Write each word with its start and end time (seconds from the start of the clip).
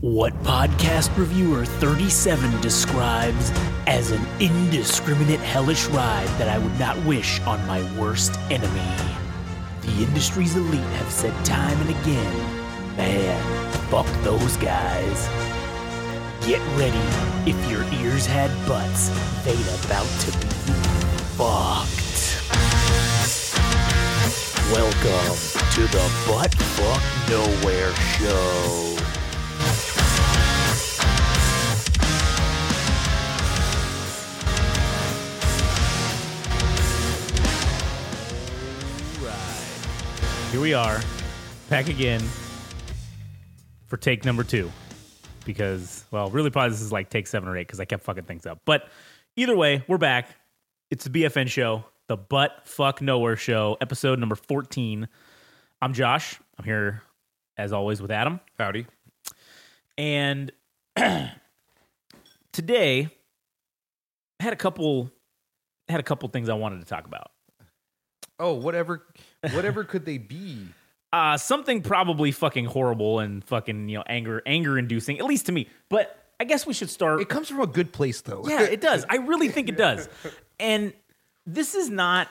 What 0.00 0.32
podcast 0.44 1.16
reviewer 1.18 1.64
37 1.64 2.60
describes 2.60 3.50
as 3.88 4.12
an 4.12 4.24
indiscriminate 4.38 5.40
hellish 5.40 5.86
ride 5.86 6.28
that 6.38 6.48
I 6.48 6.56
would 6.56 6.78
not 6.78 6.96
wish 7.04 7.40
on 7.40 7.66
my 7.66 7.82
worst 7.98 8.38
enemy. 8.48 8.94
The 9.82 10.04
industry's 10.04 10.54
elite 10.54 10.78
have 10.78 11.10
said 11.10 11.34
time 11.44 11.76
and 11.80 11.90
again, 11.90 12.96
man, 12.96 13.80
fuck 13.90 14.06
those 14.22 14.56
guys. 14.58 15.26
Get 16.46 16.60
ready. 16.78 16.96
If 17.50 17.58
your 17.68 17.82
ears 18.00 18.24
had 18.24 18.52
butts, 18.68 19.08
they'd 19.44 19.58
about 19.84 20.06
to 20.20 20.30
be 20.38 20.46
fucked. 21.34 21.98
Welcome 24.70 25.36
to 25.72 25.82
the 25.90 26.22
Butt 26.28 26.54
Fuck 26.54 27.02
Nowhere 27.28 27.92
Show. 27.96 28.97
Here 40.50 40.62
we 40.62 40.72
are, 40.72 40.98
back 41.68 41.90
again 41.90 42.22
for 43.86 43.98
take 43.98 44.24
number 44.24 44.42
two. 44.42 44.72
Because, 45.44 46.06
well, 46.10 46.30
really, 46.30 46.48
probably 46.48 46.70
this 46.70 46.80
is 46.80 46.90
like 46.90 47.10
take 47.10 47.26
seven 47.26 47.50
or 47.50 47.56
eight 47.56 47.66
because 47.66 47.80
I 47.80 47.84
kept 47.84 48.02
fucking 48.04 48.24
things 48.24 48.46
up. 48.46 48.62
But 48.64 48.88
either 49.36 49.54
way, 49.54 49.84
we're 49.88 49.98
back. 49.98 50.30
It's 50.90 51.04
the 51.04 51.10
BFN 51.10 51.48
show, 51.48 51.84
the 52.06 52.16
Butt 52.16 52.62
Fuck 52.64 53.02
Nowhere 53.02 53.36
show, 53.36 53.76
episode 53.82 54.18
number 54.18 54.36
14. 54.36 55.06
I'm 55.82 55.92
Josh. 55.92 56.40
I'm 56.58 56.64
here, 56.64 57.02
as 57.58 57.74
always, 57.74 58.00
with 58.00 58.10
Adam. 58.10 58.40
Howdy. 58.58 58.86
And 59.98 60.50
today, 62.52 63.10
I 64.40 64.42
had 64.42 64.54
a 64.54 64.56
couple 64.56 65.10
had 65.90 66.00
a 66.00 66.04
couple 66.04 66.26
things 66.30 66.48
I 66.48 66.54
wanted 66.54 66.80
to 66.80 66.86
talk 66.86 67.06
about. 67.06 67.32
Oh, 68.40 68.54
whatever, 68.54 69.04
whatever 69.52 69.84
could 69.84 70.04
they 70.04 70.18
be? 70.18 70.66
Uh, 71.10 71.38
something 71.38 71.80
probably 71.80 72.30
fucking 72.30 72.66
horrible 72.66 73.18
and 73.20 73.42
fucking 73.42 73.88
you 73.88 73.96
know 73.96 74.04
anger 74.08 74.42
anger 74.44 74.78
inducing, 74.78 75.18
at 75.18 75.24
least 75.24 75.46
to 75.46 75.52
me. 75.52 75.66
But 75.88 76.14
I 76.38 76.44
guess 76.44 76.66
we 76.66 76.74
should 76.74 76.90
start. 76.90 77.22
It 77.22 77.30
comes 77.30 77.48
from 77.48 77.60
a 77.62 77.66
good 77.66 77.94
place, 77.94 78.20
though. 78.20 78.44
yeah, 78.46 78.60
it 78.64 78.82
does. 78.82 79.06
I 79.08 79.16
really 79.16 79.48
think 79.48 79.70
it 79.70 79.78
does. 79.78 80.06
And 80.60 80.92
this 81.46 81.74
is 81.74 81.88
not. 81.88 82.28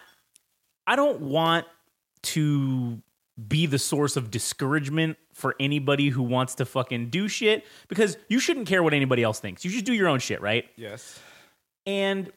I 0.85 0.95
don't 0.95 1.21
want 1.21 1.65
to 2.21 3.01
be 3.47 3.65
the 3.65 3.79
source 3.79 4.15
of 4.15 4.29
discouragement 4.29 5.17
for 5.33 5.55
anybody 5.59 6.09
who 6.09 6.21
wants 6.21 6.53
to 6.55 6.65
fucking 6.65 7.09
do 7.09 7.27
shit 7.27 7.65
because 7.87 8.15
you 8.27 8.39
shouldn't 8.39 8.67
care 8.67 8.83
what 8.83 8.93
anybody 8.93 9.23
else 9.23 9.39
thinks. 9.39 9.65
You 9.65 9.71
should 9.71 9.85
do 9.85 9.93
your 9.93 10.07
own 10.07 10.19
shit, 10.19 10.39
right? 10.39 10.65
yes. 10.75 11.19
And 11.87 12.31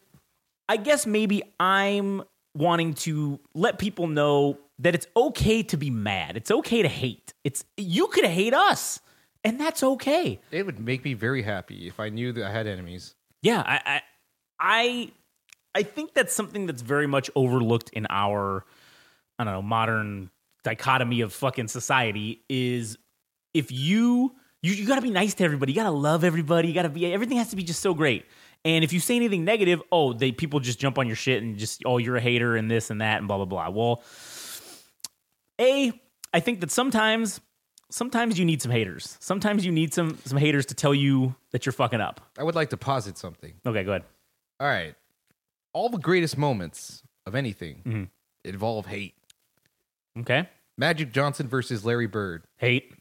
I 0.71 0.79
guess 0.79 1.07
maybe 1.07 1.43
I'm 1.59 2.23
wanting 2.55 2.95
to 2.95 3.41
let 3.55 3.79
people 3.79 4.07
know 4.07 4.59
that 4.79 4.95
it's 4.95 5.07
okay 5.17 5.63
to 5.65 5.77
be 5.77 5.91
mad. 5.91 6.37
It's 6.37 6.51
okay 6.51 6.83
to 6.83 6.89
hate. 6.89 7.35
It's 7.45 7.65
you 7.77 8.09
could 8.09 8.25
hate 8.25 8.55
us, 8.55 9.01
and 9.45 9.61
that's 9.61 9.83
okay. 9.83 10.41
It 10.51 10.67
would 10.67 10.81
make 10.81 11.05
me 11.05 11.15
very 11.15 11.43
happy 11.43 11.87
if 11.87 12.01
I 12.01 12.09
knew 12.09 12.33
that 12.33 12.45
I 12.45 12.51
had 12.51 12.67
enemies. 12.67 13.15
Yeah, 13.43 13.63
I 13.65 13.81
I 13.87 14.03
I, 14.59 15.13
I 15.75 15.83
think 15.83 16.15
that's 16.15 16.35
something 16.35 16.67
that's 16.67 16.83
very 16.83 17.07
much 17.07 17.31
overlooked 17.35 17.91
in 17.91 18.07
our 18.11 18.65
I 19.39 19.45
don't 19.45 19.55
know, 19.55 19.63
modern 19.63 20.31
dichotomy 20.65 21.23
of 21.23 21.33
fucking 21.33 21.69
society 21.69 22.43
is 22.49 22.99
if 23.55 23.73
you 23.73 24.35
you, 24.63 24.75
you 24.75 24.87
got 24.87 24.97
to 24.97 25.03
be 25.03 25.11
nice 25.11 25.33
to 25.35 25.45
everybody. 25.45 25.73
You 25.73 25.77
got 25.77 25.85
to 25.85 25.91
love 25.91 26.23
everybody. 26.25 26.69
You 26.69 26.75
got 26.75 26.83
to 26.83 26.91
be 26.91 27.11
everything 27.13 27.39
has 27.39 27.49
to 27.51 27.57
be 27.57 27.63
just 27.63 27.81
so 27.81 27.95
great. 27.95 28.27
And 28.65 28.85
if 28.85 28.93
you 28.93 29.01
say 29.01 29.17
anything 29.17 29.45
negative, 29.45 29.81
oh, 29.91 30.13
they 30.13 30.33
people 30.33 30.61
just 30.61 30.79
jump 30.79 30.99
on 30.99 31.07
your 31.07 31.17
shit 31.17 31.43
and 31.43 31.57
just 31.59 31.83
oh, 31.87 31.97
you're 31.99 32.17
a 32.17 32.21
hater 32.21 32.57
and 32.57 32.71
this 32.71 32.91
and 32.91 33.01
that 33.01 33.19
and 33.19 33.27
blah 33.29 33.37
blah 33.39 33.47
blah. 33.47 33.71
Well, 33.71 34.03
a 35.61 35.93
I 36.33 36.41
think 36.41 36.61
that 36.61 36.71
sometimes 36.71 37.41
sometimes 37.91 38.39
you 38.39 38.45
need 38.45 38.61
some 38.63 38.71
haters. 38.71 39.17
Sometimes 39.21 39.65
you 39.65 39.73
need 39.73 39.95
some 39.95 40.19
some 40.25 40.39
haters 40.39 40.67
to 40.67 40.75
tell 40.75 40.95
you 40.95 41.35
that 41.53 41.65
you're 41.67 41.73
fucking 41.73 42.01
up. 42.01 42.21
I 42.39 42.43
would 42.45 42.55
like 42.55 42.71
to 42.71 42.77
posit 42.77 43.17
something. 43.19 43.55
Okay, 43.67 43.83
go 43.85 43.93
ahead. 43.93 44.05
All 44.61 44.67
right. 44.69 44.95
All 45.73 45.89
the 45.89 45.99
greatest 45.99 46.37
moments 46.37 47.03
of 47.27 47.35
anything 47.35 47.83
Mhm. 47.87 48.09
involve 48.45 48.87
hate. 48.87 49.15
Okay. 50.19 50.49
Magic 50.77 51.13
Johnson 51.13 51.49
versus 51.49 51.85
Larry 51.85 52.07
Bird. 52.07 52.45
Hate. 52.57 52.93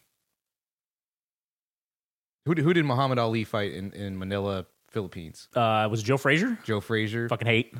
Who 2.45 2.55
did, 2.55 2.63
who 2.63 2.73
did 2.73 2.85
Muhammad 2.85 3.19
Ali 3.19 3.43
fight 3.43 3.73
in, 3.73 3.91
in 3.93 4.17
Manila, 4.17 4.65
Philippines? 4.91 5.47
Uh, 5.55 5.87
was 5.89 6.01
it 6.01 6.03
Joe 6.03 6.17
Frazier? 6.17 6.57
Joe 6.63 6.79
Frazier. 6.81 7.29
Fucking 7.29 7.47
hate. 7.47 7.73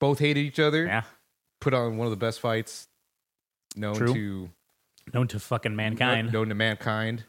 Both 0.00 0.18
hated 0.18 0.40
each 0.40 0.58
other. 0.60 0.84
Yeah. 0.86 1.02
Put 1.60 1.74
on 1.74 1.96
one 1.96 2.06
of 2.06 2.10
the 2.10 2.16
best 2.16 2.40
fights 2.40 2.88
known 3.76 3.94
True. 3.94 4.14
to 4.14 4.50
Known 5.12 5.28
to 5.28 5.38
fucking 5.40 5.76
mankind. 5.76 6.32
known 6.32 6.48
to 6.48 6.54
mankind. 6.54 7.24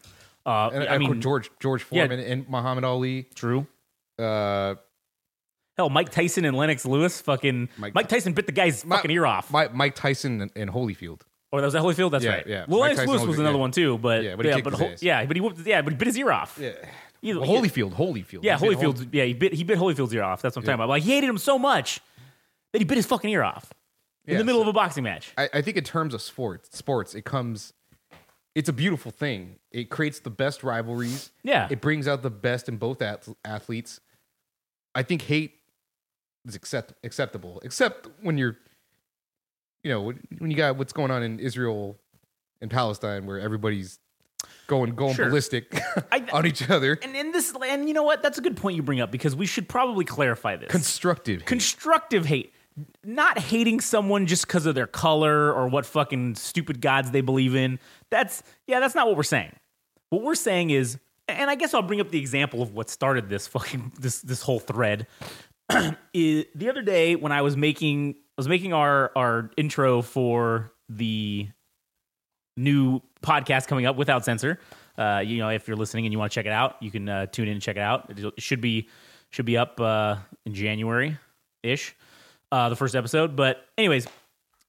Uh, 0.46 0.70
And, 0.74 0.84
I 0.88 0.98
mean, 0.98 1.20
George 1.22 1.50
George 1.60 1.82
yeah. 1.92 2.06
Foreman 2.08 2.20
and 2.20 2.48
Muhammad 2.50 2.84
Ali. 2.84 3.24
true. 3.36 3.68
Uh, 4.20 4.76
Hell, 5.78 5.90
Mike 5.90 6.10
Tyson 6.10 6.46
and 6.46 6.56
Lennox 6.56 6.86
Lewis. 6.86 7.20
Fucking 7.22 7.68
Mike, 7.78 7.94
Mike- 7.94 8.08
Tyson 8.08 8.32
bit 8.34 8.46
the 8.46 8.54
guy's 8.54 8.86
Mi- 8.86 8.96
fucking 8.96 9.12
ear 9.12 9.26
off. 9.26 9.52
Mike, 9.52 9.74
Mike 9.74 9.96
Tyson 9.96 10.42
and, 10.42 10.52
and 10.56 10.70
Holyfield. 10.70 11.22
or 11.52 11.60
that 11.60 11.66
was 11.68 11.74
that 11.74 11.82
Holyfield. 11.84 12.12
That's 12.12 12.24
Yeah, 12.24 12.32
right. 12.36 12.48
yeah. 12.48 12.66
Well, 12.68 12.80
Lennox 12.80 13.06
Lewis 13.06 13.24
was 13.26 13.40
another 13.40 13.56
yeah. 13.56 13.60
one 13.62 13.72
too. 13.72 13.98
But 13.98 14.24
Yeah, 14.24 14.36
but 14.38 14.46
he 14.46 14.52
yeah, 14.52 14.62
but 14.62 15.02
yeah, 15.02 15.26
but 15.26 15.36
he 15.36 15.42
whooped. 15.42 15.60
Yeah, 15.68 15.82
but 15.82 15.92
he 15.92 15.98
bit 15.98 16.08
his 16.08 16.18
ear 16.18 16.32
off. 16.32 16.58
Yeah. 16.62 16.72
Either- 17.26 17.40
Well, 17.42 17.50
Holyfield, 17.50 17.94
Holyfield. 17.96 18.40
Yeah, 18.44 18.58
He 18.60 18.70
bit 18.70 18.78
Hol- 18.78 18.94
Holyfield. 18.94 19.10
Yeah, 19.12 19.24
he 19.26 19.34
bit 19.34 19.54
he 19.54 19.64
bit 19.64 19.78
Holyfield's 19.80 20.14
ear 20.14 20.24
off. 20.24 20.42
That's 20.42 20.56
what 20.56 20.62
I'm 20.62 20.66
talking 20.66 20.76
about. 20.76 20.90
Like 20.90 21.04
he 21.04 21.12
hated 21.12 21.30
him 21.30 21.38
so 21.38 21.58
much 21.60 22.00
that 22.72 22.80
he 22.80 22.86
bit 22.86 22.98
his 22.98 23.06
fucking 23.06 23.30
ear 23.30 23.44
off 23.44 23.74
in 24.26 24.34
Yeah, 24.34 24.38
the 24.40 24.44
middle 24.46 24.62
of 24.62 24.68
a 24.68 24.74
boxing 24.74 25.04
match. 25.04 25.32
I, 25.38 25.50
I 25.54 25.62
think 25.62 25.78
in 25.78 25.84
terms 25.84 26.14
of 26.14 26.22
sports, 26.22 26.78
sports, 26.78 27.16
it 27.16 27.26
comes. 27.26 27.74
It's 28.54 28.70
a 28.70 28.74
beautiful 28.74 29.12
thing. 29.12 29.58
It 29.72 29.90
creates 29.90 30.20
the 30.20 30.30
best 30.30 30.64
rivalries. 30.64 31.30
Yeah. 31.44 31.68
It 31.70 31.82
brings 31.82 32.08
out 32.08 32.22
the 32.22 32.30
best 32.30 32.70
in 32.70 32.78
both 32.78 33.02
ath- 33.02 33.28
athletes. 33.44 34.00
I 34.94 35.04
think 35.04 35.24
hate 35.24 35.56
is 36.46 36.56
accept 36.56 36.94
acceptable, 37.04 37.60
except 37.66 38.08
when 38.22 38.38
you're, 38.38 38.56
you 39.84 39.90
know, 39.92 40.02
when 40.04 40.20
when 40.38 40.52
you 40.52 40.58
got 40.58 40.78
what's 40.78 40.94
going 40.94 41.12
on 41.12 41.22
in 41.24 41.40
Israel 41.40 41.98
and 42.62 42.72
Palestine, 42.72 43.26
where 43.26 43.40
everybody's 43.40 44.00
going 44.68 44.96
going 44.96 45.16
Sure. 45.16 45.28
ballistic 45.30 45.80
I- 46.12 46.26
on 46.34 46.46
each 46.46 46.70
other. 46.70 46.98
and 47.02 47.16
and 47.16 47.34
this 47.34 47.54
and 47.68 47.88
you 47.88 47.94
know 47.94 48.04
what? 48.04 48.22
That's 48.24 48.38
a 48.38 48.42
good 48.42 48.58
point 48.58 48.76
you 48.76 48.84
bring 48.84 49.00
up 49.02 49.12
because 49.12 49.36
we 49.36 49.46
should 49.46 49.68
probably 49.70 50.06
clarify 50.06 50.56
this. 50.56 50.70
Constructive. 50.72 51.42
hate. 51.42 51.48
constructive 51.48 52.26
hate 52.26 52.52
not 53.06 53.40
hating 53.40 53.80
someone 53.80 54.26
just 54.26 54.46
because 54.46 54.66
of 54.66 54.76
their 54.76 54.86
color 54.88 55.54
or 55.54 55.70
what 55.70 55.86
fucking 55.86 56.36
stupid 56.36 56.82
gods 56.82 57.10
they 57.12 57.22
believe 57.22 57.56
in 57.56 57.80
that's 58.10 58.44
yeah 58.68 58.82
that's 58.82 58.94
not 58.94 59.08
what 59.08 59.16
we're 59.16 59.24
saying 59.24 59.50
what 60.10 60.22
we're 60.22 60.36
saying 60.36 60.72
is 60.72 60.98
and 61.30 61.50
i 61.50 61.56
guess 61.56 61.74
i'll 61.74 61.82
bring 61.82 62.02
up 62.02 62.10
the 62.12 62.20
example 62.20 62.62
of 62.62 62.74
what 62.74 62.90
started 62.90 63.30
this 63.30 63.48
fucking 63.48 63.94
this 64.02 64.20
this 64.24 64.42
whole 64.42 64.60
thread 64.60 65.08
is 66.14 66.44
the 66.54 66.70
other 66.70 66.82
day 66.82 67.16
when 67.16 67.32
i 67.32 67.42
was 67.42 67.56
making 67.56 68.10
i 68.12 68.34
was 68.36 68.50
making 68.50 68.74
our 68.74 69.10
our 69.16 69.50
intro 69.56 70.02
for 70.02 70.74
the 70.90 71.48
new 72.58 73.02
podcast 73.22 73.68
coming 73.68 73.86
up 73.86 73.96
without 73.96 74.26
censor. 74.26 74.60
Uh, 74.98 75.22
you 75.26 75.38
know 75.38 75.50
if 75.50 75.68
you're 75.68 75.78
listening 75.78 76.06
and 76.06 76.14
you 76.14 76.20
want 76.20 76.32
to 76.32 76.36
check 76.36 76.46
it 76.46 76.54
out 76.54 76.78
you 76.82 76.90
can 76.90 77.10
uh, 77.10 77.26
tune 77.26 77.48
in 77.48 77.54
and 77.54 77.62
check 77.62 77.76
it 77.76 77.82
out. 77.82 78.12
It 78.18 78.42
should 78.42 78.62
be 78.62 78.88
should 79.30 79.46
be 79.46 79.58
up 79.58 79.80
uh, 79.82 80.16
in 80.46 80.54
january 80.54 81.18
ish 81.64 81.96
uh, 82.52 82.70
the 82.70 82.76
first 82.76 82.96
episode. 82.96 83.36
But 83.36 83.66
anyways 83.78 84.08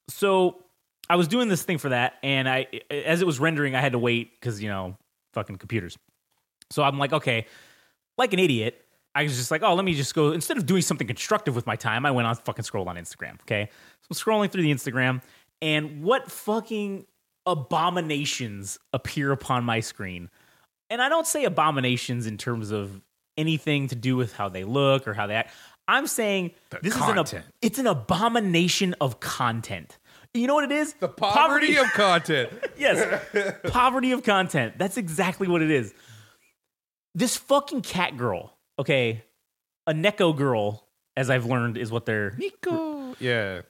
so 0.09 0.63
i 1.09 1.17
was 1.17 1.29
doing 1.29 1.49
this 1.49 1.63
thing 1.63 1.79
for 1.79 1.89
that 1.91 2.15
and 2.23 2.49
i 2.49 2.67
as 2.91 3.21
it 3.21 3.27
was 3.27 3.41
rendering 3.41 3.75
i 3.75 3.81
had 3.81 3.93
to 3.93 3.99
wait 3.99 4.33
because 4.39 4.63
you 4.63 4.69
know 4.69 4.97
fucking 5.33 5.57
computers. 5.57 5.97
So 6.71 6.83
i'm 6.83 6.99
like 6.99 7.13
okay 7.13 7.47
like 8.19 8.33
an 8.33 8.39
idiot 8.39 8.85
i 9.15 9.23
was 9.23 9.37
just 9.37 9.51
like 9.51 9.63
oh 9.63 9.75
let 9.75 9.85
me 9.85 9.95
just 9.95 10.15
go 10.15 10.33
instead 10.33 10.57
of 10.57 10.67
doing 10.67 10.83
something 10.83 11.07
constructive 11.07 11.55
with 11.55 11.67
my 11.67 11.77
time 11.77 12.07
i 12.07 12.11
went 12.11 12.27
on 12.27 12.35
fucking 12.35 12.65
scroll 12.65 12.89
on 12.89 12.97
instagram 12.97 13.35
okay? 13.43 13.69
So 14.03 14.07
i'm 14.11 14.17
scrolling 14.17 14.51
through 14.51 14.63
the 14.63 14.73
instagram 14.73 15.23
and 15.63 16.03
what 16.03 16.31
fucking 16.31 17.07
abominations 17.47 18.79
appear 18.93 19.33
upon 19.33 19.65
my 19.65 19.81
screen 19.81 20.29
and 20.91 21.03
I 21.03 21.09
don't 21.09 21.27
say 21.27 21.45
abominations 21.45 22.27
in 22.27 22.39
terms 22.39 22.71
of 22.71 23.01
anything 23.37 23.89
to 23.89 23.95
do 23.95 24.17
with 24.17 24.33
how 24.33 24.49
they 24.49 24.65
look 24.65 25.07
or 25.07 25.15
how 25.15 25.27
they 25.27 25.35
act. 25.35 25.53
I'm 25.89 26.07
saying 26.07 26.53
this 26.83 26.97
is 26.97 27.03
an 27.03 27.19
ab- 27.19 27.45
it's 27.63 27.79
an 27.79 27.87
abomination 27.87 28.95
of 29.01 29.21
content. 29.21 29.99
You 30.35 30.47
know 30.47 30.55
what 30.55 30.65
it 30.65 30.73
is? 30.73 30.95
the 30.95 31.09
poverty, 31.09 31.77
of 31.77 31.87
content. 31.93 32.51
yes, 32.79 33.23
poverty 33.69 34.13
of 34.13 34.23
content. 34.23 34.75
That's 34.79 34.97
exactly 34.97 35.49
what 35.49 35.63
it 35.63 35.71
is. 35.71 35.95
This 37.15 37.37
fucking 37.37 37.83
cat 37.83 38.17
girl, 38.17 38.57
okay, 38.79 39.25
a 39.87 39.95
Neko 39.95 40.37
girl, 40.37 40.87
as 41.17 41.31
I've 41.31 41.47
learned, 41.47 41.79
is 41.79 41.91
what 41.91 42.05
they're 42.05 42.35
Nico. 42.37 43.15
Yeah. 43.19 43.63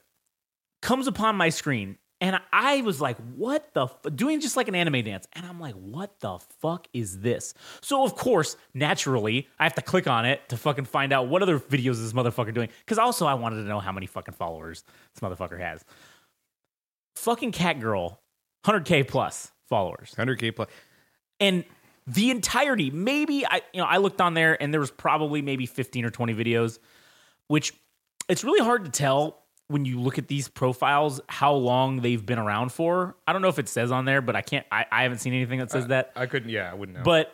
comes 0.83 1.07
upon 1.07 1.37
my 1.37 1.51
screen 1.51 1.99
And 2.21 2.41
I 2.51 2.81
was 2.81 3.01
like, 3.01 3.19
what 3.35 3.75
the 3.75 3.85
f-? 3.85 4.15
doing 4.15 4.41
just 4.41 4.57
like 4.57 4.69
an 4.69 4.75
anime 4.75 5.05
dance. 5.05 5.29
And 5.35 5.45
I'm 5.45 5.61
like, 5.61 5.75
what 5.75 6.19
the 6.21 6.39
fuck 6.61 6.89
is 6.95 7.21
this? 7.21 7.53
So 7.83 8.05
of 8.05 8.15
course, 8.15 8.57
naturally, 8.73 9.49
I 9.59 9.65
have 9.65 9.75
to 9.75 9.83
click 9.83 10.07
on 10.07 10.25
it 10.25 10.49
to 10.49 10.57
fucking 10.57 10.87
find 10.87 11.13
out 11.13 11.29
what 11.29 11.43
other 11.43 11.59
videos 11.59 11.93
is 11.93 12.13
this 12.13 12.13
motherfucker 12.15 12.55
doing. 12.55 12.71
Cause 12.87 12.99
also 12.99 13.27
I 13.27 13.35
wanted 13.35 13.57
to 13.57 13.69
know 13.69 13.81
how 13.81 13.93
many 13.93 14.07
fucking 14.07 14.35
followers 14.35 14.83
this 15.15 15.21
motherfucker 15.21 15.61
has. 15.61 15.85
Fucking 17.17 17.53
cat 17.53 17.81
girl, 17.81 18.21
100k 18.65 19.07
plus 19.07 19.53
followers. 19.69 20.15
100k 20.17 20.57
plus. 20.57 20.69
And 21.39 21.65
the 22.07 22.31
entirety, 22.31 22.91
maybe 22.91 23.45
I 23.45 23.61
you 23.75 23.81
know, 23.81 23.87
I 23.87 23.99
looked 23.99 24.23
on 24.23 24.33
there 24.35 24.61
and 24.61 24.73
there 24.73 24.81
was 24.81 24.91
probably 24.91 25.43
maybe 25.43 25.67
15 25.67 26.05
or 26.05 26.11
20 26.11 26.35
videos, 26.35 26.79
which 27.49 27.75
it's 28.29 28.43
really 28.43 28.65
hard 28.65 28.85
to 28.87 28.91
tell 28.91 29.43
when 29.69 29.85
you 29.85 30.01
look 30.01 30.19
at 30.19 30.29
these 30.29 30.49
profiles 30.49 31.21
how 31.29 31.53
long 31.53 32.01
they've 32.01 32.25
been 32.25 32.39
around 32.39 32.71
for. 32.73 33.17
I 33.27 33.33
don't 33.33 33.43
know 33.43 33.49
if 33.49 33.59
it 33.59 33.69
says 33.69 33.91
on 33.91 34.05
there, 34.05 34.23
but 34.23 34.37
I 34.37 34.43
can't 34.43 34.67
I, 34.71 34.87
I 34.91 35.03
haven't 35.03 35.19
seen 35.19 35.35
anything 35.35 35.59
that 35.59 35.71
says 35.71 35.89
that. 35.89 36.13
I 36.15 36.27
couldn't. 36.27 36.51
Yeah, 36.51 36.71
I 36.71 36.75
wouldn't 36.75 36.99
know. 36.99 37.05
But 37.05 37.33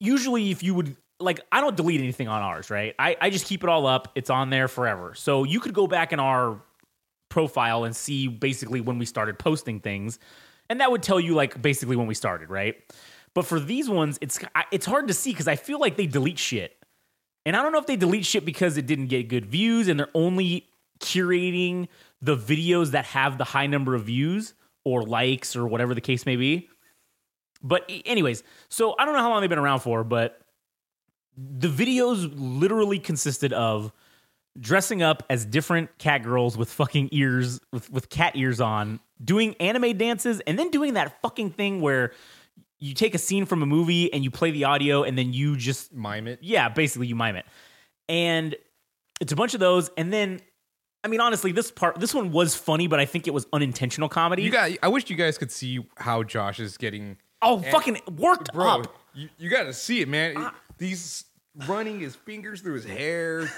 usually, 0.00 0.50
if 0.50 0.62
you 0.62 0.74
would 0.74 0.96
like, 1.20 1.40
I 1.52 1.60
don't 1.60 1.76
delete 1.76 2.00
anything 2.00 2.28
on 2.28 2.42
ours, 2.42 2.70
right? 2.70 2.94
I, 2.98 3.16
I 3.20 3.30
just 3.30 3.46
keep 3.46 3.62
it 3.62 3.68
all 3.68 3.86
up. 3.86 4.08
It's 4.14 4.30
on 4.30 4.50
there 4.50 4.68
forever. 4.68 5.14
So 5.14 5.44
you 5.44 5.60
could 5.60 5.74
go 5.74 5.86
back 5.86 6.12
in 6.12 6.18
our 6.20 6.60
profile 7.28 7.84
and 7.84 7.94
see 7.94 8.26
basically 8.26 8.80
when 8.80 8.98
we 8.98 9.06
started 9.06 9.38
posting 9.38 9.80
things, 9.80 10.18
and 10.68 10.80
that 10.80 10.90
would 10.90 11.02
tell 11.02 11.20
you 11.20 11.34
like 11.34 11.60
basically 11.60 11.96
when 11.96 12.06
we 12.06 12.14
started, 12.14 12.50
right? 12.50 12.76
But 13.34 13.44
for 13.44 13.60
these 13.60 13.88
ones, 13.88 14.18
it's 14.20 14.40
it's 14.72 14.86
hard 14.86 15.08
to 15.08 15.14
see 15.14 15.30
because 15.30 15.46
I 15.46 15.56
feel 15.56 15.78
like 15.78 15.96
they 15.96 16.06
delete 16.06 16.38
shit, 16.38 16.76
and 17.46 17.54
I 17.54 17.62
don't 17.62 17.70
know 17.72 17.78
if 17.78 17.86
they 17.86 17.96
delete 17.96 18.26
shit 18.26 18.44
because 18.44 18.76
it 18.76 18.86
didn't 18.86 19.06
get 19.06 19.28
good 19.28 19.46
views 19.46 19.86
and 19.86 20.00
they're 20.00 20.08
only 20.14 20.69
curating 21.00 21.88
the 22.22 22.36
videos 22.36 22.92
that 22.92 23.06
have 23.06 23.38
the 23.38 23.44
high 23.44 23.66
number 23.66 23.94
of 23.94 24.04
views 24.04 24.54
or 24.84 25.02
likes 25.02 25.56
or 25.56 25.66
whatever 25.66 25.94
the 25.94 26.00
case 26.00 26.26
may 26.26 26.36
be. 26.36 26.68
But 27.62 27.90
anyways, 28.06 28.42
so 28.68 28.94
I 28.98 29.04
don't 29.04 29.14
know 29.14 29.20
how 29.20 29.30
long 29.30 29.40
they've 29.40 29.50
been 29.50 29.58
around 29.58 29.80
for, 29.80 30.04
but 30.04 30.40
the 31.36 31.68
videos 31.68 32.32
literally 32.34 32.98
consisted 32.98 33.52
of 33.52 33.92
dressing 34.58 35.02
up 35.02 35.22
as 35.30 35.44
different 35.44 35.96
cat 35.98 36.22
girls 36.22 36.56
with 36.56 36.70
fucking 36.70 37.08
ears 37.12 37.60
with, 37.72 37.90
with 37.90 38.08
cat 38.08 38.36
ears 38.36 38.60
on, 38.60 39.00
doing 39.22 39.54
anime 39.60 39.96
dances, 39.96 40.40
and 40.46 40.58
then 40.58 40.70
doing 40.70 40.94
that 40.94 41.20
fucking 41.22 41.50
thing 41.50 41.80
where 41.80 42.12
you 42.78 42.94
take 42.94 43.14
a 43.14 43.18
scene 43.18 43.44
from 43.44 43.62
a 43.62 43.66
movie 43.66 44.12
and 44.12 44.24
you 44.24 44.30
play 44.30 44.50
the 44.50 44.64
audio 44.64 45.02
and 45.02 45.16
then 45.16 45.32
you 45.32 45.56
just 45.56 45.92
mime 45.92 46.26
it. 46.26 46.38
yeah, 46.42 46.68
basically 46.68 47.06
you 47.06 47.14
mime 47.14 47.36
it. 47.36 47.44
And 48.08 48.56
it's 49.20 49.32
a 49.32 49.36
bunch 49.36 49.52
of 49.54 49.60
those 49.60 49.90
and 49.96 50.12
then 50.12 50.40
I 51.02 51.08
mean 51.08 51.20
honestly 51.20 51.52
this 51.52 51.70
part 51.70 51.98
this 51.98 52.14
one 52.14 52.30
was 52.30 52.54
funny 52.54 52.86
but 52.86 53.00
I 53.00 53.06
think 53.06 53.26
it 53.26 53.34
was 53.34 53.46
unintentional 53.52 54.08
comedy. 54.08 54.42
You 54.42 54.50
got. 54.50 54.70
I 54.82 54.88
wish 54.88 55.08
you 55.10 55.16
guys 55.16 55.38
could 55.38 55.50
see 55.50 55.86
how 55.96 56.22
Josh 56.22 56.60
is 56.60 56.76
getting. 56.76 57.16
oh 57.42 57.60
fucking 57.62 58.00
worked 58.18 58.52
Bro, 58.52 58.68
up. 58.68 58.96
you, 59.14 59.28
you 59.38 59.48
got 59.50 59.64
to 59.64 59.72
see 59.72 60.00
it, 60.00 60.08
man. 60.08 60.34
Ah. 60.36 60.54
These 60.78 61.24
running 61.66 62.00
his 62.00 62.14
fingers 62.14 62.60
through 62.60 62.74
his 62.74 62.84
hair, 62.84 63.50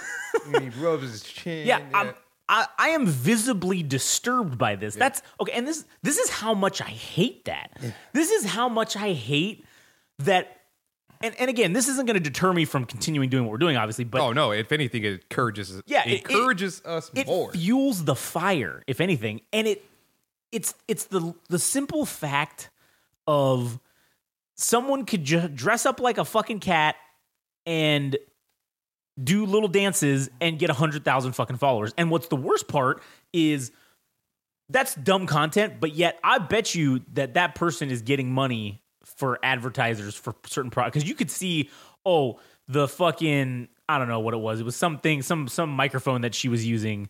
and 0.47 0.63
he 0.63 0.81
rubs 0.81 1.03
his 1.03 1.23
chin. 1.23 1.67
Yeah, 1.67 1.81
I'm, 1.95 2.15
I 2.49 2.67
I 2.79 2.89
am 2.91 3.07
visibly 3.07 3.83
disturbed 3.83 4.59
by 4.59 4.77
this. 4.77 4.95
That's 4.95 5.23
okay, 5.41 5.53
and 5.53 5.67
this 5.67 5.85
this 6.03 6.19
is 6.19 6.31
how 6.31 6.55
much 6.55 6.81
I 6.81 6.87
hate 6.87 7.45
that. 7.45 7.79
This 8.13 8.31
is 8.31 8.47
how 8.47 8.69
much 8.69 8.97
I 8.97 9.13
hate 9.13 9.65
that. 10.21 10.62
And, 11.23 11.35
and 11.39 11.49
again, 11.49 11.73
this 11.73 11.89
isn't 11.89 12.07
going 12.07 12.15
to 12.15 12.21
deter 12.23 12.53
me 12.53 12.65
from 12.65 12.85
continuing 12.85 13.29
doing 13.29 13.45
what 13.45 13.53
we're 13.53 13.59
doing, 13.59 13.77
obviously. 13.77 14.05
But 14.05 14.21
oh 14.21 14.33
no! 14.33 14.51
If 14.51 14.73
anything, 14.73 15.05
it 15.05 15.13
encourages. 15.23 15.81
Yeah, 15.87 16.03
it, 16.05 16.07
it- 16.07 16.13
it- 16.13 16.31
encourages 16.31 16.83
us 16.85 17.11
more. 17.15 17.21
it 17.23 17.27
more. 17.27 17.53
fuels 17.53 18.05
the 18.05 18.15
fire, 18.17 18.83
if 18.87 19.01
anything, 19.01 19.41
and 19.53 19.67
it 19.69 19.85
it's 20.51 20.75
it's 20.89 21.05
the 21.05 21.33
the 21.49 21.59
simple 21.59 22.05
fact 22.05 22.71
of 23.27 23.79
someone 24.57 25.05
could 25.07 25.25
ju- 25.25 25.49
dress 25.49 25.87
up 25.87 26.01
like 26.01 26.19
a 26.19 26.25
fucking 26.25 26.61
cat 26.61 26.97
and 27.67 28.17
do 29.23 29.47
little 29.47 29.69
dances 29.69 30.29
and 30.41 30.59
get 30.59 30.71
a 30.71 30.75
hundred 30.75 31.05
thousand 31.05 31.33
fucking 31.33 31.57
followers. 31.57 31.95
And 31.97 32.11
what's 32.11 32.27
the 32.29 32.37
worst 32.37 32.67
part 32.67 33.03
is 33.33 33.71
that's 34.69 34.95
dumb 34.95 35.27
content, 35.27 35.75
but 35.81 35.95
yet 35.95 36.19
I 36.25 36.39
bet 36.39 36.75
you 36.75 37.03
that 37.13 37.35
that 37.35 37.55
person 37.55 37.91
is 37.91 38.03
getting 38.03 38.33
money 38.33 38.82
for 39.23 39.39
advertisers 39.45 40.17
for 40.17 40.35
certain 40.49 40.69
products 40.73 40.95
because 40.95 41.09
you 41.09 41.15
could 41.15 41.31
see, 41.31 41.71
oh, 42.05 42.41
the 42.67 42.89
fucking 42.89 43.69
I 43.89 43.99
don't 43.99 44.09
know 44.09 44.19
what 44.19 44.35
it 44.35 44.39
was. 44.39 44.59
It 44.59 44.65
was 44.65 44.75
something, 44.75 45.23
some 45.23 45.47
some 45.47 45.71
microphone 45.71 46.23
that 46.23 46.35
she 46.35 46.49
was 46.49 46.67
using, 46.67 47.09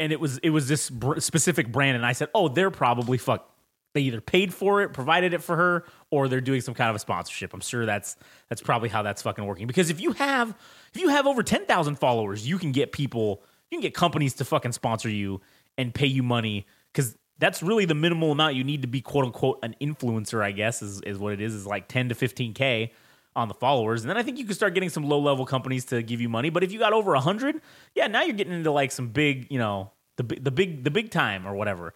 and 0.00 0.10
it 0.10 0.18
was 0.18 0.38
it 0.38 0.48
was 0.48 0.68
this 0.68 0.88
br- 0.88 1.18
specific 1.18 1.70
brand. 1.70 1.96
And 1.96 2.06
I 2.06 2.12
said, 2.12 2.30
oh, 2.34 2.48
they're 2.48 2.70
probably 2.70 3.18
fuck. 3.18 3.46
They 3.92 4.00
either 4.00 4.22
paid 4.22 4.54
for 4.54 4.80
it, 4.80 4.94
provided 4.94 5.34
it 5.34 5.42
for 5.42 5.54
her, 5.54 5.84
or 6.10 6.28
they're 6.28 6.40
doing 6.40 6.62
some 6.62 6.72
kind 6.72 6.88
of 6.88 6.96
a 6.96 6.98
sponsorship. 6.98 7.52
I'm 7.52 7.60
sure 7.60 7.84
that's 7.84 8.16
that's 8.48 8.62
probably 8.62 8.88
how 8.88 9.02
that's 9.02 9.20
fucking 9.20 9.44
working. 9.44 9.66
Because 9.66 9.90
if 9.90 10.00
you 10.00 10.12
have 10.12 10.56
if 10.94 10.98
you 10.98 11.08
have 11.08 11.26
over 11.26 11.42
ten 11.42 11.66
thousand 11.66 11.96
followers, 11.96 12.48
you 12.48 12.56
can 12.56 12.72
get 12.72 12.92
people, 12.92 13.42
you 13.70 13.76
can 13.76 13.82
get 13.82 13.92
companies 13.92 14.32
to 14.36 14.46
fucking 14.46 14.72
sponsor 14.72 15.10
you 15.10 15.42
and 15.76 15.92
pay 15.92 16.06
you 16.06 16.22
money 16.22 16.66
because 16.90 17.18
that's 17.42 17.60
really 17.60 17.84
the 17.84 17.94
minimal 17.94 18.30
amount 18.30 18.54
you 18.54 18.62
need 18.62 18.82
to 18.82 18.88
be 18.88 19.00
quote 19.00 19.24
unquote 19.24 19.58
an 19.64 19.74
influencer. 19.80 20.42
I 20.42 20.52
guess 20.52 20.80
is 20.80 21.00
is 21.00 21.18
what 21.18 21.32
it 21.32 21.40
is. 21.40 21.54
Is 21.54 21.66
like 21.66 21.88
ten 21.88 22.08
to 22.08 22.14
fifteen 22.14 22.54
k 22.54 22.92
on 23.34 23.48
the 23.48 23.54
followers, 23.54 24.02
and 24.02 24.10
then 24.10 24.16
I 24.16 24.22
think 24.22 24.38
you 24.38 24.44
can 24.44 24.54
start 24.54 24.74
getting 24.74 24.90
some 24.90 25.02
low 25.02 25.18
level 25.18 25.44
companies 25.44 25.86
to 25.86 26.02
give 26.02 26.20
you 26.20 26.28
money. 26.28 26.50
But 26.50 26.62
if 26.62 26.70
you 26.70 26.78
got 26.78 26.92
over 26.92 27.14
a 27.14 27.20
hundred, 27.20 27.60
yeah, 27.96 28.06
now 28.06 28.22
you're 28.22 28.36
getting 28.36 28.52
into 28.52 28.70
like 28.70 28.92
some 28.92 29.08
big, 29.08 29.48
you 29.50 29.58
know, 29.58 29.90
the 30.18 30.22
the 30.22 30.52
big 30.52 30.84
the 30.84 30.90
big 30.92 31.10
time 31.10 31.44
or 31.44 31.54
whatever. 31.54 31.94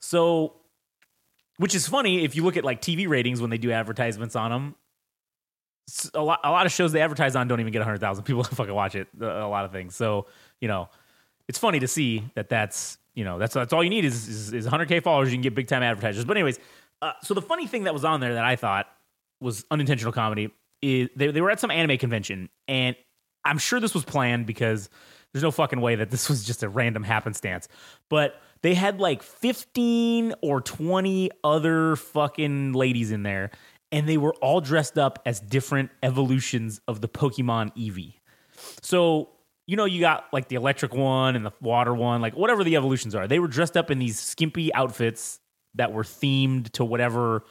So 0.00 0.54
which 1.58 1.74
is 1.74 1.86
funny 1.86 2.24
if 2.24 2.34
you 2.34 2.42
look 2.42 2.56
at 2.56 2.64
like 2.64 2.80
TV 2.80 3.06
ratings 3.06 3.40
when 3.40 3.50
they 3.50 3.58
do 3.58 3.70
advertisements 3.72 4.34
on 4.34 4.50
them. 4.50 4.74
A 6.14 6.22
lot, 6.22 6.40
a 6.42 6.50
lot 6.50 6.66
of 6.66 6.72
shows 6.72 6.92
they 6.92 7.00
advertise 7.00 7.36
on 7.36 7.46
don't 7.48 7.60
even 7.60 7.72
get 7.72 7.78
100,000 7.78 8.24
people 8.24 8.42
fucking 8.44 8.74
watch 8.74 8.94
it. 8.94 9.08
A 9.20 9.46
lot 9.46 9.64
of 9.64 9.72
things. 9.72 9.94
So, 9.94 10.26
you 10.60 10.68
know, 10.68 10.88
it's 11.48 11.58
funny 11.58 11.78
to 11.80 11.86
see 11.86 12.24
that 12.34 12.48
that's, 12.48 12.98
you 13.16 13.24
know, 13.24 13.38
that's 13.38 13.54
that's 13.54 13.72
all 13.72 13.82
you 13.82 13.90
need 13.90 14.04
is, 14.04 14.28
is, 14.28 14.52
is 14.52 14.66
100K 14.66 15.02
followers. 15.02 15.30
You 15.30 15.36
can 15.36 15.42
get 15.42 15.54
big 15.54 15.66
time 15.66 15.82
advertisers. 15.82 16.24
But, 16.24 16.36
anyways, 16.36 16.60
uh, 17.02 17.12
so 17.22 17.34
the 17.34 17.42
funny 17.42 17.66
thing 17.66 17.84
that 17.84 17.94
was 17.94 18.04
on 18.04 18.20
there 18.20 18.34
that 18.34 18.44
I 18.44 18.54
thought 18.54 18.86
was 19.40 19.64
unintentional 19.70 20.12
comedy 20.12 20.50
is 20.82 21.08
they, 21.16 21.30
they 21.30 21.40
were 21.40 21.50
at 21.50 21.58
some 21.58 21.70
anime 21.70 21.98
convention. 21.98 22.50
And 22.68 22.94
I'm 23.44 23.58
sure 23.58 23.80
this 23.80 23.94
was 23.94 24.04
planned 24.04 24.46
because 24.46 24.90
there's 25.32 25.42
no 25.42 25.50
fucking 25.50 25.80
way 25.80 25.96
that 25.96 26.10
this 26.10 26.28
was 26.28 26.44
just 26.44 26.62
a 26.62 26.68
random 26.68 27.02
happenstance. 27.02 27.68
But 28.10 28.40
they 28.62 28.74
had 28.74 29.00
like 29.00 29.22
15 29.22 30.34
or 30.42 30.60
20 30.60 31.30
other 31.42 31.96
fucking 31.96 32.74
ladies 32.74 33.10
in 33.12 33.22
there, 33.22 33.50
and 33.92 34.08
they 34.08 34.18
were 34.18 34.34
all 34.36 34.60
dressed 34.60 34.98
up 34.98 35.20
as 35.24 35.40
different 35.40 35.90
evolutions 36.02 36.80
of 36.86 37.00
the 37.00 37.08
Pokemon 37.08 37.74
Eevee. 37.76 38.14
So, 38.82 39.30
you 39.66 39.76
know, 39.76 39.84
you 39.84 40.00
got 40.00 40.26
like 40.32 40.48
the 40.48 40.56
electric 40.56 40.94
one 40.94 41.34
and 41.34 41.44
the 41.44 41.52
water 41.60 41.94
one, 41.94 42.20
like 42.20 42.34
whatever 42.34 42.62
the 42.62 42.76
evolutions 42.76 43.14
are. 43.14 43.26
They 43.26 43.38
were 43.38 43.48
dressed 43.48 43.76
up 43.76 43.90
in 43.90 43.98
these 43.98 44.18
skimpy 44.18 44.72
outfits 44.74 45.40
that 45.74 45.92
were 45.92 46.04
themed 46.04 46.70
to 46.72 46.84
whatever 46.84 47.44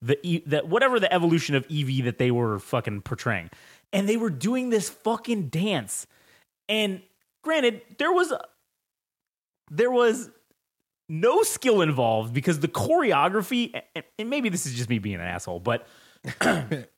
the 0.00 0.42
that 0.46 0.68
whatever 0.68 0.98
the 0.98 1.12
evolution 1.12 1.54
of 1.54 1.66
Eevee 1.68 2.04
that 2.04 2.18
they 2.18 2.30
were 2.30 2.58
fucking 2.58 3.02
portraying. 3.02 3.50
And 3.92 4.08
they 4.08 4.16
were 4.16 4.30
doing 4.30 4.70
this 4.70 4.88
fucking 4.88 5.48
dance. 5.48 6.06
And 6.68 7.02
granted, 7.44 7.82
there 7.98 8.12
was 8.12 8.32
there 9.70 9.90
was 9.90 10.30
no 11.08 11.42
skill 11.42 11.82
involved 11.82 12.32
because 12.32 12.60
the 12.60 12.68
choreography 12.68 13.78
and 14.18 14.30
maybe 14.30 14.48
this 14.48 14.64
is 14.64 14.74
just 14.74 14.88
me 14.88 14.98
being 14.98 15.16
an 15.16 15.20
asshole, 15.20 15.60
but 15.60 15.86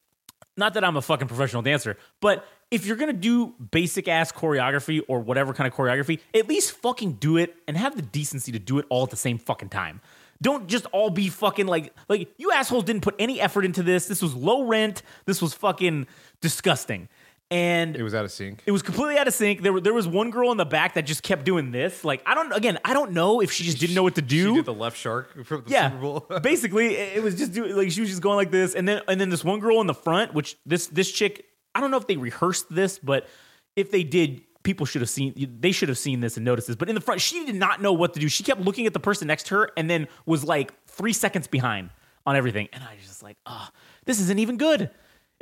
not 0.57 0.75
that 0.75 0.85
I'm 0.85 0.97
a 0.97 1.03
fucking 1.03 1.29
professional 1.29 1.63
dancer, 1.63 1.97
but 2.21 2.47
if 2.71 2.87
you're 2.87 2.97
gonna 2.97 3.13
do 3.13 3.55
basic 3.71 4.09
ass 4.09 4.33
choreography 4.33 5.03
or 5.09 5.21
whatever 5.21 5.53
kind 5.53 5.67
of 5.67 5.75
choreography, 5.75 6.21
at 6.35 6.49
least 6.49 6.73
fucking 6.73 7.15
do 7.15 7.37
it 7.37 7.55
and 7.67 7.77
have 7.77 7.97
the 7.97 8.03
decency 8.03 8.53
to 8.53 8.59
do 8.59 8.79
it 8.79 8.87
all 8.89 9.05
at 9.05 9.11
the 9.11 9.17
same 9.17 9.39
fucking 9.39 9.69
time. 9.69 10.01
Don't 10.43 10.67
just 10.67 10.87
all 10.87 11.11
be 11.11 11.29
fucking 11.29 11.67
like 11.67 11.93
like 12.09 12.33
you 12.37 12.53
assholes 12.53 12.85
didn't 12.85 13.03
put 13.03 13.15
any 13.19 13.41
effort 13.41 13.65
into 13.65 13.83
this. 13.83 14.07
This 14.07 14.21
was 14.21 14.35
low 14.35 14.65
rent. 14.65 15.03
This 15.27 15.41
was 15.41 15.55
fucking 15.55 16.07
disgusting. 16.41 17.09
And 17.55 17.95
it 17.95 18.03
was 18.03 18.17
out 18.17 18.25
of 18.25 18.33
sync. 18.33 18.65
it 18.67 18.73
was 18.73 18.83
completely 18.83 19.17
out 19.17 19.29
of 19.29 19.33
sync. 19.33 19.63
There, 19.63 19.73
were, 19.73 19.81
there 19.81 19.95
was 19.95 20.09
one 20.09 20.31
girl 20.31 20.51
in 20.51 20.57
the 20.57 20.65
back 20.65 20.95
that 20.95 21.03
just 21.03 21.23
kept 21.23 21.45
doing 21.45 21.71
this. 21.71 22.03
Like 22.03 22.21
I 22.27 22.35
don't 22.35 22.53
again, 22.53 22.81
I 22.85 22.95
don't 22.95 23.13
know 23.13 23.41
if 23.41 23.53
she 23.53 23.63
just 23.63 23.79
didn't 23.79 23.95
know 23.95 24.03
what 24.03 24.17
to 24.17 24.23
do. 24.23 24.49
She 24.49 24.55
did 24.57 24.65
the 24.65 24.75
left 24.75 24.97
shark 24.97 25.45
from 25.45 25.63
the 25.63 25.71
yeah, 25.71 25.89
Super 25.89 26.01
Bowl. 26.01 26.27
basically, 26.43 26.97
it 26.97 27.23
was 27.23 27.37
just 27.37 27.53
doing 27.53 27.77
like 27.77 27.93
she 27.93 28.01
was 28.01 28.11
just 28.11 28.23
going 28.23 28.35
like 28.35 28.51
this, 28.51 28.75
and 28.75 28.89
then 28.89 29.03
and 29.07 29.21
then 29.21 29.31
this 29.31 29.45
one 29.45 29.61
girl 29.61 29.81
in 29.81 29.87
the 29.87 29.95
front, 29.95 30.35
which 30.35 30.57
this 30.67 30.89
this 30.89 31.13
chick, 31.13 31.45
I 31.77 31.81
don't 31.81 31.93
know 31.93 31.97
if 31.97 32.09
they 32.09 32.17
rehearsed 32.17 32.75
this, 32.75 32.99
but 32.99 33.29
if 33.77 33.93
they 33.93 34.03
did, 34.03 34.43
people 34.65 34.85
should 34.85 35.03
have 35.03 35.11
seen. 35.11 35.57
They 35.61 35.71
should 35.71 35.89
have 35.89 35.99
seen 35.99 36.19
this 36.19 36.37
and 36.37 36.45
noticed 36.45 36.67
this. 36.67 36.77
But 36.77 36.89
in 36.89 36.97
the 36.97 37.01
front, 37.01 37.21
she 37.21 37.45
did 37.45 37.55
not 37.55 37.81
know 37.81 37.93
what 37.93 38.15
to 38.15 38.21
do. 38.21 38.29
She 38.29 38.43
kept 38.43 38.63
looking 38.63 38.87
at 38.87 38.95
the 38.95 39.01
person 39.01 39.29
next 39.29 39.47
to 39.47 39.55
her, 39.55 39.71
and 39.77 39.89
then 39.89 40.09
was 40.27 40.43
like 40.43 40.73
three 40.89 41.13
seconds 41.13 41.47
behind 41.47 41.91
on 42.27 42.35
everything. 42.35 42.69
And 42.73 42.83
I 42.83 42.97
was 42.97 43.07
just 43.07 43.23
like, 43.23 43.37
oh, 43.47 43.69
this 44.07 44.19
isn't 44.19 44.41
even 44.41 44.57
good. 44.57 44.91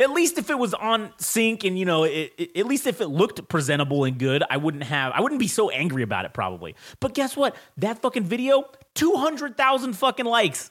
At 0.02 0.10
least 0.10 0.36
if 0.36 0.50
it 0.50 0.58
was 0.58 0.74
on 0.74 1.12
sync 1.18 1.64
and 1.64 1.78
you 1.78 1.84
know, 1.84 2.02
it, 2.04 2.32
it- 2.36 2.56
at 2.56 2.66
least 2.66 2.86
if 2.86 3.00
it 3.00 3.06
looked 3.06 3.48
presentable 3.48 4.04
and 4.04 4.18
good, 4.18 4.42
I 4.50 4.56
wouldn't 4.56 4.82
have, 4.84 5.12
I 5.14 5.20
wouldn't 5.20 5.38
be 5.38 5.48
so 5.48 5.70
angry 5.70 6.02
about 6.02 6.24
it 6.24 6.32
probably. 6.34 6.74
But 7.00 7.14
guess 7.14 7.36
what? 7.36 7.54
That 7.76 8.02
fucking 8.02 8.24
video, 8.24 8.64
two 8.94 9.12
hundred 9.16 9.56
thousand 9.56 9.92
fucking 9.94 10.26
likes 10.26 10.70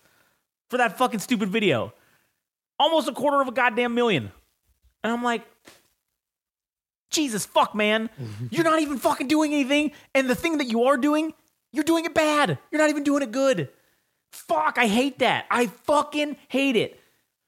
for 0.70 0.78
that 0.78 0.98
fucking 0.98 1.20
stupid 1.20 1.50
video, 1.50 1.94
almost 2.80 3.08
a 3.08 3.14
quarter 3.14 3.42
of 3.42 3.48
a 3.48 3.52
goddamn 3.52 3.94
million. 3.96 4.32
And 5.04 5.12
I'm 5.12 5.24
like, 5.24 5.44
Jesus 7.10 7.46
fuck, 7.46 7.76
man, 7.76 8.10
you're 8.52 8.64
not 8.64 8.80
even 8.80 8.98
fucking 8.98 9.28
doing 9.28 9.54
anything, 9.54 9.92
and 10.16 10.30
the 10.30 10.36
thing 10.36 10.60
that 10.60 10.68
you 10.68 10.84
are 10.86 10.98
doing, 10.98 11.34
you're 11.74 11.84
doing 11.84 12.06
it 12.06 12.14
bad. 12.14 12.58
You're 12.72 12.80
not 12.82 12.90
even 12.90 13.04
doing 13.04 13.22
it 13.24 13.32
good. 13.32 13.70
Fuck, 14.32 14.78
I 14.78 14.88
hate 14.88 15.20
that. 15.20 15.46
I 15.52 15.68
fucking 15.68 16.38
hate 16.48 16.78
it. 16.78 17.01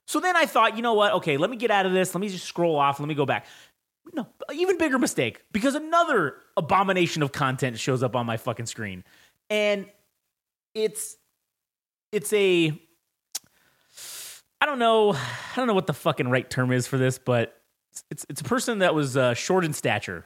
So 0.08 0.20
then 0.20 0.36
I 0.36 0.46
thought, 0.46 0.76
you 0.76 0.82
know 0.82 0.94
what? 0.94 1.14
Okay, 1.14 1.38
let 1.38 1.50
me 1.50 1.56
get 1.58 1.72
out 1.72 1.86
of 1.86 1.94
this. 1.94 2.14
Let 2.14 2.22
me 2.22 2.30
just 2.30 2.46
scroll 2.46 2.76
off. 2.76 3.00
Let 3.00 3.08
me 3.08 3.16
go 3.16 3.26
back. 3.26 3.46
No, 4.14 4.28
even 4.54 4.78
bigger 4.78 5.00
mistake 5.00 5.42
because 5.54 5.76
another 5.76 6.36
abomination 6.58 7.24
of 7.24 7.32
content 7.32 7.80
shows 7.80 8.04
up 8.04 8.16
on 8.18 8.26
my 8.26 8.36
fucking 8.38 8.66
screen. 8.66 9.04
And 9.50 9.86
it's 10.76 11.16
it's 12.12 12.34
a 12.34 12.78
I 14.62 14.66
don't 14.66 14.80
know, 14.80 15.14
I 15.14 15.56
don't 15.56 15.68
know 15.68 15.74
what 15.74 15.88
the 15.88 15.94
fucking 15.94 16.28
right 16.30 16.50
term 16.50 16.72
is 16.72 16.86
for 16.88 16.98
this, 16.98 17.18
but 17.18 17.56
it's 18.12 18.26
it's 18.30 18.42
a 18.42 18.46
person 18.46 18.80
that 18.80 18.94
was 18.96 19.16
uh, 19.18 19.34
short 19.34 19.64
in 19.66 19.74
stature. 19.74 20.26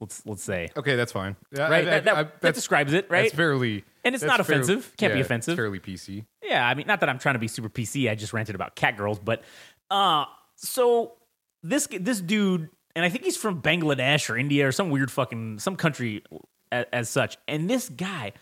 Let's 0.00 0.24
let's 0.26 0.42
say. 0.42 0.68
Okay, 0.76 0.94
that's 0.96 1.12
fine. 1.12 1.36
Yeah, 1.56 1.68
Right? 1.68 1.86
I- 1.86 1.90
that, 1.90 2.04
that, 2.04 2.16
I- 2.16 2.28
that 2.40 2.54
describes 2.54 2.92
it, 2.92 3.06
right? 3.10 3.22
That's 3.24 3.34
fairly, 3.34 3.84
And 4.06 4.14
it's 4.14 4.22
that's 4.22 4.30
not 4.30 4.38
offensive. 4.38 4.94
Can't 4.96 5.12
be 5.12 5.20
offensive. 5.20 5.52
It's 5.52 5.56
fairly 5.56 5.80
PC. 5.80 6.24
Yeah, 6.40 6.66
I 6.66 6.74
mean, 6.74 6.86
not 6.86 7.00
that 7.00 7.08
I'm 7.08 7.18
trying 7.18 7.34
to 7.34 7.40
be 7.40 7.48
super 7.48 7.68
PC. 7.68 8.08
I 8.08 8.14
just 8.14 8.32
ranted 8.32 8.54
about 8.54 8.76
cat 8.76 8.96
girls, 8.96 9.18
but 9.18 9.42
uh, 9.90 10.26
so 10.54 11.14
this 11.64 11.88
this 11.90 12.20
dude, 12.20 12.70
and 12.94 13.04
I 13.04 13.08
think 13.08 13.24
he's 13.24 13.36
from 13.36 13.60
Bangladesh 13.60 14.30
or 14.30 14.38
India 14.38 14.68
or 14.68 14.70
some 14.70 14.90
weird 14.90 15.10
fucking 15.10 15.58
some 15.58 15.74
country 15.74 16.22
as, 16.70 16.86
as 16.92 17.08
such. 17.08 17.36
And 17.48 17.68
this 17.68 17.88
guy, 17.88 18.32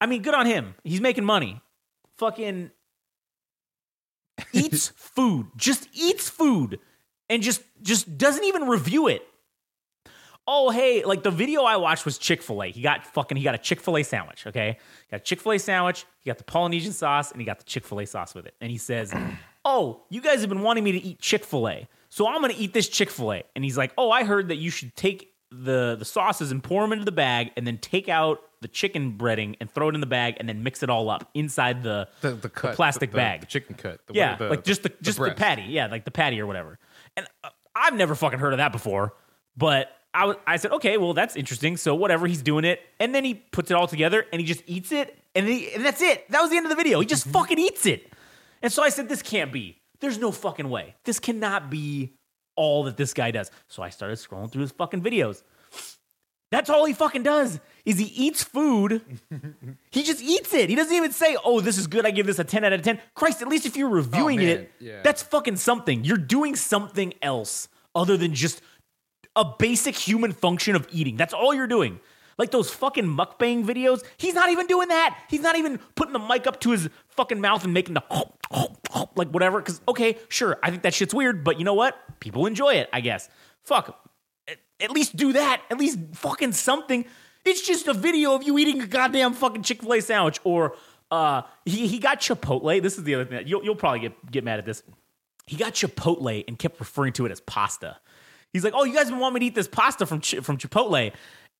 I 0.00 0.06
mean, 0.06 0.22
good 0.22 0.34
on 0.34 0.46
him. 0.46 0.74
He's 0.82 1.00
making 1.00 1.24
money. 1.24 1.62
Fucking 2.16 2.72
eats 4.52 4.88
food, 4.96 5.46
just 5.56 5.88
eats 5.92 6.28
food, 6.28 6.80
and 7.30 7.40
just 7.40 7.62
just 7.82 8.18
doesn't 8.18 8.42
even 8.42 8.66
review 8.66 9.06
it. 9.06 9.22
Oh, 10.50 10.70
hey, 10.70 11.04
like 11.04 11.22
the 11.22 11.30
video 11.30 11.62
I 11.64 11.76
watched 11.76 12.06
was 12.06 12.16
Chick 12.16 12.40
fil 12.42 12.62
A. 12.62 12.70
He 12.70 12.80
got 12.80 13.04
fucking, 13.06 13.36
he 13.36 13.44
got 13.44 13.54
a 13.54 13.58
Chick 13.58 13.80
fil 13.82 13.98
A 13.98 14.02
sandwich, 14.02 14.46
okay? 14.46 14.78
Got 15.10 15.20
a 15.20 15.22
Chick 15.22 15.40
fil 15.42 15.52
A 15.52 15.58
sandwich, 15.58 16.06
he 16.20 16.30
got 16.30 16.38
the 16.38 16.44
Polynesian 16.44 16.92
sauce, 16.92 17.30
and 17.32 17.40
he 17.40 17.44
got 17.44 17.58
the 17.58 17.64
Chick 17.64 17.84
fil 17.84 18.00
A 18.00 18.06
sauce 18.06 18.34
with 18.34 18.46
it. 18.46 18.54
And 18.62 18.70
he 18.70 18.78
says, 18.78 19.12
Oh, 19.66 20.04
you 20.08 20.22
guys 20.22 20.40
have 20.40 20.48
been 20.48 20.62
wanting 20.62 20.84
me 20.84 20.92
to 20.92 20.98
eat 20.98 21.20
Chick 21.20 21.44
fil 21.44 21.68
A. 21.68 21.86
So 22.08 22.26
I'm 22.26 22.40
gonna 22.40 22.54
eat 22.56 22.72
this 22.72 22.88
Chick 22.88 23.10
fil 23.10 23.32
A. 23.34 23.42
And 23.54 23.62
he's 23.62 23.76
like, 23.76 23.92
Oh, 23.98 24.10
I 24.10 24.24
heard 24.24 24.48
that 24.48 24.56
you 24.56 24.70
should 24.70 24.96
take 24.96 25.34
the, 25.50 25.96
the 25.98 26.04
sauces 26.06 26.50
and 26.50 26.62
pour 26.64 26.82
them 26.82 26.92
into 26.92 27.04
the 27.04 27.12
bag 27.12 27.50
and 27.56 27.66
then 27.66 27.76
take 27.78 28.08
out 28.08 28.40
the 28.60 28.68
chicken 28.68 29.16
breading 29.18 29.56
and 29.60 29.70
throw 29.70 29.88
it 29.90 29.94
in 29.94 30.00
the 30.00 30.06
bag 30.06 30.36
and 30.38 30.48
then 30.48 30.62
mix 30.62 30.82
it 30.82 30.90
all 30.90 31.08
up 31.10 31.28
inside 31.34 31.82
the, 31.82 32.08
The 32.22 32.30
the 32.32 32.48
cut, 32.48 32.74
plastic 32.74 33.10
the, 33.12 33.16
bag. 33.16 33.40
the 33.40 33.46
chicken 33.46 33.74
cut. 33.76 34.00
The, 34.06 34.14
yeah, 34.14 34.36
the- 34.36 34.48
like 34.48 34.64
just 34.64 34.82
the, 34.82 34.92
just 35.02 35.18
the 35.18 35.30
patty. 35.30 35.62
Yeah, 35.68 35.86
like 35.88 36.04
the 36.06 36.10
patty 36.10 36.40
or 36.40 36.46
whatever. 36.46 36.78
And 37.16 37.26
uh, 37.44 37.50
I've 37.74 37.94
never 37.94 38.14
fucking 38.14 38.38
heard 38.38 38.52
of 38.54 38.58
that 38.58 38.72
before. 38.72 39.14
But 39.56 39.90
I 40.14 40.24
was, 40.26 40.36
I 40.46 40.56
said, 40.56 40.72
okay, 40.72 40.96
well 40.96 41.14
that's 41.14 41.36
interesting. 41.36 41.76
So 41.76 41.94
whatever, 41.94 42.26
he's 42.26 42.42
doing 42.42 42.64
it, 42.64 42.80
and 42.98 43.14
then 43.14 43.24
he 43.24 43.34
puts 43.34 43.70
it 43.70 43.74
all 43.74 43.86
together 43.86 44.24
and 44.32 44.40
he 44.40 44.46
just 44.46 44.62
eats 44.66 44.90
it, 44.92 45.16
and, 45.34 45.46
he, 45.46 45.70
and 45.72 45.84
that's 45.84 46.00
it. 46.02 46.28
That 46.30 46.40
was 46.40 46.50
the 46.50 46.56
end 46.56 46.66
of 46.66 46.70
the 46.70 46.76
video. 46.76 47.00
He 47.00 47.06
just 47.06 47.24
Mm-hmm. 47.24 47.32
fucking 47.32 47.58
eats 47.58 47.86
it. 47.86 48.12
And 48.62 48.72
so 48.72 48.82
I 48.82 48.88
said, 48.88 49.08
this 49.08 49.22
can't 49.22 49.52
be. 49.52 49.78
There's 50.00 50.18
no 50.18 50.32
fucking 50.32 50.68
way. 50.70 50.94
This 51.04 51.18
cannot 51.20 51.70
be 51.70 52.12
all 52.56 52.84
that 52.84 52.96
this 52.96 53.14
guy 53.14 53.30
does. 53.30 53.50
So 53.68 53.82
I 53.82 53.90
started 53.90 54.16
scrolling 54.18 54.50
through 54.50 54.62
his 54.62 54.72
fucking 54.72 55.02
videos. 55.02 55.42
That's 56.50 56.70
all 56.70 56.86
he 56.86 56.94
fucking 56.94 57.24
does 57.24 57.60
is 57.84 57.98
he 57.98 58.06
eats 58.06 58.42
food. 58.42 59.02
he 59.90 60.02
just 60.02 60.22
eats 60.22 60.54
it. 60.54 60.70
He 60.70 60.76
doesn't 60.76 60.94
even 60.94 61.12
say, 61.12 61.36
"Oh, 61.44 61.60
this 61.60 61.76
is 61.76 61.86
good. 61.86 62.06
I 62.06 62.10
give 62.10 62.24
this 62.26 62.38
a 62.38 62.44
10 62.44 62.64
out 62.64 62.72
of 62.72 62.80
10." 62.80 62.98
Christ, 63.14 63.42
at 63.42 63.48
least 63.48 63.66
if 63.66 63.76
you're 63.76 63.90
reviewing 63.90 64.40
Oh, 64.40 64.44
it, 64.44 64.72
Yeah. 64.80 65.02
that's 65.02 65.22
fucking 65.22 65.56
something. 65.56 66.04
You're 66.04 66.16
doing 66.16 66.56
something 66.56 67.12
else 67.20 67.68
other 67.94 68.16
than 68.16 68.32
just 68.34 68.62
a 69.38 69.54
basic 69.58 69.94
human 69.94 70.32
function 70.32 70.74
of 70.74 70.86
eating. 70.90 71.16
That's 71.16 71.32
all 71.32 71.54
you're 71.54 71.68
doing. 71.68 72.00
Like 72.36 72.50
those 72.50 72.70
fucking 72.70 73.04
mukbang 73.04 73.64
videos, 73.64 74.04
he's 74.16 74.34
not 74.34 74.50
even 74.50 74.66
doing 74.66 74.88
that. 74.88 75.18
He's 75.28 75.40
not 75.40 75.56
even 75.56 75.78
putting 75.94 76.12
the 76.12 76.18
mic 76.18 76.46
up 76.46 76.60
to 76.60 76.72
his 76.72 76.88
fucking 77.10 77.40
mouth 77.40 77.64
and 77.64 77.72
making 77.72 77.94
the 77.94 78.02
like 79.16 79.28
whatever. 79.28 79.60
Because 79.60 79.80
okay, 79.88 80.18
sure, 80.28 80.58
I 80.62 80.70
think 80.70 80.82
that 80.82 80.92
shit's 80.92 81.14
weird, 81.14 81.44
but 81.44 81.58
you 81.58 81.64
know 81.64 81.74
what? 81.74 81.96
People 82.20 82.46
enjoy 82.46 82.74
it, 82.74 82.88
I 82.92 83.00
guess. 83.00 83.28
Fuck, 83.62 83.98
at- 84.80 84.90
least 84.90 85.16
do 85.16 85.32
that. 85.32 85.62
At 85.70 85.78
least 85.78 85.98
fucking 86.14 86.52
something. 86.52 87.04
It's 87.44 87.66
just 87.66 87.88
a 87.88 87.94
video 87.94 88.34
of 88.34 88.42
you 88.42 88.58
eating 88.58 88.82
a 88.82 88.86
goddamn 88.86 89.32
fucking 89.34 89.62
Chick 89.62 89.82
Fil 89.82 89.94
A 89.94 90.00
sandwich, 90.00 90.40
or 90.44 90.76
uh, 91.10 91.42
he 91.64 91.86
he 91.86 91.98
got 91.98 92.20
Chipotle. 92.20 92.82
This 92.82 92.98
is 92.98 93.04
the 93.04 93.14
other 93.16 93.24
thing. 93.24 93.46
You'll 93.46 93.64
you'll 93.64 93.76
probably 93.76 94.00
get 94.00 94.30
get 94.30 94.44
mad 94.44 94.58
at 94.58 94.66
this. 94.66 94.82
He 95.46 95.56
got 95.56 95.74
Chipotle 95.74 96.44
and 96.46 96.58
kept 96.58 96.78
referring 96.78 97.14
to 97.14 97.26
it 97.26 97.32
as 97.32 97.40
pasta. 97.40 97.98
He's 98.52 98.64
like, 98.64 98.74
"Oh, 98.74 98.84
you 98.84 98.94
guys 98.94 99.10
want 99.10 99.34
me 99.34 99.40
to 99.40 99.46
eat 99.46 99.54
this 99.54 99.68
pasta 99.68 100.06
from 100.06 100.20
Chi- 100.20 100.40
from 100.40 100.58
Chipotle." 100.58 101.12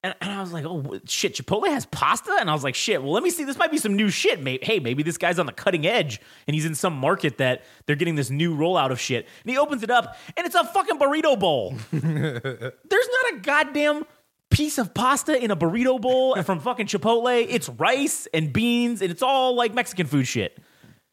And, 0.04 0.14
and 0.20 0.30
I 0.30 0.40
was 0.40 0.52
like, 0.52 0.64
"Oh 0.64 0.98
shit, 1.06 1.34
Chipotle 1.34 1.68
has 1.68 1.86
pasta?" 1.86 2.36
And 2.40 2.48
I 2.48 2.52
was 2.52 2.62
like, 2.62 2.74
"Shit, 2.74 3.02
well, 3.02 3.12
let 3.12 3.22
me 3.22 3.30
see. 3.30 3.44
This 3.44 3.58
might 3.58 3.70
be 3.70 3.78
some 3.78 3.96
new 3.96 4.10
shit. 4.10 4.40
Maybe, 4.40 4.64
hey, 4.64 4.78
maybe 4.78 5.02
this 5.02 5.18
guy's 5.18 5.38
on 5.38 5.46
the 5.46 5.52
cutting 5.52 5.86
edge, 5.86 6.20
and 6.46 6.54
he's 6.54 6.64
in 6.64 6.74
some 6.74 6.94
market 6.94 7.38
that 7.38 7.64
they're 7.86 7.96
getting 7.96 8.14
this 8.14 8.30
new 8.30 8.56
rollout 8.56 8.90
of 8.90 9.00
shit." 9.00 9.26
And 9.42 9.50
he 9.50 9.58
opens 9.58 9.82
it 9.82 9.90
up, 9.90 10.16
and 10.36 10.46
it's 10.46 10.54
a 10.54 10.64
fucking 10.64 10.98
burrito 10.98 11.38
bowl. 11.38 11.74
There's 11.92 12.52
not 12.52 13.34
a 13.34 13.38
goddamn 13.42 14.04
piece 14.50 14.78
of 14.78 14.94
pasta 14.94 15.42
in 15.42 15.50
a 15.50 15.56
burrito 15.56 16.00
bowl 16.00 16.40
from 16.42 16.60
fucking 16.60 16.86
Chipotle. 16.86 17.46
It's 17.48 17.68
rice 17.68 18.26
and 18.32 18.52
beans, 18.52 19.02
and 19.02 19.10
it's 19.10 19.22
all 19.22 19.54
like 19.54 19.74
Mexican 19.74 20.06
food 20.06 20.26
shit. 20.26 20.58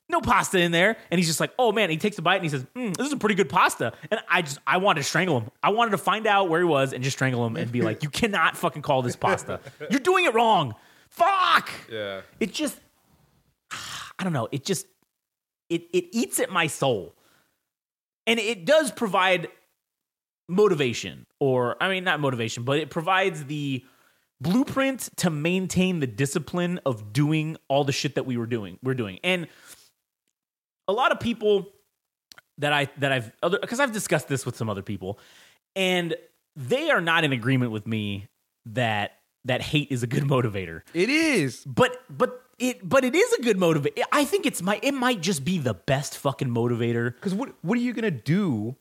No 0.07 0.21
pasta 0.21 0.59
in 0.59 0.71
there. 0.71 0.97
And 1.09 1.19
he's 1.19 1.27
just 1.27 1.39
like, 1.39 1.51
oh 1.57 1.71
man. 1.71 1.89
he 1.89 1.97
takes 1.97 2.17
a 2.17 2.21
bite 2.21 2.35
and 2.35 2.43
he 2.43 2.49
says, 2.49 2.65
mm, 2.75 2.95
this 2.95 3.07
is 3.07 3.13
a 3.13 3.17
pretty 3.17 3.35
good 3.35 3.49
pasta. 3.49 3.93
And 4.11 4.19
I 4.29 4.41
just, 4.41 4.59
I 4.67 4.77
wanted 4.77 4.99
to 5.01 5.03
strangle 5.03 5.39
him. 5.39 5.49
I 5.63 5.69
wanted 5.71 5.91
to 5.91 5.97
find 5.97 6.27
out 6.27 6.49
where 6.49 6.59
he 6.59 6.65
was 6.65 6.93
and 6.93 7.03
just 7.03 7.17
strangle 7.17 7.45
him 7.45 7.55
and 7.57 7.71
be 7.71 7.81
like, 7.81 8.03
you 8.03 8.09
cannot 8.09 8.55
fucking 8.55 8.81
call 8.81 9.01
this 9.01 9.15
pasta. 9.15 9.59
You're 9.89 9.99
doing 9.99 10.25
it 10.25 10.33
wrong. 10.33 10.75
Fuck. 11.09 11.71
Yeah. 11.91 12.21
It 12.39 12.53
just, 12.53 12.79
I 13.71 14.23
don't 14.23 14.33
know. 14.33 14.47
It 14.51 14.63
just, 14.63 14.85
it, 15.69 15.83
it 15.91 16.05
eats 16.11 16.39
at 16.39 16.51
my 16.51 16.67
soul. 16.67 17.15
And 18.27 18.39
it 18.39 18.65
does 18.65 18.91
provide 18.91 19.47
motivation 20.47 21.25
or 21.39 21.75
i 21.81 21.89
mean 21.89 22.03
not 22.03 22.19
motivation 22.19 22.63
but 22.63 22.77
it 22.77 22.89
provides 22.89 23.45
the 23.45 23.83
blueprint 24.39 25.09
to 25.15 25.29
maintain 25.29 25.99
the 25.99 26.07
discipline 26.07 26.79
of 26.85 27.11
doing 27.11 27.57
all 27.67 27.83
the 27.83 27.91
shit 27.91 28.15
that 28.15 28.25
we 28.27 28.37
were 28.37 28.45
doing 28.45 28.77
we're 28.83 28.93
doing 28.93 29.17
and 29.23 29.47
a 30.87 30.93
lot 30.93 31.11
of 31.11 31.19
people 31.19 31.67
that 32.57 32.71
i 32.73 32.87
that 32.97 33.11
i've 33.11 33.31
other 33.43 33.59
because 33.59 33.79
i've 33.79 33.91
discussed 33.91 34.27
this 34.27 34.45
with 34.45 34.55
some 34.55 34.69
other 34.69 34.81
people 34.81 35.19
and 35.75 36.15
they 36.55 36.89
are 36.89 37.01
not 37.01 37.23
in 37.23 37.31
agreement 37.33 37.71
with 37.71 37.85
me 37.87 38.27
that 38.65 39.19
that 39.43 39.61
hate 39.61 39.89
is 39.91 40.03
a 40.03 40.07
good 40.07 40.23
motivator 40.35 40.81
It 40.93 41.09
is. 41.09 41.63
but 41.65 41.97
but 42.09 42.41
it 42.57 42.87
but 42.87 43.03
it 43.03 43.13
is 43.15 43.33
a 43.33 43.41
good 43.41 43.57
motivator 43.57 44.03
i 44.11 44.23
think 44.23 44.45
it's 44.45 44.61
my 44.61 44.79
it 44.81 44.93
might 44.93 45.21
just 45.21 45.43
be 45.43 45.57
the 45.57 45.73
best 45.73 46.17
fucking 46.17 46.49
motivator 46.49 47.13
Because 47.15 47.33
what 47.35 47.53
what 47.61 47.77
are 47.77 47.81
you 47.81 47.93
gonna 47.93 48.11
do? 48.11 48.75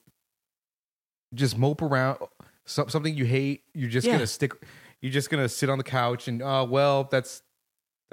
Just 1.35 1.59
mope 1.59 1.83
around 1.83 2.19
some, 2.65 2.89
something 2.89 3.13
you 3.17 3.25
hate. 3.25 3.63
You're 3.75 3.91
just 3.91 4.07
Yeah. 4.07 4.13
gonna 4.13 4.27
stick. 4.29 4.53
You're 5.01 5.11
just 5.13 5.31
gonna 5.31 5.49
sit 5.49 5.69
on 5.69 5.79
the 5.79 5.85
couch 5.85 6.29
and 6.29 6.41
oh 6.43 6.63
well, 6.65 7.09
that's 7.11 7.43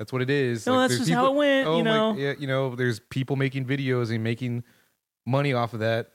that's 0.01 0.11
what 0.11 0.23
it 0.23 0.29
is. 0.31 0.65
No, 0.65 0.79
that's 0.79 0.93
there's 0.93 1.07
just 1.07 1.11
how 1.11 1.27
it 1.27 1.35
went, 1.35 1.67
oh 1.67 1.77
you 1.77 1.83
my- 1.83 1.89
know? 1.91 2.15
yeah, 2.17 2.33
you 2.39 2.47
know, 2.47 2.75
there's 2.75 2.99
people 2.99 3.35
making 3.35 3.65
videos 3.65 4.11
and 4.11 4.23
making 4.23 4.63
money 5.25 5.53
off 5.53 5.73
of 5.73 5.79
that. 5.81 6.11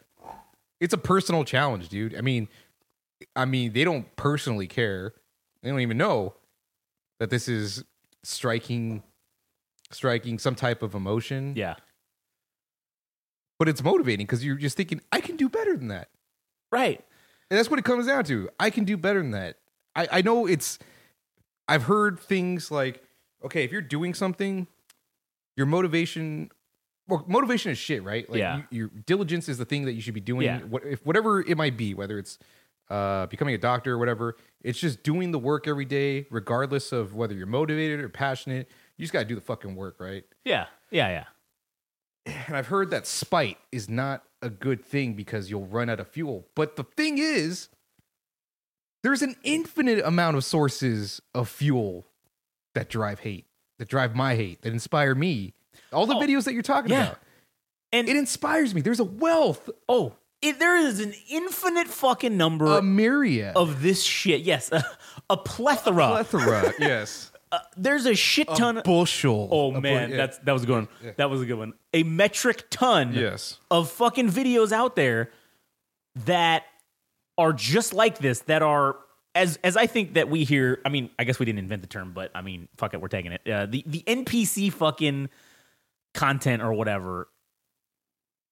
It's 0.80 0.92
a 0.92 0.98
personal 0.98 1.44
challenge, 1.44 1.88
dude. 1.88 2.16
I 2.16 2.20
mean, 2.20 2.48
I 3.36 3.44
mean, 3.44 3.72
they 3.72 3.84
don't 3.84 4.14
personally 4.16 4.66
care. 4.66 5.14
They 5.62 5.70
don't 5.70 5.80
even 5.80 5.96
know 5.96 6.34
that 7.20 7.30
this 7.30 7.48
is 7.48 7.84
striking, 8.24 9.04
striking 9.92 10.38
some 10.40 10.56
type 10.56 10.82
of 10.82 10.94
emotion 10.96 11.52
yeah 11.56 11.76
but 13.58 13.68
it's 13.68 13.82
motivating 13.82 14.26
because 14.26 14.44
you're 14.44 14.56
just 14.56 14.76
thinking, 14.76 15.00
I 15.10 15.20
can 15.20 15.36
do 15.36 15.48
better 15.48 15.76
than 15.76 15.88
that. 15.88 16.08
right 16.70 17.02
And 17.50 17.58
that's 17.58 17.70
what 17.70 17.78
it 17.78 17.84
comes 17.84 18.06
down 18.06 18.24
to. 18.24 18.50
I 18.60 18.70
can 18.70 18.84
do 18.84 18.96
better 18.96 19.20
than 19.20 19.30
that. 19.30 19.56
I, 19.94 20.08
I 20.12 20.22
know 20.22 20.46
it's, 20.46 20.78
I've 21.68 21.84
heard 21.84 22.20
things 22.20 22.70
like, 22.70 23.02
okay, 23.46 23.64
if 23.64 23.72
you're 23.72 23.80
doing 23.80 24.14
something, 24.14 24.66
your 25.56 25.66
motivation, 25.66 26.50
well, 27.08 27.24
motivation 27.26 27.72
is 27.72 27.78
shit, 27.78 28.02
right? 28.04 28.28
Like 28.28 28.38
Yeah. 28.38 28.62
you, 28.70 28.78
your 28.78 28.88
diligence 29.06 29.48
is 29.48 29.58
the 29.58 29.64
thing 29.64 29.84
that 29.86 29.92
you 29.92 30.00
should 30.00 30.14
be 30.14 30.20
doing. 30.20 30.44
Yeah. 30.46 30.60
What, 30.60 30.84
if 30.84 31.04
whatever 31.04 31.40
it 31.40 31.56
might 31.56 31.76
be, 31.76 31.94
whether 31.94 32.18
it's 32.18 32.38
uh, 32.90 33.26
becoming 33.26 33.54
a 33.54 33.58
doctor 33.58 33.94
or 33.94 33.98
whatever, 33.98 34.36
it's 34.62 34.78
just 34.78 35.02
doing 35.02 35.30
the 35.32 35.38
work 35.38 35.66
every 35.66 35.84
day, 35.84 36.26
regardless 36.30 36.92
of 36.92 37.14
whether 37.14 37.34
you're 37.34 37.46
motivated 37.46 38.00
or 38.00 38.08
passionate. 38.08 38.68
You 38.96 39.02
just 39.04 39.12
got 39.12 39.20
to 39.20 39.24
do 39.24 39.34
the 39.34 39.40
fucking 39.40 39.74
work, 39.74 39.96
right? 39.98 40.24
yeah 40.44 40.66
yeah 40.90 41.08
yeah 41.08 41.24
and 42.46 42.56
I've 42.56 42.66
heard 42.68 42.90
that 42.90 43.06
spite 43.06 43.58
is 43.72 43.88
not 43.88 44.22
a 44.22 44.26
a 44.42 44.50
good 44.50 44.84
thing 44.84 45.14
because 45.14 45.50
you'll 45.50 45.66
run 45.66 45.88
out 45.88 45.98
of 45.98 46.06
fuel. 46.08 46.46
But 46.54 46.76
the 46.76 46.84
thing 46.84 47.16
is, 47.18 47.68
there's 49.02 49.22
an 49.22 49.34
infinite 49.42 50.04
amount 50.04 50.36
of 50.36 50.44
sources 50.44 51.20
of 51.34 51.48
fuel 51.48 52.06
that 52.76 52.88
drive 52.88 53.18
hate, 53.20 53.44
that 53.78 53.88
drive 53.88 54.14
my 54.14 54.36
hate, 54.36 54.62
that 54.62 54.72
inspire 54.72 55.14
me. 55.14 55.52
All 55.92 56.06
the 56.06 56.14
Oh, 56.14 56.20
videos 56.20 56.44
that 56.44 56.54
you're 56.54 56.62
talking 56.62 56.90
yeah. 56.92 57.02
about, 57.08 57.18
And 57.92 58.08
it 58.08 58.16
inspires 58.16 58.74
me. 58.74 58.80
There's 58.80 59.00
a 59.00 59.04
wealth, 59.04 59.68
oh, 59.88 60.14
it, 60.42 60.58
there 60.58 60.76
is 60.76 61.00
an 61.00 61.12
infinite 61.30 61.88
fucking 61.88 62.36
number 62.36 62.66
a 62.78 62.82
myriad, 62.82 63.56
of 63.56 63.82
this 63.82 64.02
shit. 64.02 64.42
Yes, 64.42 64.70
a, 64.72 64.84
a 65.28 65.36
plethora. 65.36 66.08
plethora. 66.08 66.72
yes, 66.78 67.32
uh, 67.52 67.58
There's 67.76 68.06
a 68.06 68.14
shit 68.14 68.48
ton. 68.48 68.76
a 68.78 68.82
bushel. 68.82 69.48
oh 69.50 69.74
A 69.74 69.80
man, 69.80 70.10
yeah. 70.10 70.16
that's 70.16 70.38
that 70.38 70.52
was 70.52 70.64
a 70.64 70.66
good 70.66 70.74
one. 71.02 71.14
That 71.16 71.30
was 71.30 71.40
a 71.42 71.46
good 71.46 71.58
one. 71.58 71.72
A 71.94 72.02
metric 72.02 72.64
ton. 72.70 73.14
yes. 73.14 73.58
of 73.70 73.90
fucking 73.90 74.30
videos 74.30 74.72
out 74.72 74.94
there 74.96 75.30
that 76.26 76.64
are 77.38 77.52
just 77.52 77.92
like 77.94 78.18
this 78.18 78.40
that 78.40 78.62
are 78.62 78.96
as 79.36 79.58
as 79.62 79.76
I 79.76 79.86
think 79.86 80.14
that 80.14 80.28
we 80.28 80.44
hear 80.44 80.80
I 80.84 80.88
mean 80.88 81.10
I 81.18 81.24
guess 81.24 81.38
we 81.38 81.46
didn't 81.46 81.60
invent 81.60 81.82
the 81.82 81.88
term 81.88 82.12
but 82.12 82.30
I 82.34 82.42
mean 82.42 82.68
fuck 82.76 82.94
it 82.94 83.00
we're 83.00 83.08
taking 83.08 83.32
it. 83.32 83.48
Uh, 83.48 83.66
the 83.66 83.84
the 83.86 84.02
NPC 84.06 84.72
fucking 84.72 85.28
content 86.14 86.62
or 86.62 86.72
whatever 86.72 87.28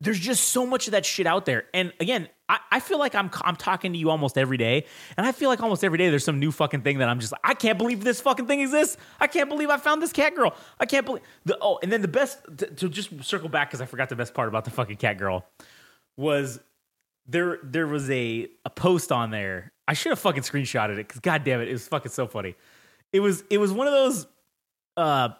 there's 0.00 0.20
just 0.20 0.48
so 0.48 0.66
much 0.66 0.86
of 0.86 0.92
that 0.92 1.06
shit 1.06 1.26
out 1.26 1.46
there. 1.46 1.64
And 1.72 1.92
again 1.98 2.28
I, 2.48 2.58
I 2.70 2.80
feel 2.80 2.98
like 2.98 3.14
I'm 3.14 3.30
I'm 3.40 3.56
talking 3.56 3.94
to 3.94 3.98
you 3.98 4.10
almost 4.10 4.36
every 4.36 4.58
day 4.58 4.84
and 5.16 5.26
I 5.26 5.32
feel 5.32 5.48
like 5.48 5.62
almost 5.62 5.82
every 5.82 5.96
day 5.96 6.10
there's 6.10 6.24
some 6.24 6.38
new 6.38 6.52
fucking 6.52 6.82
thing 6.82 6.98
that 6.98 7.08
I'm 7.08 7.18
just 7.18 7.32
like 7.32 7.40
I 7.42 7.54
can't 7.54 7.78
believe 7.78 8.04
this 8.04 8.20
fucking 8.20 8.46
thing 8.46 8.60
exists. 8.60 8.98
I 9.18 9.26
can't 9.26 9.48
believe 9.48 9.70
I 9.70 9.78
found 9.78 10.02
this 10.02 10.12
cat 10.12 10.36
girl. 10.36 10.54
I 10.78 10.84
can't 10.84 11.06
believe 11.06 11.22
the 11.46 11.56
oh 11.62 11.78
and 11.82 11.90
then 11.90 12.02
the 12.02 12.08
best 12.08 12.38
to, 12.58 12.66
to 12.66 12.88
just 12.90 13.24
circle 13.24 13.48
back 13.48 13.70
because 13.70 13.80
I 13.80 13.86
forgot 13.86 14.10
the 14.10 14.16
best 14.16 14.34
part 14.34 14.48
about 14.48 14.66
the 14.66 14.70
fucking 14.70 14.96
cat 14.96 15.16
girl 15.16 15.46
was 16.16 16.60
there 17.26 17.58
there 17.62 17.86
was 17.86 18.10
a 18.10 18.48
a 18.66 18.70
post 18.70 19.10
on 19.10 19.30
there. 19.30 19.72
I 19.86 19.94
should 19.94 20.10
have 20.10 20.18
fucking 20.18 20.42
screenshotted 20.42 20.94
it 20.94 21.08
because 21.08 21.20
god 21.20 21.44
damn 21.44 21.60
it, 21.60 21.68
it 21.68 21.72
was 21.72 21.86
fucking 21.88 22.12
so 22.12 22.26
funny. 22.26 22.54
It 23.12 23.20
was 23.20 23.44
it 23.50 23.58
was 23.58 23.72
one 23.72 23.86
of 23.86 23.92
those 23.92 24.26
uh 24.96 25.30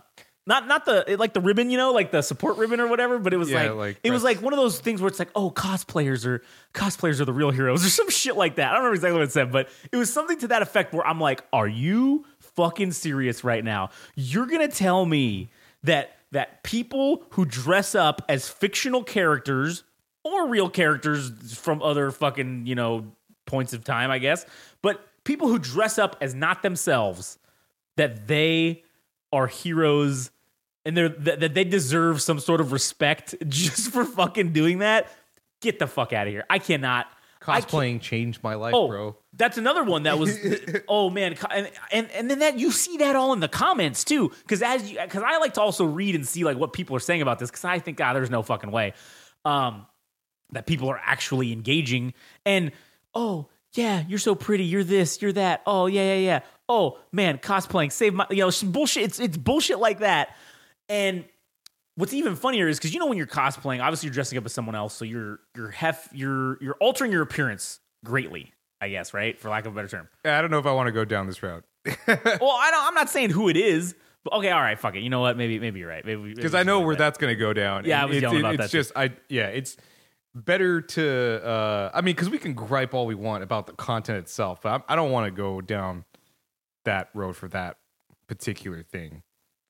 not 0.47 0.67
not 0.69 0.85
the 0.85 1.17
like 1.19 1.33
the 1.33 1.41
ribbon, 1.41 1.71
you 1.71 1.79
know, 1.79 1.93
like 1.93 2.11
the 2.11 2.21
support 2.21 2.59
ribbon 2.59 2.79
or 2.79 2.87
whatever, 2.87 3.19
but 3.19 3.33
it 3.33 3.39
was 3.39 3.51
Yeah, 3.51 3.71
like, 3.71 3.75
like 3.77 4.01
it 4.05 4.11
was 4.11 4.23
like 4.23 4.43
one 4.43 4.53
of 4.53 4.59
those 4.59 4.79
things 4.79 5.01
where 5.01 5.09
it's 5.09 5.19
like, 5.19 5.31
oh, 5.35 5.51
cosplayers 5.51 6.27
are 6.27 6.43
cosplayers 6.75 7.21
are 7.21 7.25
the 7.25 7.33
real 7.33 7.51
heroes 7.51 7.85
or 7.85 7.89
some 7.91 8.11
shit 8.11 8.37
like 8.37 8.57
that. 8.57 8.71
I 8.71 8.75
don't 8.75 8.83
remember 8.83 8.95
exactly 8.97 9.19
what 9.19 9.25
it 9.25 9.33
said, 9.33 9.51
but 9.51 9.71
it 9.91 9.97
was 9.97 10.13
something 10.13 10.39
to 10.41 10.49
that 10.49 10.61
effect 10.61 10.93
where 10.93 11.07
I'm 11.07 11.21
like, 11.21 11.43
are 11.53 11.69
you 11.69 12.27
fucking 12.41 12.93
serious 12.93 13.43
right 13.43 13.65
now? 13.65 13.91
You're 14.15 14.47
gonna 14.47 14.69
tell 14.69 15.07
me 15.07 15.51
that 15.83 16.17
that 16.33 16.63
people 16.63 17.25
who 17.31 17.47
dress 17.47 17.95
up 17.95 18.21
as 18.29 18.49
fictional 18.49 19.03
characters 19.03 19.85
or 20.25 20.49
real 20.49 20.69
characters 20.69 21.57
from 21.57 21.81
other 21.81 22.11
fucking, 22.11 22.67
you 22.67 22.75
know, 22.75 23.13
points 23.47 23.73
of 23.73 23.85
time, 23.85 24.11
I 24.11 24.19
guess, 24.19 24.47
but 24.83 25.07
people 25.25 25.49
who 25.49 25.59
dress 25.59 25.99
up 25.99 26.17
as 26.21 26.35
not 26.35 26.63
themselves, 26.63 27.39
that 27.97 28.27
they 28.27 28.83
are 29.33 29.47
heroes 29.47 30.31
and 30.85 30.97
they're 30.97 31.09
that, 31.09 31.41
that 31.41 31.55
they 31.55 31.65
deserve 31.65 32.21
some 32.21 32.39
sort 32.39 32.61
of 32.61 32.73
respect 32.73 33.35
just 33.49 33.91
for 33.91 34.05
fucking 34.05 34.53
doing 34.53 34.79
that. 34.79 35.11
Get 35.61 35.79
the 35.79 35.87
fuck 35.87 36.13
out 36.13 36.27
of 36.27 36.33
here. 36.33 36.45
I 36.51 36.59
cannot 36.59 37.07
I 37.47 37.61
Cosplaying 37.61 38.01
changed 38.01 38.43
my 38.43 38.55
life, 38.55 38.75
Oh, 38.75 38.89
bro. 38.89 39.17
that's 39.35 39.59
another 39.59 39.85
one 39.85 40.05
that 40.05 40.19
was. 40.19 40.39
oh 40.89 41.11
man, 41.11 41.37
and, 41.51 41.71
and 41.93 42.11
and 42.13 42.31
then 42.31 42.39
that 42.39 42.59
you 42.59 42.71
see 42.71 42.99
that 42.99 43.17
all 43.17 43.33
in 43.33 43.41
the 43.41 43.49
comments 43.49 44.05
too, 44.05 44.31
because 44.43 44.63
as 44.63 44.91
you 44.91 44.99
because 45.03 45.23
I 45.23 45.37
like 45.39 45.55
to 45.55 45.61
also 45.61 45.85
read 45.85 46.15
and 46.15 46.27
see 46.27 46.45
like 46.45 46.57
what 46.57 46.73
people 46.73 46.97
are 46.97 47.01
saying 47.01 47.23
about 47.23 47.39
this, 47.39 47.51
because 47.51 47.65
I 47.65 47.79
think 47.79 48.01
ah, 48.01 48.13
there's 48.15 48.31
no 48.31 48.43
fucking 48.43 48.71
way, 48.71 48.95
um, 49.45 49.87
that 50.53 50.67
people 50.67 50.89
are 50.89 51.01
actually 51.03 51.53
engaging 51.53 52.15
and 52.47 52.73
oh 53.15 53.49
yeah, 53.75 54.05
you're 54.09 54.19
so 54.19 54.35
pretty, 54.35 54.65
you're 54.65 54.85
this, 54.85 55.21
you're 55.21 55.33
that, 55.33 55.63
oh 55.67 55.87
yeah 55.87 56.15
yeah 56.15 56.21
yeah, 56.21 56.41
oh 56.69 56.99
man, 57.13 57.39
cosplaying, 57.39 57.93
save 57.93 58.15
my 58.15 58.27
you 58.31 58.39
know 58.39 58.51
bullshit. 58.65 59.05
It's 59.05 59.21
it's 59.21 59.37
bullshit 59.37 59.79
like 59.79 60.01
that, 60.01 60.37
and 60.89 61.25
what's 61.97 62.13
even 62.13 62.37
funnier 62.37 62.69
is 62.69 62.79
because 62.79 62.95
you 62.95 63.01
know 63.01 63.07
when 63.07 63.19
you're 63.19 63.27
cosplaying, 63.27 63.83
obviously 63.83 64.09
you're 64.09 64.15
dressing 64.15 64.39
up 64.39 64.45
as 64.45 64.53
someone 64.53 64.75
else, 64.75 64.95
so 64.95 65.05
you're 65.05 65.41
you're 65.57 65.71
hef 65.71 66.09
you're 66.13 66.63
you're 66.63 66.77
altering 66.81 67.13
your 67.13 67.23
appearance 67.23 67.81
greatly, 68.05 68.53
I 68.81 68.89
guess, 68.89 69.15
right? 69.15 69.39
For 69.39 69.49
lack 69.49 69.67
of 69.67 69.73
a 69.73 69.75
better 69.75 69.89
term. 69.89 70.09
I 70.25 70.41
don't 70.41 70.51
know 70.51 70.59
if 70.59 70.67
I 70.67 70.73
want 70.73 70.87
to 70.87 70.93
go 70.93 71.05
down 71.05 71.27
this 71.27 71.43
route 71.43 71.65
well, 72.07 72.09
I 72.09 72.71
don't. 72.71 72.87
I'm 72.87 72.95
not 72.95 73.11
saying 73.11 73.31
who 73.31 73.49
it 73.49 73.57
is, 73.57 73.95
but 74.25 74.33
okay, 74.35 74.51
all 74.51 74.61
right, 74.61 74.79
fuck 74.79 74.97
it. 74.97 75.01
You 75.01 75.11
know 75.11 75.21
what? 75.21 75.37
Maybe 75.37 75.59
maybe 75.59 75.81
you're 75.81 75.89
right. 75.89 76.05
Maybe 76.05 76.33
because 76.35 76.55
I 76.55 76.63
know 76.63 76.81
where 76.81 76.95
that. 76.95 76.99
that's 76.99 77.19
going 77.19 77.31
to 77.31 77.39
go 77.39 77.53
down. 77.53 77.85
Yeah, 77.85 78.03
I 78.03 78.07
was 78.07 78.17
it's, 78.17 78.23
yelling 78.23 78.41
about 78.41 78.55
it's 78.55 78.63
that, 78.65 78.71
just 78.71 78.93
I 78.97 79.13
yeah, 79.29 79.49
it's 79.49 79.77
better 80.35 80.81
to. 80.81 81.45
uh 81.47 81.91
I 81.95 82.01
mean, 82.01 82.15
because 82.15 82.31
we 82.31 82.39
can 82.39 82.55
gripe 82.55 82.95
all 82.95 83.07
we 83.07 83.15
want 83.15 83.43
about 83.43 83.67
the 83.67 83.73
content 83.75 84.19
itself, 84.19 84.61
but 84.63 84.83
I, 84.89 84.93
I 84.93 84.97
don't 84.97 85.11
want 85.11 85.27
to 85.27 85.31
go 85.31 85.61
down 85.61 86.05
that 86.85 87.09
road 87.15 87.37
for 87.37 87.49
that 87.49 87.79
particular 88.27 88.83
thing. 88.83 89.23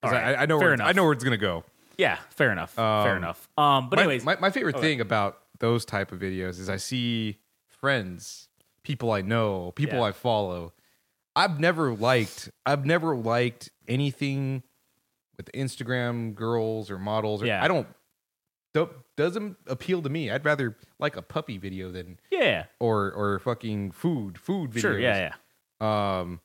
'Cause 0.03 0.12
All 0.12 0.18
right, 0.18 0.37
I, 0.37 0.42
I 0.42 0.46
know 0.46 0.59
fair 0.59 0.68
where 0.68 0.74
it's- 0.74 0.85
I 0.87 0.90
enough. 0.90 0.96
know 0.96 1.05
where 1.05 1.12
it's 1.12 1.24
going 1.24 1.38
to 1.38 1.38
go. 1.38 1.64
Yeah, 1.96 2.18
fair 2.31 2.50
enough. 2.50 2.72
fair 2.72 2.85
Um, 3.12 3.16
enough. 3.18 3.48
Um, 3.57 3.88
but 3.88 3.96
my, 3.96 4.03
anyways, 4.03 4.24
my, 4.24 4.37
my 4.40 4.50
favorite 4.50 4.74
okay. 4.77 4.83
thing 4.88 5.00
about 5.00 5.38
those 5.61 5.85
type 5.85 6.11
of 6.12 6.18
videos 6.18 6.59
is 6.59 6.68
I 6.68 6.77
see 6.77 7.38
friends, 7.68 8.48
people 8.83 9.12
I 9.12 9.20
know, 9.22 9.72
people 9.77 9.98
Yeah. 10.00 10.07
I 10.07 10.12
follow. 10.12 10.72
I've 11.37 11.61
never 11.61 11.94
liked 11.94 12.50
I've 12.66 12.85
never 12.85 13.14
liked 13.16 13.70
anything 13.88 14.62
with 15.37 15.50
Instagram 15.53 16.35
girls 16.35 16.90
or 16.90 16.98
models. 16.98 17.42
Or, 17.42 17.46
Yeah. 17.46 17.62
I 17.62 17.68
don't 17.68 17.87
don't 18.72 18.90
doesn't 19.16 19.57
appeal 19.66 20.03
to 20.03 20.09
me. 20.09 20.31
I'd 20.31 20.44
rather 20.44 20.77
like 20.98 21.16
a 21.16 21.22
puppy 21.22 21.59
video 21.59 21.90
than 21.90 22.18
yeah, 22.31 22.64
or 22.81 23.12
or 23.12 23.38
fucking 23.38 23.92
food 23.92 24.38
food 24.38 24.70
videos. 24.70 24.81
sure, 24.81 24.98
yeah, 24.98 25.31
yeah. 25.81 26.18
Um, 26.20 26.40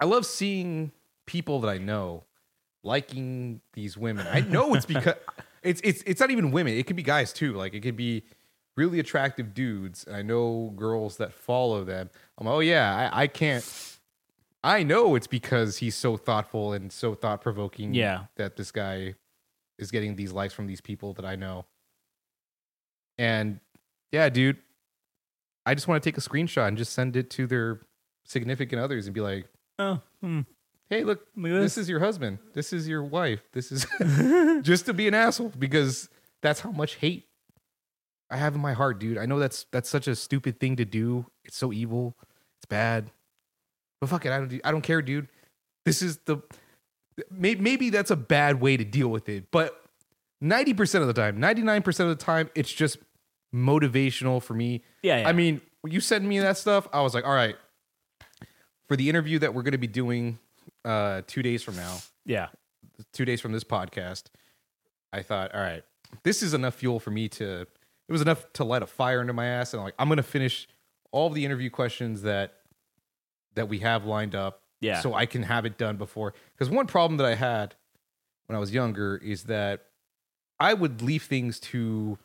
I 0.00 0.04
love 0.04 0.26
seeing 0.26 0.92
people 1.26 1.60
that 1.60 1.68
I 1.68 1.78
know 1.78 2.24
liking 2.82 3.60
these 3.74 3.96
women. 3.96 4.26
I 4.30 4.40
know 4.40 4.74
it's 4.74 4.86
because 4.94 5.14
it's 5.62 5.80
it's 5.82 6.02
it's 6.06 6.20
not 6.20 6.30
even 6.30 6.50
women. 6.50 6.74
It 6.74 6.86
could 6.86 6.96
be 6.96 7.02
guys 7.02 7.32
too. 7.32 7.54
Like 7.54 7.74
it 7.74 7.80
could 7.80 7.96
be 7.96 8.24
really 8.76 9.00
attractive 9.00 9.54
dudes. 9.54 10.04
And 10.04 10.16
I 10.16 10.22
know 10.22 10.72
girls 10.76 11.16
that 11.16 11.32
follow 11.32 11.84
them. 11.84 12.10
I'm 12.38 12.46
like, 12.46 12.54
oh 12.54 12.60
yeah, 12.60 13.10
I, 13.12 13.22
I 13.22 13.26
can't. 13.26 13.98
I 14.62 14.82
know 14.82 15.14
it's 15.14 15.28
because 15.28 15.78
he's 15.78 15.94
so 15.94 16.16
thoughtful 16.16 16.72
and 16.72 16.90
so 16.92 17.14
thought 17.14 17.40
provoking. 17.40 17.94
Yeah. 17.94 18.24
that 18.36 18.56
this 18.56 18.72
guy 18.72 19.14
is 19.78 19.90
getting 19.90 20.16
these 20.16 20.32
likes 20.32 20.54
from 20.54 20.66
these 20.66 20.80
people 20.80 21.12
that 21.14 21.24
I 21.24 21.36
know. 21.36 21.64
And 23.18 23.60
yeah, 24.12 24.28
dude, 24.28 24.58
I 25.64 25.74
just 25.74 25.88
want 25.88 26.02
to 26.02 26.08
take 26.10 26.18
a 26.18 26.20
screenshot 26.20 26.68
and 26.68 26.76
just 26.76 26.92
send 26.92 27.16
it 27.16 27.30
to 27.30 27.46
their 27.46 27.80
significant 28.24 28.80
others 28.80 29.06
and 29.06 29.14
be 29.14 29.20
like, 29.20 29.46
Oh, 29.78 30.00
hmm. 30.22 30.40
"Hey, 30.88 31.04
look, 31.04 31.26
Look 31.36 31.52
this. 31.52 31.74
this. 31.74 31.78
is 31.84 31.88
your 31.88 32.00
husband. 32.00 32.38
This 32.54 32.72
is 32.72 32.88
your 32.88 33.02
wife. 33.02 33.42
This 33.52 33.70
is 33.72 33.86
just 34.64 34.86
to 34.86 34.94
be 34.94 35.06
an 35.08 35.14
asshole 35.14 35.52
because 35.58 36.08
that's 36.42 36.60
how 36.60 36.70
much 36.70 36.94
hate 36.96 37.26
I 38.30 38.36
have 38.38 38.54
in 38.54 38.60
my 38.60 38.72
heart, 38.72 38.98
dude. 38.98 39.18
I 39.18 39.26
know 39.26 39.38
that's 39.38 39.66
that's 39.72 39.88
such 39.88 40.08
a 40.08 40.16
stupid 40.16 40.58
thing 40.60 40.76
to 40.76 40.84
do. 40.84 41.26
It's 41.44 41.56
so 41.56 41.72
evil. 41.72 42.16
It's 42.58 42.66
bad. 42.68 43.10
But 44.00 44.10
fuck 44.10 44.24
it, 44.26 44.32
I 44.32 44.38
don't 44.38 44.60
I 44.64 44.70
don't 44.70 44.82
care, 44.82 45.02
dude. 45.02 45.28
This 45.84 46.00
is 46.02 46.18
the 46.26 46.38
maybe 47.30 47.90
that's 47.90 48.10
a 48.10 48.16
bad 48.16 48.60
way 48.60 48.76
to 48.76 48.84
deal 48.84 49.08
with 49.08 49.28
it, 49.28 49.50
but 49.50 49.82
90% 50.42 51.00
of 51.00 51.06
the 51.06 51.12
time, 51.12 51.38
99% 51.38 52.00
of 52.00 52.08
the 52.08 52.14
time 52.16 52.50
it's 52.54 52.72
just 52.72 52.98
motivational 53.54 54.42
for 54.42 54.54
me. 54.54 54.82
Yeah, 55.02 55.20
yeah. 55.20 55.28
I 55.28 55.32
mean, 55.32 55.60
when 55.80 55.92
you 55.92 56.00
sent 56.00 56.24
me 56.24 56.38
that 56.40 56.58
stuff, 56.58 56.86
I 56.92 57.00
was 57.00 57.14
like, 57.14 57.24
"All 57.24 57.34
right, 57.34 57.56
for 58.88 58.96
the 58.96 59.08
interview 59.08 59.38
that 59.38 59.54
we're 59.54 59.62
going 59.62 59.72
to 59.72 59.78
be 59.78 59.86
doing 59.86 60.38
uh 60.84 61.22
2 61.26 61.42
days 61.42 61.62
from 61.62 61.76
now, 61.76 61.98
yeah, 62.24 62.48
two 63.12 63.24
days 63.24 63.40
from 63.40 63.52
this 63.52 63.64
podcast, 63.64 64.24
I 65.12 65.22
thought, 65.22 65.54
all 65.54 65.60
right, 65.60 65.84
this 66.22 66.42
is 66.42 66.54
enough 66.54 66.74
fuel 66.74 67.00
for 67.00 67.10
me 67.10 67.28
to. 67.30 67.66
It 68.08 68.12
was 68.12 68.22
enough 68.22 68.52
to 68.52 68.64
light 68.64 68.82
a 68.82 68.86
fire 68.86 69.20
under 69.20 69.32
my 69.32 69.46
ass, 69.46 69.74
and 69.74 69.82
like 69.82 69.94
I'm 69.98 70.08
gonna 70.08 70.22
finish 70.22 70.68
all 71.12 71.30
the 71.30 71.44
interview 71.44 71.70
questions 71.70 72.22
that 72.22 72.54
that 73.54 73.68
we 73.68 73.78
have 73.78 74.04
lined 74.04 74.34
up, 74.34 74.62
Yeah. 74.80 75.00
so 75.00 75.14
I 75.14 75.26
can 75.26 75.42
have 75.44 75.64
it 75.64 75.78
done 75.78 75.96
before. 75.96 76.34
Because 76.52 76.70
one 76.70 76.86
problem 76.86 77.16
that 77.18 77.26
I 77.26 77.34
had 77.34 77.74
when 78.46 78.56
I 78.56 78.58
was 78.60 78.72
younger 78.74 79.16
is 79.16 79.44
that 79.44 79.86
I 80.60 80.74
would 80.74 81.02
leave 81.02 81.22
things 81.24 81.58
to. 81.60 82.18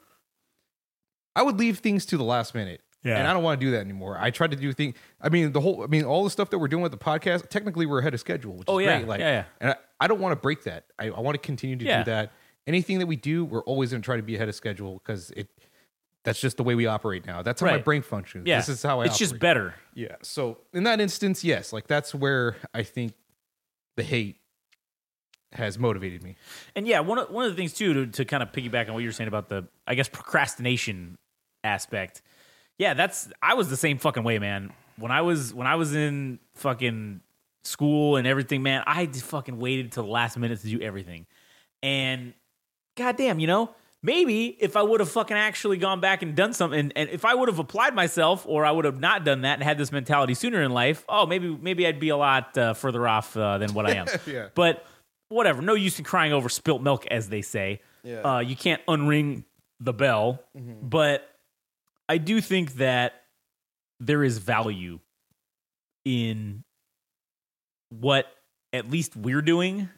I 1.36 1.44
would 1.44 1.58
leave 1.60 1.80
things 1.80 2.06
to 2.08 2.18
the 2.18 2.24
last 2.24 2.54
minute. 2.54 2.82
Yeah. 3.04 3.18
And 3.18 3.28
I 3.28 3.34
don't 3.34 3.42
want 3.42 3.60
to 3.60 3.66
do 3.66 3.72
that 3.72 3.80
anymore. 3.80 4.18
I 4.20 4.30
tried 4.30 4.52
to 4.52 4.58
do 4.58 4.74
things. 4.74 4.96
I 5.20 5.30
mean, 5.30 5.54
the 5.54 5.62
whole. 5.62 5.84
I 5.84 5.88
mean, 5.88 6.04
all 6.04 6.24
the 6.24 6.30
stuff 6.30 6.50
that 6.52 6.60
we're 6.60 6.68
doing 6.68 6.84
with 6.84 6.92
the 6.92 6.98
podcast. 6.98 7.50
Technically, 7.50 7.86
we're 7.86 8.00
ahead 8.00 8.14
of 8.14 8.20
schedule, 8.20 8.54
which 8.58 8.68
Oh, 8.68 8.78
is 8.80 8.86
yeah. 8.86 8.98
great. 8.98 9.08
Like, 9.08 9.20
Yeah, 9.22 9.30
yeah. 9.32 9.44
and 9.60 9.72
I, 9.72 9.76
I 10.02 10.08
don't 10.08 10.20
want 10.20 10.34
to 10.34 10.36
break 10.36 10.64
that. 10.66 10.86
I, 11.00 11.08
I 11.10 11.20
want 11.22 11.36
to 11.36 11.40
continue 11.40 11.78
to 11.78 11.86
Yeah. 11.86 12.04
do 12.04 12.12
that. 12.12 12.32
Anything 12.68 13.00
that 13.00 13.08
we 13.08 13.16
do, 13.16 13.44
we're 13.44 13.64
always 13.64 13.90
going 13.92 14.02
to 14.02 14.06
try 14.06 14.18
to 14.18 14.22
be 14.24 14.36
ahead 14.36 14.50
of 14.50 14.56
schedule 14.56 15.02
because 15.04 15.32
it. 15.32 15.48
That's 16.24 16.40
just 16.40 16.58
the 16.58 16.64
way 16.64 16.76
we 16.76 16.86
operate 16.86 17.26
now. 17.26 17.42
That's 17.42 17.62
how 17.62 17.68
my 17.68 17.80
brain 17.80 18.04
functions. 18.04 18.46
yeah. 18.46 18.58
This 18.58 18.70
is 18.70 18.84
how 18.84 19.02
I. 19.02 19.06
It's 19.06 19.18
just 19.18 19.40
better. 19.40 19.74
Yeah. 19.96 20.16
So 20.22 20.60
in 20.74 20.84
that 20.84 21.02
instance, 21.02 21.44
yes, 21.44 21.74
like 21.74 21.88
that's 21.88 22.14
where 22.14 22.58
I 22.74 22.84
think 22.84 23.14
the 23.98 24.04
hate 24.04 24.38
has 25.54 25.78
motivated 25.80 26.24
me. 26.24 26.36
And 26.76 26.88
yeah, 26.88 27.00
one 27.02 27.18
of, 27.18 27.30
one 27.30 27.46
of 27.46 27.52
the 27.52 27.58
things 27.58 27.74
too 27.74 27.94
to, 27.94 28.08
to 28.08 28.26
kind 28.26 28.44
of 28.44 28.52
piggyback 28.52 28.88
on 28.88 28.94
what 28.94 29.00
you 29.00 29.10
were 29.10 29.14
saying 29.14 29.28
about 29.28 29.50
the 29.50 29.68
I 29.88 29.96
guess 29.96 30.08
procrastination 30.08 31.18
aspect. 31.64 32.22
Yeah, 32.78 32.94
that's 32.94 33.30
I 33.42 33.56
was 33.56 33.70
the 33.70 33.78
same 33.78 33.98
fucking 33.98 34.24
way, 34.24 34.40
man. 34.40 34.72
When 34.98 35.12
I 35.12 35.22
was 35.22 35.54
when 35.54 35.68
I 35.68 35.76
was 35.76 35.96
in 35.96 36.40
fucking 36.56 37.22
school 37.64 38.16
and 38.16 38.28
everything, 38.28 38.64
man, 38.64 38.84
I 38.86 39.06
just 39.08 39.26
fucking 39.26 39.58
waited 39.60 39.92
till 39.92 40.04
the 40.04 40.10
last 40.10 40.38
minute 40.38 40.62
to 40.62 40.68
do 40.68 40.80
everything. 40.82 41.26
And 41.84 42.34
goddamn, 42.96 43.40
you 43.40 43.48
know, 43.48 43.72
maybe 44.04 44.48
if 44.60 44.76
I 44.76 44.82
would 44.82 45.00
have 45.00 45.10
fucking 45.10 45.38
actually 45.38 45.78
gone 45.78 46.00
back 46.00 46.22
and 46.22 46.36
done 46.36 46.54
something, 46.54 46.80
and, 46.80 46.94
and 46.96 47.10
if 47.10 47.26
I 47.26 47.34
would 47.34 47.50
have 47.50 47.60
applied 47.60 47.94
myself, 47.94 48.46
or 48.48 48.66
I 48.66 48.72
would 48.72 48.86
have 48.86 49.00
not 49.00 49.24
done 49.24 49.42
that 49.42 49.56
and 49.56 49.64
had 49.64 49.78
this 49.78 49.92
mentality 49.92 50.34
sooner 50.34 50.62
in 50.62 50.72
life, 50.72 51.06
oh, 51.08 51.26
maybe 51.26 51.56
maybe 51.62 51.86
I'd 51.88 52.00
be 52.00 52.10
a 52.10 52.18
lot 52.18 52.58
uh, 52.58 52.74
further 52.74 53.08
off 53.08 53.36
uh, 53.38 53.58
than 53.58 53.74
what 53.74 53.86
I 53.86 53.96
am. 53.96 54.08
Yeah. 54.28 54.50
But 54.56 54.86
whatever, 55.30 55.62
no 55.62 55.74
use 55.74 55.98
in 55.98 56.06
crying 56.06 56.32
over 56.32 56.48
spilt 56.48 56.82
milk, 56.82 57.06
as 57.08 57.30
they 57.30 57.42
say. 57.42 57.82
Yeah. 58.04 58.22
Uh, 58.22 58.40
you 58.40 58.56
can't 58.56 58.86
unring 58.88 59.44
the 59.80 59.94
bell, 59.94 60.44
but 60.82 61.28
I 62.08 62.18
do 62.18 62.40
think 62.42 62.76
that 62.76 63.14
there 64.00 64.24
is 64.24 64.38
value 64.38 65.00
in 66.06 66.64
what 67.90 68.28
at 68.74 68.90
least 68.90 69.16
we're 69.16 69.42
doing. 69.42 69.90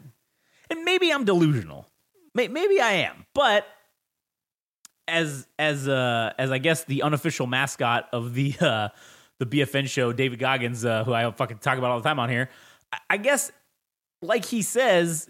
And 0.70 0.84
maybe 0.84 1.12
I'm 1.12 1.26
delusional. 1.26 1.88
Maybe 2.34 2.80
I 2.82 2.92
am. 2.94 3.26
But 3.36 3.66
as 5.08 5.48
as 5.60 5.88
uh 5.88 6.34
as 6.38 6.52
I 6.52 6.58
guess 6.58 6.84
the 6.86 7.04
unofficial 7.04 7.48
mascot 7.48 8.10
of 8.12 8.34
the 8.34 8.56
uh 8.60 8.90
the 9.40 9.46
BFN 9.46 9.88
show, 9.88 10.14
David 10.14 10.40
Goggins, 10.40 10.86
uh, 10.86 11.04
who 11.04 11.14
I 11.14 11.30
fucking 11.32 11.58
talk 11.58 11.78
about 11.78 11.92
all 11.92 12.00
the 12.00 12.08
time 12.08 12.20
on 12.20 12.30
here, 12.30 12.50
I, 12.92 12.98
I 13.12 13.18
guess 13.18 13.52
like 14.22 14.46
he 14.46 14.62
says, 14.62 15.30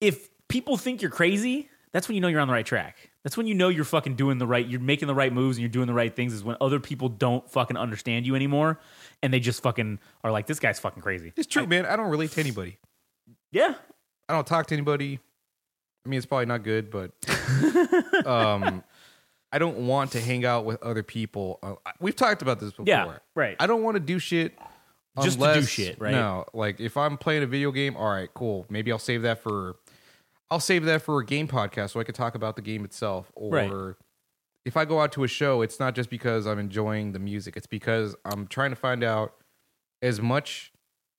if 0.00 0.28
people 0.48 0.76
think 0.76 1.02
you're 1.02 1.10
crazy, 1.10 1.68
that's 1.92 2.08
when 2.08 2.14
you 2.14 2.20
know 2.20 2.28
you're 2.28 2.40
on 2.40 2.48
the 2.48 2.54
right 2.54 2.66
track. 2.66 3.10
That's 3.24 3.36
when 3.36 3.46
you 3.46 3.54
know 3.54 3.68
you're 3.68 3.84
fucking 3.84 4.14
doing 4.14 4.38
the 4.38 4.46
right, 4.46 4.66
you're 4.66 4.80
making 4.80 5.08
the 5.08 5.14
right 5.14 5.32
moves 5.32 5.56
and 5.56 5.62
you're 5.62 5.68
doing 5.68 5.86
the 5.86 5.94
right 5.94 6.14
things. 6.14 6.32
Is 6.32 6.44
when 6.44 6.56
other 6.60 6.80
people 6.80 7.08
don't 7.08 7.48
fucking 7.50 7.76
understand 7.76 8.26
you 8.26 8.34
anymore, 8.34 8.80
and 9.22 9.32
they 9.32 9.40
just 9.40 9.62
fucking 9.62 9.98
are 10.24 10.32
like, 10.32 10.46
"This 10.46 10.58
guy's 10.58 10.78
fucking 10.78 11.02
crazy." 11.02 11.32
It's 11.36 11.46
true, 11.46 11.66
man. 11.66 11.86
I 11.86 11.96
don't 11.96 12.10
relate 12.10 12.30
to 12.32 12.40
anybody. 12.40 12.78
Yeah, 13.52 13.74
I 14.28 14.32
don't 14.32 14.46
talk 14.46 14.66
to 14.68 14.74
anybody. 14.74 15.20
I 16.08 16.10
mean, 16.10 16.16
it's 16.16 16.24
probably 16.26 16.46
not 16.46 16.62
good, 16.62 16.90
but 16.90 17.12
um, 18.26 18.82
I 19.52 19.58
don't 19.58 19.86
want 19.86 20.12
to 20.12 20.20
hang 20.22 20.46
out 20.46 20.64
with 20.64 20.82
other 20.82 21.02
people. 21.02 21.58
Uh, 21.62 21.74
We've 22.00 22.16
talked 22.16 22.40
about 22.40 22.60
this 22.60 22.70
before. 22.70 22.86
Yeah, 22.86 23.18
right. 23.34 23.56
I 23.60 23.66
don't 23.66 23.82
want 23.82 23.96
to 23.96 24.00
do 24.00 24.18
shit 24.18 24.58
Just 25.22 25.38
to 25.38 25.44
do 25.44 25.50
unless- 25.50 25.68
shit, 25.68 26.00
right? 26.00 26.12
No, 26.12 26.46
like 26.54 26.80
if 26.80 26.96
I'm 26.96 27.18
playing 27.18 27.42
a 27.42 27.46
video 27.46 27.70
game, 27.72 27.94
all 27.94 28.10
right, 28.10 28.30
cool. 28.32 28.64
Maybe 28.70 28.90
I'll 28.90 28.98
save 28.98 29.20
that 29.22 29.42
for 29.42 29.76
I'll 30.50 30.60
save 30.60 30.86
that 30.86 31.02
for 31.02 31.20
a 31.20 31.26
game 31.26 31.46
podcast 31.46 31.90
so 31.90 32.00
I 32.00 32.04
could 32.04 32.14
talk 32.14 32.34
about 32.34 32.56
the 32.56 32.62
game 32.62 32.86
itself. 32.86 33.30
Or 33.34 33.50
Right. 33.50 33.94
if 34.64 34.78
I 34.78 34.86
go 34.86 34.98
out 35.02 35.12
to 35.12 35.24
a 35.24 35.28
show, 35.28 35.60
it's 35.60 35.78
not 35.78 35.94
just 35.94 36.08
because 36.08 36.46
I'm 36.46 36.58
enjoying 36.58 37.12
the 37.12 37.18
music. 37.18 37.54
It's 37.54 37.66
because 37.66 38.16
I'm 38.24 38.46
trying 38.46 38.70
to 38.70 38.76
find 38.76 39.04
out 39.04 39.34
as 40.00 40.22
much 40.22 40.72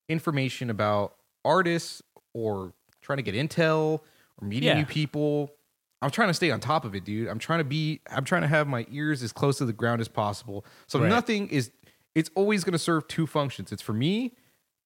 information 0.08 0.68
about 0.68 1.14
artists 1.44 2.02
or 2.34 2.72
trying 3.02 3.18
to 3.18 3.22
get 3.22 3.36
intel 3.36 4.00
or 4.40 4.46
meeting 4.46 4.68
Yeah. 4.68 4.78
new 4.78 4.86
people. 4.86 5.54
I'm 6.02 6.10
trying 6.10 6.28
to 6.28 6.34
stay 6.34 6.50
on 6.50 6.60
top 6.60 6.84
of 6.84 6.94
it, 6.94 7.04
dude. 7.04 7.28
I'm 7.28 7.38
trying 7.38 7.58
to 7.60 7.64
be 7.64 8.00
I'm 8.10 8.24
trying 8.24 8.42
to 8.42 8.48
have 8.48 8.66
my 8.66 8.86
ears 8.90 9.22
as 9.22 9.32
close 9.32 9.58
to 9.58 9.64
the 9.66 9.72
ground 9.72 10.00
as 10.00 10.08
possible. 10.08 10.64
So 10.86 10.98
Right. 11.00 11.08
nothing 11.08 11.48
is 11.48 11.70
it's 12.14 12.30
always 12.34 12.64
going 12.64 12.72
to 12.72 12.78
serve 12.78 13.06
two 13.06 13.26
functions. 13.26 13.70
It's 13.70 13.82
for 13.82 13.92
me 13.92 14.34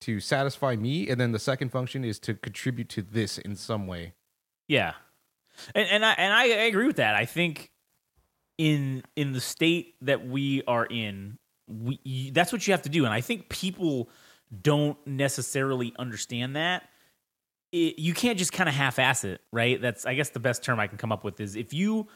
to 0.02 0.20
satisfy 0.20 0.76
me 0.76 1.08
and 1.08 1.20
then 1.20 1.32
the 1.32 1.38
second 1.38 1.70
function 1.70 2.04
is 2.04 2.18
to 2.20 2.34
contribute 2.34 2.88
to 2.90 3.02
this 3.02 3.38
in 3.38 3.54
some 3.56 3.86
way. 3.86 4.12
Yeah, 4.68 4.94
and 5.74 5.88
and 5.88 6.04
I 6.04 6.12
and 6.14 6.32
I 6.34 6.44
agree 6.46 6.86
with 6.86 6.96
that. 6.96 7.14
I 7.14 7.26
think 7.26 7.70
in 8.58 9.02
in 9.16 9.32
the 9.32 9.40
state 9.40 9.94
that 10.02 10.26
we 10.26 10.62
are 10.66 10.86
in, 10.86 11.38
we 11.68 12.00
you, 12.04 12.30
that's 12.32 12.52
what 12.52 12.66
you 12.66 12.72
have 12.72 12.82
to 12.82 12.88
do. 12.88 13.04
And 13.04 13.12
I 13.14 13.20
think 13.20 13.48
people 13.48 14.08
don't 14.62 14.98
necessarily 15.06 15.92
understand 15.98 16.56
that. 16.56 16.88
It, 17.74 17.98
you 17.98 18.14
can't 18.14 18.38
just 18.38 18.52
kind 18.52 18.68
of 18.68 18.74
half-ass 18.76 19.24
it, 19.24 19.40
right? 19.52 19.80
That's 19.80 20.06
I 20.06 20.14
guess 20.14 20.30
the 20.30 20.38
best 20.38 20.62
term 20.62 20.78
I 20.78 20.87
can 20.87 20.96
come 20.96 21.10
up 21.10 21.24
with 21.24 21.40
is 21.40 21.56
if 21.56 21.74
you 21.74 22.06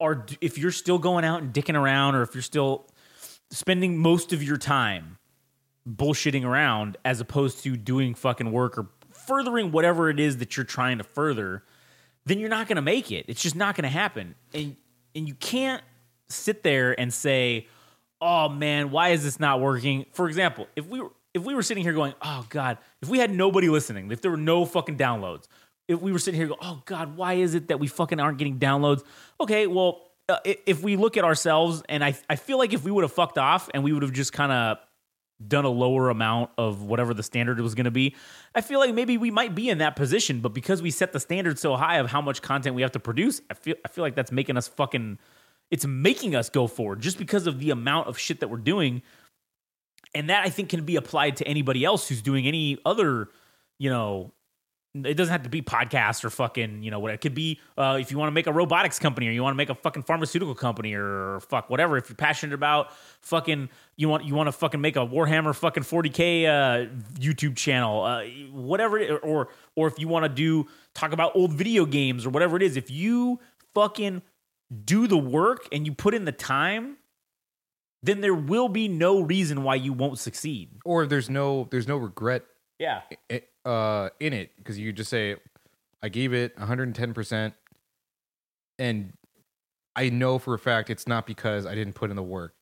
are 0.00 0.24
if 0.40 0.58
you're 0.58 0.70
still 0.70 0.98
going 0.98 1.24
out 1.24 1.42
and 1.42 1.52
dicking 1.52 1.74
around, 1.74 2.14
or 2.14 2.22
if 2.22 2.34
you're 2.34 2.42
still 2.42 2.86
spending 3.50 3.98
most 3.98 4.32
of 4.32 4.44
your 4.44 4.56
time 4.56 5.18
bullshitting 5.88 6.44
around 6.44 6.96
as 7.04 7.20
opposed 7.20 7.64
to 7.64 7.76
doing 7.76 8.14
fucking 8.14 8.52
work 8.52 8.78
or 8.78 8.88
furthering 9.10 9.72
whatever 9.72 10.08
it 10.08 10.20
is 10.20 10.36
that 10.38 10.56
you're 10.56 10.64
trying 10.64 10.98
to 10.98 11.04
further, 11.04 11.64
then 12.24 12.38
you're 12.38 12.48
not 12.48 12.68
going 12.68 12.76
to 12.76 12.82
make 12.82 13.10
it. 13.10 13.24
It's 13.26 13.42
just 13.42 13.56
not 13.56 13.74
going 13.74 13.84
to 13.84 13.88
happen. 13.88 14.36
And 14.54 14.76
and 15.16 15.26
you 15.26 15.34
can't 15.34 15.82
sit 16.28 16.62
there 16.62 16.98
and 16.98 17.12
say, 17.12 17.66
"Oh 18.20 18.48
man, 18.48 18.92
why 18.92 19.08
is 19.08 19.24
this 19.24 19.40
not 19.40 19.60
working?" 19.60 20.06
For 20.12 20.28
example, 20.28 20.68
if 20.76 20.86
we 20.86 21.00
were 21.00 21.10
if 21.34 21.42
we 21.42 21.54
were 21.54 21.62
sitting 21.62 21.82
here 21.82 21.92
going, 21.92 22.14
"Oh 22.22 22.46
god, 22.50 22.78
if 23.06 23.10
we 23.10 23.18
had 23.18 23.32
nobody 23.32 23.68
listening, 23.68 24.10
if 24.10 24.20
there 24.20 24.30
were 24.32 24.36
no 24.36 24.64
fucking 24.64 24.96
downloads, 24.96 25.46
if 25.86 26.00
we 26.00 26.10
were 26.10 26.18
sitting 26.18 26.38
here 26.40 26.48
go, 26.48 26.56
"Oh 26.60 26.82
god, 26.84 27.16
why 27.16 27.34
is 27.34 27.54
it 27.54 27.68
that 27.68 27.78
we 27.78 27.86
fucking 27.86 28.18
aren't 28.18 28.38
getting 28.38 28.58
downloads?" 28.58 29.04
Okay, 29.40 29.68
well, 29.68 30.10
uh, 30.28 30.38
if 30.44 30.82
we 30.82 30.96
look 30.96 31.16
at 31.16 31.24
ourselves 31.24 31.82
and 31.88 32.04
I 32.04 32.18
I 32.28 32.34
feel 32.34 32.58
like 32.58 32.72
if 32.72 32.82
we 32.84 32.90
would 32.90 33.04
have 33.04 33.12
fucked 33.12 33.38
off 33.38 33.70
and 33.72 33.84
we 33.84 33.92
would 33.92 34.02
have 34.02 34.12
just 34.12 34.32
kind 34.32 34.50
of 34.50 34.78
done 35.46 35.64
a 35.64 35.70
lower 35.70 36.10
amount 36.10 36.50
of 36.58 36.82
whatever 36.82 37.14
the 37.14 37.22
standard 37.22 37.60
was 37.60 37.74
going 37.74 37.84
to 37.84 37.90
be, 37.90 38.16
I 38.54 38.60
feel 38.62 38.80
like 38.80 38.94
maybe 38.94 39.18
we 39.18 39.30
might 39.30 39.54
be 39.54 39.68
in 39.68 39.78
that 39.78 39.94
position. 39.94 40.40
But 40.40 40.54
because 40.54 40.82
we 40.82 40.90
set 40.90 41.12
the 41.12 41.20
standard 41.20 41.58
so 41.58 41.76
high 41.76 41.98
of 41.98 42.10
how 42.10 42.20
much 42.20 42.42
content 42.42 42.74
we 42.74 42.82
have 42.82 42.92
to 42.92 43.00
produce, 43.00 43.40
I 43.48 43.54
feel 43.54 43.76
I 43.84 43.88
feel 43.88 44.02
like 44.02 44.16
that's 44.16 44.32
making 44.32 44.56
us 44.56 44.66
fucking. 44.66 45.18
It's 45.68 45.84
making 45.84 46.36
us 46.36 46.48
go 46.48 46.68
forward 46.68 47.00
just 47.00 47.18
because 47.18 47.48
of 47.48 47.58
the 47.58 47.70
amount 47.70 48.06
of 48.06 48.16
shit 48.16 48.38
that 48.38 48.48
we're 48.48 48.58
doing, 48.58 49.02
and 50.16 50.30
that 50.30 50.44
I 50.44 50.50
think 50.50 50.70
can 50.70 50.84
be 50.84 50.96
applied 50.96 51.36
to 51.36 51.46
anybody 51.46 51.84
else 51.84 52.08
who's 52.08 52.22
doing 52.22 52.46
any 52.46 52.78
other, 52.84 53.28
you 53.78 53.90
know. 53.90 54.32
It 54.94 55.12
doesn't 55.12 55.30
have 55.30 55.42
to 55.42 55.50
be 55.50 55.60
podcasts 55.60 56.24
or 56.24 56.30
fucking, 56.30 56.82
you 56.82 56.90
know, 56.90 56.98
what 56.98 57.12
it 57.12 57.20
could 57.20 57.34
be. 57.34 57.60
Uh, 57.76 57.98
if 58.00 58.10
you 58.10 58.16
want 58.16 58.28
to 58.28 58.32
make 58.32 58.46
a 58.46 58.52
robotics 58.52 58.98
company 58.98 59.28
or 59.28 59.30
you 59.30 59.42
want 59.42 59.52
to 59.52 59.56
make 59.58 59.68
a 59.68 59.74
fucking 59.74 60.04
pharmaceutical 60.04 60.54
company 60.54 60.94
or 60.94 61.38
fuck 61.40 61.68
whatever. 61.68 61.98
If 61.98 62.08
you're 62.08 62.16
passionate 62.16 62.54
about 62.54 62.94
fucking, 63.20 63.68
you 63.96 64.08
want 64.08 64.24
you 64.24 64.34
want 64.34 64.46
to 64.46 64.52
fucking 64.52 64.80
make 64.80 64.96
a 64.96 65.00
Warhammer 65.00 65.54
fucking 65.54 65.82
40k 65.82 66.46
uh, 66.46 66.94
YouTube 67.18 67.56
channel, 67.56 68.04
uh, 68.04 68.24
whatever, 68.52 69.18
or 69.18 69.50
or 69.74 69.86
if 69.86 69.98
you 69.98 70.08
want 70.08 70.24
to 70.24 70.30
do 70.30 70.66
talk 70.94 71.12
about 71.12 71.36
old 71.36 71.52
video 71.52 71.84
games 71.84 72.24
or 72.24 72.30
whatever 72.30 72.56
it 72.56 72.62
is. 72.62 72.78
If 72.78 72.90
you 72.90 73.38
fucking 73.74 74.22
do 74.86 75.06
the 75.06 75.18
work 75.18 75.68
and 75.72 75.84
you 75.84 75.92
put 75.92 76.14
in 76.14 76.24
the 76.24 76.32
time, 76.32 76.96
then 78.06 78.20
there 78.20 78.34
will 78.34 78.68
be 78.68 78.88
no 78.88 79.20
reason 79.20 79.62
why 79.62 79.74
you 79.74 79.92
won't 79.92 80.18
succeed. 80.18 80.70
Or 80.84 81.06
there's 81.06 81.28
no 81.28 81.68
there's 81.70 81.88
no 81.88 81.96
regret 81.96 82.44
Yeah, 82.78 83.02
uh 83.64 84.10
in 84.20 84.32
it 84.32 84.52
because 84.56 84.78
you 84.78 84.92
just 84.92 85.10
say 85.10 85.36
I 86.02 86.08
gave 86.08 86.32
it 86.32 86.56
110% 86.56 87.52
and 88.78 89.12
I 89.96 90.10
know 90.10 90.38
for 90.38 90.54
a 90.54 90.58
fact 90.58 90.90
it's 90.90 91.08
not 91.08 91.26
because 91.26 91.66
I 91.66 91.74
didn't 91.74 91.94
put 91.94 92.10
in 92.10 92.16
the 92.16 92.22
work. 92.22 92.54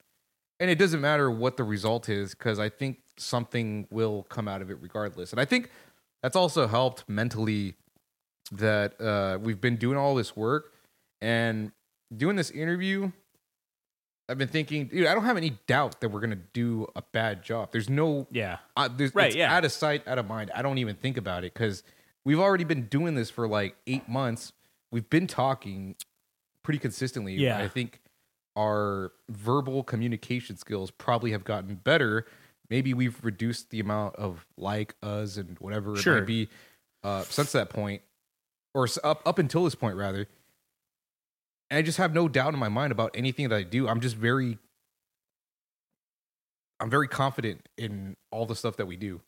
And 0.61 0.70
it 0.70 0.78
doesn't 0.78 1.00
matter 1.00 1.30
what 1.30 1.57
the 1.57 1.64
result 1.64 2.09
is 2.09 2.30
because 2.30 2.59
I 2.61 2.68
think 2.68 2.98
something 3.18 3.88
will 3.90 4.22
come 4.24 4.46
out 4.46 4.62
of 4.62 4.70
it 4.70 4.78
regardless. 4.80 5.33
And 5.33 5.40
I 5.40 5.44
think 5.44 5.70
that's 6.22 6.37
also 6.37 6.66
helped 6.66 7.09
mentally 7.09 7.74
that 8.52 9.00
uh 9.00 9.38
we've 9.40 9.61
been 9.61 9.76
doing 9.76 9.96
all 9.96 10.14
this 10.14 10.37
work 10.37 10.72
and 11.20 11.72
doing 12.16 12.37
this 12.37 12.50
interview 12.50 13.11
I've 14.28 14.38
been 14.38 14.48
thinking, 14.48 14.87
dude, 14.87 15.06
I 15.06 15.14
don't 15.14 15.24
have 15.24 15.37
any 15.37 15.58
doubt 15.66 16.00
that 16.00 16.08
we're 16.08 16.20
gonna 16.20 16.37
do 16.52 16.87
a 16.96 17.02
bad 17.02 17.42
job. 17.42 17.72
There's 17.72 17.90
no 17.90 18.26
yeah, 18.30 18.58
uh, 18.76 18.88
there's, 18.94 19.14
Right, 19.14 19.28
it's 19.28 19.37
yeah. 19.37 19.54
out 19.54 19.64
of 19.64 19.72
sight, 19.72 20.06
out 20.08 20.18
of 20.18 20.26
mind. 20.26 20.50
I 20.54 20.62
don't 20.62 20.78
even 20.78 20.96
think 20.96 21.16
about 21.16 21.44
it 21.44 21.52
because 21.52 21.82
we've 22.24 22.40
already 22.40 22.64
been 22.64 22.87
doing 22.87 23.14
this 23.14 23.30
for 23.30 23.46
like 23.46 23.76
eight 23.87 24.08
months. 24.08 24.52
We've 24.90 25.08
been 25.10 25.26
talking 25.26 25.96
pretty 26.62 26.78
consistently. 26.78 27.34
Yeah. 27.34 27.58
I 27.58 27.68
think 27.68 28.00
our 28.56 29.12
verbal 29.28 29.82
communication 29.82 30.56
skills 30.56 30.90
probably 30.90 31.32
have 31.32 31.44
gotten 31.44 31.74
better. 31.74 32.26
Maybe 32.70 32.94
we've 32.94 33.22
reduced 33.22 33.70
the 33.70 33.80
amount 33.80 34.16
of 34.16 34.46
like 34.56 34.94
us 35.02 35.37
and 35.37 35.58
whatever 35.58 35.96
it 35.96 36.06
might 36.06 36.26
be 36.26 36.48
uh, 37.02 37.22
since 37.24 37.52
that 37.52 37.68
point, 37.68 38.00
or 38.72 38.88
up 39.02 39.22
up 39.26 39.38
until 39.38 39.64
this 39.64 39.74
point 39.74 39.96
rather. 39.96 40.28
And 41.74 41.80
I 41.80 41.82
just 41.82 41.98
have 41.98 42.14
no 42.14 42.28
doubt 42.28 42.54
in 42.54 42.60
my 42.60 42.68
mind 42.68 42.92
about 42.92 43.10
anything 43.14 43.48
that 43.48 43.56
I 43.56 43.64
do. 43.64 43.88
I'm 43.88 44.00
just 44.00 44.14
very 44.14 44.58
I'm 46.78 46.88
very 46.88 47.08
confident 47.08 47.68
in 47.76 48.16
all 48.30 48.46
the 48.46 48.54
stuff 48.54 48.76
that 48.76 48.87
we 48.87 48.96
do. 48.96 49.20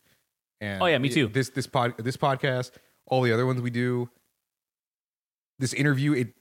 And 0.60 0.80
Oh, 0.80 0.86
yeah, 0.86 0.98
me 0.98 1.08
too. 1.08 1.26
This 1.26 1.48
this 1.48 1.66
pod 1.66 1.94
this 1.98 2.16
podcast, 2.16 2.70
all 3.08 3.22
the 3.22 3.32
other 3.32 3.46
ones 3.46 3.60
we 3.60 3.70
do, 3.70 4.08
this 5.58 5.72
interview, 5.72 6.12
it 6.12 6.34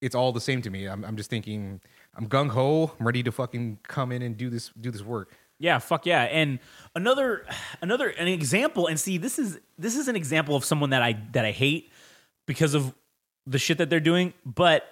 it's 0.00 0.14
all 0.14 0.32
the 0.32 0.40
same 0.40 0.62
to 0.62 0.70
me. 0.70 0.86
I'm 0.86 1.04
I'm 1.04 1.18
just 1.18 1.28
thinking 1.28 1.82
I'm 2.16 2.26
gung 2.26 2.48
ho. 2.48 2.92
I'm 2.98 3.04
ready 3.04 3.22
to 3.24 3.30
fucking 3.30 3.80
come 3.82 4.12
in 4.12 4.22
and 4.22 4.34
do 4.34 4.48
this 4.48 4.70
do 4.80 4.90
this 4.90 5.02
work. 5.02 5.36
Yeah, 5.58 5.78
fuck 5.78 6.06
yeah. 6.06 6.22
And 6.22 6.58
another 6.94 7.44
another 7.82 8.08
an 8.08 8.28
example 8.28 8.86
and 8.86 8.98
see 8.98 9.18
this 9.18 9.38
is 9.38 9.60
this 9.76 9.94
is 9.94 10.08
an 10.08 10.16
example 10.16 10.56
of 10.56 10.64
someone 10.64 10.88
that 10.88 11.02
I 11.02 11.20
that 11.32 11.44
I 11.44 11.50
hate 11.50 11.92
because 12.46 12.72
of 12.72 12.94
the 13.44 13.58
shit 13.58 13.76
that 13.76 13.90
they're 13.90 14.00
doing, 14.00 14.32
but 14.46 14.84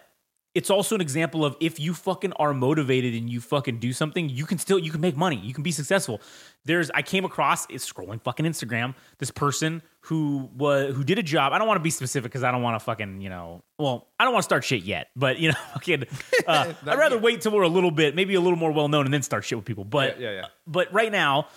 it's 0.56 0.70
also 0.70 0.94
an 0.94 1.02
example 1.02 1.44
of 1.44 1.54
if 1.60 1.78
you 1.78 1.92
fucking 1.92 2.32
are 2.32 2.54
motivated 2.54 3.12
and 3.14 3.28
you 3.28 3.42
fucking 3.42 3.78
do 3.78 3.92
something, 3.92 4.30
you 4.30 4.46
can 4.46 4.56
still 4.56 4.78
you 4.78 4.90
can 4.90 5.02
make 5.02 5.14
money. 5.14 5.36
You 5.36 5.52
can 5.52 5.62
be 5.62 5.70
successful. 5.70 6.22
There's 6.64 6.90
I 6.94 7.02
came 7.02 7.26
across 7.26 7.68
is 7.68 7.84
scrolling 7.84 8.22
fucking 8.22 8.46
Instagram 8.46 8.94
this 9.18 9.30
person 9.30 9.82
who 10.00 10.48
was 10.56 10.94
who 10.96 11.04
did 11.04 11.18
a 11.18 11.22
job. 11.22 11.52
I 11.52 11.58
don't 11.58 11.68
want 11.68 11.76
to 11.78 11.82
be 11.82 11.90
specific 11.90 12.32
because 12.32 12.42
I 12.42 12.52
don't 12.52 12.62
want 12.62 12.80
to 12.80 12.82
fucking 12.82 13.20
you 13.20 13.28
know. 13.28 13.64
Well, 13.78 14.08
I 14.18 14.24
don't 14.24 14.32
want 14.32 14.44
to 14.44 14.46
start 14.46 14.64
shit 14.64 14.82
yet, 14.82 15.08
but 15.14 15.38
you 15.38 15.50
know, 15.50 15.58
fucking. 15.74 16.04
Uh, 16.46 16.72
I'd 16.86 16.98
rather 16.98 17.18
wait 17.18 17.42
till 17.42 17.52
we're 17.52 17.62
a 17.62 17.68
little 17.68 17.90
bit, 17.90 18.14
maybe 18.14 18.34
a 18.34 18.40
little 18.40 18.58
more 18.58 18.72
well 18.72 18.88
known, 18.88 19.04
and 19.04 19.12
then 19.12 19.22
start 19.22 19.44
shit 19.44 19.58
with 19.58 19.66
people. 19.66 19.84
But 19.84 20.18
Yeah, 20.18 20.30
yeah, 20.30 20.36
yeah. 20.36 20.46
but 20.66 20.90
right 20.90 21.12
now, 21.12 21.48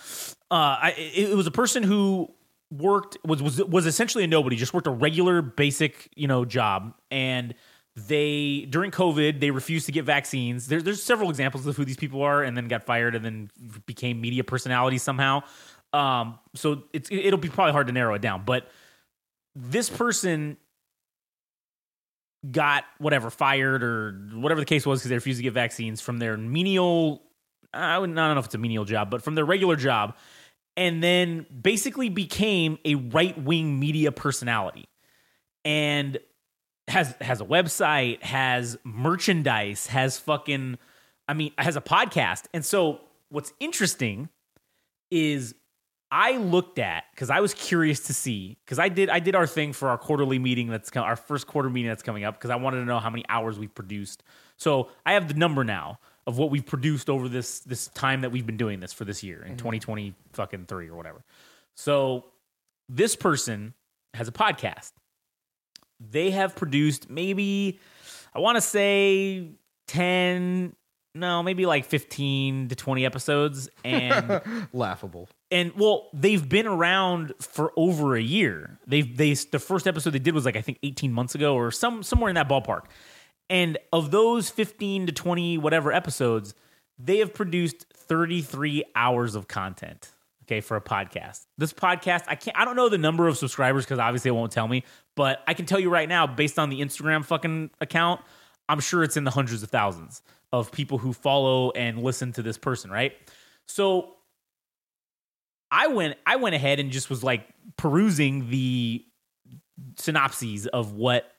uh, 0.50 0.76
I, 0.82 0.94
it, 0.98 1.30
it 1.30 1.34
was 1.36 1.46
a 1.46 1.50
person 1.50 1.82
who 1.82 2.30
worked 2.70 3.16
was 3.24 3.42
was 3.42 3.64
was 3.64 3.86
essentially 3.86 4.24
a 4.24 4.26
nobody, 4.26 4.56
just 4.56 4.74
worked 4.74 4.86
a 4.86 4.92
regular 4.92 5.40
basic 5.40 6.10
you 6.14 6.28
know 6.28 6.44
job, 6.44 6.92
and 7.10 7.54
they 8.08 8.66
during 8.70 8.90
COVID 8.90 9.40
they 9.40 9.50
refused 9.50 9.86
to 9.86 9.92
get 9.92 10.04
vaccines. 10.04 10.66
There, 10.66 10.82
there's 10.82 11.02
several 11.02 11.30
examples 11.30 11.66
of 11.66 11.76
who 11.76 11.84
these 11.84 11.96
people 11.96 12.22
are, 12.22 12.42
and 12.42 12.56
then 12.56 12.68
got 12.68 12.84
fired, 12.84 13.14
and 13.14 13.24
then 13.24 13.50
became 13.86 14.20
media 14.20 14.44
personalities 14.44 15.02
somehow. 15.02 15.42
Um, 15.92 16.38
so 16.54 16.84
it's 16.92 17.10
it'll 17.10 17.38
be 17.38 17.48
probably 17.48 17.72
hard 17.72 17.88
to 17.88 17.92
narrow 17.92 18.14
it 18.14 18.22
down, 18.22 18.44
but 18.44 18.68
this 19.54 19.90
person 19.90 20.56
got 22.50 22.84
whatever 22.98 23.28
fired 23.28 23.82
or 23.82 24.12
whatever 24.32 24.60
the 24.60 24.66
case 24.66 24.86
was 24.86 25.00
because 25.00 25.10
they 25.10 25.16
refused 25.16 25.38
to 25.38 25.42
get 25.42 25.52
vaccines 25.52 26.00
from 26.00 26.18
their 26.18 26.36
menial 26.38 27.22
I 27.72 27.94
don't 27.94 28.14
know 28.14 28.38
if 28.38 28.46
it's 28.46 28.54
a 28.54 28.58
menial 28.58 28.84
job, 28.84 29.10
but 29.10 29.22
from 29.22 29.34
their 29.34 29.44
regular 29.44 29.76
job, 29.76 30.16
and 30.76 31.02
then 31.02 31.46
basically 31.62 32.08
became 32.08 32.78
a 32.84 32.96
right 32.96 33.40
wing 33.40 33.78
media 33.78 34.10
personality, 34.12 34.88
and 35.64 36.18
has 36.90 37.14
has 37.20 37.40
a 37.40 37.44
website, 37.44 38.22
has 38.22 38.78
merchandise, 38.84 39.86
has 39.86 40.18
fucking, 40.18 40.78
I 41.28 41.34
mean, 41.34 41.52
has 41.58 41.76
a 41.76 41.80
podcast, 41.80 42.44
and 42.52 42.64
so 42.64 43.00
what's 43.30 43.52
interesting 43.60 44.28
is 45.10 45.54
I 46.10 46.36
looked 46.38 46.78
at 46.78 47.04
because 47.14 47.30
I 47.30 47.40
was 47.40 47.54
curious 47.54 48.00
to 48.00 48.14
see 48.14 48.58
because 48.64 48.78
I 48.78 48.88
did 48.88 49.08
I 49.08 49.20
did 49.20 49.34
our 49.34 49.46
thing 49.46 49.72
for 49.72 49.88
our 49.88 49.98
quarterly 49.98 50.38
meeting 50.38 50.68
that's 50.68 50.94
our 50.96 51.16
first 51.16 51.46
quarter 51.46 51.70
meeting 51.70 51.88
that's 51.88 52.02
coming 52.02 52.24
up 52.24 52.36
because 52.36 52.50
I 52.50 52.56
wanted 52.56 52.78
to 52.78 52.84
know 52.84 52.98
how 52.98 53.10
many 53.10 53.24
hours 53.28 53.58
we've 53.58 53.74
produced. 53.74 54.22
So 54.56 54.88
I 55.06 55.12
have 55.12 55.28
the 55.28 55.34
number 55.34 55.62
now 55.62 56.00
of 56.26 56.36
what 56.36 56.50
we've 56.50 56.66
produced 56.66 57.08
over 57.08 57.28
this 57.28 57.60
this 57.60 57.88
time 57.88 58.22
that 58.22 58.32
we've 58.32 58.46
been 58.46 58.56
doing 58.56 58.80
this 58.80 58.92
for 58.92 59.04
this 59.04 59.22
year 59.22 59.42
in 59.42 59.52
mm-hmm. 59.52 59.58
2020 59.58 60.14
fucking 60.32 60.66
3 60.66 60.88
or 60.88 60.96
whatever. 60.96 61.22
So 61.76 62.24
this 62.88 63.14
person 63.14 63.74
has 64.14 64.26
a 64.26 64.32
podcast. 64.32 64.92
They 66.00 66.30
have 66.30 66.56
produced 66.56 67.10
maybe 67.10 67.78
I 68.34 68.40
want 68.40 68.56
to 68.56 68.62
say 68.62 69.50
10 69.88 70.74
no, 71.12 71.42
maybe 71.42 71.66
like 71.66 71.86
15 71.86 72.68
to 72.68 72.76
20 72.76 73.04
episodes 73.04 73.68
and 73.84 74.40
Laughable. 74.72 75.28
and 75.50 75.72
well, 75.76 76.08
they've 76.14 76.48
been 76.48 76.66
around 76.68 77.32
for 77.40 77.72
over 77.76 78.14
a 78.16 78.22
year. 78.22 78.78
They've 78.86 79.16
they 79.16 79.34
the 79.34 79.58
first 79.58 79.86
episode 79.88 80.10
they 80.10 80.20
did 80.20 80.34
was 80.34 80.44
like 80.44 80.56
I 80.56 80.60
think 80.62 80.78
18 80.82 81.12
months 81.12 81.34
ago 81.34 81.54
or 81.56 81.70
some 81.70 82.02
somewhere 82.02 82.28
in 82.28 82.36
that 82.36 82.48
ballpark. 82.48 82.84
And 83.48 83.78
of 83.92 84.12
those 84.12 84.48
15 84.50 85.08
to 85.08 85.12
20 85.12 85.58
whatever 85.58 85.92
episodes, 85.92 86.54
they 86.96 87.18
have 87.18 87.34
produced 87.34 87.86
33 87.92 88.84
hours 88.94 89.34
of 89.34 89.48
content. 89.48 90.12
Okay, 90.44 90.60
for 90.60 90.76
a 90.76 90.80
podcast. 90.80 91.46
This 91.58 91.72
podcast, 91.72 92.24
I 92.28 92.36
can't 92.36 92.56
I 92.56 92.64
don't 92.64 92.76
know 92.76 92.88
the 92.88 92.98
number 92.98 93.26
of 93.26 93.36
subscribers 93.36 93.84
because 93.84 93.98
obviously 93.98 94.28
it 94.28 94.34
won't 94.34 94.52
tell 94.52 94.68
me, 94.68 94.84
but 95.16 95.42
I 95.46 95.54
can 95.54 95.66
tell 95.66 95.80
you 95.80 95.90
right 95.90 96.08
now, 96.08 96.26
based 96.26 96.58
on 96.58 96.70
the 96.70 96.80
Instagram 96.80 97.24
fucking 97.24 97.70
account, 97.80 98.20
I'm 98.68 98.80
sure 98.80 99.02
it's 99.02 99.16
in 99.16 99.24
the 99.24 99.30
hundreds 99.30 99.62
of 99.62 99.70
thousands 99.70 100.22
of 100.52 100.72
people 100.72 100.98
who 100.98 101.12
follow 101.12 101.70
and 101.72 102.02
listen 102.02 102.32
to 102.32 102.42
this 102.42 102.58
person, 102.58 102.90
right? 102.90 103.12
So 103.66 104.14
I 105.70 105.88
went 105.88 106.16
I 106.26 106.36
went 106.36 106.54
ahead 106.54 106.80
and 106.80 106.90
just 106.90 107.10
was 107.10 107.22
like 107.22 107.46
perusing 107.76 108.50
the 108.50 109.04
synopses 109.96 110.66
of 110.66 110.92
what 110.92 111.30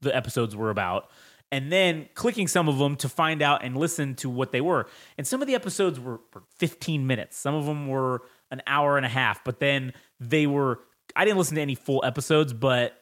the 0.00 0.14
episodes 0.14 0.56
were 0.56 0.70
about 0.70 1.10
and 1.52 1.70
then 1.70 2.08
clicking 2.14 2.46
some 2.46 2.68
of 2.68 2.78
them 2.78 2.96
to 2.96 3.08
find 3.08 3.42
out 3.42 3.64
and 3.64 3.76
listen 3.76 4.14
to 4.16 4.30
what 4.30 4.52
they 4.52 4.60
were. 4.60 4.86
And 5.18 5.26
some 5.26 5.42
of 5.42 5.48
the 5.48 5.54
episodes 5.54 5.98
were, 5.98 6.20
were 6.32 6.42
15 6.58 7.06
minutes. 7.06 7.36
Some 7.36 7.54
of 7.54 7.66
them 7.66 7.88
were 7.88 8.22
an 8.50 8.62
hour 8.66 8.96
and 8.96 9.04
a 9.04 9.08
half, 9.08 9.42
but 9.44 9.58
then 9.58 9.92
they 10.18 10.46
were 10.46 10.80
I 11.16 11.24
didn't 11.24 11.38
listen 11.38 11.56
to 11.56 11.60
any 11.60 11.74
full 11.74 12.04
episodes, 12.04 12.52
but 12.52 12.99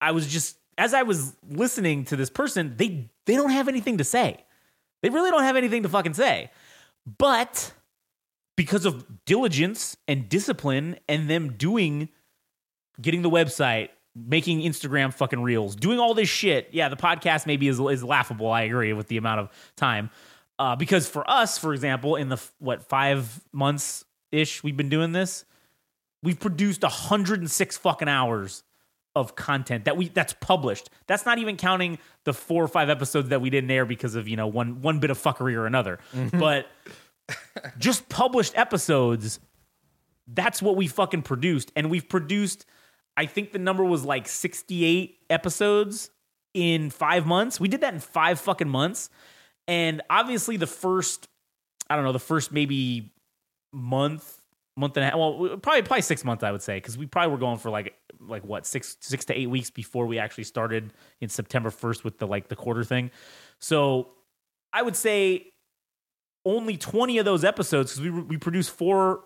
I 0.00 0.12
was 0.12 0.26
just 0.26 0.56
as 0.76 0.94
I 0.94 1.02
was 1.02 1.36
listening 1.48 2.04
to 2.06 2.16
this 2.16 2.30
person, 2.30 2.74
they 2.76 3.10
they 3.26 3.34
don't 3.34 3.50
have 3.50 3.68
anything 3.68 3.98
to 3.98 4.04
say. 4.04 4.44
They 5.02 5.10
really 5.10 5.30
don't 5.30 5.42
have 5.42 5.56
anything 5.56 5.82
to 5.82 5.88
fucking 5.88 6.14
say. 6.14 6.50
But 7.18 7.72
because 8.56 8.84
of 8.84 9.24
diligence 9.24 9.96
and 10.06 10.28
discipline 10.28 10.98
and 11.08 11.30
them 11.30 11.52
doing 11.52 12.08
getting 13.00 13.22
the 13.22 13.30
website, 13.30 13.90
making 14.14 14.60
Instagram 14.60 15.14
fucking 15.14 15.40
reels, 15.40 15.76
doing 15.76 15.98
all 15.98 16.14
this 16.14 16.28
shit. 16.28 16.68
Yeah, 16.72 16.88
the 16.88 16.96
podcast 16.96 17.46
maybe 17.46 17.68
is 17.68 17.78
is 17.78 18.02
laughable. 18.02 18.50
I 18.50 18.62
agree 18.62 18.92
with 18.92 19.08
the 19.08 19.16
amount 19.16 19.40
of 19.40 19.50
time. 19.76 20.10
Uh, 20.58 20.74
because 20.74 21.08
for 21.08 21.28
us, 21.30 21.56
for 21.56 21.72
example, 21.72 22.16
in 22.16 22.28
the 22.28 22.42
what 22.58 22.82
five 22.82 23.40
months 23.52 24.04
ish 24.32 24.62
we've 24.62 24.76
been 24.76 24.88
doing 24.88 25.12
this, 25.12 25.44
we've 26.22 26.40
produced 26.40 26.82
106 26.82 27.76
fucking 27.78 28.08
hours 28.08 28.64
of 29.18 29.36
content 29.36 29.84
that 29.84 29.96
we 29.96 30.08
that's 30.08 30.32
published. 30.34 30.90
That's 31.06 31.26
not 31.26 31.38
even 31.38 31.56
counting 31.56 31.98
the 32.24 32.32
four 32.32 32.62
or 32.62 32.68
five 32.68 32.88
episodes 32.88 33.28
that 33.30 33.40
we 33.40 33.50
didn't 33.50 33.70
air 33.70 33.84
because 33.84 34.14
of 34.14 34.28
you 34.28 34.36
know 34.36 34.46
one 34.46 34.80
one 34.82 34.98
bit 35.00 35.10
of 35.10 35.18
fuckery 35.18 35.54
or 35.54 35.66
another. 35.66 35.98
Mm-hmm. 36.14 36.38
But 36.38 36.66
just 37.78 38.08
published 38.08 38.56
episodes, 38.56 39.40
that's 40.26 40.62
what 40.62 40.76
we 40.76 40.86
fucking 40.86 41.22
produced, 41.22 41.72
and 41.76 41.90
we've 41.90 42.08
produced. 42.08 42.66
I 43.16 43.26
think 43.26 43.52
the 43.52 43.58
number 43.58 43.82
was 43.82 44.04
like 44.04 44.28
68 44.28 45.18
episodes 45.28 46.10
in 46.54 46.90
five 46.90 47.26
months. 47.26 47.58
We 47.58 47.66
did 47.66 47.80
that 47.80 47.92
in 47.92 47.98
five 47.98 48.40
fucking 48.40 48.68
months, 48.68 49.10
and 49.66 50.02
obviously 50.08 50.56
the 50.56 50.66
first, 50.66 51.28
I 51.90 51.96
don't 51.96 52.04
know, 52.04 52.12
the 52.12 52.20
first 52.20 52.52
maybe 52.52 53.12
month, 53.72 54.37
month 54.78 54.96
and 54.96 55.04
a 55.04 55.10
half. 55.10 55.18
Well, 55.18 55.58
probably 55.58 55.82
probably 55.82 56.02
six 56.02 56.24
months, 56.24 56.44
I 56.44 56.52
would 56.52 56.62
say, 56.62 56.76
because 56.76 56.96
we 56.96 57.06
probably 57.06 57.32
were 57.32 57.38
going 57.38 57.58
for 57.58 57.70
like 57.70 57.94
like 58.20 58.44
what 58.44 58.66
six 58.66 58.96
six 59.00 59.24
to 59.26 59.38
eight 59.38 59.50
weeks 59.50 59.70
before 59.70 60.06
we 60.06 60.18
actually 60.18 60.44
started 60.44 60.92
in 61.20 61.28
September 61.28 61.70
first 61.70 62.04
with 62.04 62.18
the 62.18 62.26
like 62.26 62.48
the 62.48 62.56
quarter 62.56 62.84
thing. 62.84 63.10
So 63.58 64.10
I 64.72 64.82
would 64.82 64.96
say 64.96 65.52
only 66.44 66.76
20 66.76 67.18
of 67.18 67.24
those 67.24 67.44
episodes 67.44 67.92
because 67.92 68.12
we 68.12 68.22
we 68.22 68.36
produced 68.36 68.70
four 68.70 69.24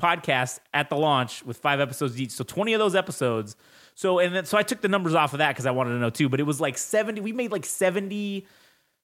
podcasts 0.00 0.58
at 0.72 0.88
the 0.88 0.96
launch 0.96 1.44
with 1.44 1.58
five 1.58 1.80
episodes 1.80 2.20
each. 2.20 2.30
So 2.32 2.44
20 2.44 2.72
of 2.74 2.78
those 2.78 2.94
episodes. 2.94 3.56
So 3.94 4.18
and 4.18 4.34
then 4.34 4.44
so 4.44 4.58
I 4.58 4.62
took 4.62 4.80
the 4.80 4.88
numbers 4.88 5.14
off 5.14 5.32
of 5.32 5.38
that 5.38 5.50
because 5.50 5.66
I 5.66 5.70
wanted 5.70 5.90
to 5.90 5.98
know 5.98 6.10
too. 6.10 6.28
But 6.28 6.40
it 6.40 6.44
was 6.44 6.60
like 6.60 6.78
70. 6.78 7.20
We 7.20 7.32
made 7.32 7.52
like 7.52 7.66
70, 7.66 8.46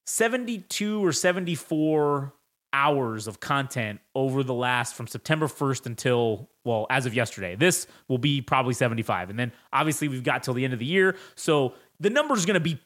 72 0.07 1.05
or 1.05 1.13
74 1.13 2.33
hours 2.77 3.27
of 3.27 3.41
content 3.41 4.01
over 4.15 4.43
the 4.43 4.53
last 4.53 4.95
from 4.95 5.07
September 5.07 5.47
1st 5.47 5.87
until 5.87 6.51
well 6.63 6.87
as 6.91 7.07
of 7.07 7.15
yesterday. 7.15 7.57
This 7.57 7.87
will 8.07 8.19
be 8.19 8.43
probably 8.43 8.75
75. 8.75 9.31
And 9.31 9.39
then 9.39 9.51
obviously 9.73 10.09
we've 10.09 10.23
got 10.23 10.43
till 10.43 10.53
the 10.53 10.63
end 10.63 10.75
of 10.75 10.79
the 10.79 10.85
year. 10.85 11.17
So 11.37 11.73
the 11.99 12.11
number 12.11 12.35
is 12.35 12.45
going 12.45 12.55
to 12.55 12.61
be 12.61 12.79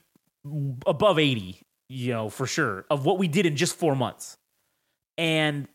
above 0.86 1.18
80, 1.18 1.60
you 1.88 2.12
know, 2.12 2.28
for 2.28 2.46
sure 2.46 2.86
of 2.88 3.04
what 3.04 3.18
we 3.18 3.26
did 3.26 3.46
in 3.46 3.56
just 3.56 3.74
4 3.76 3.96
months. 3.96 4.38
And 5.18 5.66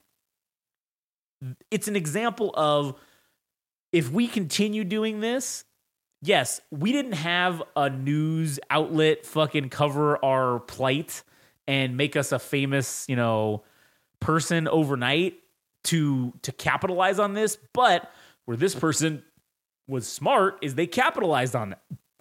it's 1.69 1.89
an 1.89 1.97
example 1.97 2.51
of 2.55 2.95
if 3.91 4.09
we 4.09 4.27
continue 4.27 4.85
doing 4.85 5.19
this, 5.19 5.65
yes, 6.21 6.61
we 6.71 6.93
didn't 6.93 7.13
have 7.13 7.61
a 7.75 7.89
news 7.89 8.61
outlet 8.69 9.25
fucking 9.25 9.69
cover 9.69 10.23
our 10.23 10.59
plight 10.61 11.21
and 11.67 11.97
make 11.97 12.15
us 12.15 12.31
a 12.31 12.39
famous, 12.39 13.05
you 13.09 13.17
know, 13.17 13.63
person 14.19 14.67
overnight 14.67 15.35
to 15.85 16.33
to 16.41 16.51
capitalize 16.51 17.19
on 17.19 17.33
this, 17.33 17.57
but 17.73 18.11
where 18.45 18.57
this 18.57 18.75
person 18.75 19.23
was 19.87 20.07
smart 20.07 20.57
is 20.61 20.75
they 20.75 20.87
capitalized 20.87 21.55
on 21.55 21.75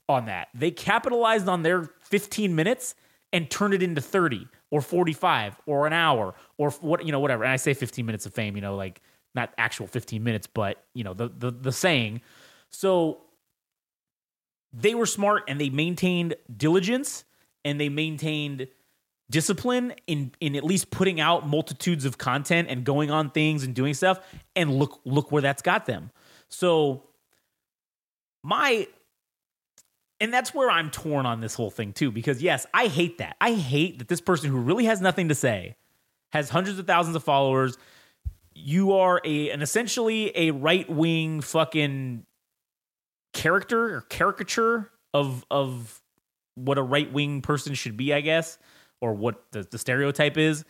on 0.09 0.27
that. 0.27 0.49
They 0.55 0.71
capitalized 0.71 1.49
on 1.49 1.63
their 1.63 1.91
15 2.05 2.55
minutes 2.55 2.95
and 3.33 3.51
turned 3.51 3.75
it 3.75 3.83
into 3.83 4.01
30 4.01 4.47
or 4.71 4.81
45 4.81 5.57
or 5.67 5.87
an 5.87 5.93
hour 5.93 6.35
or 6.59 6.71
what 6.71 7.05
you 7.05 7.13
know 7.13 7.21
whatever. 7.21 7.45
And 7.45 7.53
I 7.53 7.57
say 7.57 7.75
15 7.75 8.05
minutes 8.05 8.27
of 8.27 8.35
fame, 8.35 8.57
you 8.57 8.63
know, 8.63 8.77
like 8.77 9.01
not 9.35 9.53
actual 9.59 9.87
15 9.87 10.23
minutes, 10.23 10.47
but 10.47 10.85
you 10.95 11.05
know 11.05 11.15
the 11.15 11.29
the 11.29 11.51
the 11.51 11.73
saying. 11.73 12.21
So 12.71 13.23
they 14.73 14.95
were 14.95 15.07
smart 15.07 15.45
and 15.49 15.61
they 15.61 15.71
maintained 15.71 16.35
diligence 16.55 17.25
and 17.65 17.81
they 17.81 17.89
maintained 17.89 18.69
discipline 19.31 19.95
in 20.07 20.33
in 20.41 20.55
at 20.55 20.65
least 20.65 20.91
putting 20.91 21.21
out 21.21 21.49
multitudes 21.49 22.05
of 22.05 22.19
content 22.19 22.69
and 22.71 22.85
going 22.85 23.11
on 23.11 23.31
things 23.31 23.65
and 23.65 23.75
doing 23.75 23.95
stuff 23.95 24.21
and 24.55 24.75
look 24.75 25.01
look 25.05 25.33
where 25.33 25.43
that's 25.43 25.63
got 25.63 25.87
them. 25.87 26.11
So 26.49 27.05
my 28.43 28.87
and 30.21 30.33
that's 30.33 30.55
where 30.55 30.71
I'm 30.71 30.91
torn 30.91 31.27
on 31.27 31.41
this 31.41 31.55
whole 31.55 31.71
thing 31.71 31.93
too 31.93 32.11
because 32.11 32.43
yes, 32.43 32.67
I 32.75 32.87
hate 32.87 33.19
that. 33.19 33.37
I 33.41 33.55
hate 33.55 33.99
that 33.99 34.09
this 34.09 34.21
person 34.21 34.51
who 34.51 34.59
really 34.59 34.85
has 34.85 35.01
nothing 35.01 35.29
to 35.29 35.35
say 35.35 35.77
has 36.33 36.51
hundreds 36.51 36.79
of 36.79 36.87
thousands 36.87 37.17
of 37.17 37.25
followers. 37.25 37.79
You 38.55 38.93
are 38.93 39.21
a 39.25 39.51
an 39.51 39.63
essentially 39.63 40.37
a 40.37 40.51
right-wing 40.51 41.41
fucking 41.41 42.25
character 43.33 43.97
or 43.97 44.01
caricature 44.03 44.91
of 45.13 45.45
of 45.51 46.01
what 46.55 46.79
a 46.79 46.83
right-wing 46.83 47.43
person 47.43 47.75
should 47.75 47.97
be, 47.97 48.15
I 48.15 48.21
guess, 48.21 48.59
or 49.01 49.15
what 49.15 49.43
the, 49.53 49.67
the 49.71 49.79
stereotype 49.79 50.37
is. 50.37 50.65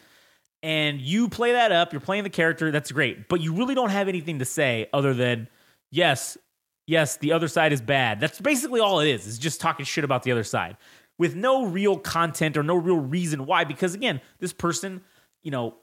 And 0.62 1.00
you 1.00 1.28
play 1.28 1.52
that 1.52 1.72
up, 1.72 1.92
you're 1.92 2.00
playing 2.00 2.24
the 2.24 2.30
character, 2.30 2.70
that's 2.70 2.90
great. 2.90 3.28
But 3.28 3.40
you 3.40 3.54
really 3.54 3.74
don't 3.74 3.90
have 3.90 4.08
anything 4.08 4.38
to 4.38 4.44
say 4.44 4.88
other 4.92 5.12
than, 5.12 5.48
yes, 5.90 6.38
yes, 6.86 7.18
the 7.18 7.32
other 7.32 7.48
side 7.48 7.72
is 7.72 7.82
bad. 7.82 8.20
That's 8.20 8.40
basically 8.40 8.80
all 8.80 9.00
it 9.00 9.08
is. 9.08 9.26
It's 9.26 9.38
just 9.38 9.60
talking 9.60 9.84
shit 9.84 10.04
about 10.04 10.22
the 10.22 10.32
other 10.32 10.44
side 10.44 10.76
with 11.18 11.34
no 11.34 11.66
real 11.66 11.98
content 11.98 12.56
or 12.56 12.62
no 12.62 12.76
real 12.76 12.98
reason 12.98 13.46
why. 13.46 13.64
Because 13.64 13.94
again, 13.94 14.20
this 14.38 14.52
person, 14.52 15.02
you 15.42 15.50
know, 15.50 15.74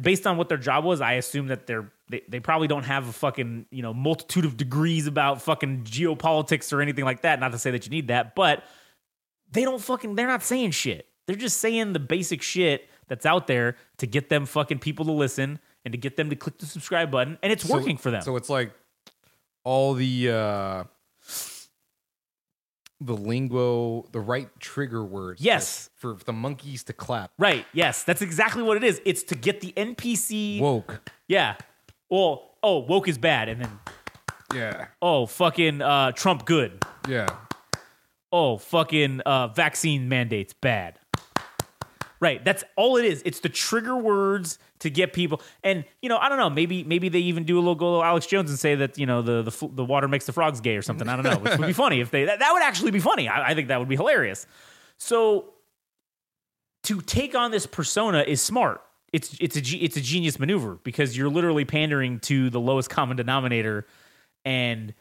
based 0.00 0.26
on 0.26 0.36
what 0.36 0.48
their 0.48 0.58
job 0.58 0.84
was, 0.84 1.00
I 1.00 1.14
assume 1.14 1.48
that 1.48 1.66
they're 1.66 1.90
they, 2.10 2.22
they 2.28 2.40
probably 2.40 2.68
don't 2.68 2.84
have 2.84 3.08
a 3.08 3.12
fucking 3.12 3.66
you 3.70 3.82
know 3.82 3.94
multitude 3.94 4.44
of 4.44 4.56
degrees 4.56 5.06
about 5.06 5.42
fucking 5.42 5.84
geopolitics 5.84 6.72
or 6.72 6.80
anything 6.80 7.04
like 7.04 7.22
that. 7.22 7.40
Not 7.40 7.52
to 7.52 7.58
say 7.58 7.70
that 7.70 7.84
you 7.86 7.90
need 7.90 8.08
that, 8.08 8.34
but 8.34 8.64
they 9.50 9.62
don't 9.62 9.80
fucking 9.80 10.14
they're 10.14 10.26
not 10.26 10.42
saying 10.42 10.72
shit. 10.72 11.06
They're 11.28 11.36
just 11.36 11.58
saying 11.58 11.92
the 11.92 11.98
basic 12.00 12.40
shit 12.42 12.88
that's 13.06 13.24
out 13.26 13.46
there 13.46 13.76
to 13.98 14.06
get 14.06 14.30
them 14.30 14.46
fucking 14.46 14.78
people 14.80 15.04
to 15.04 15.12
listen 15.12 15.60
and 15.84 15.92
to 15.92 15.98
get 15.98 16.16
them 16.16 16.30
to 16.30 16.36
click 16.36 16.56
the 16.58 16.64
subscribe 16.66 17.10
button, 17.10 17.36
and 17.42 17.52
it's 17.52 17.64
So- 17.68 17.74
working 17.74 17.96
for 17.98 18.10
them. 18.10 18.22
So 18.22 18.34
it's 18.36 18.48
like 18.48 18.72
all 19.62 19.92
the 19.94 20.30
uh 20.30 20.84
the 23.00 23.14
lingo, 23.14 24.06
the 24.10 24.20
right 24.20 24.48
trigger 24.58 25.04
words. 25.04 25.40
Yes. 25.40 25.90
For 25.96 26.16
the 26.24 26.32
monkeys 26.32 26.82
to 26.84 26.92
clap. 26.92 27.30
Right. 27.38 27.64
Yes, 27.72 28.02
that's 28.02 28.22
exactly 28.22 28.62
what 28.62 28.76
it 28.76 28.82
is. 28.84 29.00
It's 29.04 29.22
to 29.24 29.34
get 29.36 29.60
the 29.60 29.72
NPC. 29.76 30.58
Woke. 30.60 31.00
Yeah. 31.28 31.56
Well, 32.10 32.56
oh, 32.62 32.78
woke 32.78 33.06
is 33.06 33.18
bad, 33.18 33.48
and 33.48 33.60
then 33.62 33.78
Yeah. 34.54 34.86
oh, 35.00 35.26
fucking 35.26 35.80
uh, 35.82 36.12
Trump 36.12 36.44
good. 36.44 36.82
Yeah. 37.08 37.28
Oh, 38.32 38.58
fucking 38.58 39.20
uh, 39.20 39.48
vaccine 39.48 40.08
mandates 40.08 40.52
bad. 40.54 40.97
Right. 42.20 42.44
That's 42.44 42.64
all 42.76 42.96
it 42.96 43.04
is. 43.04 43.22
It's 43.24 43.40
the 43.40 43.48
trigger 43.48 43.96
words 43.96 44.58
to 44.80 44.90
get 44.90 45.12
people. 45.12 45.40
And 45.62 45.84
you 46.02 46.08
know, 46.08 46.18
I 46.18 46.28
don't 46.28 46.38
know. 46.38 46.50
Maybe 46.50 46.82
maybe 46.82 47.08
they 47.08 47.20
even 47.20 47.44
do 47.44 47.56
a 47.56 47.60
little 47.60 47.74
go 47.76 48.02
Alex 48.02 48.26
Jones 48.26 48.50
and 48.50 48.58
say 48.58 48.74
that 48.74 48.98
you 48.98 49.06
know 49.06 49.22
the 49.22 49.42
the, 49.42 49.68
the 49.68 49.84
water 49.84 50.08
makes 50.08 50.26
the 50.26 50.32
frogs 50.32 50.60
gay 50.60 50.76
or 50.76 50.82
something. 50.82 51.08
I 51.08 51.14
don't 51.14 51.24
know. 51.24 51.38
Which 51.38 51.58
would 51.58 51.66
be 51.66 51.72
funny 51.84 52.00
if 52.00 52.10
they 52.10 52.24
that, 52.24 52.40
that 52.40 52.52
would 52.52 52.62
actually 52.62 52.90
be 52.90 53.00
funny. 53.00 53.28
I, 53.28 53.50
I 53.50 53.54
think 53.54 53.68
that 53.68 53.78
would 53.78 53.88
be 53.88 53.96
hilarious. 53.96 54.46
So 54.98 55.52
to 56.84 57.00
take 57.00 57.34
on 57.34 57.50
this 57.50 57.66
persona 57.66 58.24
is 58.26 58.42
smart. 58.42 58.82
It's 59.12 59.36
it's 59.40 59.56
a 59.56 59.76
it's 59.76 59.96
a 59.96 60.00
genius 60.00 60.38
maneuver 60.38 60.78
because 60.82 61.16
you're 61.16 61.30
literally 61.30 61.64
pandering 61.64 62.20
to 62.20 62.50
the 62.50 62.60
lowest 62.60 62.90
common 62.90 63.16
denominator 63.16 63.86
and 64.44 64.92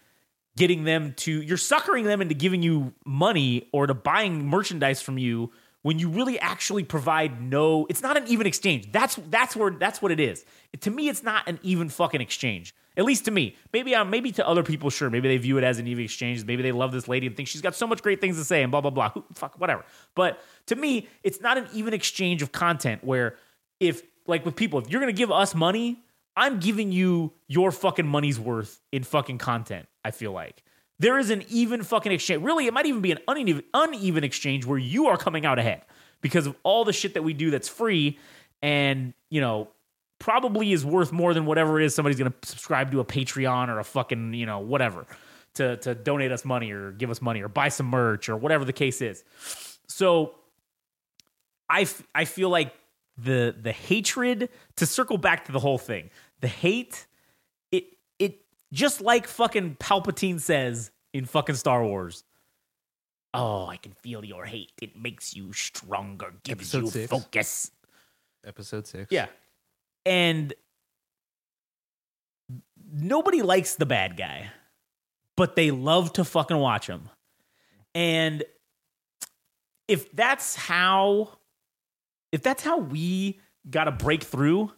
getting 0.56 0.84
them 0.86 1.14
to 1.18 1.42
you're 1.42 1.58
suckering 1.58 2.06
them 2.06 2.22
into 2.22 2.34
giving 2.34 2.62
you 2.62 2.94
money 3.06 3.70
or 3.72 3.88
to 3.88 3.94
buying 3.94 4.48
merchandise 4.48 5.02
from 5.02 5.18
you 5.18 5.52
when 5.88 6.00
you 6.00 6.10
really 6.10 6.38
actually 6.42 6.84
provide 6.84 7.42
no 7.42 7.86
it's 7.90 8.02
not 8.02 8.18
an 8.18 8.28
even 8.28 8.46
exchange. 8.46 8.92
That's 8.92 9.16
that's 9.30 9.56
where 9.56 9.72
that's 9.72 10.02
what 10.02 10.12
it 10.12 10.20
is. 10.20 10.44
To 10.82 10.92
me 10.92 11.08
it's 11.08 11.24
not 11.24 11.48
an 11.48 11.62
even 11.64 11.88
fucking 11.88 12.20
exchange. 12.20 12.76
At 12.98 13.06
least 13.06 13.24
to 13.24 13.32
me. 13.32 13.56
Maybe 13.72 13.96
maybe 14.04 14.34
to 14.34 14.46
other 14.46 14.64
people 14.64 14.90
sure. 14.90 15.10
Maybe 15.10 15.30
they 15.30 15.38
view 15.38 15.58
it 15.58 15.64
as 15.64 15.80
an 15.80 15.88
even 15.88 16.04
exchange. 16.04 16.44
Maybe 16.44 16.62
they 16.62 16.74
love 16.74 16.92
this 16.92 17.08
lady 17.08 17.26
and 17.26 17.38
think 17.38 17.48
she's 17.48 17.62
got 17.62 17.74
so 17.74 17.88
much 17.88 18.02
great 18.02 18.20
things 18.20 18.36
to 18.36 18.44
say 18.44 18.64
and 18.64 18.70
blah 18.70 18.82
blah 18.82 18.92
blah. 18.92 19.12
Who, 19.12 19.24
fuck 19.34 19.58
whatever. 19.62 19.86
But 20.14 20.42
to 20.66 20.76
me 20.76 21.08
it's 21.24 21.40
not 21.40 21.58
an 21.58 21.70
even 21.74 21.94
exchange 21.94 22.42
of 22.42 22.52
content 22.52 23.02
where 23.02 23.38
if 23.80 24.02
like 24.26 24.44
with 24.44 24.58
people 24.58 24.80
if 24.80 24.90
you're 24.90 25.00
gonna 25.00 25.14
give 25.14 25.32
us 25.32 25.56
money 25.56 26.04
I'm 26.36 26.60
giving 26.60 26.92
you 26.92 27.32
your 27.48 27.72
fucking 27.72 28.06
money's 28.06 28.42
worth 28.42 28.82
in 28.92 29.04
fucking 29.04 29.38
content. 29.38 29.88
I 30.04 30.12
feel 30.12 30.34
like 30.34 30.64
there 31.00 31.18
is 31.18 31.30
an 31.30 31.44
even 31.50 31.84
fucking 31.84 32.12
exchange. 32.12 32.44
Really, 32.44 32.68
it 32.68 32.74
might 32.74 32.86
even 32.86 33.02
be 33.02 33.12
an 33.12 33.20
uneven, 33.28 33.64
uneven 33.74 34.24
exchange 34.24 34.66
where 34.66 34.78
you 34.78 35.08
are 35.08 35.18
coming 35.18 35.46
out 35.46 35.60
ahead 35.60 35.84
because 36.22 36.48
of 36.48 36.56
all 36.64 36.86
the 36.86 36.94
shit 36.94 37.14
that 37.14 37.24
we 37.24 37.34
do 37.34 37.52
that's 37.52 37.70
free 37.70 38.18
and, 38.62 39.14
you 39.30 39.42
know, 39.42 39.70
probably 40.20 40.72
is 40.72 40.84
worth 40.84 41.12
more 41.12 41.34
than 41.34 41.46
whatever 41.46 41.80
it 41.80 41.86
is 41.86 41.94
somebody's 41.94 42.18
going 42.18 42.32
to 42.32 42.48
subscribe 42.48 42.92
to 42.92 43.00
a 43.00 43.06
Patreon 43.06 43.70
or 43.70 43.80
a 43.80 43.84
fucking, 43.84 44.34
you 44.34 44.48
know, 44.48 44.60
whatever 44.60 45.06
to, 45.56 45.78
to 45.78 45.94
donate 45.94 46.32
us 46.32 46.44
money 46.44 46.72
or 46.72 46.92
give 46.92 47.12
us 47.12 47.22
money 47.22 47.42
or 47.42 47.48
buy 47.48 47.70
some 47.70 47.86
merch 47.86 48.30
or 48.30 48.36
whatever 48.36 48.66
the 48.66 48.74
case 48.74 49.02
is. 49.02 49.24
So 49.88 50.34
I, 51.70 51.82
f- 51.82 52.08
I 52.16 52.26
feel 52.26 52.50
like 52.50 52.74
the 53.18 53.56
the 53.60 53.72
hatred 53.72 54.50
to 54.76 54.86
circle 54.86 55.18
back 55.18 55.46
to 55.46 55.52
the 55.52 55.60
whole 55.60 55.78
thing 55.78 56.10
the 56.42 56.48
hate 56.48 57.08
just 58.74 59.02
like 59.02 59.28
fucking 59.28 59.78
palpatine 59.80 60.40
says 60.40 60.92
in 61.14 61.26
fucking 61.26 61.56
star 61.56 61.84
wars. 61.84 62.24
Oh 63.34 63.68
i 63.68 63.78
can 63.78 63.92
feel 63.92 64.24
your 64.24 64.46
hate. 64.46 64.72
It 64.82 64.98
makes 64.98 65.36
you 65.36 65.54
stronger. 65.54 66.34
Gives 66.44 66.74
Episode 66.74 66.84
you 66.84 66.88
six. 66.90 67.10
focus. 67.12 67.72
Episode 68.46 68.88
six. 68.88 69.12
yeah. 69.12 69.28
And 70.06 70.54
nobody 72.94 73.42
likes 73.42 73.76
the 73.76 73.86
bad 73.86 74.16
guy 74.16 74.50
but 75.38 75.56
they 75.56 75.72
love 75.72 76.12
to 76.14 76.26
fucking 76.26 76.58
watch 76.58 76.88
him. 76.88 77.10
And 77.96 78.44
if 79.88 80.12
that's 80.12 80.56
how 80.56 81.38
if 82.34 82.42
that's 82.42 82.62
how 82.64 82.80
we 82.80 83.40
got 83.70 83.86
to 83.86 83.92
break 83.92 84.24
through 84.24 84.74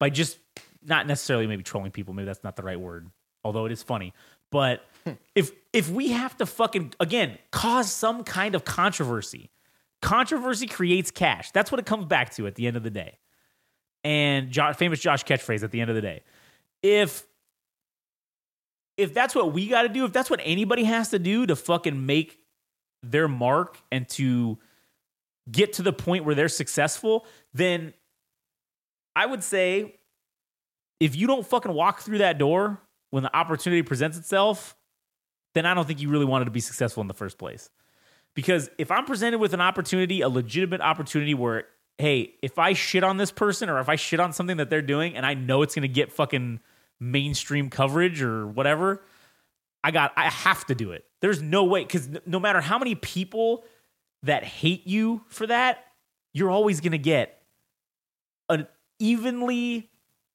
by 0.00 0.08
just 0.08 0.38
not 0.84 1.06
necessarily 1.06 1.46
maybe 1.46 1.62
trolling 1.62 1.90
people 1.90 2.14
maybe 2.14 2.26
that's 2.26 2.44
not 2.44 2.56
the 2.56 2.62
right 2.62 2.80
word 2.80 3.08
although 3.44 3.66
it 3.66 3.72
is 3.72 3.82
funny 3.82 4.12
but 4.50 4.84
if 5.34 5.50
if 5.72 5.88
we 5.88 6.10
have 6.10 6.36
to 6.36 6.46
fucking 6.46 6.92
again 7.00 7.38
cause 7.50 7.90
some 7.90 8.24
kind 8.24 8.54
of 8.54 8.64
controversy 8.64 9.50
controversy 10.02 10.66
creates 10.66 11.10
cash. 11.10 11.50
That's 11.52 11.72
what 11.72 11.78
it 11.78 11.86
comes 11.86 12.04
back 12.04 12.34
to 12.34 12.46
at 12.46 12.56
the 12.56 12.66
end 12.66 12.76
of 12.76 12.82
the 12.82 12.90
day. 12.90 13.18
And 14.04 14.54
famous 14.76 15.00
josh 15.00 15.24
catchphrase 15.24 15.62
at 15.62 15.70
the 15.70 15.80
end 15.80 15.88
of 15.88 15.96
the 15.96 16.02
day. 16.02 16.22
If 16.82 17.24
if 18.98 19.14
that's 19.14 19.34
what 19.34 19.54
we 19.54 19.68
got 19.68 19.82
to 19.82 19.88
do 19.88 20.04
if 20.04 20.12
that's 20.12 20.28
what 20.28 20.40
anybody 20.42 20.84
has 20.84 21.10
to 21.10 21.18
do 21.18 21.46
to 21.46 21.56
fucking 21.56 22.04
make 22.04 22.38
their 23.02 23.28
mark 23.28 23.78
and 23.90 24.08
to 24.10 24.58
get 25.50 25.74
to 25.74 25.82
the 25.82 25.92
point 25.92 26.24
where 26.24 26.34
they're 26.34 26.48
successful, 26.48 27.24
then 27.54 27.94
I 29.14 29.26
would 29.26 29.44
say 29.44 29.94
if 31.02 31.16
you 31.16 31.26
don't 31.26 31.44
fucking 31.44 31.72
walk 31.72 32.00
through 32.00 32.18
that 32.18 32.38
door 32.38 32.80
when 33.10 33.24
the 33.24 33.36
opportunity 33.36 33.82
presents 33.82 34.16
itself, 34.16 34.76
then 35.52 35.66
I 35.66 35.74
don't 35.74 35.84
think 35.84 36.00
you 36.00 36.08
really 36.08 36.24
wanted 36.24 36.44
to 36.44 36.52
be 36.52 36.60
successful 36.60 37.00
in 37.00 37.08
the 37.08 37.14
first 37.14 37.38
place. 37.38 37.70
Because 38.34 38.70
if 38.78 38.92
I'm 38.92 39.04
presented 39.04 39.40
with 39.40 39.52
an 39.52 39.60
opportunity, 39.60 40.20
a 40.20 40.28
legitimate 40.28 40.80
opportunity 40.80 41.34
where, 41.34 41.64
hey, 41.98 42.34
if 42.40 42.56
I 42.56 42.74
shit 42.74 43.02
on 43.02 43.16
this 43.16 43.32
person 43.32 43.68
or 43.68 43.80
if 43.80 43.88
I 43.88 43.96
shit 43.96 44.20
on 44.20 44.32
something 44.32 44.58
that 44.58 44.70
they're 44.70 44.80
doing 44.80 45.16
and 45.16 45.26
I 45.26 45.34
know 45.34 45.62
it's 45.62 45.74
going 45.74 45.82
to 45.82 45.88
get 45.88 46.12
fucking 46.12 46.60
mainstream 47.00 47.68
coverage 47.68 48.22
or 48.22 48.46
whatever, 48.46 49.02
I 49.82 49.90
got, 49.90 50.12
I 50.16 50.30
have 50.30 50.64
to 50.66 50.76
do 50.76 50.92
it. 50.92 51.04
There's 51.20 51.42
no 51.42 51.64
way, 51.64 51.82
because 51.82 52.08
no 52.26 52.38
matter 52.38 52.60
how 52.60 52.78
many 52.78 52.94
people 52.94 53.64
that 54.22 54.44
hate 54.44 54.86
you 54.86 55.22
for 55.26 55.48
that, 55.48 55.84
you're 56.32 56.50
always 56.50 56.80
going 56.80 56.92
to 56.92 56.98
get 56.98 57.42
an 58.48 58.68
evenly 59.00 59.88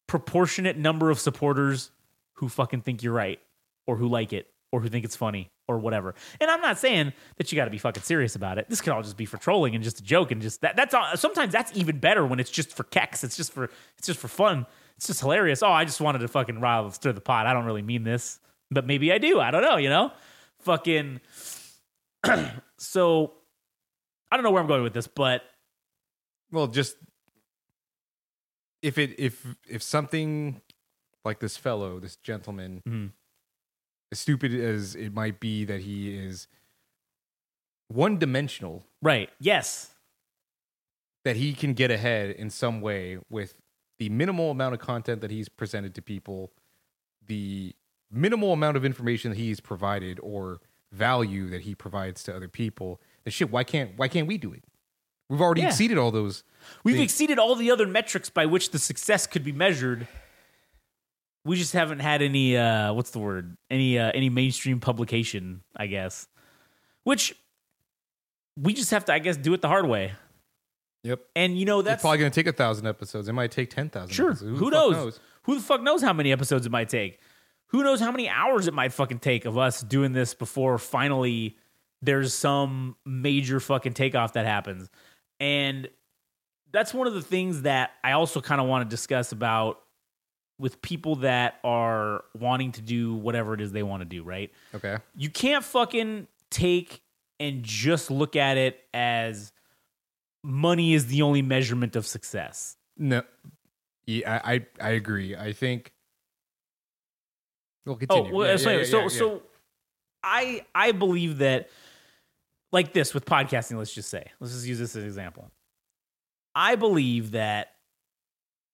proportionate 0.07 0.77
number 0.77 1.09
of 1.09 1.19
supporters 1.19 1.91
who 2.33 2.49
fucking 2.49 2.81
think 2.81 3.03
you're 3.03 3.13
right 3.13 3.39
or 3.85 3.97
who 3.97 4.07
like 4.07 4.33
it 4.33 4.47
or 4.71 4.81
who 4.81 4.89
think 4.89 5.05
it's 5.05 5.15
funny 5.15 5.49
or 5.67 5.79
whatever. 5.79 6.15
And 6.39 6.49
I'm 6.49 6.61
not 6.61 6.77
saying 6.77 7.13
that 7.37 7.51
you 7.51 7.55
got 7.55 7.65
to 7.65 7.71
be 7.71 7.77
fucking 7.77 8.03
serious 8.03 8.35
about 8.35 8.57
it. 8.57 8.69
This 8.69 8.81
could 8.81 8.93
all 8.93 9.01
just 9.01 9.17
be 9.17 9.25
for 9.25 9.37
trolling 9.37 9.75
and 9.75 9.83
just 9.83 9.99
a 9.99 10.03
joke 10.03 10.31
and 10.31 10.41
just 10.41 10.61
that 10.61 10.75
that's 10.75 10.93
all, 10.93 11.05
sometimes 11.15 11.51
that's 11.51 11.75
even 11.75 11.99
better 11.99 12.25
when 12.25 12.39
it's 12.39 12.49
just 12.49 12.73
for 12.73 12.83
keks. 12.83 13.23
It's 13.23 13.35
just 13.35 13.51
for 13.51 13.65
it's 13.97 14.07
just 14.07 14.19
for 14.19 14.27
fun. 14.27 14.65
It's 14.95 15.07
just 15.07 15.19
hilarious. 15.21 15.61
Oh, 15.61 15.71
I 15.71 15.85
just 15.85 16.01
wanted 16.01 16.19
to 16.19 16.27
fucking 16.27 16.59
rile 16.59 16.89
stir 16.91 17.11
the 17.11 17.21
pot. 17.21 17.45
I 17.47 17.53
don't 17.53 17.65
really 17.65 17.81
mean 17.81 18.03
this, 18.03 18.39
but 18.71 18.85
maybe 18.85 19.11
I 19.11 19.17
do. 19.17 19.39
I 19.39 19.51
don't 19.51 19.61
know, 19.61 19.77
you 19.77 19.89
know? 19.89 20.11
Fucking 20.59 21.21
so 22.77 23.33
I 24.31 24.37
don't 24.37 24.43
know 24.43 24.51
where 24.51 24.61
I'm 24.61 24.67
going 24.67 24.83
with 24.83 24.93
this, 24.93 25.07
but 25.07 25.43
Well, 26.51 26.67
just 26.67 26.95
if 28.81 28.97
it 28.97 29.19
if 29.19 29.55
if 29.67 29.81
something 29.83 30.61
like 31.25 31.39
this 31.39 31.57
fellow, 31.57 31.99
this 31.99 32.15
gentleman, 32.17 32.81
Mhm. 32.87 33.11
as 34.11 34.19
stupid 34.19 34.53
as 34.53 34.95
it 34.95 35.13
might 35.13 35.39
be 35.39 35.65
that 35.65 35.81
he 35.81 36.15
is 36.17 36.47
one 37.89 38.17
dimensional, 38.17 38.85
right, 39.01 39.29
yes. 39.39 39.93
that 41.23 41.35
he 41.35 41.53
can 41.53 41.73
get 41.73 41.91
ahead 41.91 42.31
in 42.31 42.49
some 42.49 42.79
way 42.81 43.19
with 43.29 43.55
the 43.99 44.09
minimal 44.09 44.51
amount 44.51 44.73
of 44.73 44.79
content 44.79 45.21
that 45.21 45.31
he's 45.31 45.49
presented 45.49 45.95
to 45.95 46.01
people, 46.01 46.51
the 47.25 47.75
minimal 48.11 48.53
amount 48.53 48.77
of 48.77 48.85
information 48.85 49.31
that 49.31 49.37
he's 49.37 49.59
provided 49.59 50.19
or 50.21 50.61
value 50.91 51.49
that 51.49 51.61
he 51.61 51.75
provides 51.75 52.23
to 52.23 52.33
other 52.35 52.47
people. 52.47 53.01
And 53.25 53.33
shit, 53.33 53.49
why 53.49 53.63
can't 53.65 53.97
why 53.97 54.07
can't 54.07 54.27
we 54.27 54.37
do 54.37 54.53
it? 54.53 54.63
We've 55.29 55.41
already 55.41 55.61
Yeah. 55.61 55.67
exceeded 55.67 55.97
all 55.97 56.11
those. 56.11 56.43
We've 56.83 56.95
things. 56.95 57.11
exceeded 57.11 57.39
all 57.39 57.55
the 57.55 57.71
other 57.71 57.85
metrics 57.87 58.29
by 58.29 58.45
which 58.45 58.71
the 58.71 58.79
success 58.79 59.27
could 59.27 59.43
be 59.43 59.51
measured. 59.51 60.07
We 61.43 61.55
just 61.55 61.73
haven't 61.73 61.99
had 61.99 62.21
any 62.21 62.57
uh 62.57 62.93
what's 62.93 63.11
the 63.11 63.19
word? 63.19 63.57
Any 63.69 63.97
uh 63.97 64.11
any 64.13 64.29
mainstream 64.29 64.79
publication, 64.79 65.61
I 65.75 65.87
guess. 65.87 66.27
Which 67.03 67.35
we 68.57 68.73
just 68.73 68.91
have 68.91 69.05
to 69.05 69.13
I 69.13 69.19
guess 69.19 69.37
do 69.37 69.53
it 69.53 69.61
the 69.61 69.67
hard 69.69 69.87
way. 69.87 70.13
Yep. 71.03 71.21
And 71.35 71.57
you 71.57 71.65
know 71.65 71.79
It's 71.79 71.87
that's 71.87 72.01
probably 72.01 72.17
going 72.17 72.31
to 72.31 72.35
take 72.35 72.47
a 72.47 72.51
thousand 72.55 72.85
episodes. 72.87 73.29
It 73.29 73.33
might 73.33 73.51
take 73.51 73.69
ten 73.69 73.89
thousand. 73.89 74.13
Sure. 74.13 74.31
Episodes. 74.31 74.59
Who, 74.59 74.69
the 74.69 74.75
fuck 74.75 74.91
knows? 74.91 75.19
Who 75.43 75.55
the 75.55 75.61
fuck 75.61 75.81
knows 75.81 76.01
how 76.01 76.11
many 76.11 76.31
episodes 76.33 76.65
it 76.65 76.71
might 76.71 76.89
take? 76.89 77.19
Who 77.67 77.83
knows 77.83 77.99
how 78.01 78.11
many 78.11 78.27
hours 78.29 78.67
it 78.67 78.73
might 78.73 78.91
fucking 78.93 79.19
take 79.19 79.45
of 79.45 79.57
us 79.57 79.81
doing 79.81 80.11
this 80.13 80.33
before 80.33 80.77
finally 80.77 81.57
there's 82.01 82.33
some 82.33 82.95
major 83.05 83.59
fucking 83.59 83.93
takeoff 83.93 84.33
that 84.33 84.45
happens. 84.45 84.89
And 85.39 85.89
that's 86.71 86.93
one 86.93 87.07
of 87.07 87.13
the 87.13 87.21
things 87.21 87.63
that 87.63 87.91
I 88.03 88.13
also 88.13 88.41
kind 88.41 88.59
of 88.59 88.67
want 88.67 88.89
to 88.89 88.93
discuss 88.93 89.31
about 89.31 89.81
with 90.59 90.81
people 90.81 91.17
that 91.17 91.59
are 91.63 92.23
wanting 92.37 92.71
to 92.73 92.81
do 92.81 93.15
whatever 93.15 93.53
it 93.53 93.61
is 93.61 93.71
they 93.71 93.83
want 93.83 94.01
to 94.01 94.05
do, 94.05 94.23
right? 94.23 94.51
Okay. 94.73 94.97
you 95.15 95.29
can't 95.29 95.63
fucking 95.63 96.27
take 96.49 97.01
and 97.39 97.63
just 97.63 98.09
look 98.09 98.35
at 98.35 98.57
it 98.57 98.79
as 98.93 99.51
money 100.43 100.93
is 100.93 101.07
the 101.07 101.21
only 101.21 101.41
measurement 101.41 101.95
of 101.95 102.07
success. 102.07 102.77
No. 102.97 103.21
Yeah, 104.07 104.41
I 104.43 104.53
I, 104.53 104.65
I 104.81 104.89
agree. 104.91 105.35
I 105.35 105.53
think. 105.53 105.93
We'll 107.85 107.95
oh, 107.95 107.99
continue. 107.99 108.35
well, 108.35 108.47
Yeah, 108.49 108.57
so, 108.57 108.69
yeah, 108.69 108.77
yeah, 108.77 108.83
so, 108.85 109.07
so 109.07 109.41
I 110.23 110.65
I 110.73 110.91
believe 110.91 111.37
that 111.39 111.69
like 112.71 112.93
this 112.93 113.13
with 113.13 113.25
podcasting, 113.25 113.77
let's 113.77 113.93
just 113.93 114.09
say. 114.09 114.25
Let's 114.39 114.53
just 114.53 114.65
use 114.65 114.79
this 114.79 114.95
as 114.95 115.03
an 115.03 115.07
example. 115.07 115.51
I 116.55 116.75
believe 116.75 117.31
that 117.31 117.73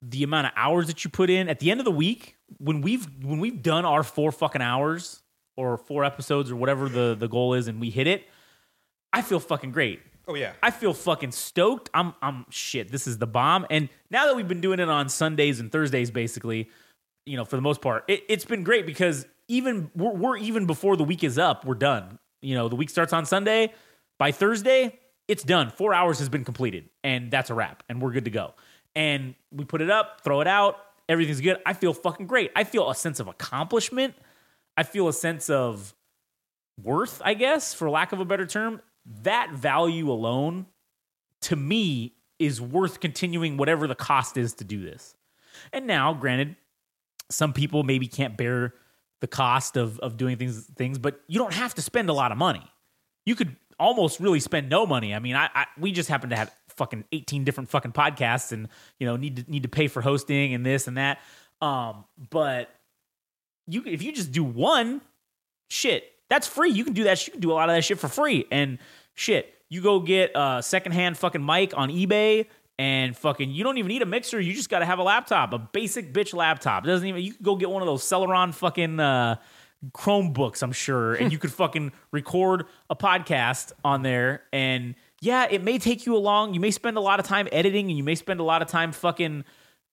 the 0.02 0.24
amount 0.24 0.48
of 0.48 0.54
hours 0.56 0.88
that 0.88 1.04
you 1.04 1.10
put 1.10 1.30
in 1.30 1.50
at 1.50 1.60
the 1.60 1.72
end 1.72 1.80
of 1.80 1.86
the 1.86 1.91
week, 1.91 2.38
when 2.58 2.82
we've 2.82 3.08
when 3.24 3.39
we've 3.39 3.62
done 3.62 3.86
our 3.86 4.04
four 4.04 4.32
fucking 4.32 4.62
hours 4.62 5.22
or 5.56 5.78
four 5.78 6.04
episodes 6.04 6.52
or 6.52 6.56
whatever 6.56 6.89
the, 6.89 7.16
the 7.18 7.28
goal 7.28 7.54
is 7.54 7.68
and 7.68 7.80
we 7.80 7.89
hit 7.89 8.08
it, 8.08 8.28
I 9.12 9.22
feel 9.22 9.39
fucking 9.39 9.72
great. 9.72 10.02
Oh 10.28 10.36
yeah. 10.36 10.54
I 10.62 10.72
feel 10.72 10.94
fucking 10.94 11.32
stoked. 11.32 11.89
I'm 11.94 12.14
I'm 12.22 12.46
shit. 12.50 12.91
This 12.91 13.08
is 13.08 13.18
the 13.18 13.28
bomb. 13.28 13.66
And 13.70 13.89
now 14.10 14.26
that 14.26 14.36
we've 14.36 14.48
been 14.48 14.62
doing 14.62 14.80
it 14.80 14.89
on 14.89 15.10
Sundays 15.10 15.60
and 15.60 15.72
Thursdays, 15.72 16.12
basically, 16.12 16.70
you 17.26 17.38
know, 17.38 17.46
for 17.46 17.56
the 17.56 17.62
most 17.62 17.82
part, 17.82 18.06
it, 18.08 18.24
it's 18.30 18.46
been 18.46 18.64
great 18.64 18.86
because 18.86 19.26
even 19.48 19.91
we're, 19.96 20.14
we're 20.14 20.38
even 20.38 20.66
before 20.66 20.96
the 20.98 21.04
week 21.04 21.24
is 21.24 21.38
up, 21.38 21.66
we're 21.66 21.76
done. 21.76 22.20
You 22.44 22.56
know, 22.56 22.68
the 22.68 22.76
week 22.76 22.89
starts 22.89 23.14
on 23.14 23.26
Sunday. 23.26 23.74
By 24.20 24.32
Thursday, 24.32 25.00
it's 25.28 25.44
done. 25.44 25.72
Four 25.72 25.94
hours 25.94 26.20
has 26.20 26.30
been 26.30 26.44
completed, 26.44 26.89
and 27.04 27.32
that's 27.32 27.50
a 27.50 27.54
wrap, 27.54 27.84
and 27.89 28.02
we're 28.02 28.12
good 28.12 28.26
to 28.26 28.32
go. 28.32 28.54
And 28.96 29.36
we 29.52 29.66
put 29.66 29.82
it 29.82 29.89
up, 29.89 30.22
throw 30.24 30.41
it 30.41 30.48
out. 30.48 30.78
Everything's 31.10 31.41
good. 31.41 31.58
I 31.66 31.74
feel 31.74 31.94
fucking 31.94 32.28
great. 32.28 32.52
I 32.56 32.64
feel 32.64 32.89
a 32.89 32.96
sense 32.96 33.20
of 33.20 33.28
accomplishment. 33.28 34.16
I 34.78 34.84
feel 34.84 35.08
a 35.08 35.14
sense 35.14 35.50
of 35.50 35.94
worth, 36.82 37.22
I 37.24 37.34
guess, 37.34 37.74
for 37.74 37.89
lack 37.89 38.12
of 38.12 38.20
a 38.20 38.26
better 38.26 38.46
term. 38.46 38.82
That 39.24 39.52
value 39.52 40.12
alone, 40.12 40.68
to 41.41 41.56
me, 41.56 42.16
is 42.39 42.62
worth 42.62 43.00
continuing 43.00 43.58
whatever 43.58 43.88
the 43.88 43.96
cost 43.96 44.38
is 44.38 44.54
to 44.56 44.64
do 44.64 44.84
this. 44.84 45.16
And 45.72 45.88
now, 45.88 46.14
granted, 46.14 46.56
some 47.30 47.54
people 47.54 47.84
maybe 47.84 48.08
can't 48.08 48.38
bear 48.38 48.74
the 49.24 49.28
cost 49.28 49.78
of 49.78 50.00
of 50.00 50.18
doing 50.18 50.36
things 50.36 50.66
things, 50.76 50.98
but 51.00 51.22
you 51.28 51.40
don't 51.40 51.54
have 51.54 51.74
to 51.76 51.82
spend 51.82 52.10
a 52.10 52.14
lot 52.14 52.34
of 52.34 52.38
money. 52.38 52.70
You 53.26 53.36
could 53.36 53.56
almost 53.80 54.20
really 54.20 54.42
spend 54.42 54.68
no 54.68 54.86
money. 54.86 55.16
I 55.16 55.20
mean, 55.20 55.38
I, 55.38 55.50
I 55.56 55.66
we 55.80 55.94
just 55.94 56.10
happen 56.10 56.32
to 56.32 56.36
have 56.36 56.54
fucking 56.68 57.06
18 57.14 57.46
different 57.46 57.70
fucking 57.70 57.94
podcasts 57.94 58.52
and 58.52 58.68
you 59.00 59.08
know 59.08 59.16
need 59.16 59.38
to 59.38 59.46
need 59.50 59.64
to 59.64 59.70
pay 59.70 59.88
for 59.88 60.02
hosting 60.02 60.54
and 60.54 60.66
this 60.66 60.90
and 60.90 60.98
that. 60.98 61.22
Um, 61.62 62.04
but 62.32 62.70
you 63.66 63.82
if 63.86 64.04
you 64.04 64.12
just 64.12 64.34
do 64.34 64.44
one 64.44 65.00
shit, 65.70 66.04
that's 66.30 66.46
free. 66.46 66.72
You 66.72 66.84
can 66.84 66.92
do 66.92 67.06
that. 67.06 67.26
You 67.26 67.32
can 67.32 67.40
do 67.40 67.54
a 67.54 67.56
lot 67.56 67.70
of 67.70 67.76
that 67.76 67.84
shit 67.84 68.00
for 68.00 68.10
free. 68.10 68.44
And 68.52 68.78
shit, 69.14 69.54
you 69.70 69.82
go 69.82 70.02
get 70.02 70.32
a 70.36 70.62
secondhand 70.62 71.18
fucking 71.18 71.46
mic 71.46 71.78
on 71.78 71.90
eBay 71.90 72.48
and 72.80 73.16
fucking 73.16 73.52
you 73.52 73.64
don't 73.64 73.78
even 73.78 73.90
need 73.90 74.02
a 74.02 74.06
mixer. 74.06 74.40
You 74.40 74.54
just 74.54 74.70
got 74.70 74.80
to 74.80 74.86
have 74.86 75.00
a 75.00 75.04
laptop, 75.04 75.54
a 75.54 75.60
basic 75.60 76.14
bitch 76.14 76.34
laptop. 76.34 76.84
It 76.84 76.88
doesn't 76.88 77.08
even. 77.08 77.22
You 77.22 77.34
can 77.34 77.44
go 77.44 77.56
get 77.56 77.70
one 77.70 77.82
of 77.82 77.88
those 77.88 78.04
Celeron 78.04 78.54
fucking. 78.54 79.00
Uh, 79.00 79.36
Chromebooks, 79.92 80.64
I'm 80.64 80.72
sure, 80.72 81.14
and 81.14 81.30
you 81.32 81.38
could 81.40 81.52
fucking 81.52 81.92
record 82.12 82.68
a 82.90 82.96
podcast 82.96 83.74
on 83.84 84.02
there. 84.02 84.44
And 84.54 84.96
yeah, 85.20 85.48
it 85.50 85.62
may 85.62 85.78
take 85.78 86.06
you 86.06 86.16
a 86.16 86.20
long, 86.20 86.54
you 86.54 86.60
may 86.60 86.72
spend 86.72 86.96
a 86.96 87.02
lot 87.02 87.20
of 87.20 87.26
time 87.26 87.48
editing 87.52 87.90
and 87.90 87.98
you 87.98 88.04
may 88.04 88.16
spend 88.16 88.40
a 88.40 88.44
lot 88.44 88.62
of 88.62 88.70
time 88.70 88.92
fucking 88.92 89.44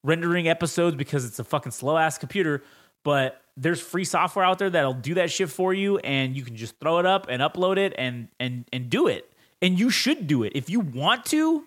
rendering 0.03 0.49
episodes 0.49 0.97
because 0.97 1.25
it's 1.25 1.39
a 1.39 1.45
fucking 1.45 1.73
slow 1.73 1.97
ass 1.97 2.19
computer. 2.19 2.63
But 3.03 3.41
there's 3.57 3.81
free 3.81 4.05
software 4.05 4.45
out 4.45 4.59
there 4.59 4.71
that'll 4.71 4.95
do 4.95 5.15
that 5.15 5.31
shit 5.31 5.51
for 5.51 5.73
you, 5.73 5.99
and 5.99 6.37
you 6.37 6.43
can 6.43 6.57
just 6.57 6.79
throw 6.81 6.99
it 6.99 7.07
up 7.07 7.27
and 7.29 7.43
upload 7.43 7.79
it 7.79 7.95
and 7.97 8.29
and 8.39 8.65
and 8.73 8.91
do 8.91 9.07
it. 9.07 9.33
And 9.63 9.79
you 9.79 9.91
should 9.91 10.27
do 10.27 10.43
it 10.43 10.53
if 10.55 10.71
you 10.71 10.81
want 10.81 11.27
to. 11.27 11.67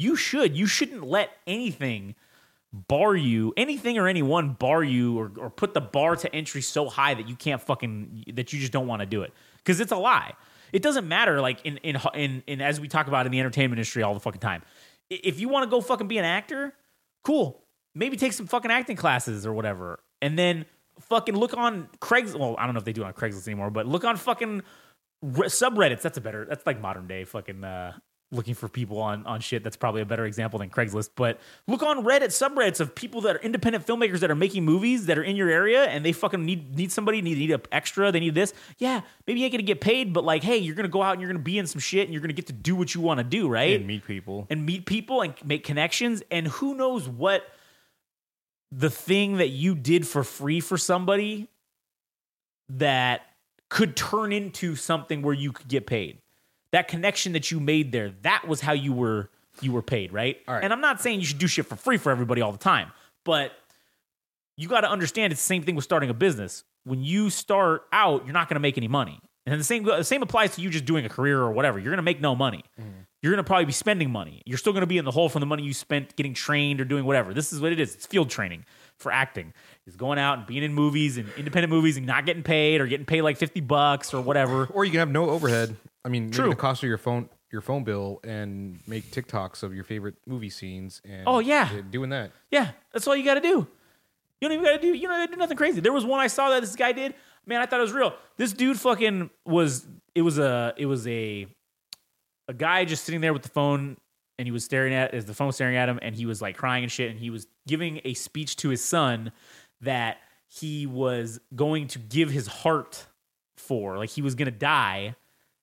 You 0.00 0.16
should. 0.16 0.56
You 0.56 0.66
shouldn't 0.66 1.04
let 1.04 1.30
anything 1.46 2.14
bar 2.72 3.14
you, 3.14 3.52
anything 3.56 3.98
or 3.98 4.08
anyone 4.08 4.54
bar 4.54 4.82
you 4.82 5.18
or, 5.18 5.32
or 5.36 5.50
put 5.50 5.74
the 5.74 5.80
bar 5.80 6.16
to 6.16 6.34
entry 6.34 6.62
so 6.62 6.88
high 6.88 7.14
that 7.14 7.28
you 7.28 7.36
can't 7.36 7.60
fucking 7.60 8.24
that 8.34 8.52
you 8.52 8.60
just 8.60 8.72
don't 8.72 8.86
want 8.86 9.00
to 9.00 9.06
do 9.06 9.22
it 9.22 9.32
because 9.58 9.78
it's 9.78 9.92
a 9.92 9.96
lie. 9.96 10.32
It 10.72 10.82
doesn't 10.82 11.06
matter. 11.06 11.40
Like 11.40 11.64
in 11.66 11.76
in 11.78 11.98
in 12.14 12.42
in 12.46 12.60
as 12.62 12.80
we 12.80 12.88
talk 12.88 13.08
about 13.08 13.26
in 13.26 13.32
the 13.32 13.40
entertainment 13.40 13.78
industry 13.78 14.02
all 14.02 14.14
the 14.14 14.20
fucking 14.20 14.40
time. 14.40 14.62
If 15.10 15.38
you 15.38 15.48
want 15.48 15.64
to 15.64 15.70
go 15.70 15.80
fucking 15.80 16.08
be 16.08 16.16
an 16.18 16.24
actor, 16.24 16.72
cool. 17.22 17.62
Maybe 17.94 18.16
take 18.16 18.32
some 18.32 18.46
fucking 18.46 18.70
acting 18.70 18.96
classes 18.96 19.44
or 19.44 19.52
whatever, 19.52 20.00
and 20.22 20.38
then 20.38 20.64
fucking 21.00 21.36
look 21.36 21.54
on 21.56 21.88
Craigslist. 22.00 22.38
Well, 22.38 22.54
I 22.56 22.64
don't 22.64 22.74
know 22.74 22.78
if 22.78 22.84
they 22.84 22.92
do 22.92 23.04
on 23.04 23.12
Craigslist 23.12 23.48
anymore, 23.48 23.70
but 23.70 23.86
look 23.86 24.04
on 24.04 24.16
fucking 24.16 24.62
re- 25.20 25.48
subreddits. 25.48 26.00
That's 26.00 26.16
a 26.16 26.20
better. 26.20 26.46
That's 26.48 26.64
like 26.64 26.80
modern 26.80 27.08
day 27.08 27.24
fucking 27.24 27.64
uh, 27.64 27.94
looking 28.32 28.54
for 28.54 28.68
people 28.68 28.98
on 29.00 29.26
on 29.26 29.40
shit. 29.40 29.64
That's 29.64 29.76
probably 29.76 30.02
a 30.02 30.06
better 30.06 30.24
example 30.24 30.58
than 30.58 30.70
Craigslist. 30.70 31.10
But 31.16 31.40
look 31.66 31.82
on 31.82 32.04
Reddit 32.04 32.28
subreddits 32.28 32.80
of 32.80 32.94
people 32.94 33.20
that 33.22 33.36
are 33.36 33.40
independent 33.40 33.86
filmmakers 33.86 34.20
that 34.20 34.30
are 34.30 34.36
making 34.36 34.64
movies 34.64 35.06
that 35.06 35.18
are 35.18 35.22
in 35.22 35.36
your 35.36 35.48
area 35.48 35.84
and 35.84 36.04
they 36.04 36.12
fucking 36.12 36.44
need 36.44 36.76
need 36.76 36.92
somebody 36.92 37.22
need 37.22 37.38
need 37.38 37.50
a 37.50 37.60
extra. 37.72 38.12
They 38.12 38.20
need 38.20 38.34
this. 38.34 38.52
Yeah, 38.78 39.00
maybe 39.26 39.40
you 39.40 39.46
ain't 39.46 39.52
gonna 39.52 39.62
get 39.62 39.80
paid, 39.80 40.12
but 40.12 40.24
like, 40.24 40.42
hey, 40.42 40.58
you're 40.58 40.76
gonna 40.76 40.88
go 40.88 41.02
out 41.02 41.12
and 41.12 41.20
you're 41.20 41.30
gonna 41.30 41.42
be 41.42 41.58
in 41.58 41.66
some 41.66 41.80
shit 41.80 42.04
and 42.04 42.12
you're 42.12 42.22
gonna 42.22 42.32
get 42.32 42.46
to 42.46 42.52
do 42.52 42.76
what 42.76 42.94
you 42.94 43.00
want 43.00 43.18
to 43.18 43.24
do, 43.24 43.48
right? 43.48 43.76
And 43.76 43.86
meet 43.86 44.04
people. 44.06 44.46
and 44.50 44.64
meet 44.64 44.86
people 44.86 45.22
and 45.22 45.34
make 45.44 45.64
connections 45.64 46.22
and 46.30 46.46
who 46.46 46.74
knows 46.74 47.08
what 47.08 47.44
the 48.72 48.90
thing 48.90 49.38
that 49.38 49.48
you 49.48 49.74
did 49.74 50.06
for 50.06 50.22
free 50.22 50.60
for 50.60 50.78
somebody 50.78 51.48
that 52.68 53.22
could 53.68 53.96
turn 53.96 54.32
into 54.32 54.76
something 54.76 55.22
where 55.22 55.34
you 55.34 55.50
could 55.50 55.66
get 55.66 55.86
paid 55.86 56.19
that 56.72 56.88
connection 56.88 57.32
that 57.32 57.50
you 57.50 57.60
made 57.60 57.92
there 57.92 58.12
that 58.22 58.46
was 58.46 58.60
how 58.60 58.72
you 58.72 58.92
were 58.92 59.30
you 59.60 59.72
were 59.72 59.82
paid 59.82 60.12
right, 60.12 60.38
and 60.62 60.72
i'm 60.72 60.80
not 60.80 61.00
saying 61.00 61.20
you 61.20 61.26
should 61.26 61.38
do 61.38 61.46
shit 61.46 61.66
for 61.66 61.76
free 61.76 61.96
for 61.96 62.10
everybody 62.10 62.40
all 62.40 62.52
the 62.52 62.58
time 62.58 62.90
but 63.24 63.52
you 64.60 64.68
got 64.68 64.82
to 64.82 64.90
understand 64.90 65.32
it's 65.32 65.40
the 65.40 65.46
same 65.46 65.62
thing 65.62 65.74
with 65.74 65.84
starting 65.84 66.10
a 66.10 66.14
business. 66.14 66.64
When 66.84 67.02
you 67.02 67.30
start 67.30 67.84
out 67.92 68.24
you're 68.24 68.34
not 68.34 68.48
going 68.48 68.56
to 68.56 68.60
make 68.60 68.76
any 68.76 68.88
money. 68.88 69.18
And 69.46 69.58
the 69.58 69.64
same 69.64 69.84
the 69.84 70.04
same 70.04 70.22
applies 70.22 70.54
to 70.56 70.60
you 70.60 70.68
just 70.68 70.84
doing 70.84 71.06
a 71.06 71.08
career 71.08 71.40
or 71.40 71.50
whatever. 71.50 71.78
You're 71.78 71.90
going 71.90 71.96
to 71.96 72.02
make 72.02 72.20
no 72.20 72.36
money. 72.36 72.62
Mm-hmm. 72.78 72.90
You're 73.22 73.32
going 73.32 73.42
to 73.42 73.46
probably 73.46 73.64
be 73.64 73.72
spending 73.72 74.10
money. 74.10 74.42
You're 74.44 74.58
still 74.58 74.72
going 74.72 74.82
to 74.82 74.86
be 74.86 74.98
in 74.98 75.04
the 75.04 75.10
hole 75.10 75.28
from 75.28 75.40
the 75.40 75.46
money 75.46 75.62
you 75.62 75.74
spent 75.74 76.14
getting 76.14 76.34
trained 76.34 76.80
or 76.80 76.84
doing 76.84 77.04
whatever. 77.04 77.34
This 77.34 77.52
is 77.52 77.60
what 77.60 77.72
it 77.72 77.80
is. 77.80 77.94
It's 77.94 78.06
field 78.06 78.28
training 78.28 78.64
for 78.96 79.10
acting. 79.10 79.54
Is 79.86 79.96
going 79.96 80.18
out 80.18 80.38
and 80.38 80.46
being 80.46 80.62
in 80.62 80.74
movies 80.74 81.16
and 81.16 81.28
independent 81.38 81.70
movies 81.70 81.96
and 81.96 82.06
not 82.06 82.26
getting 82.26 82.42
paid 82.42 82.80
or 82.82 82.86
getting 82.86 83.06
paid 83.06 83.22
like 83.22 83.38
50 83.38 83.60
bucks 83.60 84.12
or 84.12 84.20
whatever. 84.20 84.66
Or 84.66 84.84
you 84.84 84.90
can 84.90 85.00
have 85.00 85.10
no 85.10 85.30
overhead. 85.30 85.74
I 86.04 86.08
mean, 86.08 86.30
True. 86.30 86.48
the 86.50 86.56
cost 86.56 86.82
of 86.82 86.88
your 86.88 86.98
phone 86.98 87.28
your 87.52 87.60
phone 87.62 87.82
bill 87.82 88.20
and 88.22 88.78
make 88.86 89.10
TikToks 89.10 89.62
of 89.64 89.74
your 89.74 89.82
favorite 89.82 90.14
movie 90.24 90.50
scenes 90.50 91.02
and 91.04 91.24
Oh, 91.26 91.40
yeah. 91.40 91.68
doing 91.90 92.10
that. 92.10 92.30
Yeah, 92.50 92.70
that's 92.92 93.08
all 93.08 93.16
you 93.16 93.24
got 93.24 93.34
to 93.34 93.40
do. 93.40 93.66
You 94.40 94.48
don't 94.48 94.52
even 94.52 94.64
got 94.64 94.72
to 94.72 94.80
do. 94.80 94.94
You 94.94 95.08
don't 95.08 95.18
gotta 95.18 95.32
do 95.32 95.36
nothing 95.36 95.56
crazy. 95.56 95.80
There 95.80 95.92
was 95.92 96.04
one 96.04 96.20
I 96.20 96.28
saw 96.28 96.50
that 96.50 96.60
this 96.60 96.76
guy 96.76 96.92
did. 96.92 97.14
Man, 97.46 97.60
I 97.60 97.66
thought 97.66 97.80
it 97.80 97.82
was 97.82 97.92
real. 97.92 98.14
This 98.36 98.52
dude 98.52 98.78
fucking 98.78 99.30
was. 99.44 99.86
It 100.14 100.22
was 100.22 100.38
a. 100.38 100.72
It 100.76 100.86
was 100.86 101.06
a. 101.06 101.46
A 102.48 102.54
guy 102.54 102.84
just 102.84 103.04
sitting 103.04 103.20
there 103.20 103.32
with 103.32 103.42
the 103.42 103.48
phone, 103.50 103.96
and 104.38 104.46
he 104.46 104.52
was 104.52 104.64
staring 104.64 104.94
at. 104.94 105.12
Is 105.12 105.26
the 105.26 105.34
phone 105.34 105.52
staring 105.52 105.76
at 105.76 105.88
him, 105.90 105.98
and 106.00 106.14
he 106.14 106.24
was 106.24 106.40
like 106.40 106.56
crying 106.56 106.84
and 106.84 106.90
shit, 106.90 107.10
and 107.10 107.18
he 107.20 107.28
was 107.30 107.46
giving 107.66 108.00
a 108.04 108.14
speech 108.14 108.56
to 108.56 108.70
his 108.70 108.82
son 108.82 109.30
that 109.82 110.16
he 110.48 110.86
was 110.86 111.38
going 111.54 111.88
to 111.88 111.98
give 111.98 112.30
his 112.30 112.46
heart 112.46 113.06
for. 113.58 113.98
Like 113.98 114.08
he 114.10 114.22
was 114.22 114.34
gonna 114.34 114.50
die, 114.50 115.16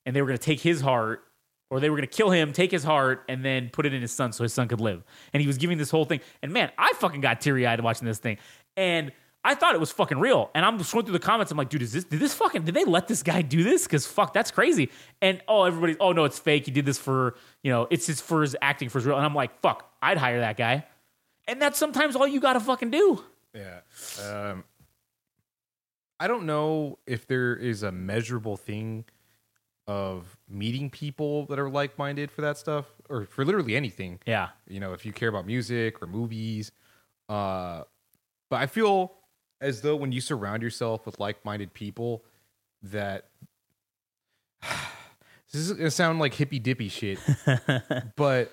and 0.08 0.16
they 0.16 0.24
were 0.24 0.28
gonna 0.28 0.40
take 0.40 0.62
his 0.62 0.82
heart 0.82 1.24
or 1.70 1.80
they 1.80 1.90
were 1.90 1.98
going 1.98 2.08
to 2.08 2.16
kill 2.16 2.30
him, 2.30 2.54
take 2.54 2.72
his 2.72 2.84
heart, 2.84 3.24
and 3.28 3.44
then 3.44 3.70
put 3.70 3.86
it 3.86 3.94
in 3.94 4.02
his 4.02 4.12
son 4.12 4.32
so 4.32 4.44
his 4.44 4.54
son 4.54 4.68
could 4.68 4.80
live. 4.80 5.04
And 5.34 5.42
he 5.42 5.48
was 5.48 5.58
giving 5.58 5.78
this 5.78 5.90
whole 5.90 6.06
thing. 6.06 6.22
And 6.42 6.54
man, 6.54 6.72
I 6.78 6.94
fucking 6.94 7.22
got 7.22 7.42
teary 7.42 7.68
eyed 7.68 7.82
watching 7.82 8.08
this 8.08 8.20
thing. 8.20 8.38
And 8.78 9.12
I 9.44 9.56
thought 9.56 9.76
it 9.76 9.80
was 9.80 9.92
fucking 9.92 10.20
real. 10.20 10.50
And 10.56 10.66
I'm 10.66 10.80
scrolling 10.80 11.04
through 11.04 11.14
the 11.14 11.20
comments. 11.20 11.52
I'm 11.52 11.58
like, 11.58 11.70
dude, 11.70 11.82
is 11.82 11.94
this, 11.94 12.04
did 12.06 12.20
this 12.20 12.34
fucking, 12.34 12.64
did 12.64 12.74
they 12.74 12.86
let 12.86 13.08
this 13.08 13.24
guy 13.24 13.42
do 13.42 13.64
this? 13.64 13.88
Cause 13.88 14.06
fuck, 14.06 14.34
that's 14.34 14.52
crazy. 14.52 14.90
And 15.22 15.42
oh, 15.48 15.64
everybody's, 15.64 15.98
oh 16.00 16.12
no, 16.14 16.26
it's 16.26 16.40
fake. 16.40 16.66
He 16.66 16.72
did 16.72 16.86
this 16.86 16.98
for, 16.98 17.36
you 17.64 17.72
know, 17.72 17.88
it's 17.90 18.08
his, 18.08 18.22
for 18.22 18.42
his 18.42 18.56
acting 18.62 18.90
for 18.90 19.00
his 19.00 19.06
reel. 19.06 19.18
And 19.18 19.26
I'm 19.26 19.36
like, 19.36 19.60
fuck, 19.62 19.92
I'd 20.02 20.18
hire 20.18 20.40
that 20.40 20.58
guy. 20.58 20.86
And 21.48 21.62
that's 21.62 21.78
sometimes 21.78 22.16
all 22.16 22.28
you 22.28 22.40
gotta 22.40 22.60
fucking 22.60 22.92
do. 22.92 23.24
Yeah. 23.54 23.80
Um, 24.26 24.64
I 26.20 26.28
don't 26.28 26.46
know 26.46 27.00
if 27.06 27.28
there 27.28 27.56
is 27.56 27.84
a 27.84 27.92
measurable 27.92 28.58
thing 28.58 29.06
of 29.88 30.38
meeting 30.50 30.90
people 30.90 31.46
that 31.46 31.58
are 31.60 31.70
like 31.70 31.98
minded 31.98 32.30
for 32.32 32.42
that 32.42 32.58
stuff 32.58 32.86
or 33.10 33.26
for 33.26 33.46
literally 33.46 33.76
anything. 33.76 34.20
Yeah. 34.26 34.50
You 34.68 34.80
know, 34.80 34.94
if 34.94 35.06
you 35.06 35.14
care 35.14 35.30
about 35.30 35.46
music 35.46 36.02
or 36.02 36.08
movies. 36.08 36.72
Uh, 37.30 37.84
but 38.50 38.58
I 38.58 38.66
feel 38.68 39.14
as 39.62 39.82
though 39.82 39.96
when 39.96 40.12
you 40.12 40.22
surround 40.22 40.62
yourself 40.62 41.06
with 41.06 41.20
like 41.20 41.44
minded 41.46 41.74
people, 41.74 42.24
that 42.84 43.26
this 45.52 45.62
is 45.62 45.72
gonna 45.74 45.92
sound 45.92 46.20
like 46.20 46.34
hippy 46.34 46.60
dippy 46.60 46.90
shit, 46.90 47.20
but 48.16 48.52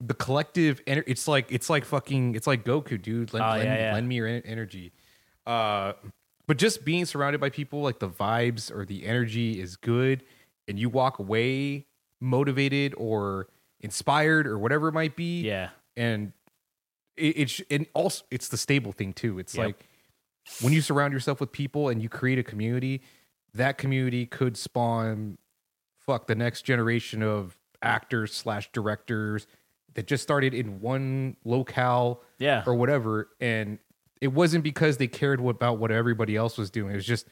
the 0.00 0.14
collective 0.14 0.84
ener- 0.86 1.04
it's 1.06 1.28
like 1.28 1.50
it's 1.50 1.70
like 1.70 1.84
fucking 1.84 2.34
it's 2.34 2.46
like 2.46 2.64
Goku, 2.64 3.00
dude. 3.00 3.32
Lend, 3.32 3.44
Oh, 3.44 3.50
lend, 3.50 3.64
yeah, 3.64 3.76
yeah. 3.88 3.92
lend 3.94 4.08
me 4.08 4.16
your 4.16 4.26
en- 4.26 4.42
energy. 4.44 4.92
Uh, 5.46 5.92
but 6.46 6.56
just 6.58 6.84
being 6.84 7.04
surrounded 7.04 7.40
by 7.40 7.50
people, 7.50 7.82
like 7.82 7.98
the 8.00 8.08
vibes 8.08 8.70
or 8.74 8.84
the 8.84 9.06
energy 9.06 9.60
is 9.60 9.76
good, 9.76 10.24
and 10.68 10.78
you 10.78 10.88
walk 10.88 11.18
away 11.18 11.86
motivated 12.20 12.94
or 12.96 13.48
inspired 13.80 14.46
or 14.46 14.58
whatever 14.58 14.88
it 14.88 14.92
might 14.92 15.16
be. 15.16 15.42
Yeah. 15.42 15.70
and 15.96 16.32
it, 17.16 17.36
it's 17.38 17.60
and 17.70 17.86
also 17.94 18.24
it's 18.30 18.48
the 18.48 18.56
stable 18.56 18.92
thing 18.92 19.12
too. 19.12 19.38
It's 19.38 19.54
Yep. 19.54 19.66
like 19.66 19.88
when 20.60 20.72
you 20.72 20.80
surround 20.80 21.12
yourself 21.12 21.40
with 21.40 21.52
people 21.52 21.88
and 21.88 22.00
you 22.02 22.08
create 22.08 22.38
a 22.38 22.42
community, 22.42 23.02
that 23.54 23.76
community 23.78 24.24
could 24.26 24.56
spawn 24.56 25.36
fuck 25.98 26.26
the 26.26 26.34
next 26.34 26.62
generation 26.62 27.22
of 27.22 27.56
actors 27.82 28.32
slash 28.34 28.70
directors 28.72 29.46
that 29.94 30.06
just 30.06 30.22
started 30.22 30.54
in 30.54 30.80
one 30.80 31.36
locale 31.44 32.22
Yeah. 32.38 32.62
or 32.66 32.74
whatever 32.74 33.28
and 33.40 33.78
it 34.20 34.28
wasn't 34.28 34.62
because 34.64 34.96
they 34.98 35.08
cared 35.08 35.40
about 35.44 35.78
what 35.78 35.90
everybody 35.90 36.34
else 36.36 36.56
was 36.56 36.70
doing 36.70 36.92
it 36.92 36.96
was 36.96 37.04
just 37.06 37.26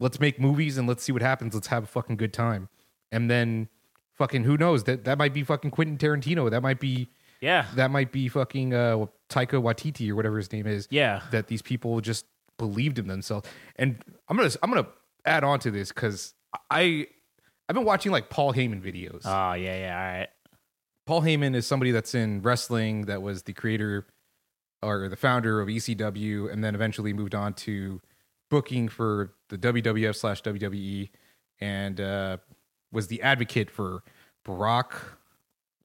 let's 0.00 0.18
make 0.20 0.38
movies 0.40 0.76
and 0.78 0.88
let's 0.88 1.02
see 1.02 1.12
what 1.12 1.22
happens 1.22 1.54
let's 1.54 1.68
have 1.68 1.84
a 1.84 1.86
fucking 1.86 2.16
good 2.16 2.32
time 2.32 2.68
and 3.12 3.30
then 3.30 3.68
fucking 4.14 4.44
who 4.44 4.56
knows 4.56 4.84
that 4.84 5.04
that 5.04 5.18
might 5.18 5.32
be 5.34 5.42
fucking 5.42 5.70
quentin 5.70 5.96
tarantino 5.98 6.50
that 6.50 6.62
might 6.62 6.80
be 6.80 7.08
Yeah. 7.40 7.66
that 7.76 7.90
might 7.90 8.12
be 8.12 8.28
fucking 8.28 8.74
uh 8.74 9.06
taika 9.28 9.60
waititi 9.62 10.10
or 10.10 10.14
whatever 10.16 10.36
his 10.36 10.52
name 10.52 10.66
is 10.66 10.86
Yeah. 10.90 11.22
that 11.30 11.46
these 11.48 11.62
people 11.62 12.00
just 12.00 12.26
believed 12.56 12.98
in 13.00 13.08
themselves. 13.08 13.48
And 13.76 13.98
I'm 14.28 14.36
gonna 14.36 14.50
I'm 14.62 14.70
gonna 14.70 14.86
add 15.26 15.42
on 15.42 15.58
to 15.60 15.70
this 15.72 15.88
because 15.90 16.34
I 16.70 17.08
I've 17.68 17.74
been 17.74 17.84
watching 17.84 18.12
like 18.12 18.30
Paul 18.30 18.52
Heyman 18.52 18.80
videos. 18.80 19.22
Oh, 19.24 19.54
yeah, 19.54 19.76
yeah. 19.78 19.96
All 19.98 20.18
right. 20.20 20.28
Paul 21.06 21.22
Heyman 21.22 21.54
is 21.56 21.66
somebody 21.66 21.90
that's 21.90 22.14
in 22.14 22.42
wrestling 22.42 23.06
that 23.06 23.22
was 23.22 23.42
the 23.44 23.52
creator 23.54 24.06
or 24.82 25.08
the 25.08 25.16
founder 25.16 25.60
of 25.60 25.68
ECW, 25.68 26.52
and 26.52 26.62
then 26.62 26.74
eventually 26.74 27.12
moved 27.12 27.34
on 27.34 27.54
to 27.54 28.00
booking 28.50 28.88
for 28.88 29.34
the 29.48 29.58
WWF 29.58 30.14
slash 30.16 30.42
WWE, 30.42 31.10
and 31.60 32.00
uh, 32.00 32.36
was 32.92 33.08
the 33.08 33.22
advocate 33.22 33.70
for 33.70 34.02
Brock 34.44 35.18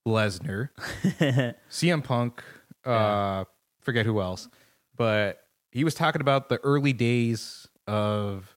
Lesnar, 0.08 0.70
CM 1.70 2.04
Punk, 2.04 2.44
uh, 2.86 3.46
forget 3.82 4.06
who 4.06 4.22
else, 4.22 4.48
but 4.96 5.40
he 5.72 5.84
was 5.84 5.94
talking 5.94 6.22
about 6.22 6.50
the 6.50 6.58
early 6.64 6.94
days 6.94 7.68
of 7.88 8.56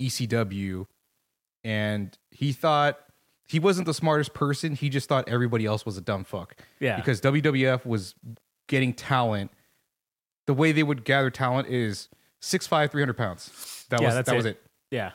ECW, 0.00 0.86
and 1.64 2.16
he 2.30 2.52
thought 2.52 2.98
he 3.46 3.58
wasn't 3.58 3.86
the 3.86 3.94
smartest 3.94 4.32
person. 4.32 4.74
He 4.74 4.88
just 4.88 5.08
thought 5.08 5.28
everybody 5.28 5.66
else 5.66 5.84
was 5.84 5.96
a 5.96 6.00
dumb 6.00 6.24
fuck. 6.24 6.56
Yeah. 6.78 6.96
because 6.96 7.20
WWF 7.20 7.84
was 7.84 8.14
getting 8.68 8.92
talent. 8.92 9.50
The 10.46 10.54
way 10.54 10.72
they 10.72 10.82
would 10.82 11.04
gather 11.04 11.30
talent 11.30 11.68
is 11.68 12.08
6'5", 12.42 12.90
300 12.90 13.14
pounds. 13.16 13.84
That 13.90 14.00
Yeah, 14.00 14.06
was 14.08 14.14
that's 14.14 14.26
that 14.26 14.34
it. 14.34 14.36
was 14.36 14.46
it. 14.46 14.62
Yeah. 14.90 15.12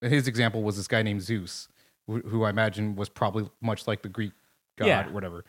His 0.00 0.28
example 0.28 0.62
was 0.62 0.76
this 0.76 0.86
guy 0.88 1.02
named 1.02 1.22
Zeus, 1.22 1.68
who, 2.06 2.20
who 2.20 2.44
I 2.44 2.50
imagine 2.50 2.94
was 2.96 3.08
probably 3.08 3.48
much 3.60 3.86
like 3.86 4.02
the 4.02 4.08
Greek 4.08 4.32
god 4.78 4.86
Yeah. 4.86 5.06
or 5.08 5.10
whatever. 5.12 5.44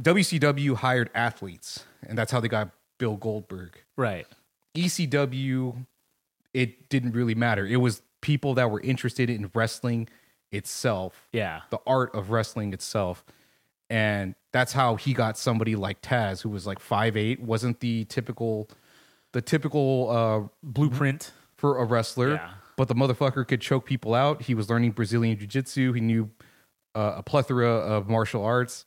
WCW 0.00 0.76
hired 0.76 1.10
athletes, 1.14 1.84
and 2.06 2.16
that's 2.16 2.30
how 2.30 2.40
they 2.40 2.48
got 2.48 2.70
Bill 2.98 3.16
Goldberg. 3.16 3.76
Right. 3.96 4.26
ECW, 4.76 5.84
it 6.54 6.88
didn't 6.88 7.12
really 7.12 7.34
matter. 7.34 7.66
It 7.66 7.76
was 7.76 8.02
people 8.20 8.54
that 8.54 8.70
were 8.70 8.80
interested 8.80 9.28
in 9.28 9.50
wrestling 9.54 10.08
itself, 10.52 11.28
Yeah. 11.32 11.62
the 11.70 11.78
art 11.86 12.14
of 12.14 12.30
wrestling 12.30 12.72
itself. 12.72 13.24
And 13.90 14.34
that's 14.52 14.72
how 14.72 14.96
he 14.96 15.14
got 15.14 15.36
somebody 15.36 15.74
like 15.74 16.00
Taz, 16.02 16.42
who 16.42 16.48
was 16.48 16.66
like 16.66 16.78
5'8, 16.78 17.40
wasn't 17.40 17.80
the 17.80 18.04
typical 18.04 18.68
the 19.32 19.42
typical 19.42 20.10
uh 20.10 20.48
Blueprint. 20.62 21.32
for 21.56 21.78
a 21.78 21.84
wrestler, 21.84 22.34
Yeah. 22.34 22.50
but 22.76 22.86
the 22.88 22.94
motherfucker 22.94 23.46
could 23.46 23.60
choke 23.60 23.84
people 23.84 24.14
out. 24.14 24.42
He 24.42 24.54
was 24.54 24.70
learning 24.70 24.92
Brazilian 24.92 25.36
jiu 25.38 25.46
jitsu. 25.46 25.92
He 25.92 26.00
knew 26.00 26.30
uh, 26.94 27.14
a 27.16 27.22
plethora 27.22 27.68
of 27.68 28.08
martial 28.08 28.44
arts. 28.44 28.84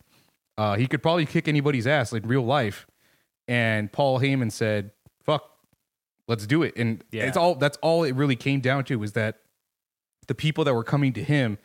Uh, 0.57 0.75
he 0.75 0.87
could 0.87 1.01
probably 1.03 1.25
kick 1.25 1.47
anybody's 1.47 1.85
ass 1.87 2.13
in 2.13 2.27
real 2.27 2.43
life. 2.45 2.87
And 3.47 3.91
Paul 3.91 4.19
Heyman 4.19 4.51
said, 4.51 4.91
"Fuck, 5.23 5.43
let's 6.27 6.45
do 6.47 6.63
it." 6.63 6.75
And 6.77 7.03
Yeah. 7.11 7.25
it's 7.27 7.35
all 7.37 7.55
that's 7.55 7.77
all 7.81 8.03
it 8.03 8.15
really 8.15 8.35
came 8.37 8.61
down 8.61 8.83
to 8.85 8.95
was 8.97 9.11
that 9.13 9.39
the 10.27 10.35
people 10.35 10.63
that 10.63 10.73
were 10.73 10.83
coming 10.83 11.11
to 11.13 11.23
him, 11.23 11.57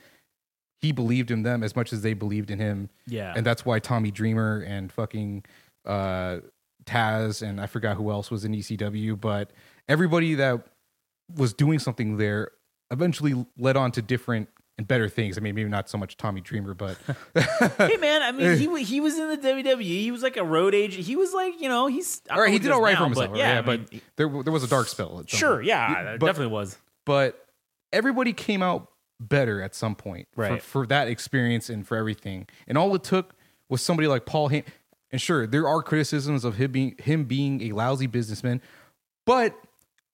he 0.80 0.90
believed 0.92 1.30
in 1.30 1.42
them 1.42 1.62
as 1.62 1.76
much 1.76 1.92
as 1.92 2.02
they 2.02 2.14
believed 2.14 2.50
in 2.50 2.58
him. 2.58 2.90
Yeah. 3.06 3.32
And 3.36 3.46
that's 3.46 3.64
why 3.64 3.78
Tommy 3.78 4.10
Dreamer 4.10 4.60
and 4.66 4.90
fucking 4.90 5.44
uh, 5.84 6.38
Taz 6.86 7.42
and 7.46 7.60
I 7.60 7.66
forgot 7.66 7.96
who 7.96 8.10
else 8.10 8.30
was 8.30 8.44
in 8.44 8.52
ECW, 8.52 9.20
but 9.20 9.50
everybody 9.88 10.34
that 10.36 10.66
was 11.34 11.52
doing 11.52 11.78
something 11.78 12.16
there 12.16 12.50
eventually 12.90 13.46
led 13.58 13.76
on 13.76 13.90
to 13.92 14.02
different 14.02 14.48
and 14.78 14.86
better 14.86 15.08
things. 15.08 15.38
I 15.38 15.40
mean, 15.40 15.54
maybe 15.54 15.68
not 15.70 15.88
so 15.88 15.96
much 15.98 16.16
Tommy 16.16 16.40
Dreamer, 16.40 16.74
but 16.74 16.98
hey 17.78 17.96
man, 17.96 18.22
I 18.22 18.30
mean, 18.32 18.58
he 18.58 18.84
he 18.84 19.00
was 19.00 19.18
in 19.18 19.28
the 19.30 19.38
WWE. 19.38 19.80
He 19.82 20.10
was 20.10 20.22
like 20.22 20.36
a 20.36 20.44
road 20.44 20.74
agent. 20.74 21.06
He 21.06 21.16
was 21.16 21.32
like, 21.32 21.60
you 21.60 21.68
know, 21.68 21.86
he's 21.86 22.22
all 22.30 22.40
right, 22.40 22.52
he 22.52 22.58
did 22.58 22.70
all 22.70 22.82
right 22.82 22.92
now, 22.92 22.98
for 23.00 23.04
himself. 23.06 23.30
But 23.30 23.38
yeah, 23.38 23.54
yeah, 23.54 23.62
but 23.62 23.90
mean, 23.90 24.00
there 24.16 24.28
there 24.42 24.52
was 24.52 24.62
a 24.62 24.68
dark 24.68 24.86
spell. 24.88 25.20
at 25.20 25.30
some 25.30 25.38
sure, 25.38 25.62
yeah, 25.62 26.16
but- 26.18 26.26
definitely 26.26 26.52
was. 26.52 26.78
but 27.04 27.46
everybody 27.92 28.32
came 28.32 28.62
out 28.62 28.88
better 29.18 29.62
at 29.62 29.74
some 29.74 29.94
point 29.94 30.28
for, 30.34 30.42
Right. 30.42 30.62
for 30.62 30.86
that 30.88 31.08
experience 31.08 31.70
and 31.70 31.86
for 31.86 31.96
everything. 31.96 32.46
And 32.68 32.76
all 32.76 32.94
it 32.94 33.02
took 33.02 33.34
was 33.70 33.80
somebody 33.80 34.08
like 34.08 34.26
Paul 34.26 34.50
Heyman. 34.50 34.64
And 35.16 35.20
sure, 35.22 35.46
there 35.46 35.66
are 35.66 35.82
criticisms 35.82 36.44
of 36.44 36.56
him 36.56 36.72
being 36.72 36.94
him 36.98 37.24
being 37.24 37.62
a 37.62 37.72
lousy 37.72 38.06
businessman, 38.06 38.60
but 39.24 39.58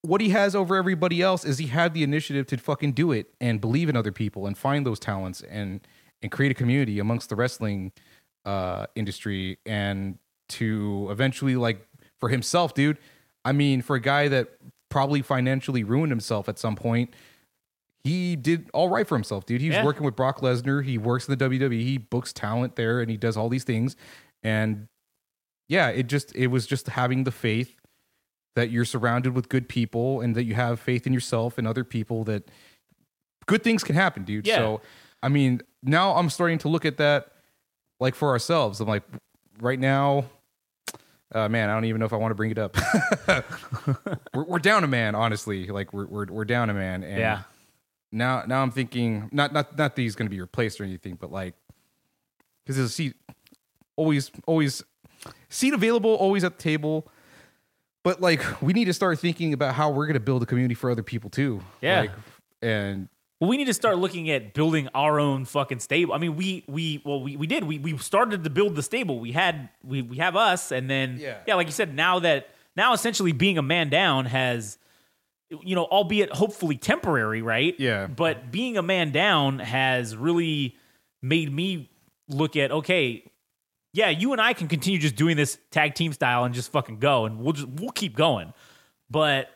what 0.02 0.20
he 0.20 0.28
has 0.28 0.54
over 0.54 0.76
everybody 0.76 1.20
else 1.20 1.44
is 1.44 1.58
he 1.58 1.66
had 1.66 1.92
the 1.92 2.04
initiative 2.04 2.46
to 2.46 2.56
fucking 2.56 2.92
do 2.92 3.10
it 3.10 3.26
and 3.40 3.60
believe 3.60 3.88
in 3.88 3.96
other 3.96 4.12
people 4.12 4.46
and 4.46 4.56
find 4.56 4.86
those 4.86 5.00
talents 5.00 5.42
and 5.42 5.80
and 6.22 6.30
create 6.30 6.52
a 6.52 6.54
community 6.54 7.00
amongst 7.00 7.30
the 7.30 7.34
wrestling 7.34 7.90
uh 8.44 8.86
industry 8.94 9.58
and 9.66 10.18
to 10.48 11.08
eventually 11.10 11.56
like 11.56 11.84
for 12.20 12.28
himself, 12.28 12.72
dude. 12.72 12.96
I 13.44 13.50
mean, 13.50 13.82
for 13.82 13.96
a 13.96 14.00
guy 14.00 14.28
that 14.28 14.50
probably 14.88 15.20
financially 15.20 15.82
ruined 15.82 16.12
himself 16.12 16.48
at 16.48 16.60
some 16.60 16.76
point, 16.76 17.12
he 18.04 18.36
did 18.36 18.70
all 18.72 18.88
right 18.88 19.08
for 19.08 19.16
himself, 19.16 19.46
dude. 19.46 19.60
He 19.60 19.66
was 19.68 19.78
Yeah. 19.78 19.84
working 19.84 20.04
with 20.04 20.14
Brock 20.14 20.42
Lesnar. 20.42 20.84
He 20.84 20.96
works 20.96 21.26
in 21.26 21.36
the 21.36 21.44
WWE. 21.44 21.82
He 21.82 21.98
books 21.98 22.32
talent 22.32 22.76
there, 22.76 23.00
and 23.00 23.10
he 23.10 23.16
does 23.16 23.36
all 23.36 23.48
these 23.48 23.64
things. 23.64 23.96
And 24.44 24.88
yeah, 25.68 25.88
it 25.88 26.04
just 26.08 26.34
it 26.36 26.48
was 26.48 26.66
just 26.66 26.88
having 26.88 27.24
the 27.24 27.30
faith 27.32 27.76
that 28.54 28.70
you're 28.70 28.84
surrounded 28.84 29.34
with 29.34 29.48
good 29.48 29.68
people, 29.68 30.20
and 30.20 30.34
that 30.36 30.44
you 30.44 30.54
have 30.54 30.78
faith 30.80 31.06
in 31.06 31.12
yourself 31.12 31.56
and 31.58 31.66
other 31.66 31.84
people 31.84 32.24
that 32.24 32.50
good 33.46 33.62
things 33.64 33.82
can 33.84 33.94
happen, 33.94 34.24
dude. 34.24 34.46
Yeah. 34.46 34.56
So 34.56 34.80
I 35.22 35.28
mean, 35.28 35.62
now 35.82 36.14
I'm 36.16 36.28
starting 36.30 36.58
to 36.58 36.68
look 36.68 36.84
at 36.84 36.96
that 36.98 37.32
like 38.00 38.14
for 38.14 38.28
ourselves. 38.30 38.80
I'm 38.80 38.88
like, 38.88 39.04
right 39.60 39.78
now. 39.78 40.26
Uh, 41.34 41.48
man, 41.48 41.70
I 41.70 41.72
don't 41.72 41.86
even 41.86 41.98
know 41.98 42.04
if 42.04 42.12
I 42.12 42.16
want 42.16 42.30
to 42.32 42.34
bring 42.34 42.50
it 42.50 42.58
up. 42.58 42.76
we're, 44.34 44.44
we're 44.44 44.58
down 44.58 44.84
a 44.84 44.86
man, 44.86 45.14
honestly. 45.14 45.66
Like 45.66 45.94
we're 45.94 46.04
we're, 46.04 46.26
we're 46.26 46.44
down 46.44 46.68
a 46.68 46.74
man, 46.74 47.02
and 47.02 47.18
Yeah. 47.18 47.42
now 48.12 48.44
now 48.46 48.62
I'm 48.62 48.70
thinking 48.70 49.30
not 49.32 49.50
not 49.50 49.78
not 49.78 49.96
that 49.96 50.02
he's 50.02 50.14
going 50.14 50.26
to 50.26 50.30
be 50.30 50.42
replaced 50.42 50.78
or 50.78 50.84
anything, 50.84 51.14
but 51.18 51.32
like 51.32 51.54
because 52.66 52.76
there's 52.76 52.90
a 52.90 52.92
seat 52.92 53.14
always 53.96 54.30
always 54.46 54.84
seat 55.48 55.74
available, 55.74 56.14
always 56.14 56.44
at 56.44 56.56
the 56.58 56.62
table. 56.62 57.06
But 58.04 58.20
like 58.20 58.42
we 58.60 58.72
need 58.72 58.86
to 58.86 58.92
start 58.92 59.18
thinking 59.18 59.52
about 59.52 59.74
how 59.74 59.90
we're 59.90 60.06
going 60.06 60.14
to 60.14 60.20
build 60.20 60.42
a 60.42 60.46
community 60.46 60.74
for 60.74 60.90
other 60.90 61.02
people 61.04 61.30
too. 61.30 61.62
Yeah. 61.80 62.00
Like, 62.00 62.10
and 62.60 63.08
Well, 63.40 63.48
we 63.48 63.56
need 63.56 63.66
to 63.66 63.74
start 63.74 63.98
looking 63.98 64.28
at 64.30 64.54
building 64.54 64.88
our 64.94 65.20
own 65.20 65.44
fucking 65.44 65.78
stable. 65.80 66.12
I 66.14 66.18
mean, 66.18 66.34
we 66.36 66.64
we 66.66 67.00
well 67.04 67.22
we, 67.22 67.36
we 67.36 67.46
did 67.46 67.62
we 67.64 67.78
we 67.78 67.96
started 67.98 68.42
to 68.44 68.50
build 68.50 68.74
the 68.74 68.82
stable. 68.82 69.20
We 69.20 69.32
had 69.32 69.68
we 69.84 70.02
we 70.02 70.16
have 70.16 70.34
us, 70.36 70.72
and 70.72 70.90
then 70.90 71.16
Yeah. 71.20 71.38
yeah, 71.46 71.54
like 71.54 71.66
you 71.68 71.72
said, 71.72 71.94
now 71.94 72.18
that 72.20 72.48
now 72.76 72.92
essentially 72.92 73.32
being 73.32 73.56
a 73.58 73.62
man 73.62 73.88
down 73.88 74.24
has, 74.26 74.78
you 75.50 75.76
know, 75.76 75.84
albeit 75.84 76.30
hopefully 76.32 76.76
temporary, 76.76 77.42
right? 77.42 77.78
Yeah. 77.78 78.06
But 78.08 78.50
being 78.50 78.76
a 78.78 78.82
man 78.82 79.12
down 79.12 79.60
has 79.60 80.16
really 80.16 80.76
made 81.20 81.52
me 81.52 81.88
look 82.28 82.56
at 82.56 82.72
okay, 82.72 83.30
yeah, 83.92 84.08
you 84.10 84.32
and 84.32 84.40
I 84.40 84.52
can 84.52 84.68
continue 84.68 84.98
just 84.98 85.16
doing 85.16 85.36
this 85.36 85.58
tag 85.70 85.94
team 85.94 86.12
style 86.12 86.44
and 86.44 86.54
just 86.54 86.72
fucking 86.72 86.98
go, 86.98 87.24
and 87.26 87.38
we'll 87.38 87.52
just 87.52 87.68
we'll 87.68 87.90
keep 87.90 88.16
going. 88.16 88.52
But 89.10 89.48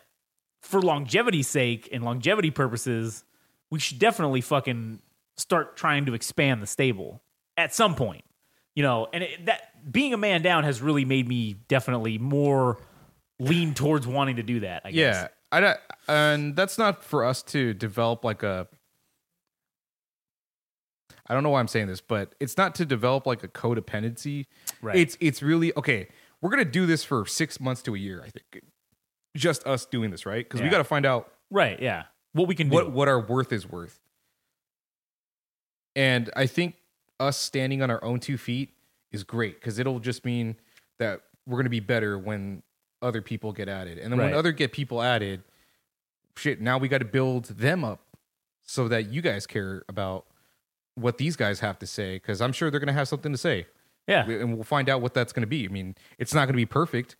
for 0.63 0.83
longevity's 0.83 1.49
sake 1.49 1.89
and 1.93 2.05
longevity 2.05 2.51
purposes, 2.51 3.25
we 3.71 3.79
should 3.79 3.99
definitely 3.99 4.41
fucking 4.41 5.01
start 5.37 5.77
trying 5.77 6.07
to 6.07 6.15
expand 6.15 6.63
the 6.63 6.67
stable 6.67 7.23
at 7.57 7.75
some 7.75 7.95
point. 7.95 8.25
You 8.75 8.83
know, 8.83 9.09
and 9.13 9.25
it, 9.25 9.47
that 9.47 9.91
being 9.91 10.13
a 10.13 10.19
man 10.19 10.43
down 10.43 10.65
has 10.65 10.83
really 10.83 11.05
made 11.07 11.27
me 11.27 11.55
definitely 11.69 12.19
more 12.19 12.79
lean 13.39 13.73
towards 13.75 14.07
wanting 14.07 14.37
to 14.37 14.43
do 14.43 14.61
that. 14.61 14.83
I 14.85 14.91
guess. 14.91 15.15
Yeah, 15.17 15.29
I 15.53 15.61
don't- 15.61 15.79
and 16.09 16.55
that's 16.55 16.77
not 16.79 17.03
for 17.03 17.25
us 17.25 17.43
to 17.45 17.73
develop 17.75 18.25
like 18.25 18.43
a. 18.43 18.69
I 21.29 21.35
don't 21.35 21.43
know 21.43 21.51
why 21.51 21.61
I'm 21.61 21.69
saying 21.69 21.89
this, 21.89 22.01
but 22.01 22.35
it's 22.41 22.57
not 22.57 22.75
to 22.77 22.87
develop 22.87 23.27
like 23.27 23.43
a 23.43 23.49
codependency. 23.49 24.47
Right. 24.81 24.97
It's 24.97 25.17
it's 25.21 25.43
really 25.43 25.73
okay. 25.77 26.09
We're 26.41 26.51
gonna 26.51 26.65
do 26.65 26.87
this 26.87 27.05
for 27.05 27.27
six 27.27 27.61
months 27.61 27.83
to 27.83 27.95
a 27.95 27.99
year. 27.99 28.23
I 28.25 28.31
think, 28.31 28.65
just 29.37 29.67
us 29.67 29.87
doing 29.87 30.11
this, 30.11 30.27
right? 30.27 30.45
Because 30.45 30.63
we 30.63 30.69
got 30.69 30.79
to 30.79 30.85
find 30.85 31.05
out 31.05 31.31
right. 31.51 31.81
Yeah. 31.81 32.05
What 32.33 32.49
we 32.49 32.55
can 32.55 32.69
do. 32.69 32.75
what 32.75 32.93
what 32.93 33.09
our 33.09 33.21
worth 33.21 33.53
is 33.53 33.69
worth. 33.69 33.99
And 35.95 36.31
I 36.37 36.47
think 36.47 36.77
us 37.19 37.37
standing 37.37 37.83
on 37.83 37.91
our 37.91 38.03
own 38.05 38.21
two 38.21 38.37
feet 38.37 38.71
is 39.13 39.25
great 39.25 39.59
because 39.61 39.79
it'll 39.79 40.01
just 40.01 40.25
mean 40.25 40.57
that 40.99 41.23
we're 41.47 41.59
gonna 41.59 41.71
be 41.71 41.81
better 41.81 42.19
when 42.19 42.63
other 43.03 43.23
people 43.23 43.53
get 43.53 43.69
added, 43.69 43.99
and 43.99 44.13
then 44.13 44.19
when 44.19 44.35
other 44.35 44.53
get 44.53 44.73
people 44.73 45.03
added, 45.03 45.43
shit. 46.37 46.61
Now 46.61 46.79
we 46.79 46.89
got 46.89 46.99
to 46.99 47.05
build 47.05 47.47
them 47.47 47.85
up 47.85 48.01
so 48.63 48.89
that 48.89 49.11
you 49.11 49.23
guys 49.23 49.47
care 49.47 49.85
about 49.89 50.27
what 50.97 51.19
these 51.19 51.37
guys 51.37 51.61
have 51.61 51.79
to 51.79 51.87
say 51.87 52.17
because 52.17 52.41
I'm 52.41 52.53
sure 52.53 52.71
they're 52.71 52.81
gonna 52.81 52.93
have 52.93 53.09
something 53.09 53.31
to 53.33 53.39
say, 53.39 53.67
yeah. 54.09 54.29
and 54.29 54.55
we'll 54.55 54.65
find 54.65 54.89
out 54.89 55.01
what 55.01 55.15
that's 55.15 55.33
gonna 55.33 55.47
be. 55.47 55.65
I 55.65 55.69
mean, 55.69 55.95
it's 56.19 56.35
not 56.35 56.47
gonna 56.47 56.57
be 56.57 56.67
perfect, 56.67 57.17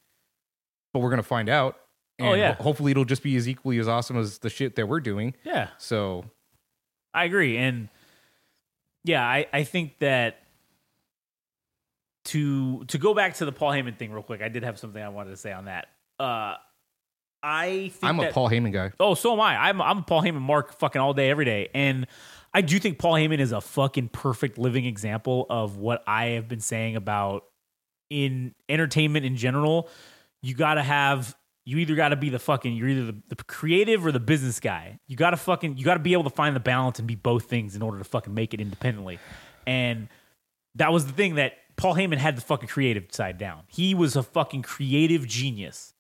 but 0.93 1.01
we're 1.01 1.11
gonna 1.11 1.23
find 1.23 1.49
out. 1.49 1.77
Oh, 2.19 2.33
yeah. 2.33 2.55
ho- 2.55 2.63
hopefully 2.65 2.91
it'll 2.93 3.05
just 3.05 3.23
be 3.23 3.37
as 3.37 3.47
equally 3.47 3.79
as 3.79 3.87
awesome 3.87 4.17
as 4.17 4.39
the 4.39 4.49
shit 4.49 4.75
that 4.77 4.89
we're 4.89 5.01
doing. 5.01 5.35
Yeah. 5.45 5.69
So 5.79 6.25
I 7.13 7.25
agree. 7.25 7.59
And 7.59 7.89
yeah, 9.05 9.23
I, 9.23 9.47
I 9.53 9.65
think 9.65 9.99
that 9.99 10.39
to 12.25 12.85
to 12.87 12.99
go 12.99 13.15
back 13.15 13.35
to 13.35 13.45
the 13.45 13.53
Paul 13.53 13.71
Heyman 13.73 13.97
thing 13.99 14.13
real 14.13 14.23
quick, 14.23 14.43
I 14.43 14.49
did 14.49 14.65
have 14.65 14.79
something 14.79 15.01
I 15.03 15.09
wanted 15.11 15.31
to 15.31 15.37
say 15.37 15.53
on 15.53 15.67
that. 15.67 15.89
Uh 16.19 16.55
I 17.43 17.91
think 17.93 18.05
I'm 18.05 18.19
a 18.19 18.25
that- 18.25 18.33
Paul 18.33 18.49
Heyman 18.51 18.73
guy. 18.73 18.93
Oh, 18.99 19.15
so 19.15 19.33
am 19.35 19.41
I. 19.41 19.57
I'm 19.69 19.81
I'm 19.81 19.99
a 19.99 20.03
Paul 20.03 20.23
Heyman 20.23 20.41
mark 20.41 20.77
fucking 20.79 21.01
all 21.01 21.13
day, 21.15 21.31
every 21.31 21.45
day. 21.45 21.69
And 21.75 22.07
I 22.57 22.63
do 22.63 22.79
think 22.79 22.99
Paul 22.99 23.13
Heyman 23.13 23.39
is 23.39 23.53
a 23.53 23.61
fucking 23.61 24.09
perfect 24.09 24.57
living 24.57 24.87
example 24.87 25.45
of 25.51 25.77
what 25.77 26.03
I 26.07 26.29
have 26.29 26.49
been 26.49 26.61
saying 26.61 26.97
about 26.97 27.45
in 28.09 28.55
entertainment 28.67 29.27
in 29.27 29.37
general. 29.37 29.91
You 30.43 30.55
gotta 30.55 30.83
have 30.83 31.37
you 31.67 31.77
either 31.77 31.95
gotta 31.95 32.17
be 32.17 32.31
the 32.31 32.39
fucking 32.39 32.75
you're 32.75 32.89
either 32.89 33.13
the, 33.13 33.23
the 33.29 33.37
creative 33.45 34.07
or 34.07 34.11
the 34.11 34.21
business 34.21 34.59
guy. 34.59 34.99
You 35.07 35.17
gotta 35.17 35.37
fucking 35.37 35.77
you 35.77 35.85
gotta 35.85 36.01
be 36.01 36.15
able 36.15 36.25
to 36.25 36.31
find 36.31 36.57
the 36.57 36.61
balance 36.61 36.99
and 36.99 37.07
be 37.07 37.15
both 37.15 37.45
things 37.45 37.77
in 37.77 37.83
order 37.83 37.99
to 37.99 38.05
fucking 38.05 38.33
make 38.33 38.55
it 38.55 38.61
independently. 38.63 39.19
And 39.67 40.09
that 40.77 40.95
was 40.95 41.05
the 41.05 41.13
thing 41.13 41.35
that 41.35 41.59
Paul 41.77 41.95
Heyman 41.95 42.17
had 42.17 42.39
the 42.39 42.41
fucking 42.41 42.71
creative 42.71 43.05
side 43.11 43.37
down. 43.37 43.65
He 43.69 43.95
was 43.95 44.17
a 44.17 44.23
fucking 44.23 44.63
creative 44.63 45.27
genius 45.27 45.93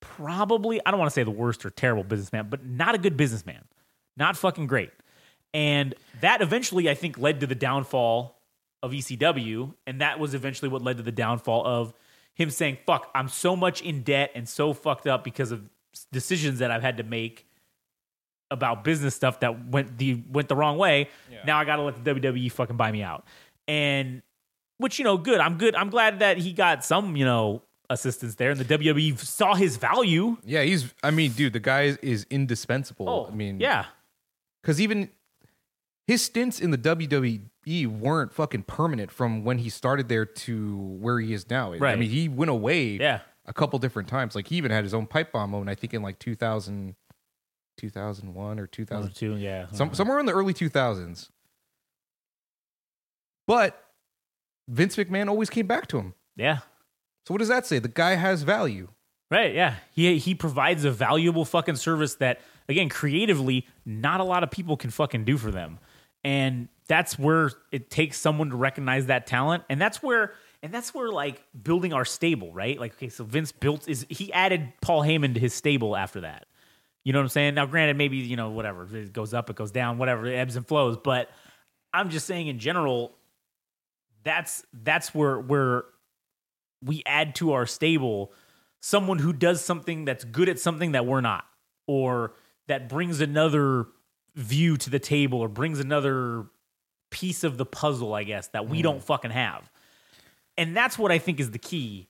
probably 0.00 0.80
I 0.84 0.90
don't 0.90 0.98
want 0.98 1.10
to 1.10 1.14
say 1.14 1.22
the 1.22 1.30
worst 1.30 1.64
or 1.64 1.70
terrible 1.70 2.02
businessman, 2.02 2.48
but 2.50 2.66
not 2.66 2.96
a 2.96 2.98
good 2.98 3.16
businessman. 3.16 3.62
Not 4.16 4.36
fucking 4.36 4.66
great. 4.66 4.90
And 5.54 5.94
that 6.20 6.40
eventually 6.40 6.88
I 6.88 6.94
think 6.94 7.18
led 7.18 7.40
to 7.40 7.46
the 7.46 7.54
downfall 7.54 8.38
of 8.82 8.92
ECW, 8.92 9.74
and 9.86 10.00
that 10.00 10.18
was 10.18 10.34
eventually 10.34 10.68
what 10.68 10.82
led 10.82 10.96
to 10.96 11.02
the 11.02 11.12
downfall 11.12 11.66
of 11.66 11.94
him 12.34 12.50
saying, 12.50 12.78
"Fuck, 12.86 13.10
I'm 13.14 13.28
so 13.28 13.54
much 13.54 13.82
in 13.82 14.02
debt 14.02 14.30
and 14.34 14.48
so 14.48 14.72
fucked 14.72 15.06
up 15.06 15.24
because 15.24 15.52
of 15.52 15.68
decisions 16.10 16.58
that 16.60 16.70
I've 16.70 16.82
had 16.82 16.96
to 16.96 17.02
make 17.02 17.46
about 18.50 18.84
business 18.84 19.14
stuff 19.14 19.40
that 19.40 19.66
went 19.68 19.98
the 19.98 20.22
went 20.30 20.48
the 20.48 20.56
wrong 20.56 20.78
way. 20.78 21.08
Now 21.46 21.58
I 21.58 21.64
got 21.64 21.76
to 21.76 21.82
let 21.82 22.02
the 22.02 22.14
WWE 22.14 22.50
fucking 22.50 22.76
buy 22.76 22.90
me 22.90 23.02
out." 23.02 23.26
And 23.68 24.22
which 24.78 24.98
you 24.98 25.04
know, 25.04 25.16
good. 25.16 25.40
I'm 25.40 25.58
good. 25.58 25.74
I'm 25.74 25.90
glad 25.90 26.18
that 26.18 26.38
he 26.38 26.52
got 26.52 26.84
some, 26.84 27.16
you 27.16 27.24
know, 27.24 27.62
assistance 27.88 28.34
there, 28.34 28.50
and 28.50 28.58
the 28.58 28.64
WWE 28.64 29.18
saw 29.18 29.54
his 29.54 29.76
value. 29.76 30.36
Yeah, 30.44 30.62
he's. 30.62 30.92
I 31.02 31.10
mean, 31.10 31.32
dude, 31.32 31.52
the 31.52 31.60
guy 31.60 31.82
is, 31.82 31.96
is 31.98 32.26
indispensable. 32.30 33.08
Oh, 33.08 33.28
I 33.30 33.34
mean, 33.34 33.60
yeah, 33.60 33.86
because 34.60 34.80
even 34.80 35.10
his 36.12 36.22
stints 36.24 36.60
in 36.60 36.70
the 36.70 36.78
WWE 36.78 37.86
weren't 37.86 38.32
fucking 38.32 38.64
permanent 38.64 39.10
from 39.10 39.44
when 39.44 39.58
he 39.58 39.68
started 39.68 40.08
there 40.08 40.24
to 40.26 40.76
where 41.00 41.18
he 41.18 41.32
is 41.32 41.48
now. 41.50 41.72
Right. 41.72 41.92
I 41.92 41.96
mean, 41.96 42.10
he 42.10 42.28
went 42.28 42.50
away. 42.50 42.98
yeah, 42.98 43.20
a 43.46 43.52
couple 43.52 43.78
different 43.78 44.08
times. 44.08 44.34
Like 44.34 44.46
he 44.48 44.56
even 44.56 44.70
had 44.70 44.84
his 44.84 44.94
own 44.94 45.06
pipe 45.06 45.32
bomb 45.32 45.50
moment. 45.50 45.70
I 45.70 45.74
think 45.74 45.94
in 45.94 46.02
like 46.02 46.18
2000, 46.18 46.94
2001 47.78 48.58
or 48.60 48.66
2000, 48.66 49.14
two, 49.14 49.36
yeah, 49.36 49.66
some, 49.72 49.94
somewhere 49.94 50.18
in 50.20 50.26
the 50.26 50.32
early 50.32 50.54
2000s. 50.54 51.28
But 53.46 53.82
Vince 54.68 54.96
McMahon 54.96 55.28
always 55.28 55.50
came 55.50 55.66
back 55.66 55.86
to 55.88 55.98
him. 55.98 56.14
yeah, 56.36 56.58
So 57.26 57.34
what 57.34 57.38
does 57.38 57.48
that 57.48 57.66
say? 57.66 57.78
The 57.78 57.88
guy 57.88 58.14
has 58.14 58.42
value. 58.42 58.88
right, 59.30 59.54
yeah. 59.54 59.76
He 59.92 60.18
he 60.18 60.34
provides 60.34 60.84
a 60.84 60.90
valuable 60.90 61.44
fucking 61.44 61.76
service 61.76 62.14
that, 62.16 62.40
again, 62.68 62.88
creatively, 62.88 63.66
not 63.84 64.20
a 64.20 64.24
lot 64.24 64.42
of 64.44 64.50
people 64.50 64.76
can 64.76 64.90
fucking 64.90 65.24
do 65.24 65.36
for 65.36 65.50
them, 65.50 65.78
and 66.24 66.68
that's 66.88 67.18
where 67.18 67.50
it 67.70 67.90
takes 67.90 68.18
someone 68.18 68.50
to 68.50 68.56
recognize 68.56 69.06
that 69.06 69.26
talent, 69.26 69.64
and 69.68 69.80
that's 69.80 70.02
where. 70.02 70.34
And 70.64 70.72
that's 70.72 70.94
where 70.94 71.10
like 71.10 71.42
building 71.60 71.92
our 71.92 72.04
stable, 72.04 72.52
right? 72.52 72.78
Like, 72.78 72.94
okay, 72.94 73.08
so 73.08 73.24
Vince 73.24 73.50
built 73.50 73.88
is 73.88 74.06
he 74.08 74.32
added 74.32 74.72
Paul 74.80 75.02
Heyman 75.02 75.34
to 75.34 75.40
his 75.40 75.52
stable 75.52 75.96
after 75.96 76.20
that. 76.20 76.46
You 77.02 77.12
know 77.12 77.18
what 77.18 77.24
I'm 77.24 77.28
saying? 77.30 77.54
Now, 77.56 77.66
granted, 77.66 77.96
maybe 77.96 78.18
you 78.18 78.36
know 78.36 78.50
whatever 78.50 78.86
it 78.96 79.12
goes 79.12 79.34
up, 79.34 79.50
it 79.50 79.56
goes 79.56 79.72
down, 79.72 79.98
whatever 79.98 80.24
it 80.24 80.36
ebbs 80.36 80.54
and 80.54 80.64
flows. 80.64 80.96
But 80.96 81.30
I'm 81.92 82.10
just 82.10 82.26
saying 82.26 82.46
in 82.46 82.60
general, 82.60 83.12
that's 84.22 84.64
that's 84.72 85.12
where 85.12 85.40
where 85.40 85.84
we 86.80 87.02
add 87.06 87.34
to 87.36 87.52
our 87.52 87.66
stable 87.66 88.32
someone 88.80 89.18
who 89.18 89.32
does 89.32 89.64
something 89.64 90.04
that's 90.04 90.24
good 90.24 90.48
at 90.48 90.58
something 90.58 90.92
that 90.92 91.06
we're 91.06 91.20
not, 91.20 91.44
or 91.86 92.34
that 92.68 92.88
brings 92.88 93.20
another 93.20 93.86
view 94.34 94.76
to 94.78 94.90
the 94.90 94.98
table, 94.98 95.40
or 95.40 95.48
brings 95.48 95.80
another 95.80 96.46
piece 97.10 97.44
of 97.44 97.58
the 97.58 97.66
puzzle, 97.66 98.14
I 98.14 98.24
guess, 98.24 98.48
that 98.48 98.68
we 98.68 98.82
don't 98.82 99.00
mm. 99.00 99.04
fucking 99.04 99.30
have. 99.30 99.70
And 100.56 100.76
that's 100.76 100.98
what 100.98 101.12
I 101.12 101.18
think 101.18 101.40
is 101.40 101.50
the 101.50 101.58
key 101.58 102.08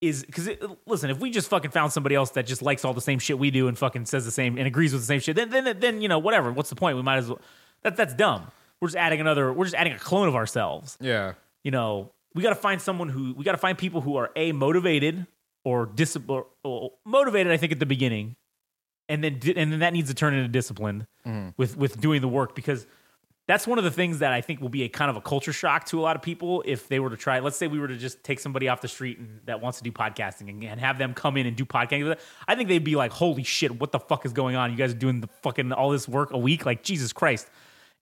is 0.00 0.24
because 0.24 0.48
listen, 0.86 1.10
if 1.10 1.18
we 1.18 1.30
just 1.30 1.48
fucking 1.48 1.70
found 1.70 1.92
somebody 1.92 2.14
else 2.14 2.30
that 2.30 2.46
just 2.46 2.62
likes 2.62 2.84
all 2.84 2.94
the 2.94 3.00
same 3.00 3.18
shit 3.18 3.38
we 3.38 3.50
do 3.50 3.68
and 3.68 3.78
fucking 3.78 4.04
says 4.04 4.24
the 4.24 4.30
same 4.30 4.58
and 4.58 4.66
agrees 4.66 4.92
with 4.92 5.02
the 5.02 5.06
same 5.06 5.20
shit, 5.20 5.36
then 5.36 5.50
then 5.50 5.78
then 5.80 6.02
you 6.02 6.08
know 6.08 6.18
whatever. 6.18 6.52
What's 6.52 6.70
the 6.70 6.76
point? 6.76 6.96
We 6.96 7.02
might 7.02 7.16
as 7.16 7.28
well. 7.28 7.40
That 7.82 7.96
that's 7.96 8.14
dumb. 8.14 8.50
We're 8.80 8.88
just 8.88 8.96
adding 8.96 9.20
another. 9.20 9.52
We're 9.52 9.64
just 9.64 9.76
adding 9.76 9.94
a 9.94 9.98
clone 9.98 10.28
of 10.28 10.34
ourselves. 10.34 10.98
Yeah. 11.00 11.34
You 11.64 11.70
know, 11.70 12.12
we 12.34 12.42
got 12.42 12.50
to 12.50 12.56
find 12.56 12.80
someone 12.80 13.08
who 13.08 13.34
we 13.34 13.44
got 13.44 13.52
to 13.52 13.58
find 13.58 13.76
people 13.76 14.02
who 14.02 14.16
are 14.16 14.30
a 14.36 14.52
motivated 14.52 15.26
or 15.64 15.86
dis 15.86 16.16
or 16.28 16.92
motivated. 17.04 17.52
I 17.52 17.56
think 17.56 17.72
at 17.72 17.80
the 17.80 17.86
beginning, 17.86 18.36
and 19.08 19.22
then 19.22 19.38
di- 19.38 19.56
and 19.56 19.72
then 19.72 19.80
that 19.80 19.92
needs 19.92 20.08
to 20.08 20.14
turn 20.14 20.34
into 20.34 20.48
disciplined 20.48 21.06
mm-hmm. 21.26 21.50
with 21.56 21.76
with 21.76 22.00
doing 22.00 22.20
the 22.20 22.28
work 22.28 22.54
because 22.54 22.86
that's 23.46 23.66
one 23.66 23.78
of 23.78 23.84
the 23.84 23.90
things 23.90 24.18
that 24.18 24.32
I 24.32 24.40
think 24.40 24.60
will 24.60 24.68
be 24.68 24.82
a 24.82 24.88
kind 24.88 25.08
of 25.08 25.16
a 25.16 25.20
culture 25.20 25.52
shock 25.52 25.84
to 25.86 26.00
a 26.00 26.02
lot 26.02 26.16
of 26.16 26.22
people 26.22 26.64
if 26.66 26.88
they 26.88 26.98
were 26.98 27.10
to 27.10 27.16
try. 27.16 27.38
Let's 27.38 27.56
say 27.56 27.68
we 27.68 27.78
were 27.78 27.86
to 27.86 27.96
just 27.96 28.24
take 28.24 28.40
somebody 28.40 28.68
off 28.68 28.80
the 28.80 28.88
street 28.88 29.18
and 29.18 29.40
that 29.44 29.60
wants 29.60 29.78
to 29.78 29.84
do 29.84 29.92
podcasting 29.92 30.48
and, 30.48 30.64
and 30.64 30.80
have 30.80 30.98
them 30.98 31.14
come 31.14 31.36
in 31.36 31.46
and 31.46 31.56
do 31.56 31.64
podcasting. 31.64 32.18
I 32.48 32.56
think 32.56 32.68
they'd 32.68 32.82
be 32.82 32.96
like, 32.96 33.12
"Holy 33.12 33.44
shit, 33.44 33.78
what 33.80 33.92
the 33.92 34.00
fuck 34.00 34.26
is 34.26 34.32
going 34.32 34.56
on? 34.56 34.72
You 34.72 34.76
guys 34.76 34.92
are 34.92 34.96
doing 34.96 35.20
the 35.20 35.28
fucking 35.42 35.72
all 35.72 35.90
this 35.90 36.08
work 36.08 36.32
a 36.32 36.38
week? 36.38 36.66
Like 36.66 36.82
Jesus 36.82 37.12
Christ!" 37.12 37.48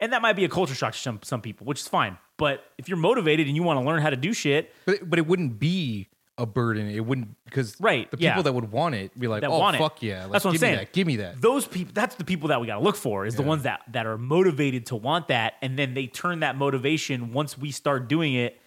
And 0.00 0.12
that 0.12 0.22
might 0.22 0.34
be 0.34 0.44
a 0.44 0.48
culture 0.48 0.74
shock 0.74 0.94
to 0.94 0.98
some 0.98 1.20
some 1.22 1.42
people, 1.42 1.66
which 1.66 1.80
is 1.80 1.88
fine. 1.88 2.18
But 2.36 2.64
if 2.78 2.88
you're 2.88 2.98
motivated 2.98 3.46
and 3.46 3.54
you 3.54 3.62
want 3.62 3.78
to 3.78 3.86
learn 3.86 4.00
how 4.00 4.10
to 4.10 4.16
do 4.16 4.32
shit, 4.32 4.72
But 4.86 5.08
but 5.08 5.18
it 5.18 5.26
wouldn't 5.26 5.58
be 5.58 6.08
a 6.36 6.46
burden. 6.46 6.88
It 6.88 7.00
wouldn't 7.00 7.36
because 7.44 7.76
Right, 7.80 8.10
the 8.10 8.16
yeah. 8.18 8.30
people 8.30 8.44
that 8.44 8.52
would 8.52 8.72
want 8.72 8.94
it 8.94 9.18
be 9.18 9.28
like, 9.28 9.42
that 9.42 9.50
oh 9.50 9.58
want 9.58 9.76
it. 9.76 9.78
fuck 9.78 10.02
yeah, 10.02 10.22
like, 10.22 10.32
that's 10.32 10.44
what 10.44 10.52
I'm 10.52 10.58
saying. 10.58 10.72
Me 10.72 10.78
that, 10.78 10.92
give 10.92 11.06
me 11.06 11.16
that. 11.16 11.40
Those 11.40 11.66
people. 11.66 11.92
That's 11.94 12.16
the 12.16 12.24
people 12.24 12.48
that 12.48 12.60
we 12.60 12.66
got 12.66 12.78
to 12.78 12.82
look 12.84 12.96
for. 12.96 13.26
Is 13.26 13.36
the 13.36 13.42
ones 13.42 13.62
that 13.64 13.82
that 13.92 14.06
are 14.06 14.18
motivated 14.18 14.86
to 14.86 14.96
want 14.96 15.28
that, 15.28 15.54
and 15.62 15.78
then 15.78 15.94
they 15.94 16.06
turn 16.06 16.40
that 16.40 16.56
motivation 16.56 17.32
once 17.32 17.56
we 17.56 17.70
start 17.70 18.08
doing 18.08 18.34
it. 18.34 18.60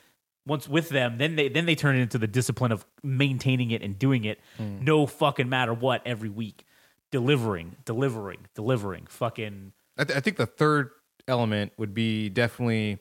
Once 0.46 0.66
with 0.66 0.88
them, 0.88 1.18
then 1.18 1.36
they 1.36 1.50
then 1.50 1.66
they 1.66 1.76
turn 1.76 1.98
it 1.98 2.00
into 2.00 2.18
the 2.18 2.28
discipline 2.28 2.72
of 2.72 2.86
maintaining 3.04 3.72
it 3.72 3.82
and 3.82 4.00
doing 4.00 4.24
it, 4.24 4.40
hmm. 4.56 4.82
no 4.82 5.06
fucking 5.06 5.50
matter 5.50 5.74
what 5.74 6.02
every 6.06 6.30
week, 6.30 6.66
delivering, 7.12 7.76
delivering, 7.84 8.40
delivering, 8.56 9.06
fucking 9.08 9.74
I, 9.98 10.06
th- 10.06 10.18
I 10.18 10.22
think 10.22 10.38
the 10.38 10.46
third 10.46 10.92
element 11.28 11.74
would 11.78 11.94
be 11.94 12.30
definitely. 12.30 13.00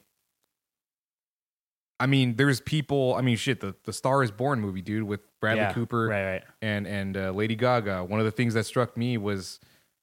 I 1.99 2.07
mean, 2.07 2.37
there's 2.37 2.61
people. 2.61 3.15
I 3.15 3.23
mean, 3.23 3.37
shit. 3.37 3.61
The 3.61 3.75
the 3.85 3.93
Star 3.93 4.23
is 4.23 4.31
Born 4.31 4.61
movie, 4.61 4.83
dude, 4.83 5.05
with 5.05 5.21
Bradley 5.41 5.63
Yeah, 5.63 5.73
Cooper 5.73 6.07
Right, 6.09 6.25
right. 6.33 6.43
and 6.61 6.87
and 6.87 7.17
uh, 7.17 7.31
Lady 7.31 7.57
Gaga. 7.57 8.05
One 8.05 8.21
of 8.21 8.27
the 8.27 8.33
things 8.33 8.55
that 8.55 8.65
struck 8.65 8.97
me 8.97 9.17
was, 9.17 9.61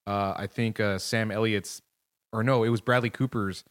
uh, 0.07 0.33
I 0.35 0.47
think 0.47 0.79
uh, 0.79 0.97
Sam 0.97 1.31
Elliott's, 1.31 1.81
or 2.31 2.43
no, 2.43 2.63
it 2.63 2.69
was 2.69 2.81
Bradley 2.81 3.09
Cooper's 3.11 3.63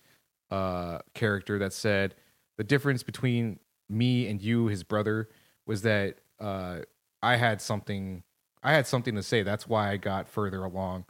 uh, 0.51 0.99
character 1.15 1.59
that 1.59 1.73
said 1.73 2.15
the 2.59 2.65
difference 2.65 3.03
between 3.03 3.59
me 3.89 4.29
and 4.29 4.41
you, 4.41 4.67
his 4.67 4.85
brother, 4.85 5.29
was 5.67 5.83
that 5.83 6.17
uh, 6.41 6.79
I 7.23 7.37
had 7.37 7.61
something, 7.61 8.23
I 8.63 8.73
had 8.73 8.87
something 8.87 9.15
to 9.17 9.23
say. 9.23 9.43
That's 9.43 9.67
why 9.67 9.91
I 9.91 9.97
got 9.97 10.29
further 10.29 10.63
along. 10.63 11.07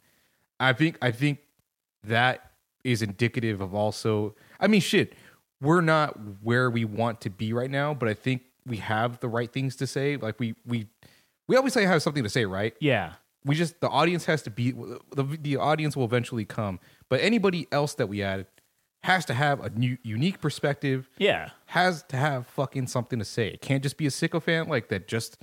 I 0.59 0.73
think 0.73 0.97
I 1.03 1.11
think 1.11 1.41
that 2.05 2.53
is 2.85 3.03
indicative 3.03 3.61
of 3.61 3.75
also. 3.75 4.35
I 4.59 4.67
mean, 4.67 4.81
shit, 4.81 5.15
we're 5.63 5.81
not 5.81 6.19
where 6.43 6.69
we 6.71 6.85
want 6.85 7.21
to 7.23 7.31
be 7.31 7.53
right 7.55 7.71
now, 7.71 7.95
but 7.95 8.09
I 8.09 8.15
think 8.15 8.43
we 8.67 8.77
have 8.79 9.21
the 9.21 9.29
right 9.29 9.51
things 9.51 9.77
to 9.77 9.87
say. 9.87 10.17
Like 10.17 10.39
we 10.39 10.55
we 10.67 10.89
we 11.49 11.57
always 11.57 11.73
say 11.73 11.85
have 11.85 12.03
something 12.03 12.23
to 12.25 12.29
say, 12.29 12.45
right? 12.45 12.75
Yeah. 12.81 13.15
We 13.45 13.55
just 13.55 13.81
the 13.81 13.89
audience 13.89 14.25
has 14.27 14.43
to 14.43 14.51
be 14.51 14.73
the 14.73 15.25
the 15.41 15.57
audience 15.57 15.97
will 15.97 16.05
eventually 16.05 16.45
come, 16.45 16.79
but 17.09 17.21
anybody 17.21 17.67
else 17.73 17.95
that 17.95 18.09
we 18.09 18.23
add 18.23 18.47
has 19.05 19.25
to 19.25 19.35
have 19.35 19.61
a 19.61 19.71
new 19.71 19.99
unique 20.05 20.41
perspective. 20.41 21.09
Yeah. 21.19 21.51
Has 21.67 22.03
to 22.05 22.17
have 22.17 22.47
fucking 22.47 22.87
something 22.87 23.19
to 23.19 23.25
say. 23.25 23.49
It 23.49 23.61
can't 23.61 23.83
just 23.83 23.97
be 23.97 24.07
a 24.07 24.11
sycophant 24.13 24.69
like 24.69 24.89
that. 24.91 25.09
Just 25.09 25.39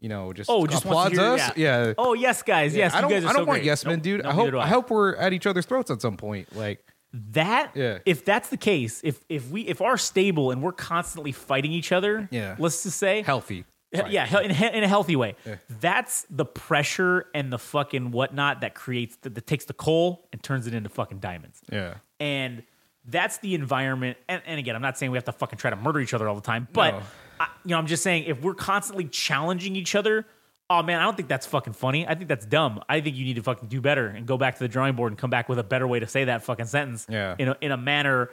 you 0.00 0.08
know, 0.08 0.32
just 0.32 0.48
Oh, 0.50 0.66
just 0.66 0.84
applauds 0.84 1.12
hear- 1.16 1.20
us. 1.34 1.56
Yeah. 1.56 1.92
Oh, 1.98 2.14
yes, 2.14 2.42
guys. 2.42 2.74
Yes, 2.74 2.94
I 2.94 3.02
don't. 3.02 3.10
you 3.10 3.16
guys 3.16 3.24
are 3.24 3.28
I 3.28 3.32
don't 3.34 3.42
so 3.42 3.44
want 3.44 3.58
great. 3.58 3.64
yes 3.66 3.84
men, 3.84 3.96
Nope, 3.96 4.02
dude. 4.02 4.22
I 4.26 4.32
hope. 4.32 4.50
do 4.50 4.58
I 4.58 4.66
hope 4.66 4.90
we're 4.90 5.14
at 5.16 5.32
each 5.34 5.46
other's 5.46 5.66
throats 5.66 5.90
at 5.90 6.00
some 6.00 6.16
point. 6.16 6.56
Like, 6.56 6.82
that 7.12 7.72
Yeah. 7.74 7.98
if 8.06 8.24
that's 8.24 8.48
the 8.50 8.56
case 8.56 9.00
if 9.02 9.24
if 9.28 9.50
we 9.50 9.62
if 9.62 9.80
our 9.80 9.96
stable 9.96 10.50
and 10.50 10.62
we're 10.62 10.72
constantly 10.72 11.32
fighting 11.32 11.72
each 11.72 11.90
other 11.92 12.28
Yeah. 12.30 12.56
let's 12.58 12.82
just 12.84 12.98
say 12.98 13.22
healthy. 13.22 13.64
He- 13.92 14.00
Yeah, 14.10 14.40
in, 14.40 14.52
a- 14.52 14.76
in 14.76 14.84
a 14.84 14.88
healthy 14.88 15.16
way. 15.16 15.34
That's 15.80 16.24
the 16.30 16.44
pressure 16.44 17.26
and 17.34 17.52
the 17.52 17.58
fucking 17.58 18.12
whatnot 18.12 18.60
that 18.60 18.76
creates 18.76 19.16
that, 19.22 19.34
that 19.34 19.46
takes 19.48 19.64
the 19.64 19.72
coal 19.72 20.28
and 20.32 20.40
turns 20.40 20.68
it 20.68 20.74
into 20.74 20.88
fucking 20.88 21.18
diamonds. 21.18 21.60
Yeah. 21.72 21.94
And 22.20 22.62
that's 23.04 23.38
the 23.38 23.54
environment. 23.56 24.16
And, 24.28 24.42
and 24.46 24.60
again, 24.60 24.76
I'm 24.76 24.82
not 24.82 24.96
saying 24.96 25.10
we 25.10 25.18
have 25.18 25.24
to 25.24 25.32
fucking 25.32 25.58
try 25.58 25.70
to 25.70 25.76
murder 25.76 25.98
each 25.98 26.14
other 26.14 26.28
all 26.28 26.36
the 26.36 26.40
time, 26.40 26.68
but 26.72 26.92
No. 26.94 27.02
I, 27.40 27.48
you 27.64 27.70
know, 27.70 27.78
I'm 27.78 27.86
just 27.88 28.04
saying 28.04 28.24
if 28.28 28.40
we're 28.42 28.54
constantly 28.54 29.06
challenging 29.06 29.74
each 29.74 29.96
other, 29.96 30.24
oh 30.70 30.82
man, 30.82 31.00
I 31.00 31.04
don't 31.04 31.16
think 31.16 31.28
that's 31.28 31.46
fucking 31.46 31.72
funny. 31.72 32.06
I 32.06 32.14
think 32.14 32.28
that's 32.28 32.46
dumb. 32.46 32.80
I 32.88 33.00
think 33.00 33.16
you 33.16 33.24
need 33.24 33.36
to 33.36 33.42
fucking 33.42 33.68
do 33.68 33.80
better 33.80 34.06
and 34.06 34.24
go 34.24 34.38
back 34.38 34.54
to 34.54 34.60
the 34.60 34.68
drawing 34.68 34.94
board 34.94 35.10
and 35.12 35.18
come 35.18 35.28
back 35.28 35.48
with 35.48 35.58
a 35.58 35.64
better 35.64 35.86
way 35.86 35.98
to 35.98 36.06
say 36.06 36.24
that 36.24 36.44
fucking 36.44 36.66
sentence. 36.66 37.06
Yeah. 37.10 37.34
In 37.38 37.48
a, 37.48 37.56
in 37.60 37.72
a 37.72 37.76
manner 37.76 38.30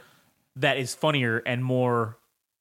that 0.58 0.78
is 0.78 0.94
funnier 0.94 1.40
and 1.40 1.64
more, 1.64 2.18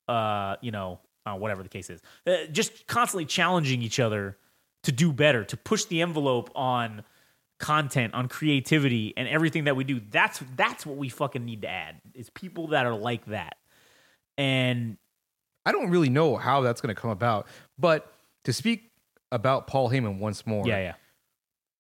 uh, 0.09 0.57
you 0.63 0.71
know, 0.71 0.99
uh, 1.27 1.35
whatever 1.35 1.63
the 1.63 1.69
case 1.69 1.91
is. 1.91 2.01
Uh, 2.27 2.47
just 2.51 2.87
constantly 2.87 3.27
challenging 3.27 3.83
each 3.83 4.01
other 4.01 4.39
to 4.85 4.93
do 4.93 5.13
better, 5.13 5.45
to 5.45 5.57
push 5.57 5.85
the 5.85 6.01
envelope 6.01 6.51
on 6.55 7.05
content, 7.59 8.15
on 8.15 8.29
creativity, 8.29 9.13
and 9.17 9.29
everything 9.29 9.65
that 9.65 9.77
we 9.77 9.85
do. 9.85 10.01
That's 10.11 10.41
that's 10.57 10.87
what 10.87 10.97
we 10.97 11.09
fucking 11.09 11.45
need 11.45 11.63
to 11.63 11.69
add. 11.69 12.01
Is 12.15 12.31
people 12.31 12.69
that 12.69 12.87
are 12.87 12.95
like 12.95 13.27
that. 13.27 13.57
And 14.39 14.97
I 15.65 15.73
don't 15.73 15.91
really 15.91 16.11
know 16.11 16.37
how 16.37 16.61
that's 16.61 16.81
going 16.81 16.95
to 16.95 17.01
come 17.01 17.11
about, 17.11 17.47
but 17.79 18.13
to 18.45 18.53
speak 18.53 18.91
about 19.33 19.67
Paul 19.67 19.91
Heyman 19.91 20.19
once 20.19 20.47
more. 20.47 20.67
yeah, 20.67 20.79
yeah. 20.79 20.95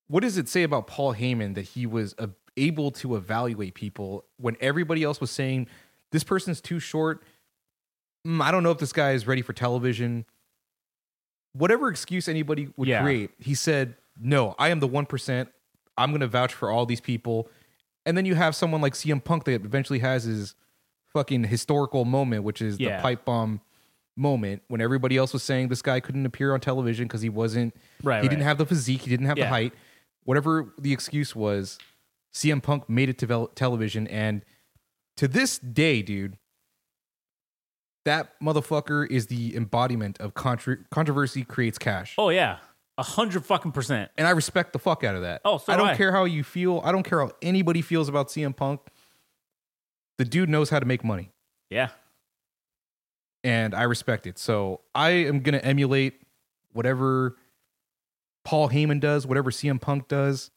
what 0.09 0.21
does 0.21 0.37
it 0.39 0.49
say 0.49 0.63
about 0.63 0.87
Paul 0.87 1.15
Heyman 1.15 1.55
that 1.55 1.63
he 1.63 1.87
was 1.87 2.15
uh, 2.19 2.29
able 2.57 2.91
to 2.93 3.17
evaluate 3.17 3.75
people 3.75 4.25
when 4.39 4.57
everybody 4.61 5.03
else 5.03 5.21
was 5.21 5.31
saying 5.31 5.69
this 6.13 6.25
person's 6.25 6.61
too 6.61 6.79
short? 6.81 7.23
Mm, 8.27 8.41
I 8.43 8.51
don't 8.51 8.63
know 8.63 8.71
if 8.73 8.79
this 8.79 8.93
guy 8.93 9.13
is 9.13 9.27
ready 9.27 9.43
for 9.43 9.53
television. 9.53 10.25
Whatever 11.53 11.89
excuse 11.89 12.29
anybody 12.29 12.69
would 12.77 12.89
Yeah. 12.89 13.03
create, 13.03 13.31
he 13.39 13.55
said, 13.55 13.97
"No, 14.19 14.55
I 14.59 14.69
am 14.69 14.81
the 14.81 14.87
one 14.89 15.07
percent. 15.07 15.49
I'm 15.97 16.11
going 16.11 16.21
to 16.21 16.27
vouch 16.27 16.53
for 16.53 16.71
all 16.71 16.85
these 16.87 17.01
people." 17.01 17.49
And 18.05 18.17
then 18.17 18.27
you 18.27 18.35
have 18.35 18.55
someone 18.55 18.81
like 18.81 18.95
CM 18.95 19.21
Punk 19.25 19.45
that 19.45 19.65
eventually 19.65 20.01
has 20.01 20.25
his 20.25 20.55
fucking 21.13 21.45
historical 21.45 22.05
moment, 22.05 22.45
which 22.45 22.61
is 22.61 22.79
Yeah. 22.79 22.97
the 22.99 23.03
pipe 23.03 23.25
bomb 23.25 23.61
moment 24.17 24.63
when 24.69 24.81
everybody 24.81 25.17
else 25.17 25.33
was 25.33 25.43
saying 25.43 25.69
this 25.69 25.83
guy 25.83 26.01
couldn't 26.01 26.25
appear 26.27 26.55
on 26.55 26.61
television 26.61 27.07
because 27.07 27.21
he 27.23 27.29
wasn't 27.29 27.75
Right, 28.03 28.23
he 28.23 28.29
didn't 28.29 28.45
have 28.45 28.59
the 28.59 28.67
physique, 28.67 29.03
he 29.03 29.11
didn't 29.11 29.27
have 29.27 29.37
the 29.37 29.47
height. 29.47 29.73
Whatever 30.25 30.73
the 30.79 30.93
excuse 30.93 31.37
was, 31.37 31.79
CM 32.35 32.63
Punk 32.63 32.89
made 32.89 33.09
it 33.09 33.19
to 33.19 33.27
vel- 33.27 33.49
television 33.49 34.07
and 34.09 34.43
to 35.19 35.29
this 35.29 35.59
day, 35.59 36.03
dude, 36.03 36.37
that 38.05 38.39
motherfucker 38.41 39.09
is 39.11 39.27
the 39.27 39.57
embodiment 39.57 40.21
of 40.21 40.35
contra- 40.35 40.79
controversy 40.91 41.45
creates 41.45 41.79
cash. 41.79 42.15
Oh 42.19 42.29
yeah, 42.29 42.59
a 42.99 43.03
hundred 43.03 43.45
fucking 43.45 43.73
percent. 43.73 44.11
And 44.17 44.27
I 44.27 44.31
respect 44.31 44.73
the 44.73 44.79
fuck 44.79 45.05
out 45.05 45.15
of 45.17 45.23
that. 45.23 45.41
Oh, 45.45 45.59
so 45.59 45.73
I 45.73 45.77
do 45.77 45.83
don't 45.83 45.89
I. 45.91 45.97
care 45.97 46.13
how 46.13 46.25
you 46.25 46.45
feel. 46.45 46.81
I 46.85 46.93
don't 46.93 47.03
care 47.03 47.21
how 47.21 47.33
anybody 47.43 47.83
feels 47.83 48.09
about 48.09 48.29
CM 48.29 48.55
Punk. 48.57 48.81
The 50.19 50.25
dude 50.25 50.49
knows 50.49 50.71
how 50.71 50.79
to 50.79 50.87
make 50.87 51.03
money. 51.05 51.31
Yeah, 51.69 51.89
and 53.47 53.77
I 53.77 53.85
respect 53.85 54.27
it. 54.27 54.39
So 54.39 54.81
I 54.93 55.11
am 55.11 55.39
gonna 55.41 55.59
emulate 55.59 56.21
whatever 56.73 57.37
Paul 58.45 58.69
Heyman 58.71 58.99
does, 58.99 59.25
whatever 59.25 59.53
CM 59.53 59.81
Punk 59.81 60.09
does. 60.09 60.51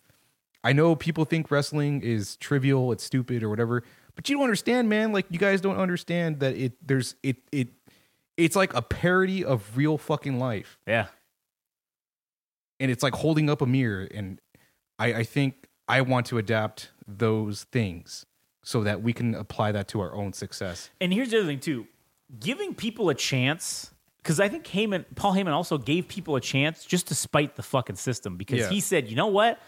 I 0.64 0.74
know 0.74 0.96
people 0.96 1.24
think 1.24 1.52
wrestling 1.52 2.02
is 2.02 2.36
trivial, 2.38 2.92
it's 2.92 3.04
stupid 3.04 3.44
or 3.44 3.50
whatever, 3.50 3.84
but 4.16 4.28
you 4.28 4.36
don't 4.36 4.44
understand, 4.44 4.90
man. 4.90 5.14
Like 5.14 5.28
you 5.30 5.38
guys 5.38 5.62
don't 5.62 5.78
understand 5.78 6.40
that 6.40 6.56
it 6.56 6.74
there's 6.86 7.16
it 7.22 7.38
it 7.52 7.70
it's 8.38 8.56
like 8.56 8.74
a 8.74 8.82
parody 8.82 9.46
of 9.46 9.78
real 9.78 9.98
fucking 9.98 10.40
life. 10.40 10.80
yeah. 10.88 11.08
And 12.82 12.90
it's 12.90 13.04
like 13.04 13.14
holding 13.14 13.50
up 13.50 13.62
a 13.62 13.66
mirror. 13.66 14.08
And 14.14 14.40
I, 14.98 15.14
I 15.14 15.24
think 15.24 15.68
I 15.90 16.00
want 16.00 16.26
to 16.28 16.38
adapt 16.38 16.92
those 17.06 17.66
things 17.66 18.26
so 18.64 18.84
that 18.84 19.02
we 19.04 19.12
can 19.12 19.36
apply 19.36 19.74
that 19.74 19.90
to 19.90 20.00
our 20.00 20.16
own 20.16 20.32
success. 20.32 20.90
And 21.02 21.14
here's 21.14 21.32
the 21.32 21.40
other 21.40 21.48
thing 21.48 21.60
too: 21.60 21.88
giving 22.38 22.76
people 22.76 23.10
a 23.10 23.16
chance. 23.16 23.92
Because 24.18 24.40
I 24.40 24.50
think 24.50 24.66
Heyman, 24.66 25.06
Paul 25.16 25.34
Heyman, 25.34 25.54
also 25.54 25.78
gave 25.78 26.08
people 26.08 26.36
a 26.36 26.42
chance 26.42 26.86
just 26.86 27.08
to 27.08 27.16
spite 27.16 27.56
the 27.56 27.64
fucking 27.64 27.96
system. 27.96 28.38
Because 28.38 28.60
Yeah. 28.60 28.70
he 28.70 28.82
said, 28.82 29.08
you 29.08 29.16
know 29.16 29.28
what? 29.28 29.60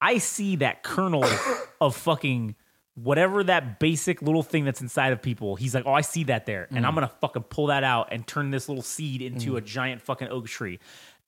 I 0.00 0.18
see 0.18 0.56
that 0.56 0.82
kernel 0.82 1.24
of 1.80 1.94
fucking 1.94 2.56
whatever 2.94 3.44
that 3.44 3.78
basic 3.78 4.22
little 4.22 4.42
thing 4.42 4.64
that's 4.64 4.80
inside 4.80 5.12
of 5.12 5.22
people. 5.22 5.56
He's 5.56 5.74
like, 5.74 5.84
oh, 5.86 5.92
I 5.92 6.00
see 6.00 6.24
that 6.24 6.46
there, 6.46 6.66
and 6.70 6.84
I'm 6.84 6.92
mm. 6.92 6.96
gonna 6.96 7.12
fucking 7.20 7.44
pull 7.44 7.66
that 7.66 7.84
out 7.84 8.08
and 8.10 8.26
turn 8.26 8.50
this 8.50 8.68
little 8.68 8.82
seed 8.82 9.22
into 9.22 9.52
mm. 9.52 9.58
a 9.58 9.60
giant 9.60 10.02
fucking 10.02 10.28
oak 10.28 10.48
tree. 10.48 10.80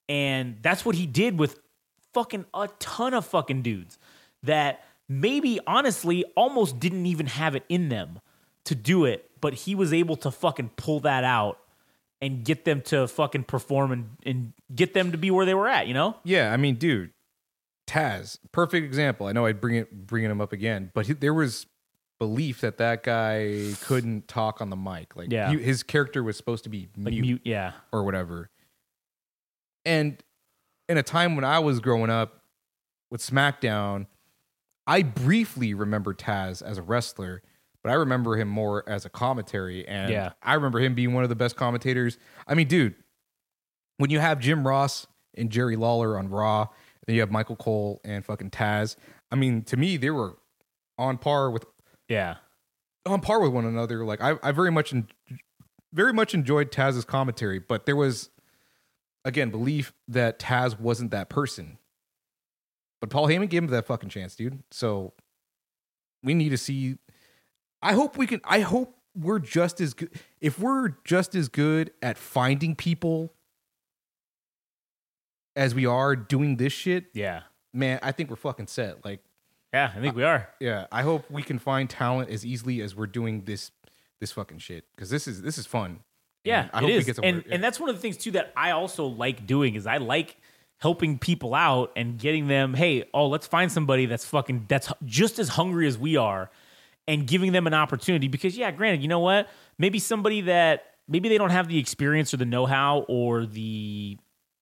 And 0.09 0.59
that's 0.61 0.85
what 0.85 0.95
he 0.97 1.07
did 1.07 1.39
with 1.39 1.59
fucking 2.12 2.45
a 2.53 2.68
ton 2.78 3.14
of 3.14 3.24
fucking 3.24 3.62
dudes 3.62 3.99
that 4.43 4.85
maybe 5.09 5.61
honestly 5.66 6.24
almost 6.37 6.78
didn't 6.78 7.07
even 7.07 7.26
have 7.26 7.55
it 7.55 7.64
in 7.68 7.89
them 7.89 8.20
to 8.66 8.74
do 8.74 9.04
it, 9.04 9.30
but 9.40 9.54
he 9.54 9.74
was 9.74 9.92
able 9.92 10.16
to 10.16 10.30
fucking 10.30 10.70
pull 10.76 11.00
that 11.00 11.24
out 11.24 11.58
and 12.20 12.44
get 12.44 12.64
them 12.64 12.80
to 12.82 13.08
fucking 13.08 13.44
perform 13.44 13.90
and, 13.92 14.10
and 14.24 14.52
get 14.74 14.94
them 14.94 15.10
to 15.12 15.18
be 15.18 15.30
where 15.30 15.44
they 15.44 15.54
were 15.54 15.66
at, 15.68 15.88
you 15.88 15.94
know? 15.94 16.16
Yeah, 16.24 16.52
I 16.52 16.56
mean, 16.56 16.76
dude, 16.76 17.10
Taz, 17.88 18.38
perfect 18.52 18.84
example. 18.84 19.26
I 19.26 19.32
know 19.32 19.46
I'd 19.46 19.60
bring 19.60 19.74
it 19.76 20.06
bringing 20.06 20.30
him 20.30 20.40
up 20.40 20.52
again, 20.52 20.92
but 20.94 21.06
he, 21.08 21.14
there 21.14 21.34
was 21.34 21.66
belief 22.20 22.60
that 22.60 22.78
that 22.78 23.02
guy 23.02 23.72
couldn't 23.82 24.28
talk 24.28 24.60
on 24.60 24.70
the 24.70 24.76
mic. 24.76 25.16
Like, 25.16 25.32
Yeah. 25.32 25.50
he, 25.50 25.58
his 25.58 25.82
character 25.82 26.22
was 26.22 26.36
supposed 26.36 26.62
to 26.62 26.70
be 26.70 26.88
Like 26.96 27.12
mute, 27.14 27.20
mute, 27.22 27.40
yeah. 27.44 27.72
or 27.92 28.04
whatever. 28.04 28.48
And 29.84 30.22
in 30.88 30.96
a 30.96 31.02
time 31.02 31.34
when 31.34 31.44
I 31.44 31.58
was 31.58 31.80
growing 31.80 32.10
up 32.10 32.42
with 33.10 33.20
SmackDown, 33.20 34.06
I 34.86 35.02
briefly 35.02 35.74
remember 35.74 36.14
Taz 36.14 36.62
as 36.62 36.78
a 36.78 36.82
wrestler, 36.82 37.42
but 37.83 37.91
I 37.91 37.95
remember 37.95 38.37
him 38.37 38.49
more 38.49 38.89
as 38.89 39.05
a 39.05 39.11
commentary. 39.11 39.87
And 39.87 40.11
Yeah. 40.11 40.33
I 40.43 40.55
remember 40.55 40.78
him 40.80 40.95
being 40.95 41.12
one 41.14 41.22
of 41.24 41.28
the 41.28 41.37
best 41.37 41.57
commentators. 41.57 42.18
I 42.47 42.55
mean, 42.55 42.68
dude, 42.68 42.95
when 43.99 44.11
you 44.11 44.20
have 44.20 44.39
Jim 44.39 44.66
Ross 44.66 45.07
and 45.37 45.51
Jerry 45.51 45.76
Lawler 45.76 46.18
on 46.18 46.28
Raw, 46.28 46.62
and 46.62 46.68
then 47.07 47.14
you 47.16 47.20
have 47.20 47.30
Michael 47.30 47.57
Cole 47.57 48.01
and 48.05 48.24
fucking 48.24 48.51
Taz. 48.51 48.97
I 49.30 49.37
mean, 49.37 49.62
to 49.64 49.76
me, 49.76 49.97
they 49.97 50.11
were 50.11 50.37
on 50.99 51.18
par 51.18 51.51
with 51.51 51.64
Yeah. 52.09 52.37
on 53.07 53.20
par 53.20 53.41
with 53.41 53.53
one 53.53 53.64
another. 53.64 54.05
Like 54.05 54.20
I, 54.20 54.37
I 54.43 54.53
very 54.53 54.70
much, 54.70 54.93
en- 54.93 55.09
very 55.93 56.12
much 56.12 56.35
enjoyed 56.35 56.70
Taz's 56.70 57.05
commentary, 57.05 57.59
but 57.59 57.87
there 57.87 57.97
was, 57.97 58.30
again, 59.24 59.51
belief 59.51 59.93
that 60.09 60.39
Taz 60.39 60.78
wasn't 60.78 61.11
that 61.11 61.28
person. 61.28 61.78
But 63.01 63.11
Paul 63.11 63.26
Heyman 63.26 63.49
gave 63.51 63.64
him 63.64 63.70
that 63.70 63.87
fucking 63.87 64.11
chance, 64.11 64.37
dude. 64.37 64.62
So 64.70 65.12
we 66.22 66.35
need 66.35 66.51
to 66.51 66.57
see. 66.57 66.99
I 67.83 67.93
hope 67.95 68.16
we 68.16 68.26
can. 68.26 68.41
I 68.45 68.61
hope 68.61 68.97
we're 69.14 69.39
just 69.41 69.80
as 69.80 69.93
good. 69.95 70.11
If 70.41 70.59
we're 70.59 70.91
just 71.05 71.35
as 71.35 71.49
good 71.49 71.91
at 72.01 72.16
finding 72.16 72.74
people 72.76 73.33
as 75.57 75.74
we 75.74 75.85
are 75.87 76.16
doing 76.16 76.57
this 76.57 76.72
shit, 76.72 77.07
Yeah. 77.12 77.43
man, 77.72 77.99
I 78.03 78.12
think 78.12 78.30
we're 78.30 78.37
fucking 78.37 78.68
set. 78.68 79.05
Like, 79.05 79.20
Yeah, 79.74 79.91
I 79.97 80.01
think 80.01 80.14
we 80.14 80.22
are. 80.22 80.49
Yeah, 80.61 80.87
I 80.93 81.03
hope 81.03 81.30
we 81.30 81.43
can 81.43 81.59
find 81.59 81.89
talent 81.89 82.28
as 82.30 82.45
easily 82.45 82.80
as 82.83 82.95
we're 82.95 83.07
doing 83.07 83.45
this 83.45 83.70
this 84.20 84.30
fucking 84.30 84.59
shit 84.59 84.85
because 84.95 85.11
this 85.11 85.26
is 85.26 85.43
this 85.43 85.59
is 85.59 85.66
fun. 85.66 86.01
Yeah, 86.45 86.62
And 86.62 86.70
I 86.74 86.78
it 86.78 86.80
hope 86.83 86.91
is. 86.91 86.99
we 86.99 87.05
get 87.05 87.16
some 87.16 87.24
and 87.24 87.45
yeah. 87.47 87.55
and 87.55 87.64
that's 87.64 87.80
one 87.80 87.89
of 87.89 87.97
the 87.97 88.01
things 88.03 88.16
too 88.18 88.30
that 88.33 88.53
I 88.57 88.70
also 88.72 89.07
like 89.07 89.47
doing 89.47 89.74
is 89.74 89.87
I 89.87 89.97
like 89.97 90.37
helping 90.78 91.18
people 91.18 91.55
out 91.55 91.91
and 91.97 92.18
getting 92.18 92.49
them. 92.49 92.74
Hey, 92.74 93.05
oh, 93.14 93.28
let's 93.28 93.47
find 93.47 93.70
somebody 93.72 94.07
that's 94.07 94.24
fucking 94.26 94.66
that's 94.68 94.93
just 95.05 95.39
as 95.39 95.49
hungry 95.51 95.87
as 95.89 95.97
we 95.99 96.16
are, 96.16 96.51
and 97.09 97.26
giving 97.26 97.53
them 97.53 97.66
an 97.66 97.74
opportunity. 97.74 98.28
Because 98.28 98.57
yeah, 98.57 98.70
granted, 98.70 99.03
you 99.03 99.09
know 99.09 99.20
what? 99.20 99.48
Maybe 99.78 99.98
somebody 99.98 100.42
that 100.42 100.84
maybe 101.09 101.28
they 101.28 101.38
don't 101.38 101.50
have 101.50 101.68
the 101.68 101.78
experience 101.78 102.32
or 102.32 102.36
the 102.36 102.44
know 102.44 102.66
how 102.66 103.00
or 103.09 103.46
the 103.46 104.16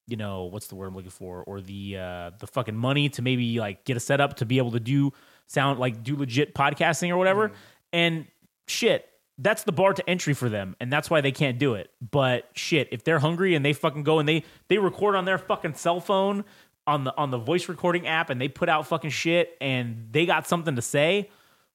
you 0.07 0.17
know 0.17 0.45
what's 0.45 0.67
the 0.67 0.75
word 0.75 0.87
I'm 0.87 0.95
looking 0.95 1.11
for 1.11 1.43
or 1.43 1.61
the 1.61 1.97
uh 1.97 2.31
the 2.39 2.47
fucking 2.47 2.75
money 2.75 3.09
to 3.09 3.21
maybe 3.21 3.59
like 3.59 3.85
get 3.85 3.95
a 3.95 3.99
setup 3.99 4.37
to 4.37 4.45
be 4.45 4.57
able 4.57 4.71
to 4.71 4.79
do 4.79 5.13
sound 5.45 5.79
like 5.79 6.03
do 6.03 6.17
legit 6.17 6.55
podcasting 6.55 7.09
or 7.11 7.17
whatever 7.17 7.49
Mm-hmm. 7.49 7.55
and 7.93 8.27
shit 8.67 9.05
that's 9.37 9.63
the 9.63 9.71
bar 9.71 9.93
to 9.93 10.09
entry 10.09 10.33
for 10.33 10.49
them 10.49 10.75
and 10.79 10.91
that's 10.91 11.09
why 11.09 11.21
they 11.21 11.31
can't 11.31 11.59
do 11.59 11.75
it 11.75 11.91
but 12.11 12.49
shit 12.53 12.89
if 12.91 13.03
they're 13.03 13.19
hungry 13.19 13.53
and 13.53 13.63
they 13.63 13.73
fucking 13.73 14.03
go 14.03 14.19
and 14.19 14.27
they 14.27 14.43
they 14.67 14.79
record 14.79 15.15
on 15.15 15.25
their 15.25 15.37
fucking 15.37 15.75
cell 15.75 15.99
phone 15.99 16.43
on 16.87 17.03
the 17.03 17.15
on 17.15 17.29
the 17.29 17.37
voice 17.37 17.69
recording 17.69 18.07
app 18.07 18.29
and 18.29 18.41
they 18.41 18.47
put 18.47 18.67
out 18.69 18.87
fucking 18.87 19.11
shit 19.11 19.55
and 19.61 20.07
they 20.11 20.25
got 20.25 20.47
something 20.47 20.75
to 20.75 20.81
say 20.81 21.29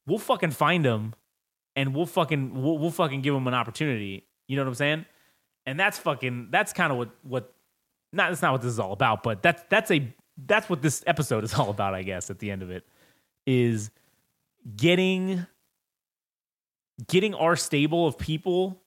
we'll 0.07 0.19
fucking 0.19 0.53
find 0.53 0.85
them 0.85 1.15
and 1.75 1.95
we'll 1.95 2.07
fucking 2.07 2.63
we'll, 2.63 2.79
we'll 2.79 2.91
fucking 2.91 3.23
give 3.23 3.35
them 3.35 3.47
an 3.47 3.55
opportunity. 3.55 4.27
You 4.49 4.57
know 4.57 4.63
what 4.63 4.69
i'm 4.69 4.75
saying? 4.75 5.07
And 5.67 5.79
that's 5.79 5.99
fucking 5.99 6.49
that's 6.51 6.73
kind 6.73 6.93
of 6.93 6.99
what 6.99 7.11
what 7.23 7.53
not 8.13 8.31
that's 8.31 8.43
not 8.43 8.53
what 8.53 8.63
this 8.63 8.71
is 8.71 8.79
all 8.79 8.93
about 8.93 9.23
but 9.23 9.43
that's 9.43 9.63
that's 9.69 9.91
a 9.91 10.15
that's 10.47 10.71
what 10.71 10.81
this 10.81 11.03
episode 11.07 11.43
is 11.45 11.55
all 11.59 11.71
about 11.71 11.93
i 11.93 12.03
guess 12.03 12.31
at 12.31 12.39
the 12.39 12.51
end 12.51 12.63
of 12.63 12.71
it 12.71 12.87
is 13.47 13.91
getting 14.77 15.47
getting 17.09 17.35
our 17.35 17.57
stable 17.57 18.07
of 18.07 18.19
people. 18.19 18.83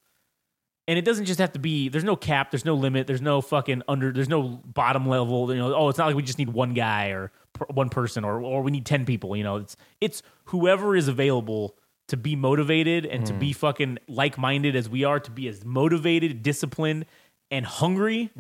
And 0.87 0.97
it 0.97 1.05
doesn't 1.05 1.25
just 1.25 1.39
have 1.39 1.51
to 1.51 1.59
be 1.59 1.87
there's 1.87 2.03
no 2.03 2.15
cap 2.15 2.49
there's 2.49 2.65
no 2.65 2.73
limit 2.73 3.05
there's 3.05 3.21
no 3.21 3.41
fucking 3.41 3.83
under 3.87 4.11
there's 4.11 4.27
no 4.27 4.59
bottom 4.65 5.07
level 5.07 5.53
you 5.53 5.59
know 5.59 5.71
oh 5.75 5.87
it's 5.87 5.99
not 5.99 6.07
like 6.07 6.15
we 6.15 6.23
just 6.23 6.39
need 6.39 6.49
one 6.49 6.73
guy 6.73 7.09
or 7.09 7.31
one 7.69 7.89
person 7.89 8.23
or 8.23 8.41
or 8.41 8.61
we 8.61 8.71
need 8.71 8.85
10 8.85 9.05
people 9.05 9.35
you 9.35 9.43
know? 9.43 9.57
It's 9.57 9.75
it's 10.01 10.23
whoever 10.45 10.95
is 10.95 11.07
available 11.07 11.75
to 12.07 12.17
be 12.17 12.35
motivated 12.35 13.05
and 13.05 13.25
to 13.27 13.33
be 13.33 13.53
fucking 13.53 13.99
like-minded 14.07 14.75
as 14.75 14.89
we 14.89 15.03
are 15.03 15.19
to 15.19 15.29
be 15.29 15.47
as 15.47 15.63
motivated 15.63 16.41
disciplined 16.41 17.05
and 17.51 17.65
hungry. 17.65 18.31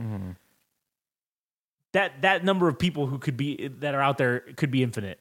That 1.93 2.21
that 2.21 2.43
number 2.43 2.67
of 2.67 2.77
people 2.77 3.07
who 3.07 3.17
could 3.17 3.37
be 3.37 3.67
that 3.79 3.95
are 3.95 4.01
out 4.01 4.17
there 4.17 4.41
could 4.57 4.69
be 4.71 4.83
infinite. 4.83 5.19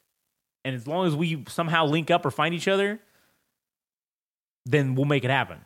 And 0.65 0.75
as 0.75 0.85
long 0.87 1.07
as 1.07 1.15
we 1.15 1.43
somehow 1.47 1.85
link 1.85 2.11
up 2.11 2.25
or 2.25 2.31
find 2.31 2.53
each 2.53 2.67
other 2.67 2.99
then 4.65 4.93
we'll 4.93 5.05
make 5.05 5.23
it 5.23 5.31
happen. 5.31 5.59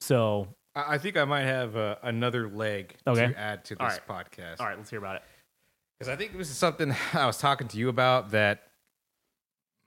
So 0.00 0.48
I 0.74 0.94
I 0.94 0.98
think 0.98 1.16
I 1.18 1.24
might 1.24 1.42
have 1.42 1.76
uh, 1.76 1.96
another 2.02 2.48
leg 2.48 2.94
Okay. 3.06 3.28
to 3.32 3.38
add 3.38 3.64
to 3.66 3.74
this 3.74 3.80
All 4.08 4.16
right. 4.16 4.26
podcast. 4.30 4.60
all 4.60 4.66
right 4.66 4.76
let's 4.78 4.88
hear 4.90 4.98
about 4.98 5.16
it 5.16 5.22
Because 6.00 6.10
I 6.10 6.16
think 6.16 6.36
this 6.36 6.48
is 6.48 6.56
something 6.56 6.96
I 7.12 7.26
was 7.26 7.36
talking 7.36 7.68
to 7.68 7.76
you 7.76 7.90
about 7.90 8.30
that 8.30 8.62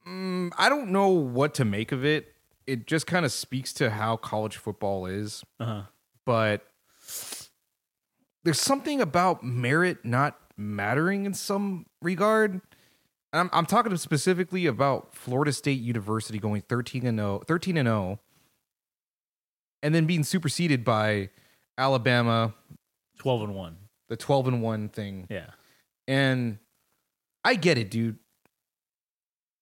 mm, 0.08 0.52
I 0.58 0.70
don't 0.70 0.92
know 0.92 1.10
what 1.10 1.56
to 1.56 1.66
make 1.66 1.92
of 1.92 2.06
it. 2.06 2.34
It 2.68 2.86
just 2.88 3.08
kind 3.08 3.26
of 3.26 3.32
speaks 3.32 3.74
to 3.74 3.90
how 3.90 4.16
college 4.18 4.58
football 4.58 5.08
is. 5.08 5.44
uh-huh 5.60 5.84
But 6.26 6.68
there's 8.44 8.62
something 8.62 9.02
about 9.02 9.44
merit 9.44 10.06
not 10.06 10.38
mattering 10.56 11.26
in 11.26 11.34
some 11.34 11.88
regard. 12.02 12.62
I'm, 13.32 13.50
I'm 13.52 13.66
talking 13.66 13.96
specifically 13.98 14.68
about 14.68 15.16
Florida 15.16 15.52
State 15.52 15.82
University 15.82 16.38
going 16.38 16.62
13 16.62 17.08
and 17.08 17.18
0, 17.18 17.42
13 17.48 17.78
and 17.78 17.88
0, 17.88 18.20
and 19.82 19.96
then 19.96 20.06
being 20.06 20.24
superseded 20.24 20.86
by 20.86 21.30
Alabama, 21.76 22.54
12 23.18 23.42
and 23.44 23.56
1 23.56 23.78
the 24.10 24.18
12 24.18 24.48
and 24.50 24.62
1 24.62 24.90
thing. 24.90 25.26
yeah 25.30 25.48
And 26.08 26.60
I 27.44 27.56
get 27.56 27.78
it, 27.78 27.90
dude. 27.90 28.18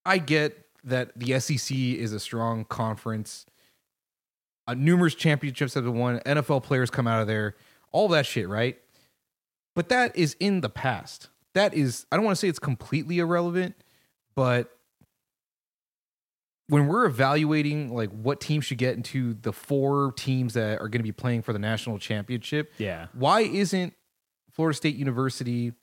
I 0.06 0.18
get 0.18 0.66
that 0.84 1.18
the 1.18 1.40
SEC 1.40 1.76
is 1.76 2.14
a 2.14 2.20
strong 2.20 2.66
conference. 2.66 3.46
Uh, 4.68 4.74
numerous 4.74 5.16
championships 5.16 5.74
have 5.74 5.84
been 5.84 5.96
won. 5.96 6.20
NFL 6.26 6.64
players 6.64 6.90
come 6.90 7.08
out 7.08 7.22
of 7.22 7.28
there. 7.28 7.56
All 7.92 8.08
that 8.10 8.26
shit, 8.26 8.48
right? 8.48 8.78
But 9.76 9.90
that 9.90 10.16
is 10.18 10.36
in 10.40 10.62
the 10.62 10.70
past. 10.70 11.30
That 11.54 11.74
is, 11.74 12.06
I 12.12 12.16
don't 12.16 12.26
want 12.26 12.36
to 12.38 12.40
say 12.40 12.48
it's 12.48 12.60
completely 12.60 13.20
irrelevant, 13.20 13.76
but 14.36 14.72
when 16.68 16.88
we're 16.88 17.06
evaluating 17.06 17.94
like 17.94 18.10
what 18.12 18.40
teams 18.40 18.64
should 18.66 18.78
get 18.78 18.96
into 18.96 19.34
the 19.34 19.52
four 19.52 20.14
teams 20.14 20.54
that 20.54 20.80
are 20.80 20.88
going 20.88 21.00
to 21.00 21.04
be 21.04 21.12
playing 21.12 21.42
for 21.42 21.52
the 21.52 21.60
national 21.60 22.00
championship, 22.00 22.72
yeah 22.78 23.08
why 23.12 23.42
isn't 23.42 23.94
Florida 24.54 24.76
State 24.76 24.96
University 24.96 25.74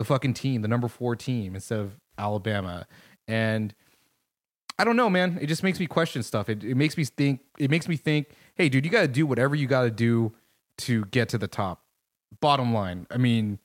the 0.00 0.04
fucking 0.06 0.32
team, 0.32 0.62
the 0.62 0.68
number 0.68 0.88
four 0.88 1.14
team 1.14 1.54
instead 1.54 1.78
of 1.78 2.00
Alabama? 2.16 2.86
And 3.28 3.74
I 4.78 4.84
don't 4.84 4.96
know, 4.96 5.10
man. 5.10 5.38
It 5.42 5.46
just 5.46 5.62
makes 5.62 5.78
me 5.78 5.86
question 5.86 6.22
stuff. 6.22 6.48
It, 6.48 6.64
it 6.64 6.74
makes 6.74 6.96
me 6.96 7.04
think. 7.04 7.40
It 7.58 7.70
makes 7.70 7.86
me 7.86 7.98
think. 7.98 8.28
Hey, 8.54 8.70
dude, 8.70 8.86
you 8.86 8.90
got 8.90 9.02
to 9.02 9.08
do 9.08 9.26
whatever 9.26 9.54
you 9.54 9.66
got 9.66 9.82
to 9.82 9.90
do 9.90 10.32
to 10.78 11.04
get 11.04 11.28
to 11.28 11.38
the 11.38 11.46
top. 11.46 11.84
Bottom 12.40 12.72
line. 12.72 13.06
I 13.10 13.18
mean, 13.18 13.58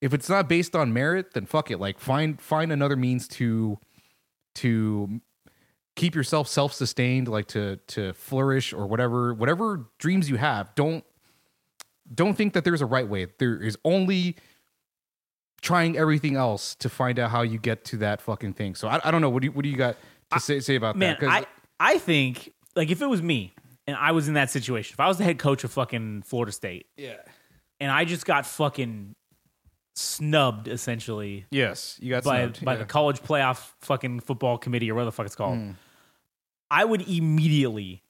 if 0.00 0.14
it's 0.14 0.30
not 0.30 0.48
based 0.48 0.74
on 0.74 0.94
merit, 0.94 1.34
then 1.34 1.44
fuck 1.44 1.70
it. 1.70 1.78
Like 1.78 1.98
find 1.98 2.40
find 2.40 2.72
another 2.72 2.96
means 2.96 3.28
to 3.28 3.78
to 4.54 5.20
keep 5.94 6.14
yourself 6.14 6.48
self 6.48 6.72
sustained, 6.72 7.28
like 7.28 7.48
to 7.48 7.76
to 7.88 8.14
flourish 8.14 8.72
or 8.72 8.86
whatever 8.86 9.34
whatever 9.34 9.90
dreams 9.98 10.30
you 10.30 10.36
have. 10.36 10.74
Don't 10.74 11.04
don't 12.14 12.34
think 12.34 12.54
that 12.54 12.64
there's 12.64 12.80
a 12.80 12.86
right 12.86 13.06
way. 13.06 13.26
There 13.38 13.62
is 13.62 13.76
only 13.84 14.36
trying 15.62 15.96
everything 15.96 16.36
else 16.36 16.74
to 16.76 16.88
find 16.88 17.18
out 17.18 17.30
how 17.30 17.42
you 17.42 17.58
get 17.58 17.84
to 17.86 17.96
that 17.98 18.20
fucking 18.20 18.52
thing. 18.54 18.74
So 18.74 18.88
I, 18.88 19.00
I 19.04 19.10
don't 19.10 19.20
know. 19.20 19.30
What 19.30 19.42
do 19.42 19.46
you, 19.46 19.52
what 19.52 19.62
do 19.62 19.68
you 19.68 19.76
got 19.76 19.96
to 20.32 20.40
say, 20.40 20.60
say 20.60 20.74
about 20.76 20.94
that? 20.94 20.98
man 20.98 21.16
that? 21.20 21.46
i 21.80 21.92
i 21.94 21.98
think 21.98 22.52
like 22.74 22.90
if 22.90 23.00
it 23.00 23.06
was 23.06 23.22
me 23.22 23.54
and 23.86 23.96
i 23.96 24.10
was 24.10 24.26
in 24.26 24.34
that 24.34 24.50
situation 24.50 24.92
if 24.94 24.98
i 24.98 25.06
was 25.06 25.18
the 25.18 25.24
head 25.24 25.38
coach 25.38 25.62
of 25.62 25.70
fucking 25.70 26.22
florida 26.22 26.50
state 26.50 26.86
yeah. 26.96 27.14
and 27.78 27.92
i 27.92 28.04
just 28.04 28.26
got 28.26 28.44
fucking 28.44 29.14
snubbed 29.94 30.68
essentially 30.68 31.46
Yes, 31.50 31.96
you 32.02 32.10
got 32.10 32.24
by 32.24 32.40
snubbed. 32.40 32.64
by 32.64 32.72
yeah. 32.72 32.78
the 32.80 32.84
college 32.86 33.20
playoff 33.22 33.70
fucking 33.80 34.20
football 34.20 34.58
committee 34.58 34.90
or 34.90 34.94
whatever 34.94 35.10
the 35.10 35.12
fuck 35.12 35.26
it's 35.26 35.36
called 35.36 35.58
Mm. 35.58 35.74
i 36.70 36.84
would 36.84 37.08
immediately 37.08 38.02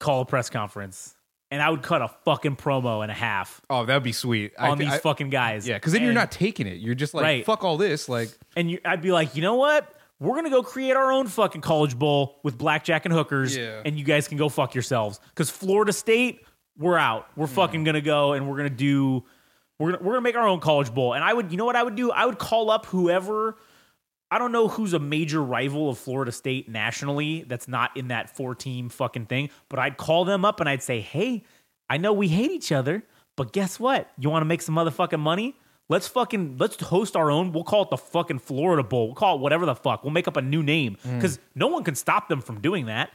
call 0.00 0.22
a 0.22 0.24
press 0.24 0.48
conference 0.50 1.14
and 1.50 1.62
i 1.62 1.68
would 1.70 1.82
cut 1.82 2.02
a 2.02 2.08
fucking 2.24 2.56
promo 2.56 3.02
and 3.02 3.10
a 3.10 3.14
half 3.14 3.60
Oh, 3.70 3.84
that'd 3.84 4.02
be 4.02 4.12
sweet. 4.12 4.52
On 4.58 4.78
these 4.78 4.92
I- 4.92 4.98
fucking 4.98 5.30
guys 5.30 5.66
Yeah, 5.66 5.76
because 5.76 5.92
then 5.92 6.02
you're 6.02 6.12
not 6.12 6.30
taking 6.32 6.66
it. 6.66 6.78
You're 6.78 6.94
just 6.94 7.14
like, 7.14 7.22
Right. 7.24 7.44
fuck 7.44 7.64
all 7.64 7.76
this. 7.76 8.08
Like, 8.08 8.30
and 8.56 8.70
you, 8.70 8.80
I'd 8.84 9.02
be 9.02 9.12
like, 9.12 9.36
you 9.36 9.42
know 9.42 9.54
what? 9.56 9.94
We're 10.20 10.34
gonna 10.34 10.50
go 10.50 10.62
create 10.62 10.96
our 10.96 11.12
own 11.12 11.28
fucking 11.28 11.60
college 11.60 11.96
bowl 11.96 12.40
with 12.42 12.58
blackjack 12.58 13.04
and 13.04 13.14
hookers, 13.14 13.56
Yeah. 13.56 13.82
and 13.84 13.98
you 13.98 14.04
guys 14.04 14.26
can 14.26 14.36
go 14.36 14.48
fuck 14.48 14.74
yourselves. 14.74 15.20
Because 15.28 15.48
Florida 15.48 15.92
State, 15.92 16.44
we're 16.76 16.98
out. 16.98 17.28
We're 17.36 17.46
hmm. 17.46 17.54
fucking 17.54 17.84
gonna 17.84 18.00
go 18.00 18.32
and 18.32 18.48
we're 18.48 18.56
gonna 18.56 18.70
do. 18.70 19.24
We're 19.78 19.92
gonna 19.92 20.02
we're 20.02 20.12
gonna 20.14 20.22
make 20.22 20.36
our 20.36 20.48
own 20.48 20.58
college 20.60 20.92
bowl. 20.92 21.14
And 21.14 21.22
I 21.22 21.32
would, 21.32 21.52
you 21.52 21.56
know 21.56 21.64
what 21.64 21.76
I 21.76 21.82
would 21.84 21.94
do? 21.94 22.10
I 22.10 22.26
would 22.26 22.38
call 22.38 22.70
up 22.70 22.86
whoever. 22.86 23.56
I 24.30 24.38
don't 24.38 24.52
know 24.52 24.68
who's 24.68 24.92
a 24.92 24.98
major 24.98 25.42
rival 25.42 25.88
of 25.88 25.98
Florida 25.98 26.32
State 26.32 26.68
nationally 26.68 27.44
that's 27.46 27.66
not 27.66 27.96
in 27.96 28.08
that 28.08 28.36
four 28.36 28.54
team 28.54 28.88
fucking 28.88 29.26
thing, 29.26 29.50
but 29.68 29.78
I'd 29.78 29.96
call 29.96 30.24
them 30.24 30.44
up 30.44 30.60
and 30.60 30.68
I'd 30.68 30.82
say, 30.82 31.00
hey, 31.00 31.44
I 31.88 31.96
know 31.96 32.12
we 32.12 32.28
hate 32.28 32.50
each 32.50 32.70
other, 32.70 33.04
but 33.36 33.52
guess 33.52 33.80
what? 33.80 34.10
You 34.18 34.28
want 34.28 34.42
to 34.42 34.46
make 34.46 34.60
some 34.60 34.74
motherfucking 34.74 35.20
money? 35.20 35.56
Let's 35.88 36.06
fucking 36.06 36.58
let's 36.58 36.78
host 36.82 37.16
our 37.16 37.30
own. 37.30 37.52
We'll 37.52 37.64
call 37.64 37.82
it 37.84 37.90
the 37.90 37.96
fucking 37.96 38.40
Florida 38.40 38.82
Bowl. 38.82 39.06
We'll 39.06 39.14
call 39.14 39.36
it 39.36 39.40
whatever 39.40 39.64
the 39.64 39.74
fuck. 39.74 40.04
We'll 40.04 40.12
make 40.12 40.28
up 40.28 40.36
a 40.36 40.42
new 40.42 40.62
name 40.62 40.98
mm. 41.02 41.14
because 41.16 41.38
no 41.54 41.68
one 41.68 41.82
can 41.82 41.94
stop 41.94 42.28
them 42.28 42.42
from 42.42 42.60
doing 42.60 42.86
that. 42.86 43.10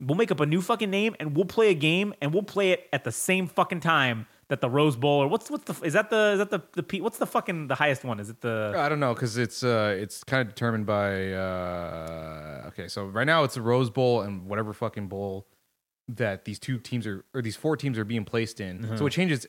We'll 0.00 0.16
make 0.16 0.30
up 0.30 0.38
a 0.38 0.46
new 0.46 0.60
fucking 0.60 0.90
name 0.90 1.16
and 1.18 1.36
we'll 1.36 1.46
play 1.46 1.70
a 1.70 1.74
game 1.74 2.14
and 2.20 2.32
we'll 2.32 2.44
play 2.44 2.70
it 2.70 2.88
at 2.92 3.02
the 3.02 3.10
same 3.10 3.48
fucking 3.48 3.80
time 3.80 4.26
that 4.52 4.60
the 4.60 4.68
Rose 4.68 4.96
Bowl 4.96 5.22
or 5.22 5.28
what's 5.28 5.50
what's 5.50 5.64
the 5.64 5.74
is 5.86 5.94
that 5.94 6.10
the 6.10 6.32
is 6.32 6.38
that 6.38 6.50
the 6.50 6.62
the 6.74 6.82
P- 6.82 7.00
what's 7.00 7.16
the 7.16 7.24
fucking 7.26 7.68
the 7.68 7.74
highest 7.74 8.04
one? 8.04 8.20
Is 8.20 8.28
it 8.28 8.42
the 8.42 8.74
I 8.76 8.90
don't 8.90 9.00
know 9.00 9.14
because 9.14 9.38
it's 9.38 9.64
uh 9.64 9.96
it's 9.98 10.22
kind 10.24 10.42
of 10.42 10.48
determined 10.54 10.84
by 10.84 11.32
uh 11.32 12.64
okay 12.68 12.86
so 12.86 13.06
right 13.06 13.24
now 13.24 13.44
it's 13.44 13.56
a 13.56 13.62
Rose 13.62 13.88
Bowl 13.88 14.20
and 14.20 14.46
whatever 14.46 14.74
fucking 14.74 15.08
bowl 15.08 15.46
that 16.08 16.44
these 16.44 16.58
two 16.58 16.78
teams 16.78 17.06
are 17.06 17.24
or 17.32 17.40
these 17.40 17.56
four 17.56 17.78
teams 17.78 17.96
are 17.98 18.04
being 18.04 18.26
placed 18.26 18.60
in. 18.60 18.94
So 18.98 19.06
it 19.06 19.10
changes. 19.10 19.46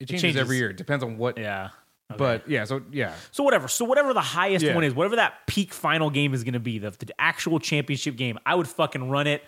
It 0.00 0.06
changes, 0.06 0.22
changes. 0.22 0.40
every 0.40 0.56
year. 0.56 0.70
It 0.70 0.78
depends 0.78 1.04
on 1.04 1.18
what. 1.18 1.36
yeah? 1.36 1.68
Okay. 2.10 2.16
But 2.18 2.48
yeah, 2.48 2.64
so 2.64 2.80
yeah, 2.92 3.12
So 3.32 3.42
whatever. 3.44 3.68
So 3.68 3.84
whatever 3.84 4.14
the 4.14 4.20
highest 4.22 4.64
Yeah. 4.64 4.74
one 4.74 4.84
is, 4.84 4.94
whatever 4.94 5.16
that 5.16 5.46
peak 5.46 5.74
final 5.74 6.08
game 6.08 6.32
is 6.34 6.44
going 6.44 6.54
to 6.54 6.60
be, 6.60 6.78
the, 6.78 6.92
the 6.92 7.12
actual 7.20 7.58
championship 7.58 8.16
game, 8.16 8.38
I 8.46 8.54
would 8.54 8.68
fucking 8.68 9.10
run 9.10 9.26
it 9.26 9.42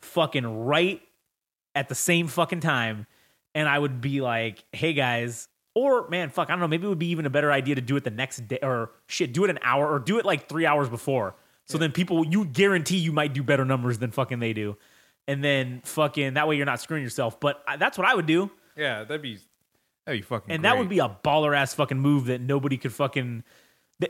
fucking 0.00 0.64
right 0.64 1.02
at 1.76 1.88
the 1.88 1.94
same 1.94 2.26
fucking 2.26 2.60
time 2.60 3.06
and 3.54 3.68
I 3.68 3.78
would 3.78 4.00
be 4.00 4.20
like, 4.20 4.64
"Hey 4.72 4.92
guys, 4.92 5.48
Or 5.74 6.08
man, 6.08 6.30
fuck, 6.30 6.48
I 6.50 6.52
don't 6.52 6.60
know. 6.60 6.66
Maybe 6.68 6.84
it 6.86 6.88
would 6.88 6.98
be 6.98 7.10
even 7.10 7.26
a 7.26 7.30
better 7.30 7.52
idea 7.52 7.76
to 7.76 7.80
do 7.80 7.94
it 7.96 8.02
the 8.02 8.10
next 8.10 8.48
day, 8.48 8.58
or 8.60 8.90
shit, 9.06 9.32
do 9.32 9.44
it 9.44 9.50
an 9.50 9.60
hour, 9.62 9.88
or 9.88 10.00
do 10.00 10.18
it 10.18 10.24
like 10.24 10.48
three 10.48 10.66
hours 10.66 10.88
before. 10.88 11.36
So 11.66 11.78
then 11.78 11.92
people, 11.92 12.26
you 12.26 12.44
guarantee 12.44 12.96
you 12.96 13.12
might 13.12 13.32
do 13.32 13.44
better 13.44 13.64
numbers 13.64 13.98
than 13.98 14.10
fucking 14.10 14.40
they 14.40 14.52
do, 14.52 14.76
and 15.28 15.44
then 15.44 15.80
fucking 15.84 16.34
that 16.34 16.48
way 16.48 16.56
you're 16.56 16.66
not 16.66 16.80
screwing 16.80 17.04
yourself. 17.04 17.38
But 17.38 17.62
I, 17.68 17.76
that's 17.76 17.96
what 17.96 18.06
I 18.08 18.16
would 18.16 18.26
do, 18.26 18.50
Yeah, 18.76 19.04
that'd 19.04 19.22
be 19.22 19.38
that'd 20.06 20.20
be 20.20 20.22
fucking. 20.26 20.52
and 20.52 20.64
that 20.64 20.76
would 20.76 20.88
be 20.88 20.98
a 20.98 21.08
baller 21.24 21.56
ass 21.56 21.72
fucking 21.74 22.00
move 22.00 22.24
that 22.26 22.40
nobody 22.40 22.76
could 22.76 22.92
fucking. 22.92 23.44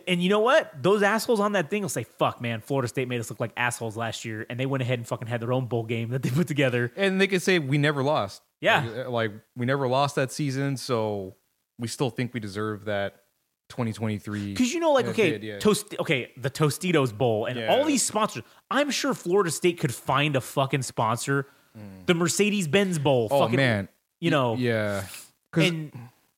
And 0.09 0.23
you 0.23 0.31
know 0.31 0.41
what? 0.41 0.83
Those 0.83 1.03
assholes 1.03 1.41
on 1.41 1.53
that 1.53 1.69
thing 1.69 1.83
will 1.83 1.89
say, 1.91 2.05
"Fuck, 2.05 2.41
man, 2.41 2.61
Florida 2.63 2.89
State 2.89 3.07
made 3.09 3.21
us 3.21 3.29
look 3.29 3.41
like 3.41 3.53
assholes 3.59 3.97
last 3.99 4.25
year," 4.25 4.47
and 4.49 4.59
they 4.59 4.65
went 4.65 4.83
ahead 4.83 4.99
and 4.99 5.07
fucking 5.07 5.29
had 5.29 5.43
their 5.43 5.53
own 5.53 5.67
bowl 5.67 5.83
game 5.85 6.09
that 6.11 6.23
they 6.23 6.31
put 6.31 6.47
together. 6.49 6.91
and 6.97 7.21
they 7.21 7.27
could 7.27 7.43
say 7.43 7.59
we 7.59 7.77
never 7.77 8.03
lost. 8.03 8.41
Yeah. 8.61 8.81
like, 8.85 9.07
uh, 9.07 9.11
like 9.11 9.33
we 9.57 9.67
never 9.67 9.89
lost 9.89 10.17
that 10.17 10.31
season, 10.33 10.77
so 10.77 11.37
we 11.79 11.89
still 11.89 12.11
think 12.11 12.35
we 12.35 12.41
deserve 12.41 12.85
that 12.87 13.23
2023. 13.71 14.51
Because 14.53 14.73
you 14.73 14.81
know, 14.81 14.93
like, 14.93 15.07
Yeah, 15.07 15.11
okay, 15.13 15.31
did, 15.31 15.43
yeah. 15.43 15.59
Toast, 15.59 15.95
okay, 16.01 16.33
the 16.37 16.51
Tostitos 16.51 17.17
Bowl 17.17 17.47
and 17.47 17.59
Yeah. 17.59 17.69
all 17.69 17.85
these 17.85 18.03
sponsors. 18.03 18.43
I'm 18.71 18.91
sure 18.91 19.15
Florida 19.15 19.51
State 19.51 19.79
could 19.81 19.95
find 19.95 20.37
a 20.37 20.41
fucking 20.41 20.83
sponsor. 20.83 21.47
The 22.07 22.15
Mercedes 22.15 22.67
Benz 22.67 22.99
Bowl. 22.99 23.29
oh 23.31 23.41
fucking, 23.41 23.57
man, 23.57 23.89
you 24.21 24.31
know, 24.33 24.57
yeah, 24.57 25.05
and 25.55 25.93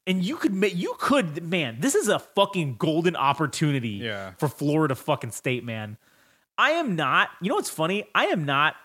and 0.06 0.22
you 0.22 0.36
could 0.36 0.52
make 0.52 0.76
you 0.76 0.94
could 0.98 1.42
man. 1.42 1.78
This 1.80 1.94
is 1.94 2.08
a 2.08 2.18
fucking 2.18 2.76
golden 2.76 3.16
opportunity. 3.16 3.88
Yeah. 4.02 4.32
for 4.38 4.46
Florida 4.48 4.94
fucking 4.94 5.30
State, 5.30 5.64
man. 5.64 5.96
I 6.58 6.72
am 6.72 6.96
not. 6.96 7.30
You 7.40 7.48
know 7.48 7.54
what's 7.54 7.70
funny? 7.70 8.04
I 8.14 8.26
am 8.26 8.44
not 8.44 8.76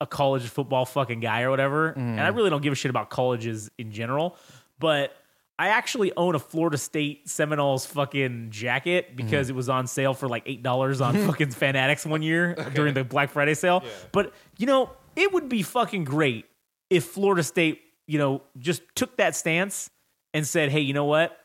a 0.00 0.06
college 0.06 0.46
football 0.48 0.84
fucking 0.84 1.20
guy 1.20 1.42
or 1.42 1.50
whatever, 1.50 1.88
and 1.90 2.18
Mm. 2.18 2.22
I 2.22 2.28
really 2.28 2.50
don't 2.50 2.62
give 2.62 2.72
a 2.72 2.76
shit 2.76 2.90
about 2.90 3.10
colleges 3.10 3.70
in 3.78 3.90
general. 3.92 4.36
But 4.78 5.12
I 5.58 5.68
actually 5.70 6.12
own 6.16 6.36
a 6.36 6.38
Florida 6.38 6.78
State 6.78 7.28
Seminoles 7.28 7.84
fucking 7.84 8.50
jacket 8.50 9.16
because 9.16 9.48
Mm. 9.48 9.50
it 9.50 9.56
was 9.56 9.68
on 9.68 9.86
sale 9.88 10.14
for 10.14 10.28
like 10.28 10.44
eight 10.46 10.62
dollars 10.62 11.00
on 11.00 11.14
fucking 11.26 11.50
Fanatics 11.50 12.06
one 12.06 12.22
year 12.22 12.54
during 12.74 12.94
the 12.94 13.02
Black 13.02 13.30
Friday 13.30 13.54
sale. 13.54 13.82
But 14.12 14.32
you 14.56 14.66
know, 14.66 14.90
it 15.16 15.32
would 15.32 15.48
be 15.48 15.62
fucking 15.62 16.04
great 16.04 16.44
if 16.90 17.04
Florida 17.04 17.42
State, 17.42 17.80
you 18.06 18.18
know, 18.18 18.42
just 18.58 18.82
took 18.94 19.16
that 19.16 19.34
stance 19.34 19.90
and 20.32 20.46
said, 20.46 20.70
"Hey, 20.70 20.80
you 20.80 20.94
know 20.94 21.06
what? 21.06 21.36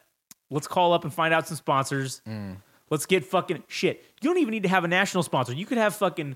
Let's 0.52 0.68
call 0.68 0.94
up 0.94 1.04
and 1.04 1.12
find 1.12 1.34
out 1.34 1.48
some 1.48 1.58
sponsors. 1.58 2.22
Let's 2.92 3.08
get 3.08 3.26
fucking 3.26 3.64
shit. 3.68 4.06
You 4.22 4.30
don't 4.30 4.38
even 4.38 4.52
need 4.52 4.62
to 4.64 4.70
have 4.70 4.84
a 4.84 4.88
national 4.88 5.24
sponsor. 5.24 5.54
You 5.54 5.66
could 5.66 5.80
have 5.80 5.96
fucking 5.96 6.36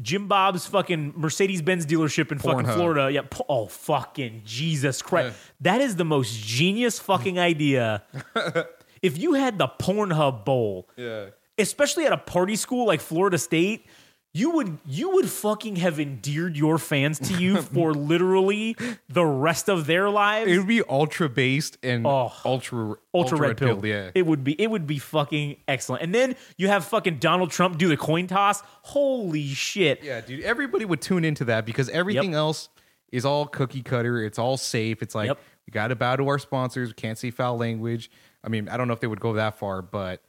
Jim 0.00 0.28
Bob's 0.28 0.66
fucking 0.66 1.12
Mercedes 1.16 1.62
Benz 1.62 1.84
dealership 1.86 2.32
in 2.32 2.38
fucking 2.38 2.64
Pornhub. 2.66 2.74
Florida. 2.74 3.10
Yeah. 3.12 3.22
po- 3.28 3.44
Oh, 3.48 3.66
fucking 3.66 4.42
Jesus 4.44 5.02
Christ. 5.02 5.36
That 5.60 5.80
is 5.80 5.96
the 5.96 6.04
most 6.04 6.38
genius 6.38 6.98
fucking 6.98 7.38
idea. 7.38 8.02
if 9.02 9.18
you 9.18 9.34
had 9.34 9.58
the 9.58 9.68
Pornhub 9.68 10.44
Bowl, 10.44 10.88
yeah. 10.96 11.26
especially 11.58 12.06
at 12.06 12.12
a 12.12 12.16
party 12.18 12.56
school 12.56 12.86
like 12.86 13.00
Florida 13.00 13.36
State, 13.38 13.86
you 14.32 14.50
would 14.50 14.78
you 14.86 15.10
would 15.10 15.28
fucking 15.28 15.76
have 15.76 15.98
endeared 15.98 16.56
your 16.56 16.78
fans 16.78 17.18
to 17.18 17.34
you 17.42 17.60
for 17.74 17.92
literally 17.92 18.76
the 19.08 19.24
rest 19.24 19.68
of 19.68 19.86
their 19.86 20.08
lives. 20.08 20.50
It 20.50 20.58
would 20.58 20.68
be 20.68 20.82
ultra 20.88 21.28
based 21.28 21.78
and 21.82 22.06
Oh. 22.06 22.32
ultra 22.44 22.94
ultra 23.12 23.38
red 23.38 23.56
pill. 23.56 23.84
Yeah, 23.84 24.10
It 24.14 24.26
would 24.26 24.44
be 24.44 24.52
it 24.60 24.70
would 24.70 24.86
be 24.86 24.98
fucking 24.98 25.56
excellent. 25.66 26.02
And 26.04 26.14
then 26.14 26.36
you 26.56 26.68
have 26.68 26.84
fucking 26.84 27.18
Donald 27.18 27.50
Trump 27.50 27.76
do 27.78 27.88
the 27.88 27.96
coin 27.96 28.26
toss. 28.28 28.62
Holy 28.82 29.48
shit. 29.48 30.04
yeah, 30.04 30.20
dude. 30.20 30.44
Everybody 30.44 30.84
would 30.84 31.00
tune 31.00 31.24
into 31.24 31.44
that 31.46 31.66
because 31.66 31.88
everything 31.88 32.34
else 32.34 32.68
is 33.10 33.24
all 33.24 33.46
cookie 33.46 33.82
cutter. 33.82 34.22
It's 34.24 34.38
all 34.38 34.56
safe. 34.56 35.02
It's 35.02 35.16
like 35.16 35.26
Yep. 35.26 35.38
we 35.66 35.72
got 35.72 35.88
to 35.88 35.96
bow 35.96 36.14
to 36.14 36.28
our 36.28 36.38
sponsors. 36.38 36.90
We 36.90 36.94
can't 36.94 37.18
say 37.18 37.32
foul 37.32 37.56
language. 37.58 38.08
I 38.44 38.48
mean, 38.48 38.68
I 38.68 38.76
don't 38.76 38.86
know 38.86 38.94
if 38.94 39.00
they 39.00 39.08
would 39.08 39.20
go 39.20 39.32
that 39.32 39.58
far, 39.58 39.82
but 39.82 40.22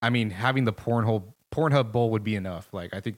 I 0.00 0.08
mean, 0.08 0.30
having 0.30 0.64
the 0.64 0.72
Pornhub 0.72 1.24
Pornhub 1.56 1.90
Bowl 1.92 2.10
would 2.10 2.22
be 2.24 2.36
enough. 2.36 2.68
Like, 2.72 2.94
I 2.94 3.00
think 3.00 3.16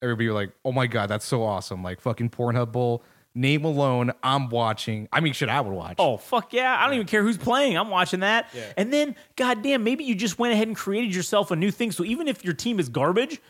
everybody 0.00 0.28
would 0.28 0.34
like, 0.34 0.52
oh 0.64 0.72
my 0.72 0.86
god, 0.86 1.08
that's 1.08 1.24
so 1.24 1.42
awesome! 1.42 1.82
Like, 1.82 2.00
fucking 2.00 2.30
Pornhub 2.30 2.72
Bowl. 2.72 3.02
Name 3.36 3.64
alone, 3.64 4.12
I'm 4.22 4.48
watching. 4.48 5.08
I 5.12 5.18
mean, 5.18 5.32
shit, 5.32 5.48
I 5.48 5.60
would 5.60 5.72
watch. 5.72 5.96
Oh 5.98 6.16
fuck 6.16 6.52
yeah! 6.52 6.76
I 6.78 6.84
don't 6.84 6.94
even 6.94 7.08
care 7.08 7.24
who's 7.24 7.36
playing. 7.36 7.76
I'm 7.76 7.90
watching 7.90 8.20
that. 8.20 8.48
And 8.76 8.92
then, 8.92 9.16
goddamn, 9.34 9.82
maybe 9.82 10.04
you 10.04 10.14
just 10.14 10.38
went 10.38 10.52
ahead 10.52 10.68
and 10.68 10.76
created 10.76 11.12
yourself 11.12 11.50
a 11.50 11.56
new 11.56 11.72
thing. 11.72 11.90
So 11.90 12.04
even 12.04 12.28
if 12.28 12.44
your 12.44 12.54
team 12.54 12.78
is 12.78 12.88
garbage, 12.88 13.40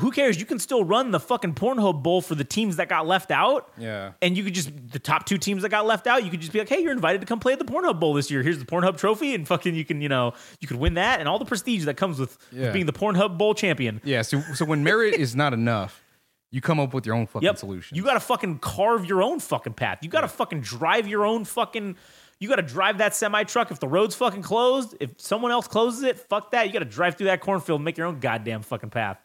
who 0.00 0.10
cares? 0.10 0.38
You 0.40 0.46
can 0.46 0.58
still 0.58 0.82
run 0.84 1.10
the 1.12 1.20
fucking 1.20 1.54
Pornhub 1.54 2.02
Bowl 2.02 2.20
for 2.20 2.34
the 2.34 2.44
teams 2.44 2.76
that 2.76 2.88
got 2.88 3.06
left 3.06 3.30
out. 3.30 3.70
Yeah. 3.78 4.12
And 4.20 4.36
you 4.36 4.44
could 4.44 4.54
just 4.54 4.70
the 4.90 4.98
top 4.98 5.26
two 5.26 5.38
teams 5.38 5.62
that 5.62 5.68
got 5.68 5.86
left 5.86 6.06
out. 6.06 6.24
You 6.24 6.30
could 6.30 6.40
just 6.40 6.52
be 6.52 6.58
like, 6.58 6.68
hey, 6.68 6.80
you're 6.82 6.92
invited 6.92 7.20
to 7.20 7.26
come 7.26 7.38
play 7.40 7.52
at 7.52 7.58
the 7.58 7.64
Pornhub 7.64 8.00
Bowl 8.00 8.14
this 8.14 8.30
year. 8.30 8.42
Here's 8.42 8.58
the 8.58 8.64
Pornhub 8.64 8.96
trophy, 8.98 9.34
and 9.34 9.46
fucking 9.46 9.74
you 9.74 9.84
can 9.84 10.00
you 10.00 10.08
know 10.08 10.34
you 10.60 10.66
could 10.68 10.78
win 10.78 10.94
that 10.94 11.20
and 11.20 11.28
all 11.28 11.38
the 11.38 11.44
prestige 11.44 11.84
that 11.84 11.96
comes 11.96 12.18
with, 12.18 12.36
with 12.52 12.72
being 12.72 12.86
the 12.86 12.92
Pornhub 12.92 13.38
Bowl 13.38 13.54
champion. 13.54 14.00
Yeah. 14.04 14.22
So, 14.22 14.40
so 14.54 14.64
when 14.64 14.82
merit 14.82 15.14
is 15.20 15.36
not 15.36 15.52
enough, 15.52 16.02
you 16.50 16.60
come 16.60 16.80
up 16.80 16.92
with 16.94 17.06
your 17.06 17.14
own 17.14 17.26
fucking 17.26 17.46
Yep. 17.46 17.58
solution. 17.58 17.96
You 17.96 18.02
got 18.02 18.14
to 18.14 18.20
fucking 18.20 18.58
carve 18.58 19.04
your 19.06 19.22
own 19.22 19.38
fucking 19.38 19.74
path. 19.74 19.98
You 20.02 20.08
got 20.08 20.22
to 20.22 20.28
fucking 20.28 20.62
drive 20.62 21.06
your 21.06 21.24
own 21.24 21.44
fucking. 21.44 21.96
You 22.40 22.48
got 22.48 22.56
to 22.56 22.62
drive 22.62 22.98
that 22.98 23.14
semi 23.14 23.44
truck. 23.44 23.70
If 23.70 23.80
the 23.80 23.86
road's 23.86 24.14
fucking 24.16 24.42
closed, 24.42 24.96
if 24.98 25.12
someone 25.20 25.52
else 25.52 25.68
closes 25.68 26.02
it, 26.04 26.18
fuck 26.18 26.52
that. 26.52 26.66
You 26.66 26.72
got 26.72 26.78
to 26.78 26.86
drive 26.86 27.16
through 27.16 27.26
that 27.26 27.40
cornfield 27.40 27.80
and 27.80 27.84
make 27.84 27.98
your 27.98 28.06
own 28.06 28.18
goddamn 28.18 28.62
fucking 28.62 28.88
path. 28.90 29.18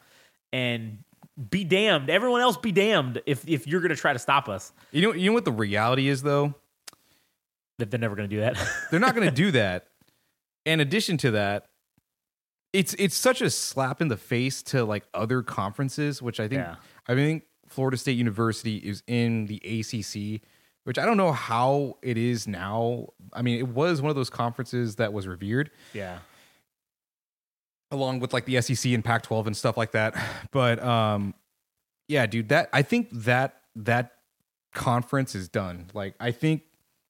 And 0.55 0.99
be 1.49 1.65
damned. 1.65 2.09
Everyone 2.09 2.39
else 2.39 2.55
be 2.55 2.71
damned 2.71 3.21
if 3.25 3.45
if 3.47 3.67
you're 3.67 3.81
gonna 3.81 3.95
try 3.95 4.13
to 4.13 4.19
stop 4.19 4.47
us. 4.47 4.71
you 4.91 5.01
know, 5.01 5.13
you 5.13 5.29
know 5.29 5.33
what 5.33 5.43
the 5.43 5.51
reality 5.51 6.07
is 6.07 6.21
though. 6.23 6.55
That 7.77 7.91
they're 7.91 7.99
never 7.99 8.15
gonna 8.15 8.29
do 8.29 8.39
that. 8.39 8.57
They're 8.89 9.01
not 9.01 9.15
going 9.15 9.27
to 9.27 9.35
do 9.35 9.51
that. 9.51 9.87
In 10.63 10.79
addition 10.79 11.17
to 11.17 11.31
that, 11.31 11.65
it's 12.71 12.93
it's 12.97 13.17
such 13.17 13.41
a 13.41 13.49
slap 13.49 14.01
in 14.01 14.07
the 14.07 14.15
face 14.15 14.63
to 14.63 14.85
like 14.85 15.03
other 15.13 15.41
conferences, 15.43 16.21
which 16.21 16.39
I 16.39 16.47
think 16.47 16.61
Yeah. 16.61 16.75
I 17.07 17.15
think 17.15 17.43
Florida 17.67 17.97
State 17.97 18.17
University 18.17 18.77
is 18.77 19.03
in 19.07 19.47
the 19.47 19.57
ACC, 19.57 20.41
which 20.85 20.97
I 20.97 21.05
don't 21.05 21.17
know 21.17 21.33
how 21.33 21.97
it 22.01 22.17
is 22.17 22.47
now. 22.47 23.07
I 23.33 23.41
mean, 23.41 23.59
it 23.59 23.67
was 23.67 24.01
one 24.01 24.09
of 24.09 24.15
those 24.15 24.29
conferences 24.29 24.95
that 24.95 25.11
was 25.11 25.27
revered 25.27 25.69
yeah. 25.93 26.19
Along 27.91 28.19
with 28.19 28.33
like 28.33 28.45
the 28.45 28.59
SEC 28.61 28.91
and 28.93 29.03
Pac-12 29.03 29.47
and 29.47 29.57
stuff 29.57 29.77
like 29.77 29.91
that. 29.91 30.15
But 30.51 30.81
um 30.83 31.33
yeah, 32.07 32.25
dude, 32.27 32.49
that 32.49 32.69
I 32.71 32.81
think 32.83 33.09
that 33.11 33.61
that 33.75 34.13
conference 34.73 35.35
is 35.35 35.47
done. 35.49 35.87
Like 35.93 36.15
I 36.19 36.31
think 36.31 36.63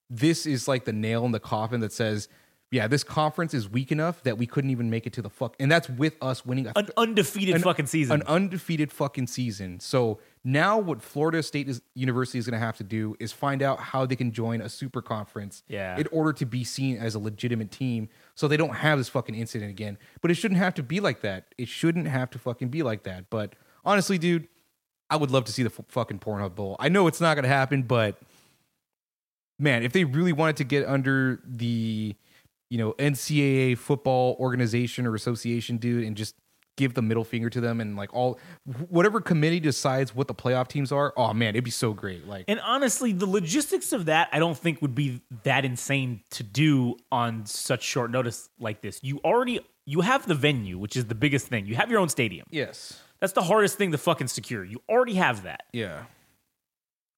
this 0.09 0.45
is 0.45 0.67
like 0.67 0.85
the 0.85 0.93
nail 0.93 1.25
in 1.25 1.31
the 1.31 1.39
coffin 1.39 1.79
that 1.81 1.91
says, 1.91 2.29
yeah, 2.71 2.87
this 2.87 3.03
conference 3.03 3.53
is 3.53 3.69
weak 3.69 3.91
enough 3.91 4.21
that 4.23 4.37
we 4.37 4.45
couldn't 4.45 4.69
even 4.69 4.89
make 4.89 5.05
it 5.07 5.13
to 5.13 5.21
the 5.21 5.29
fuck. 5.29 5.55
And 5.59 5.71
that's 5.71 5.89
with 5.89 6.15
us 6.21 6.45
winning 6.45 6.67
a 6.67 6.73
An 6.75 6.89
undefeated 6.97 7.55
an- 7.55 7.61
fucking 7.61 7.87
season. 7.87 8.21
an 8.21 8.27
undefeated 8.27 8.91
fucking 8.91 9.27
season. 9.27 9.79
So 9.79 10.19
now 10.43 10.77
what 10.77 11.01
Florida 11.01 11.41
State 11.43 11.67
is, 11.69 11.81
University 11.95 12.37
is 12.39 12.45
going 12.45 12.59
to 12.59 12.65
have 12.65 12.77
to 12.77 12.83
do 12.83 13.15
is 13.19 13.31
find 13.31 13.61
out 13.61 13.79
how 13.79 14.05
they 14.05 14.15
can 14.15 14.31
join 14.31 14.61
a 14.61 14.69
super 14.69 15.01
conference 15.01 15.63
Yeah. 15.67 15.97
in 15.97 16.07
order 16.11 16.33
to 16.33 16.45
be 16.45 16.63
seen 16.63 16.97
as 16.97 17.15
a 17.15 17.19
legitimate 17.19 17.71
team 17.71 18.09
so 18.35 18.47
they 18.47 18.57
don't 18.57 18.75
have 18.75 18.97
this 18.97 19.09
fucking 19.09 19.33
incident 19.33 19.71
again. 19.71 19.97
But 20.21 20.29
it 20.29 20.35
shouldn't 20.35 20.59
have 20.59 20.73
to 20.75 20.83
be 20.83 20.99
like 20.99 21.21
that. 21.21 21.53
It 21.57 21.67
shouldn't 21.67 22.07
have 22.07 22.29
to 22.31 22.39
fucking 22.39 22.69
be 22.69 22.83
like 22.83 23.03
that. 23.03 23.29
But 23.29 23.53
honestly, 23.83 24.17
dude, 24.17 24.47
I 25.09 25.15
would 25.15 25.31
love 25.31 25.45
to 25.45 25.51
see 25.51 25.63
the 25.63 25.71
f- 25.77 25.85
fucking 25.87 26.19
Pornhub 26.19 26.55
Bowl. 26.55 26.75
I 26.79 26.89
know 26.89 27.07
it's 27.07 27.21
not 27.21 27.35
to 27.35 27.47
happen, 27.47 27.83
but 27.83 28.19
man, 29.59 29.83
if 29.83 29.93
they 29.93 30.03
really 30.03 30.33
wanted 30.33 30.57
to 30.57 30.63
get 30.63 30.85
under 30.87 31.41
the 31.45 32.15
you 32.69 32.77
know 32.77 32.93
NCAA 32.93 33.77
football 33.77 34.35
organization 34.39 35.05
or 35.05 35.15
association, 35.15 35.77
dude, 35.77 36.03
and 36.03 36.17
just 36.17 36.35
give 36.77 36.93
the 36.93 37.01
middle 37.01 37.23
finger 37.23 37.49
to 37.49 37.61
them 37.61 37.79
and 37.81 37.95
like 37.95 38.13
all 38.13 38.39
whatever 38.89 39.21
committee 39.21 39.59
decides 39.59 40.13
what 40.15 40.27
the 40.27 40.35
playoff 40.35 40.67
teams 40.67 40.91
are. 40.91 41.13
Oh 41.15 41.33
man, 41.33 41.49
it'd 41.49 41.63
be 41.63 41.71
so 41.71 41.93
great. 41.93 42.27
Like 42.27 42.45
And 42.47 42.59
honestly, 42.59 43.11
the 43.13 43.25
logistics 43.25 43.93
of 43.93 44.05
that 44.05 44.29
I 44.31 44.39
don't 44.39 44.57
think 44.57 44.81
would 44.81 44.95
be 44.95 45.21
that 45.43 45.65
insane 45.65 46.21
to 46.31 46.43
do 46.43 46.97
on 47.11 47.45
such 47.45 47.83
short 47.83 48.11
notice 48.11 48.49
like 48.59 48.81
this. 48.81 48.99
You 49.03 49.19
already 49.23 49.59
you 49.85 50.01
have 50.01 50.25
the 50.27 50.35
venue, 50.35 50.77
which 50.77 50.95
is 50.97 51.05
the 51.05 51.15
biggest 51.15 51.47
thing. 51.47 51.65
You 51.65 51.75
have 51.75 51.89
your 51.91 51.99
own 51.99 52.09
stadium. 52.09 52.45
yes, 52.49 52.99
That's 53.19 53.33
the 53.33 53.43
hardest 53.43 53.77
thing 53.77 53.91
to 53.91 53.97
fucking 53.97 54.27
secure. 54.27 54.63
You 54.63 54.81
already 54.89 55.13
have 55.15 55.43
that. 55.43 55.61
yeah, 55.73 56.05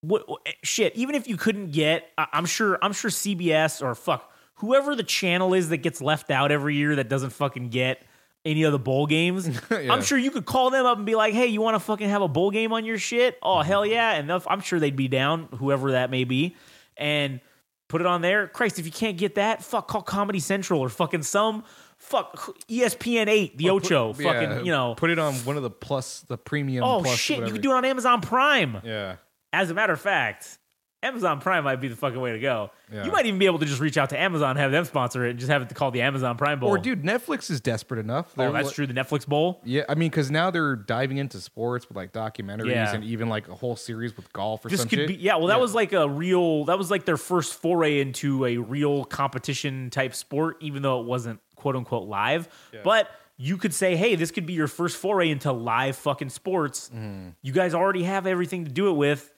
What, 0.02 0.28
what- 0.30 0.42
eh, 0.46 0.52
shit? 0.64 0.96
Even 0.96 1.16
if 1.16 1.28
you 1.28 1.38
couldn't 1.38 1.72
get, 1.72 2.10
I- 2.18 2.28
I'm 2.34 2.46
sure 2.46 2.78
I'm 2.82 2.94
sure 2.94 3.10
CBS 3.10 3.82
or 3.82 3.96
fuck 3.96 4.32
whoever 4.56 4.96
the 4.96 5.04
channel 5.04 5.54
is 5.54 5.70
that 5.70 5.78
gets 5.78 6.02
left 6.02 6.30
out 6.32 6.52
every 6.52 6.76
year 6.76 6.96
that 6.96 7.10
doesn't 7.10 7.30
fucking 7.32 7.70
get 7.70 8.04
any 8.48 8.64
of 8.64 8.72
the 8.72 8.80
bowl 8.80 9.06
games. 9.06 9.48
Yeah. 9.70 9.94
I'm 9.94 10.02
sure 10.02 10.18
you 10.18 10.32
could 10.32 10.46
call 10.46 10.70
them 10.70 10.86
up 10.86 10.98
and 10.98 11.06
be 11.06 11.16
like, 11.16 11.34
"Hey, 11.34 11.48
you 11.48 11.62
want 11.62 11.76
to 11.76 11.80
fucking 11.80 12.10
have 12.10 12.22
a 12.22 12.28
bowl 12.28 12.52
game 12.52 12.74
on 12.74 12.86
your 12.86 12.98
shit?" 12.98 13.38
Oh 13.44 13.58
mm-hmm. 13.58 13.68
hell 13.68 13.86
yeah! 13.86 14.14
And 14.14 14.32
I'm 14.32 14.62
sure 14.62 14.80
they'd 14.80 14.96
be 14.96 15.08
down, 15.08 15.50
whoever 15.56 15.92
that 15.92 16.10
may 16.10 16.24
be, 16.24 16.56
and 16.96 17.42
put 17.88 18.02
it 18.02 18.08
on 18.08 18.22
there. 18.22 18.48
Christ, 18.48 18.80
if 18.80 18.86
you 18.86 18.92
can't 18.92 19.18
get 19.18 19.36
that, 19.36 19.64
fuck, 19.64 19.88
call 19.88 20.02
Comedy 20.02 20.40
Central 20.40 20.80
or 20.80 20.90
fucking 20.90 21.24
some 21.24 21.64
fuck 21.98 22.38
ESPN 22.70 23.28
eight, 23.28 23.58
the 23.58 23.70
Ocho, 23.70 24.14
Put- 24.14 24.24
fucking 24.24 24.50
yeah, 24.50 24.62
you 24.62 24.72
know. 24.72 24.96
put 24.96 25.10
it 25.10 25.20
on 25.20 25.34
one 25.36 25.58
of 25.58 25.64
the 25.64 25.70
plus 25.70 26.22
the 26.22 26.38
premium. 26.38 26.84
oh 26.84 27.02
plus 27.02 27.18
shit, 27.18 27.46
you 27.46 27.52
could 27.52 27.62
do 27.62 27.72
it 27.72 27.76
on 27.76 27.86
Amazon 27.86 28.22
Prime. 28.22 28.82
Yeah, 28.84 29.18
As 29.52 29.70
a 29.70 29.74
matter 29.74 29.94
of 29.94 30.02
fact, 30.02 30.58
Amazon 31.04 31.40
Prime 31.40 31.64
might 31.64 31.76
be 31.80 31.88
the 31.90 31.96
fucking 31.96 32.20
way 32.20 32.32
to 32.32 32.40
go. 32.40 32.72
Yeah. 32.92 33.06
You 33.06 33.12
might 33.12 33.28
even 33.28 33.38
be 33.38 33.46
able 33.46 33.60
to 33.60 33.66
just 33.66 33.80
reach 33.80 33.98
out 33.98 34.10
to 34.10 34.20
Amazon, 34.20 34.56
have 34.56 34.72
them 34.72 34.84
sponsor 34.84 35.26
it, 35.28 35.32
and 35.32 35.40
just 35.40 35.52
have 35.52 35.62
it 35.62 35.74
called 35.76 35.94
the 35.94 36.02
Amazon 36.02 36.38
Prime 36.38 36.60
Bowl. 36.60 36.70
Or 36.70 36.80
dude, 36.80 37.04
Netflix 37.04 37.52
is 37.52 37.62
desperate 37.62 38.00
enough. 38.00 38.30
oh, 38.32 38.42
They're 38.42 38.52
that's 38.52 38.70
li- 38.70 38.74
true. 38.74 38.88
The 38.88 38.94
Netflix 38.96 39.28
Bowl. 39.28 39.62
Yeah, 39.64 39.84
I 39.88 39.94
mean, 39.94 40.10
because 40.10 40.32
now 40.32 40.50
they're 40.50 40.76
diving 40.76 41.18
into 41.18 41.40
sports 41.40 41.88
with 41.88 41.96
like 41.98 42.14
documentaries 42.14 42.72
Yeah. 42.72 42.94
and 42.96 43.04
even 43.04 43.30
like 43.30 43.48
a 43.48 43.54
whole 43.54 43.76
series 43.76 44.18
with 44.18 44.34
golf 44.34 44.66
or 44.66 44.70
This 44.70 44.80
some 44.80 44.90
could 44.90 45.00
shit. 45.00 45.08
be 45.08 45.14
yeah. 45.16 45.36
Well, 45.36 45.48
that 45.48 45.58
Yeah. 45.58 45.62
was 45.62 45.76
like 45.76 45.94
a 45.94 46.10
real. 46.10 46.66
That 46.66 46.80
was 46.80 46.90
like 46.90 47.06
their 47.06 47.18
first 47.18 47.54
foray 47.62 48.00
into 48.02 48.46
a 48.46 48.58
real 48.58 49.06
competition 49.06 49.90
type 49.92 50.16
sport, 50.16 50.58
even 50.62 50.82
though 50.82 51.00
it 51.02 51.06
wasn't 51.06 51.40
quote 51.56 51.76
unquote 51.76 52.08
live. 52.08 52.48
But 52.84 53.10
you 53.38 53.58
could 53.58 53.74
say, 53.74 53.96
hey, 53.96 54.16
this 54.16 54.32
could 54.32 54.48
be 54.48 54.54
your 54.54 54.68
first 54.68 54.98
foray 54.98 55.30
into 55.30 55.52
live 55.52 55.96
fucking 55.96 56.30
sports. 56.30 56.90
Mm-hmm. 56.90 57.30
You 57.44 57.54
guys 57.54 57.76
already 57.76 58.02
have 58.04 58.26
everything 58.26 58.66
to 58.66 58.72
do 58.72 58.90
it 58.90 58.94
with. 58.94 59.32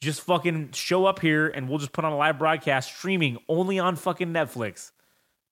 Just 0.00 0.20
fucking 0.20 0.72
show 0.72 1.06
up 1.06 1.20
here, 1.20 1.48
and 1.48 1.68
we'll 1.68 1.78
just 1.78 1.92
put 1.92 2.04
on 2.04 2.12
a 2.12 2.16
live 2.16 2.38
broadcast 2.38 2.94
streaming 2.94 3.38
only 3.48 3.78
on 3.78 3.96
fucking 3.96 4.28
Netflix. 4.28 4.92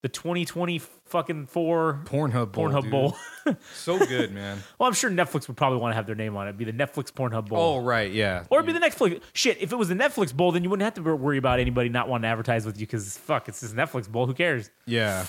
The 0.03 0.09
2020 0.09 0.77
fucking 1.05 1.47
four 1.47 2.01
Pornhub 2.05 2.51
Bowl. 2.51 2.69
Pornhub 2.69 2.83
dude. 2.83 2.91
Bowl. 2.91 3.17
so 3.73 3.97
good, 3.97 4.31
man. 4.31 4.61
well, 4.79 4.87
I'm 4.87 4.93
sure 4.93 5.09
Netflix 5.09 5.47
would 5.47 5.57
probably 5.57 5.79
want 5.79 5.93
to 5.93 5.95
have 5.95 6.05
their 6.05 6.15
name 6.15 6.37
on 6.37 6.45
it. 6.45 6.51
It'd 6.51 6.59
be 6.59 6.65
the 6.65 6.73
Netflix 6.73 7.11
Pornhub 7.11 7.49
Bowl. 7.49 7.57
Oh 7.57 7.83
right, 7.83 8.11
yeah. 8.11 8.43
Or 8.51 8.59
it'd 8.59 8.67
be 8.67 8.79
the 8.79 8.85
Netflix. 8.85 9.19
Shit, 9.33 9.59
if 9.61 9.71
it 9.71 9.75
was 9.75 9.87
the 9.87 9.95
Netflix 9.95 10.31
Bowl, 10.31 10.51
then 10.51 10.63
you 10.63 10.69
wouldn't 10.69 10.83
have 10.83 11.03
to 11.03 11.15
worry 11.15 11.39
about 11.39 11.59
anybody 11.59 11.89
not 11.89 12.07
wanting 12.07 12.23
to 12.23 12.27
advertise 12.27 12.67
with 12.67 12.79
you 12.79 12.85
because 12.85 13.17
fuck, 13.17 13.49
it's 13.49 13.61
this 13.61 13.73
Netflix 13.73 14.07
Bowl. 14.07 14.27
Who 14.27 14.33
cares? 14.33 14.69
yeah. 14.85 15.25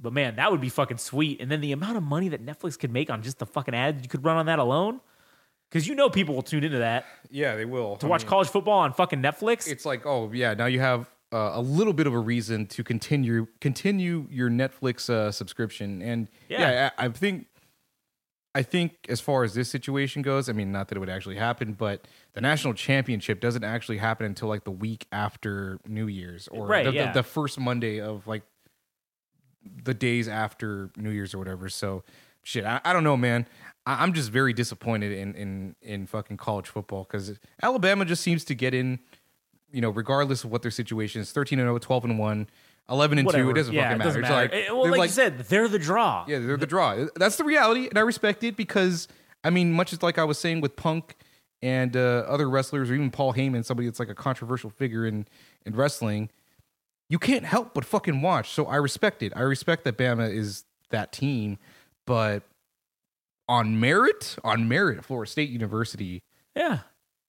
But 0.00 0.12
man, 0.12 0.36
that 0.36 0.52
would 0.52 0.60
be 0.60 0.68
fucking 0.68 0.98
sweet. 0.98 1.40
And 1.40 1.50
then 1.50 1.60
the 1.60 1.72
amount 1.72 1.96
of 1.96 2.04
money 2.04 2.28
that 2.28 2.44
Netflix 2.44 2.78
could 2.78 2.92
make 2.92 3.10
on 3.10 3.20
just 3.22 3.40
the 3.40 3.46
fucking 3.46 3.74
ads 3.74 4.00
you 4.00 4.08
could 4.08 4.24
run 4.24 4.36
on 4.36 4.46
that 4.46 4.60
alone, 4.60 5.00
because 5.70 5.86
you 5.86 5.94
know 5.94 6.08
people 6.10 6.34
will 6.34 6.42
tune 6.42 6.64
into 6.64 6.78
that 6.78 7.04
Yeah, 7.30 7.56
they 7.56 7.64
will. 7.64 7.96
to 7.96 8.06
watch 8.06 8.26
college 8.26 8.48
football 8.48 8.78
on 8.80 8.92
fucking 8.92 9.20
Netflix. 9.22 9.68
It's 9.68 9.84
like, 9.84 10.06
oh 10.06 10.30
yeah, 10.32 10.54
now 10.54 10.66
you 10.66 10.80
have 10.80 11.08
uh, 11.32 11.50
a 11.54 11.60
little 11.60 11.92
bit 11.92 12.06
of 12.06 12.14
a 12.14 12.18
reason 12.18 12.66
to 12.66 12.82
continue 12.84 13.46
continue 13.60 14.26
your 14.30 14.48
Netflix 14.50 15.10
uh, 15.10 15.30
subscription. 15.30 16.00
And 16.02 16.28
Yeah. 16.48 16.60
yeah, 16.60 16.90
I, 16.98 17.06
I 17.06 17.08
think 17.10 17.46
I 18.54 18.62
think 18.62 18.92
as 19.10 19.20
far 19.20 19.44
as 19.44 19.52
this 19.54 19.68
situation 19.70 20.22
goes, 20.22 20.48
I 20.48 20.52
mean, 20.52 20.72
not 20.72 20.88
that 20.88 20.96
it 20.96 21.00
would 21.00 21.10
actually 21.10 21.36
happen, 21.36 21.74
but 21.74 22.08
the 22.32 22.40
national 22.40 22.72
championship 22.74 23.40
doesn't 23.40 23.62
actually 23.62 23.98
happen 23.98 24.24
until 24.26 24.48
like 24.48 24.64
the 24.64 24.70
week 24.72 25.06
after 25.12 25.78
New 25.86 26.06
Year's 26.08 26.48
or 26.48 26.66
Right, 26.66 26.84
the, 26.84 26.90
the- 26.92 26.96
yeah. 26.96 27.12
the 27.12 27.22
first 27.22 27.60
Monday 27.60 28.00
of 28.00 28.26
like 28.26 28.42
the 29.84 29.94
days 29.94 30.28
after 30.28 30.90
New 30.96 31.10
Year's 31.10 31.34
or 31.34 31.38
whatever. 31.38 31.68
So 31.68 32.02
shit, 32.42 32.64
I, 32.64 32.80
I 32.84 32.92
don't 32.92 33.04
know, 33.04 33.16
man. 33.18 33.46
I, 33.88 34.02
I'm 34.02 34.12
just 34.12 34.30
very 34.30 34.52
disappointed 34.52 35.12
in 35.12 35.34
in 35.34 35.76
in 35.82 36.06
fucking 36.06 36.36
college 36.36 36.68
football 36.68 37.04
because 37.04 37.38
Alabama 37.62 38.04
just 38.04 38.22
seems 38.22 38.44
to 38.44 38.54
get 38.54 38.74
in, 38.74 38.98
you 39.72 39.80
know, 39.80 39.90
regardless 39.90 40.44
of 40.44 40.50
what 40.52 40.62
their 40.62 40.70
situation 40.70 41.20
is, 41.20 41.32
13 41.32 41.58
and 41.58 41.66
0, 41.66 41.78
12 41.78 42.04
and 42.04 42.18
1, 42.18 42.48
11 42.90 43.18
and 43.18 43.28
2, 43.30 43.50
it 43.50 43.54
doesn't 43.54 43.74
yeah, 43.74 43.82
fucking 43.82 43.94
it 43.94 43.98
matter. 43.98 44.08
doesn't 44.08 44.20
It's 44.24 44.30
matter. 44.30 44.56
like, 44.56 44.66
Eh, 44.68 44.72
well, 44.72 44.82
they're 44.84 44.92
like, 44.96 45.08
you 45.08 45.12
said, 45.14 45.38
they're 45.40 45.68
the 45.68 45.78
draw. 45.78 46.24
yeah, 46.28 46.38
they're 46.38 46.56
the 46.56 46.66
draw. 46.66 47.06
That's 47.16 47.36
the 47.36 47.44
reality, 47.44 47.88
and 47.88 47.98
I 47.98 48.02
respect 48.02 48.44
it 48.44 48.56
because 48.56 49.08
I 49.44 49.50
mean, 49.50 49.72
much 49.72 49.92
as 49.92 50.02
like 50.02 50.18
I 50.18 50.24
was 50.24 50.38
saying 50.38 50.60
with 50.60 50.76
Punk 50.76 51.16
and 51.62 51.96
uh, 51.96 52.24
other 52.28 52.48
wrestlers, 52.48 52.90
or 52.90 52.94
even 52.94 53.10
Paul 53.10 53.34
Heyman, 53.34 53.64
somebody 53.64 53.88
that's 53.88 53.98
like 54.00 54.08
a 54.10 54.14
controversial 54.14 54.70
figure 54.70 55.06
in 55.06 55.26
in 55.66 55.74
wrestling, 55.74 56.30
you 57.08 57.18
can't 57.18 57.44
help 57.44 57.72
but 57.74 57.84
fucking 57.84 58.20
watch. 58.22 58.50
So 58.50 58.66
I 58.66 58.76
respect 58.76 59.22
it. 59.22 59.32
I 59.34 59.40
respect 59.42 59.84
that 59.84 59.96
Bama 59.96 60.32
is 60.32 60.64
that 60.90 61.12
team, 61.12 61.58
but 62.06 62.42
on 63.48 63.80
merit, 63.80 64.36
on 64.44 64.68
merit, 64.68 65.04
Florida 65.04 65.30
State 65.30 65.50
University 65.50 66.22
yeah. 66.54 66.80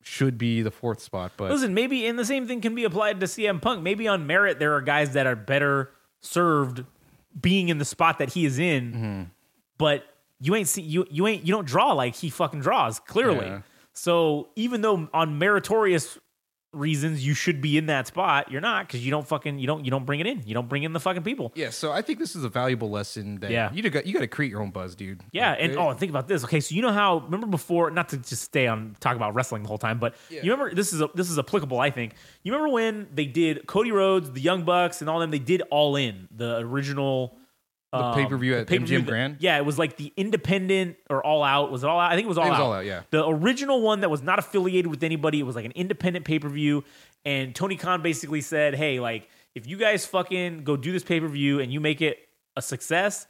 should 0.01 0.37
be 0.37 0.61
the 0.61 0.71
fourth 0.71 1.01
spot. 1.01 1.31
But 1.37 1.51
Listen, 1.51 1.73
maybe, 1.73 2.05
and 2.07 2.17
the 2.19 2.25
same 2.25 2.47
thing 2.47 2.61
can 2.61 2.75
be 2.75 2.83
applied 2.83 3.19
to 3.21 3.25
CM 3.25 3.61
Punk. 3.61 3.81
Maybe 3.81 4.07
on 4.07 4.27
merit, 4.27 4.59
there 4.59 4.73
are 4.75 4.81
guys 4.81 5.13
that 5.13 5.25
are 5.27 5.35
better 5.35 5.91
served 6.21 6.83
being 7.39 7.69
in 7.69 7.77
the 7.77 7.85
spot 7.85 8.19
that 8.19 8.31
he 8.33 8.45
is 8.45 8.59
in, 8.59 8.91
Mm-hmm. 8.93 9.23
but 9.77 10.03
you 10.41 10.55
ain't 10.55 10.67
see 10.69 10.81
you 10.81 11.05
you 11.11 11.27
ain't 11.27 11.45
you 11.45 11.53
don't 11.53 11.67
draw 11.67 11.91
like 11.93 12.15
he 12.15 12.29
fucking 12.29 12.61
draws 12.61 12.99
clearly. 12.99 13.45
Yeah. 13.45 13.61
So 13.93 14.49
even 14.55 14.81
though 14.81 15.09
on 15.13 15.37
meritorious 15.37 16.17
reasons 16.71 17.25
you 17.25 17.33
should 17.33 17.61
be 17.61 17.77
in 17.77 17.87
that 17.87 18.05
spot, 18.07 18.51
you're 18.51 18.61
not 18.61 18.85
because 18.87 19.03
you 19.03 19.09
don't 19.09 19.27
fucking 19.27 19.57
you 19.57 19.65
don't 19.65 19.83
you 19.85 19.91
don't 19.91 20.05
bring 20.05 20.19
it 20.19 20.27
in. 20.27 20.43
You 20.45 20.53
don't 20.53 20.69
bring 20.69 20.83
in 20.83 20.93
the 20.93 20.99
fucking 20.99 21.23
people. 21.23 21.51
yeah, 21.55 21.71
so 21.71 21.91
I 21.91 22.01
think 22.01 22.19
this 22.19 22.35
is 22.35 22.43
a 22.43 22.49
valuable 22.49 22.89
lesson 22.91 23.39
that 23.39 23.49
Yeah. 23.51 23.71
you 23.73 23.87
got 23.89 24.05
you 24.05 24.13
got 24.13 24.19
to 24.19 24.27
create 24.27 24.51
your 24.51 24.61
own 24.61 24.69
buzz, 24.71 24.95
dude. 24.95 25.23
Yeah, 25.31 25.51
Like, 25.51 25.59
and 25.61 25.77
oh, 25.77 25.93
think 25.93 26.09
about 26.11 26.27
this. 26.27 26.43
Okay, 26.43 26.59
so 26.59 26.75
you 26.75 26.81
know 26.81 26.91
how 26.91 27.19
remember 27.19 27.47
before? 27.47 27.89
Not 27.89 28.09
to 28.09 28.17
just 28.17 28.43
stay 28.43 28.67
on 28.67 28.95
talk 28.99 29.15
about 29.15 29.33
wrestling 29.33 29.63
the 29.63 29.67
whole 29.69 29.77
time, 29.79 29.97
but 29.99 30.15
you 30.29 30.41
remember 30.43 30.73
this 30.73 30.93
is 30.93 31.01
a, 31.01 31.09
this 31.15 31.29
is 31.31 31.39
applicable. 31.39 31.79
I 31.79 31.89
think 31.89 32.13
you 32.43 32.51
remember 32.53 32.71
when 32.73 33.07
they 33.13 33.25
did 33.25 33.65
Cody 33.65 33.91
Rhodes, 33.91 34.31
the 34.31 34.41
Young 34.41 34.63
Bucks, 34.63 35.01
and 35.01 35.09
all 35.09 35.19
them. 35.19 35.31
They 35.31 35.39
did 35.39 35.63
All 35.71 35.95
In, 35.95 36.27
the 36.35 36.57
original 36.59 37.35
um, 37.91 38.13
pay-per-view 38.13 38.55
at 38.55 38.67
pay-per-view 38.67 38.99
MGM 38.99 39.05
that- 39.05 39.09
Grand? 39.11 39.37
Yeah, 39.39 39.57
it 39.57 39.65
was 39.65 39.79
like 39.79 39.97
the 39.97 40.13
independent 40.15 40.97
or 41.09 41.25
All 41.25 41.43
Out. 41.43 41.71
Was 41.71 41.83
it 41.83 41.89
All 41.89 41.99
Out? 41.99 42.11
I 42.11 42.15
think 42.15 42.25
it 42.25 42.29
was 42.29 42.37
All 42.37 42.49
was 42.49 42.57
Out. 42.57 42.61
All 42.61 42.73
Out, 42.73 42.85
yeah. 42.85 43.01
The 43.09 43.27
original 43.27 43.81
one 43.81 44.01
that 44.01 44.09
was 44.09 44.21
not 44.21 44.39
affiliated 44.39 44.87
with 44.87 45.03
anybody. 45.03 45.39
It 45.39 45.43
was 45.43 45.55
like 45.55 45.65
an 45.65 45.71
independent 45.73 46.25
pay 46.25 46.39
per 46.39 46.49
view, 46.49 46.83
and 47.25 47.55
Tony 47.55 47.75
Khan 47.75 48.01
basically 48.01 48.41
said, 48.41 48.75
"Hey, 48.75 48.99
like 48.99 49.27
if 49.55 49.67
you 49.67 49.77
guys 49.77 50.05
fucking 50.05 50.63
go 50.63 50.77
do 50.77 50.91
this 50.91 51.03
pay 51.03 51.19
per 51.19 51.27
view 51.27 51.59
and 51.59 51.73
you 51.73 51.79
make 51.79 52.01
it 52.01 52.19
a 52.55 52.61
success, 52.61 53.27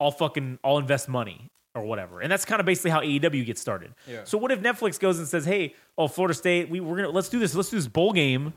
I'll 0.00 0.10
fucking 0.12 0.58
I'll 0.64 0.78
invest 0.78 1.08
money." 1.08 1.50
Or 1.74 1.82
whatever, 1.82 2.22
and 2.22 2.32
that's 2.32 2.46
kind 2.46 2.58
of 2.58 2.64
basically 2.64 2.90
how 2.90 3.02
AEW 3.02 3.44
gets 3.44 3.60
started. 3.60 3.94
Yeah. 4.10 4.24
So 4.24 4.38
what 4.38 4.50
if 4.50 4.62
Netflix 4.62 4.98
goes 4.98 5.18
and 5.18 5.28
says, 5.28 5.44
"Hey, 5.44 5.74
oh 5.98 6.08
Florida 6.08 6.32
State, 6.32 6.70
we, 6.70 6.80
we're 6.80 6.96
gonna 6.96 7.10
let's 7.10 7.28
do 7.28 7.38
this, 7.38 7.54
let's 7.54 7.68
do 7.68 7.76
this 7.76 7.86
bowl 7.86 8.14
game," 8.14 8.54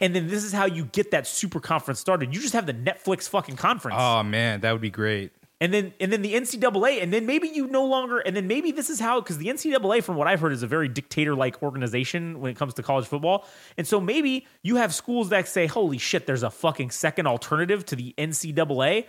and 0.00 0.14
then 0.14 0.28
this 0.28 0.44
is 0.44 0.52
how 0.52 0.66
you 0.66 0.84
get 0.86 1.10
that 1.10 1.26
super 1.26 1.60
conference 1.60 2.00
started. 2.00 2.34
You 2.34 2.40
just 2.40 2.54
have 2.54 2.66
the 2.66 2.74
Netflix 2.74 3.28
fucking 3.28 3.56
conference 3.56 3.96
Oh 3.98 4.22
man, 4.22 4.60
that 4.60 4.72
would 4.72 4.80
be 4.80 4.90
great. 4.90 5.32
and 5.60 5.74
then 5.74 5.92
and 6.00 6.12
then 6.12 6.22
the 6.22 6.34
NCAA, 6.34 7.02
and 7.02 7.12
then 7.12 7.26
maybe 7.26 7.48
you 7.48 7.66
no 7.66 7.84
longer, 7.84 8.18
and 8.18 8.36
then 8.36 8.46
maybe 8.46 8.70
this 8.70 8.88
is 8.90 9.00
how 9.00 9.20
because 9.20 9.38
the 9.38 9.46
NCAA, 9.46 10.02
from 10.04 10.16
what 10.16 10.28
I've 10.28 10.40
heard, 10.40 10.52
is 10.52 10.62
a 10.62 10.68
very 10.68 10.88
dictator-like 10.88 11.62
organization 11.62 12.40
when 12.40 12.50
it 12.50 12.56
comes 12.56 12.74
to 12.74 12.82
college 12.82 13.06
football, 13.06 13.44
and 13.76 13.86
so 13.86 14.00
maybe 14.00 14.46
you 14.62 14.76
have 14.76 14.94
schools 14.94 15.30
that 15.30 15.48
say, 15.48 15.66
"Holy 15.66 15.98
shit, 15.98 16.26
there's 16.26 16.44
a 16.44 16.50
fucking 16.50 16.90
second 16.90 17.26
alternative 17.26 17.84
to 17.86 17.96
the 17.96 18.14
NCAA." 18.16 19.06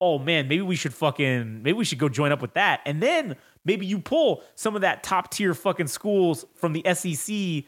Oh 0.00 0.18
man, 0.18 0.48
maybe 0.48 0.62
we 0.62 0.74
should 0.74 0.92
fucking 0.94 1.62
maybe 1.62 1.74
we 1.74 1.84
should 1.84 2.00
go 2.00 2.08
join 2.08 2.32
up 2.32 2.42
with 2.42 2.54
that, 2.54 2.80
and 2.84 3.00
then 3.00 3.36
maybe 3.64 3.86
you 3.86 4.00
pull 4.00 4.42
some 4.56 4.74
of 4.74 4.80
that 4.82 5.04
top 5.04 5.30
tier 5.30 5.54
fucking 5.54 5.86
schools 5.86 6.44
from 6.56 6.72
the 6.72 6.82
SEC 6.94 7.64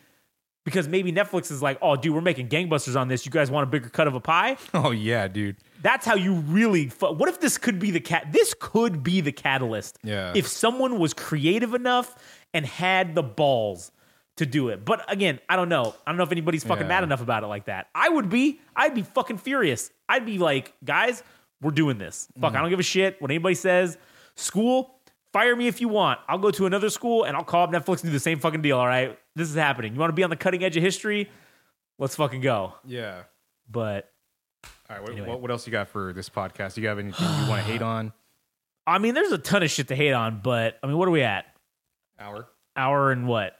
because 0.64 0.88
maybe 0.88 1.12
Netflix 1.12 1.50
is 1.50 1.62
like, 1.62 1.78
"Oh, 1.82 1.96
dude, 1.96 2.14
we're 2.14 2.20
making 2.20 2.48
gangbusters 2.48 2.98
on 2.98 3.08
this. 3.08 3.24
You 3.26 3.32
guys 3.32 3.50
want 3.50 3.68
a 3.68 3.70
bigger 3.70 3.88
cut 3.88 4.06
of 4.06 4.14
a 4.14 4.20
pie?" 4.20 4.56
Oh 4.74 4.90
yeah, 4.90 5.28
dude. 5.28 5.56
That's 5.82 6.06
how 6.06 6.14
you 6.14 6.34
really. 6.34 6.88
Fu- 6.88 7.12
what 7.12 7.28
if 7.28 7.40
this 7.40 7.58
could 7.58 7.78
be 7.78 7.90
the 7.90 8.00
cat? 8.00 8.32
This 8.32 8.54
could 8.58 9.02
be 9.02 9.20
the 9.20 9.32
catalyst. 9.32 9.98
Yeah. 10.02 10.32
If 10.34 10.46
someone 10.46 10.98
was 10.98 11.12
creative 11.14 11.74
enough 11.74 12.14
and 12.54 12.64
had 12.64 13.14
the 13.14 13.22
balls 13.22 13.92
to 14.36 14.46
do 14.46 14.68
it. 14.70 14.84
But 14.84 15.04
again, 15.12 15.38
I 15.48 15.56
don't 15.56 15.68
know. 15.68 15.94
I 16.06 16.10
don't 16.10 16.16
know 16.16 16.24
if 16.24 16.32
anybody's 16.32 16.64
fucking 16.64 16.84
Yeah. 16.84 16.88
mad 16.88 17.04
enough 17.04 17.20
about 17.20 17.44
it 17.44 17.46
like 17.46 17.66
that. 17.66 17.88
I 17.94 18.08
would 18.08 18.28
be. 18.28 18.60
I'd 18.74 18.94
be 18.94 19.02
fucking 19.02 19.38
furious. 19.38 19.90
I'd 20.08 20.26
be 20.26 20.38
like, 20.38 20.72
guys, 20.84 21.22
we're 21.60 21.70
doing 21.70 21.98
this. 21.98 22.26
Fuck, 22.40 22.52
Mm. 22.52 22.56
I 22.56 22.60
don't 22.62 22.70
give 22.70 22.80
a 22.80 22.82
shit 22.82 23.20
what 23.22 23.30
anybody 23.30 23.54
says. 23.54 23.96
School, 24.34 24.93
fire 25.34 25.54
me 25.56 25.66
if 25.66 25.80
you 25.80 25.88
want. 25.88 26.20
I'll 26.28 26.38
go 26.38 26.50
to 26.52 26.64
another 26.64 26.88
school 26.88 27.24
and 27.24 27.36
I'll 27.36 27.44
call 27.44 27.64
up 27.64 27.70
Netflix 27.72 28.00
and 28.00 28.04
do 28.04 28.10
the 28.10 28.20
same 28.20 28.38
fucking 28.38 28.62
deal. 28.62 28.78
All 28.78 28.86
right, 28.86 29.18
this 29.34 29.50
is 29.50 29.56
happening. 29.56 29.92
You 29.92 30.00
want 30.00 30.10
to 30.10 30.14
be 30.14 30.22
on 30.22 30.30
the 30.30 30.36
cutting 30.36 30.62
edge 30.62 30.76
of 30.76 30.82
history? 30.82 31.28
Let's 31.98 32.14
fucking 32.14 32.40
go. 32.40 32.74
Yeah. 32.86 33.24
But 33.70 34.10
All 34.88 34.96
right. 34.96 35.02
What, 35.02 35.12
Anyway. 35.12 35.36
what, 35.36 35.50
else 35.50 35.66
you 35.66 35.72
got 35.72 35.88
for 35.88 36.12
this 36.12 36.30
podcast? 36.30 36.74
Do 36.74 36.82
You 36.82 36.88
have 36.88 36.98
anything 36.98 37.26
you 37.26 37.48
want 37.48 37.64
to 37.64 37.70
hate 37.70 37.82
on? 37.82 38.12
I 38.86 38.98
mean, 38.98 39.14
there's 39.14 39.32
a 39.32 39.38
ton 39.38 39.62
of 39.62 39.70
shit 39.70 39.88
to 39.88 39.96
hate 39.96 40.12
on, 40.12 40.40
but 40.42 40.78
I 40.82 40.86
mean, 40.86 40.96
what 40.96 41.08
are 41.08 41.10
we 41.12 41.22
at? 41.22 41.46
Hour, 42.18 42.48
Hour 42.76 43.10
and 43.12 43.26
what? 43.26 43.56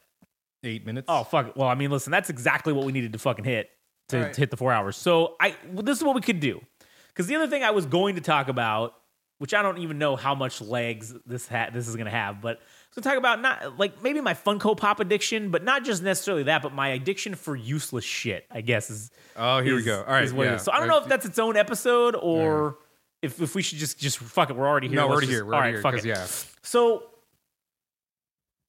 eight 0.65 0.87
minutes. 0.87 1.07
Oh 1.09 1.25
fuck. 1.25 1.49
it. 1.49 1.57
Well, 1.57 1.69
I 1.69 1.75
mean, 1.75 1.91
listen, 1.91 2.11
that's 2.11 2.31
exactly 2.31 2.73
what 2.73 2.87
we 2.87 2.93
needed 2.93 3.13
to 3.13 3.19
fucking 3.19 3.45
hit 3.45 3.71
to, 4.09 4.21
right. 4.21 4.33
to 4.33 4.41
hit 4.41 4.51
the 4.51 4.57
four 4.57 4.73
hours. 4.73 4.97
So 4.97 5.37
I 5.41 5.55
well, 5.73 5.83
this 5.83 5.99
is 5.99 6.05
what 6.05 6.15
we 6.15 6.21
could 6.21 6.41
do. 6.41 6.61
Because 7.09 7.27
the 7.27 7.37
other 7.37 7.47
thing 7.47 7.63
I 7.63 7.71
was 7.71 7.87
going 7.87 8.17
to 8.17 8.21
talk 8.21 8.49
about, 8.49 8.95
which 9.39 9.53
I 9.55 9.63
don't 9.63 9.79
even 9.79 9.99
know 9.99 10.17
how 10.17 10.35
much 10.35 10.61
legs 10.61 11.15
this 11.27 11.47
ha- 11.49 11.71
this 11.73 11.89
is 11.89 11.97
gonna 11.97 12.11
have, 12.11 12.41
but 12.41 12.61
so 12.93 13.01
talk 13.01 13.17
about 13.17 13.41
not 13.41 13.79
like 13.79 14.03
maybe 14.03 14.21
my 14.21 14.35
Funko 14.35 14.77
Pop 14.77 15.01
addiction, 15.01 15.51
but 15.51 15.65
not 15.65 15.85
just 15.85 16.03
necessarily 16.03 16.45
that, 16.45 16.63
but 16.63 16.73
my 16.73 16.89
addiction 16.89 17.35
for 17.35 17.57
useless 17.57 18.05
shit. 18.05 18.47
I 18.51 18.61
guess 18.61 18.91
is 18.91 19.11
Oh, 19.37 19.61
here 19.61 19.75
we 19.75 19.83
go. 19.83 19.99
All 20.03 20.13
right. 20.13 20.25
is 20.25 20.33
yeah. 20.33 20.57
So 20.59 20.71
I 20.73 20.79
don't 20.79 20.89
know 20.89 20.99
if 20.99 21.09
that's 21.09 21.27
its 21.27 21.39
own 21.39 21.57
episode 21.57 22.15
or 22.15 22.79
if, 23.23 23.41
if 23.41 23.55
we 23.55 23.63
should 23.63 23.79
just 23.79 23.99
just 23.99 24.19
fuck 24.19 24.51
it. 24.51 24.57
We're 24.57 24.69
already 24.69 24.89
here. 24.89 24.97
No, 24.97 25.07
we're 25.07 25.13
already 25.15 25.27
just- 25.27 25.37
here. 25.37 25.45
We're 25.45 25.55
all 25.55 25.61
right, 25.61 25.75
here. 25.75 25.83
fuck 25.83 25.95
it. 25.95 26.05
yeah. 26.05 26.27
So 26.63 27.03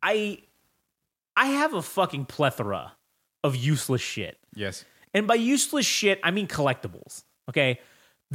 I 0.02 0.40
I 1.36 1.48
have 1.48 1.74
a 1.74 1.82
fucking 1.82 2.26
plethora 2.26 2.94
of 3.44 3.56
useless 3.56 4.02
shit. 4.02 4.38
Yes. 4.56 4.86
And 5.14 5.28
by 5.28 5.36
useless 5.36 5.86
shit, 5.86 6.20
I 6.24 6.32
mean 6.32 6.48
collectibles. 6.48 7.24
Okay? 7.50 7.80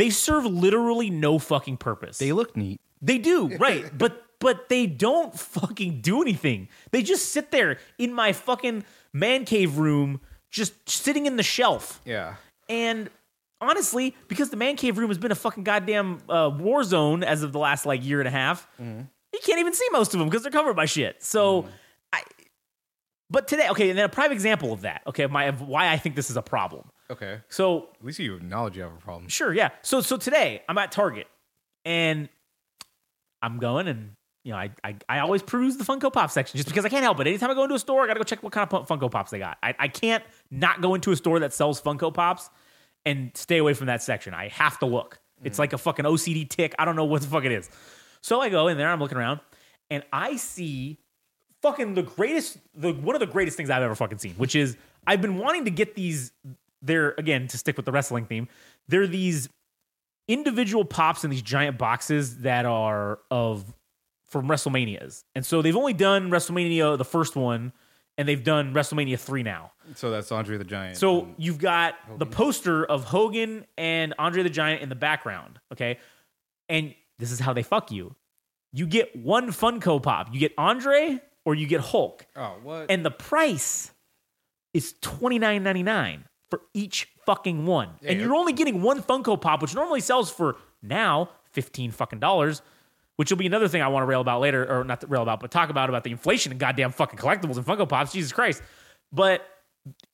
They 0.01 0.09
serve 0.09 0.47
literally 0.47 1.11
no 1.11 1.39
fucking 1.39 1.77
purpose. 1.77 2.17
They 2.17 2.33
look 2.33 2.57
neat. 2.57 2.81
They 3.03 3.19
do, 3.19 3.55
right. 3.59 3.87
but 3.99 4.25
but 4.39 4.71
they 4.71 4.87
don't 4.87 5.39
fucking 5.39 6.01
do 6.01 6.23
anything. 6.23 6.69
They 6.91 7.03
just 7.03 7.33
sit 7.33 7.51
there 7.51 7.77
in 7.99 8.15
my 8.15 8.33
fucking 8.33 8.85
man 9.13 9.45
cave 9.45 9.77
room 9.77 10.23
just 10.51 10.89
sitting 10.89 11.27
in 11.27 11.37
the 11.37 11.43
shelf. 11.43 12.01
Yeah. 12.07 12.37
And 12.67 13.11
honestly, 13.61 14.17
because 14.27 14.49
the 14.49 14.57
man 14.57 14.77
cave 14.77 14.97
room 14.97 15.11
has 15.11 15.19
been 15.19 15.33
a 15.33 15.35
fucking 15.35 15.65
goddamn 15.65 16.23
uh, 16.31 16.51
war 16.51 16.83
zone 16.83 17.23
as 17.23 17.43
of 17.43 17.53
the 17.53 17.59
last 17.59 17.85
like 17.85 18.03
year 18.03 18.21
and 18.21 18.29
a 18.29 18.31
half, 18.31 18.67
you 19.35 19.39
can't 19.45 19.61
even 19.61 19.75
see 19.75 19.87
most 19.93 20.15
of 20.15 20.19
them 20.19 20.31
because 20.31 20.43
they're 20.43 20.51
covered 20.51 20.77
by 20.77 20.87
shit. 20.87 21.23
So, 21.23 21.65
I. 21.65 21.69
But 23.31 23.47
today, 23.47 23.69
okay, 23.71 23.91
and 23.91 23.99
then 23.99 24.05
a 24.05 24.09
prime 24.09 24.33
example 24.33 24.73
of 24.73 24.81
that, 24.81 25.03
okay, 25.07 25.23
of 25.23 25.31
my 25.31 25.45
of 25.45 25.63
why 25.63 25.93
I 25.93 25.99
think 25.99 26.17
this 26.17 26.31
is 26.31 26.37
a 26.37 26.43
problem. 26.43 26.91
Okay. 27.11 27.41
So 27.49 27.89
At 28.01 28.05
least 28.05 28.19
you 28.19 28.37
acknowledge 28.37 28.77
you 28.77 28.83
have 28.83 28.93
a 28.93 28.97
problem. 28.97 29.29
Sure, 29.29 29.53
yeah. 29.55 29.71
So 29.83 30.01
so 30.01 30.17
today 30.17 30.63
I'm 30.69 30.77
at 30.79 30.91
Target 30.91 31.27
and 31.85 32.29
I'm 33.41 33.59
going 33.59 33.89
and 33.89 34.13
you 34.45 34.53
know 34.53 34.59
I, 34.59 34.71
I 34.83 34.97
I 35.09 35.19
always 35.21 35.43
peruse 35.43 35.77
the 35.77 35.85
Funko 35.85 36.13
Pop 36.13 36.31
section 36.31 36.57
just 36.57 36.69
because 36.69 36.85
I 36.85 36.89
can't 36.89 37.05
help 37.05 37.21
it. 37.21 37.27
Anytime 37.29 37.51
I 37.51 37.55
go 37.55 37.63
into 37.63 37.77
a 37.77 37.79
store, 37.79 38.03
I 38.03 38.07
gotta 38.09 38.21
go 38.21 38.25
check 38.25 38.43
what 38.43 38.53
kind 38.53 38.69
of 38.73 38.89
Funko 38.89 39.11
Pops 39.11 39.31
they 39.31 39.39
got. 39.39 39.59
I, 39.63 39.75
I 39.79 39.89
can't 39.89 40.25
not 40.51 40.81
go 40.81 40.95
into 40.95 41.13
a 41.13 41.17
store 41.17 41.39
that 41.41 41.53
sells 41.53 41.81
Funko 41.81 42.13
Pops 42.13 42.51
and 43.07 43.31
stay 43.35 43.59
away 43.59 43.75
from 43.75 43.87
that 43.87 44.03
section. 44.03 44.35
I 44.35 44.49
have 44.49 44.79
to 44.81 44.87
look. 44.87 45.21
It's 45.43 45.57
mm. 45.57 45.61
like 45.61 45.73
a 45.73 45.79
fucking 45.79 46.05
OCD 46.05 46.49
tic. 46.49 46.75
I 46.79 46.85
don't 46.85 46.97
know 46.97 47.05
what 47.05 47.23
the 47.23 47.29
fuck 47.29 47.45
it 47.45 47.53
is. 47.53 47.71
So 48.23 48.41
I 48.41 48.51
go 48.51 48.69
in 48.69 48.77
there, 48.77 48.91
I'm 48.91 49.01
looking 49.01 49.17
around, 49.17 49.41
and 49.89 50.03
I 50.13 50.37
see 50.37 50.99
fucking 51.63 51.95
the 51.95 52.03
greatest, 52.03 52.59
the 52.75 52.93
one 52.93 53.15
of 53.15 53.21
the 53.21 53.27
greatest 53.27 53.57
things 53.57 53.71
I've 53.71 53.83
ever 53.83 53.95
fucking 53.95 54.19
seen, 54.19 54.35
which 54.35 54.55
is 54.55 54.77
I've 55.07 55.23
been 55.23 55.39
wanting 55.39 55.65
to 55.67 55.71
get 55.71 55.95
these. 55.95 56.33
They're 56.83 57.15
again 57.19 57.47
to 57.49 57.59
stick 57.59 57.77
with 57.77 57.87
the 57.87 57.93
wrestling 57.93 58.25
theme. 58.25 58.49
They're 58.89 59.07
these 59.07 59.49
individual 60.29 60.85
pops 60.85 61.25
in 61.25 61.31
these 61.31 61.43
giant 61.43 61.77
boxes 61.77 62.39
that 62.39 62.65
are 62.65 63.19
of 63.31 63.73
from 64.27 64.49
WrestleManias, 64.49 65.25
and 65.35 65.45
so 65.45 65.61
they've 65.61 65.77
only 65.77 65.93
done 65.93 66.31
WrestleMania 66.31 66.97
the 66.97 67.05
first 67.05 67.37
one, 67.37 67.73
and 68.17 68.29
they've 68.29 68.45
done 68.45 68.73
WrestleMania 68.73 69.19
three 69.19 69.43
now. 69.43 69.73
So 69.97 70.11
that's 70.11 70.31
Andre 70.31 70.57
the 70.57 70.65
Giant. 70.65 70.97
So 70.97 71.29
you've 71.37 71.59
got 71.59 71.95
the 72.19 72.27
poster 72.27 72.85
of 72.85 73.05
Hogan 73.05 73.67
and 73.77 74.15
Andre 74.19 74.43
the 74.43 74.51
Giant 74.51 74.83
in 74.83 74.89
the 74.89 74.95
background, 74.95 75.59
okay? 75.73 75.99
And 76.69 76.95
this 77.19 77.33
is 77.33 77.41
how 77.41 77.53
they 77.53 77.65
fuck 77.65 77.91
you. 77.91 78.15
You 78.73 78.87
get 78.87 79.17
one 79.17 79.49
Funko 79.49 80.01
Pop. 80.01 80.29
You 80.33 80.39
get 80.39 80.53
Andre 80.57 81.21
or 81.45 81.55
you 81.55 81.67
get 81.67 81.81
Hulk. 81.81 82.27
oh 82.37 82.55
what? 82.63 82.91
And 82.91 83.05
the 83.05 83.11
price 83.11 83.91
is 84.75 84.95
$29.99 85.03 86.23
for 86.51 86.61
each 86.75 87.09
fucking 87.27 87.67
one. 87.67 87.91
and 88.05 88.21
you're 88.21 88.35
only 88.35 88.53
getting 88.53 88.83
one 88.83 89.03
Funko 89.03 89.41
Pop, 89.41 89.63
which 89.63 89.75
normally 89.75 90.01
sells 90.01 90.31
for 90.31 90.57
now 90.83 91.31
15 91.53 91.91
fucking 91.93 92.19
dollars, 92.19 92.63
which 93.17 93.31
will 93.31 93.39
be 93.39 93.47
another 93.47 93.69
thing 93.69 93.83
I 93.83 93.89
want 93.89 94.03
to 94.03 94.07
rail 94.07 94.21
about 94.21 94.41
later, 94.41 94.67
or 94.71 94.85
not 94.85 95.01
to 95.03 95.07
rail 95.07 95.23
about, 95.23 95.41
but 95.41 95.51
talk 95.51 95.71
about 95.71 95.89
about 95.89 96.05
the 96.05 96.11
inflation 96.11 96.53
and 96.53 96.61
goddamn 96.61 96.93
fucking 96.93 97.19
collectibles 97.19 97.57
and 97.57 97.67
Funko 97.67 97.89
Pops. 97.89 98.13
Jesus 98.13 98.33
Christ. 98.33 98.63
But 99.13 99.45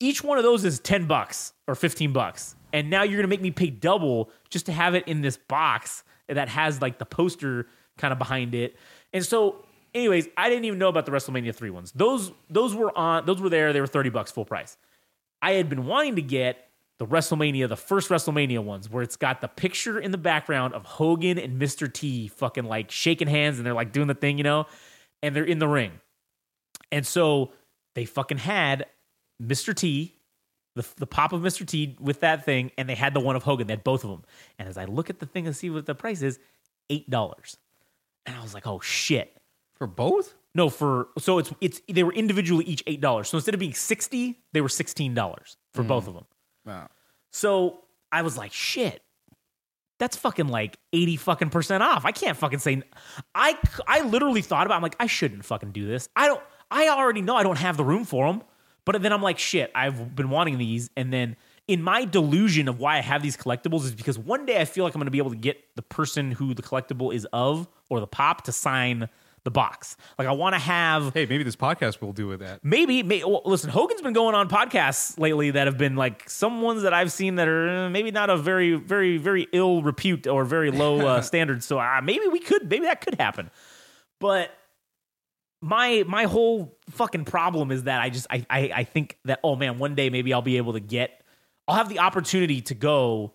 each 0.01 0.23
one 0.25 0.39
of 0.39 0.45
those 0.45 0.65
is 0.65 0.79
10 0.81 1.07
bucks 1.07 1.53
or 1.67 1.75
15 1.75 2.13
bucks. 2.13 2.55
And 2.73 2.89
now 2.91 3.03
you're 3.03 3.23
to 3.23 3.29
make 3.29 3.41
me 3.43 3.51
pay 3.51 3.71
double 3.71 4.31
just 4.49 4.67
to 4.67 4.73
have 4.73 4.95
it 4.95 5.07
in 5.09 5.23
this 5.23 5.37
box 5.37 6.05
that 6.29 6.49
has 6.49 6.81
like 6.83 6.99
the 6.99 7.05
poster 7.07 7.67
kind 7.99 8.13
of 8.13 8.19
behind 8.19 8.55
it. 8.55 8.77
And 9.13 9.25
so 9.25 9.65
anyways, 9.97 10.29
I 10.37 10.49
didn't 10.49 10.67
even 10.67 10.79
know 10.79 10.89
about 10.89 11.07
the 11.07 11.13
WrestleMania 11.13 11.55
3 11.55 11.71
ones. 11.71 11.93
Those 11.95 12.33
those 12.51 12.75
were 12.75 12.97
on 12.97 13.27
those 13.27 13.41
were 13.41 13.49
there, 13.49 13.73
they 13.73 13.81
were 13.81 13.87
30 13.87 14.11
bucks 14.11 14.31
full 14.31 14.45
price. 14.45 14.77
I 15.43 15.53
had 15.53 15.69
been 15.69 15.87
wanting 15.87 16.17
to 16.17 16.23
get 16.23 16.69
the 16.99 17.07
WrestleMania, 17.07 17.69
the 17.69 17.77
first 17.77 18.09
WrestleMania 18.09 18.61
ones, 18.61 18.89
where 18.89 19.03
it's 19.03 19.17
got 19.17 19.41
the 19.41 19.49
picture 19.49 19.99
in 19.99 20.13
the 20.13 20.19
background 20.19 20.75
of 20.75 20.85
Hogan 20.85 21.39
and 21.39 21.61
Mr. 21.61 21.93
T 21.93 22.29
fucking 22.29 22.65
like 22.65 22.91
shaking 22.91 23.29
hands 23.29 23.59
and 23.59 23.67
they're 23.67 23.75
like 23.75 23.93
doing 23.93 24.07
the 24.07 24.15
thing, 24.15 24.39
you 24.39 24.45
know, 24.45 24.67
and 25.23 25.35
they're 25.37 25.45
in 25.45 25.59
the 25.59 25.69
ring. 25.69 25.93
And 26.91 27.07
so 27.07 27.53
they 27.95 28.07
fucking 28.07 28.39
had 28.39 28.87
Mr. 29.43 29.75
T, 29.75 30.15
the, 30.75 30.87
the 30.97 31.07
pop 31.07 31.33
of 31.33 31.43
Mr. 31.43 31.67
T 31.67 31.97
with 32.01 32.21
that 32.21 32.45
thing, 32.45 32.71
and 32.79 32.89
they 32.89 32.95
had 32.95 33.13
the 33.13 33.21
one 33.21 33.37
of 33.37 33.43
Hogan. 33.43 33.67
They 33.67 33.75
had 33.75 33.85
both 33.85 34.05
of 34.05 34.11
them. 34.11 34.23
And 34.59 34.69
as 34.69 34.79
I 34.79 34.87
look 34.87 35.11
at 35.11 35.19
the 35.19 35.27
thing 35.27 35.47
and 35.47 35.55
see 35.55 35.69
what 35.69 35.85
the 35.85 35.95
price 35.95 36.23
is, 36.23 36.39
$8. 36.91 37.57
And 38.25 38.37
I 38.37 38.43
was 38.43 38.55
like, 38.55 38.67
oh 38.67 38.81
shit. 38.81 39.37
For 39.77 39.87
both? 39.87 40.35
No, 40.55 40.69
for 40.69 41.09
so 41.19 41.39
it's 41.39 41.53
it's 41.61 41.81
they 41.89 42.03
were 42.03 42.13
individually 42.13 42.65
each 42.65 42.83
eight 42.87 43.01
dollars. 43.01 43.29
So 43.29 43.37
instead 43.37 43.55
of 43.55 43.61
being 43.61 43.75
sixty, 43.75 44.41
they 44.53 44.61
were 44.61 44.69
sixteen 44.69 45.15
dollars 45.15 45.57
for 45.73 45.85
mm. 45.85 45.89
both 45.89 46.09
of 46.09 46.15
them. 46.15 46.25
Wow. 46.65 46.89
So 47.31 47.81
I 48.11 48.23
was 48.23 48.39
like, 48.39 48.53
shit, 48.53 49.03
that's 49.99 50.17
fucking 50.17 50.49
like 50.49 50.79
eighty 50.93 51.17
fucking 51.17 51.51
percent 51.51 51.83
off. 51.83 52.05
I 52.05 52.13
can't 52.13 52.37
fucking 52.37 52.61
say. 52.61 52.83
I 53.35 53.59
I 53.87 54.03
literally 54.03 54.43
thought 54.43 54.67
about. 54.67 54.77
I'm 54.77 54.83
like, 54.83 54.97
I 54.99 55.07
shouldn't 55.07 55.45
fucking 55.45 55.73
do 55.73 55.87
this. 55.87 56.09
I 56.17 56.27
don't. 56.27 56.43
I 56.71 56.89
already 56.89 57.23
know 57.23 57.37
I 57.37 57.43
don't 57.43 57.59
have 57.59 57.77
the 57.77 57.85
room 57.85 58.05
for 58.05 58.27
them. 58.27 58.43
But 58.87 59.03
then 59.03 59.13
I'm 59.13 59.23
like, 59.23 59.39
shit, 59.39 59.73
I've 59.75 60.15
been 60.15 60.31
wanting 60.31 60.59
these, 60.59 60.91
and 60.97 61.13
then 61.13 61.37
in 61.67 61.83
my 61.83 62.05
delusion 62.05 62.69
of 62.69 62.79
why 62.79 62.99
I 62.99 63.01
have 63.01 63.21
these 63.21 63.37
collectibles 63.37 63.85
is 63.85 63.95
because 63.95 64.19
one 64.19 64.47
day 64.47 64.61
I 64.61 64.65
feel 64.65 64.85
like 64.85 64.95
I'm 64.95 65.01
going 65.01 65.07
to 65.07 65.11
be 65.11 65.19
able 65.19 65.31
to 65.31 65.37
get 65.37 65.61
the 65.75 65.83
person 65.83 66.31
who 66.31 66.55
the 66.55 66.63
collectible 66.63 67.13
is 67.13 67.27
of 67.33 67.67
or 67.91 67.99
the 67.99 68.07
pop 68.07 68.45
to 68.45 68.53
sign 68.53 69.09
the 69.47 69.51
box. 69.53 69.97
Like 70.19 70.27
I 70.27 70.33
want 70.33 70.57
to 70.57 70.59
have 70.59 71.15
Hey, 71.15 71.25
maybe 71.25 71.45
this 71.45 71.55
podcast 71.55 72.01
will 72.01 72.13
do 72.13 72.27
with 72.27 72.41
that. 72.41 72.65
maybe, 72.65 73.05
may, 73.05 73.23
well, 73.23 73.43
listen, 73.45 73.71
Hogan's 73.71 74.03
been 74.03 74.13
going 74.13 74.35
on 74.35 74.49
podcasts 74.49 75.17
lately 75.21 75.53
that 75.53 75.69
have 75.69 75.79
been 75.79 75.95
like 75.95 76.29
some 76.29 76.63
ones 76.63 76.83
that 76.83 76.93
I've 76.93 77.13
seen 77.13 77.37
that 77.37 77.47
are 77.47 77.87
uh, 77.87 77.89
maybe 77.89 78.11
not 78.11 78.29
a 78.29 78.37
very, 78.37 78.75
very, 78.75 79.19
very 79.19 79.47
ill 79.53 79.83
repute 79.83 80.27
or 80.27 80.45
very 80.45 80.73
low 80.73 80.99
uh, 80.99 81.23
standards. 81.23 81.65
So 81.65 81.79
uh, 81.79 82.01
maybe 82.03 82.27
we 82.27 82.41
could, 82.41 82.69
maybe 82.69 82.87
that 82.87 83.01
could 83.01 83.15
happen. 83.15 83.51
But 84.19 84.51
my 85.63 86.05
my 86.09 86.25
whole 86.25 86.77
fucking 86.91 87.25
problem 87.25 87.71
is 87.71 87.85
that 87.85 88.01
I 88.01 88.11
just 88.11 88.27
I, 88.29 88.45
I 88.51 88.71
I 88.75 88.85
think 88.85 89.17
that 89.27 89.39
oh 89.45 89.55
man, 89.55 89.79
one 89.79 89.95
day 89.95 90.11
maybe 90.11 90.35
I'll 90.35 90.43
be 90.43 90.57
able 90.57 90.73
to 90.73 90.81
get, 90.81 91.23
I'll 91.69 91.77
have 91.77 91.89
the 91.89 92.01
opportunity 92.01 92.63
to 92.63 92.75
go 92.75 93.35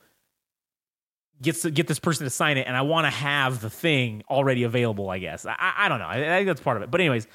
get 1.41 1.73
get 1.73 1.88
this 1.88 1.99
person 1.99 2.26
to 2.26 2.30
sign 2.30 2.57
it, 2.57 2.68
and 2.68 2.76
I 2.76 2.81
want 2.81 3.05
to 3.05 3.09
have 3.09 3.61
the 3.61 3.69
thing 3.69 4.23
already 4.30 4.63
available. 4.63 5.09
I 5.09 5.19
guess 5.19 5.45
I, 5.45 5.55
I 5.59 5.89
don't 5.89 5.99
know. 5.99 6.05
I, 6.05 6.18
I 6.18 6.38
think 6.38 6.47
that's 6.47 6.61
part 6.61 6.77
of 6.77 6.84
it. 6.84 6.91
But 6.91 7.01
anyways, 7.01 7.27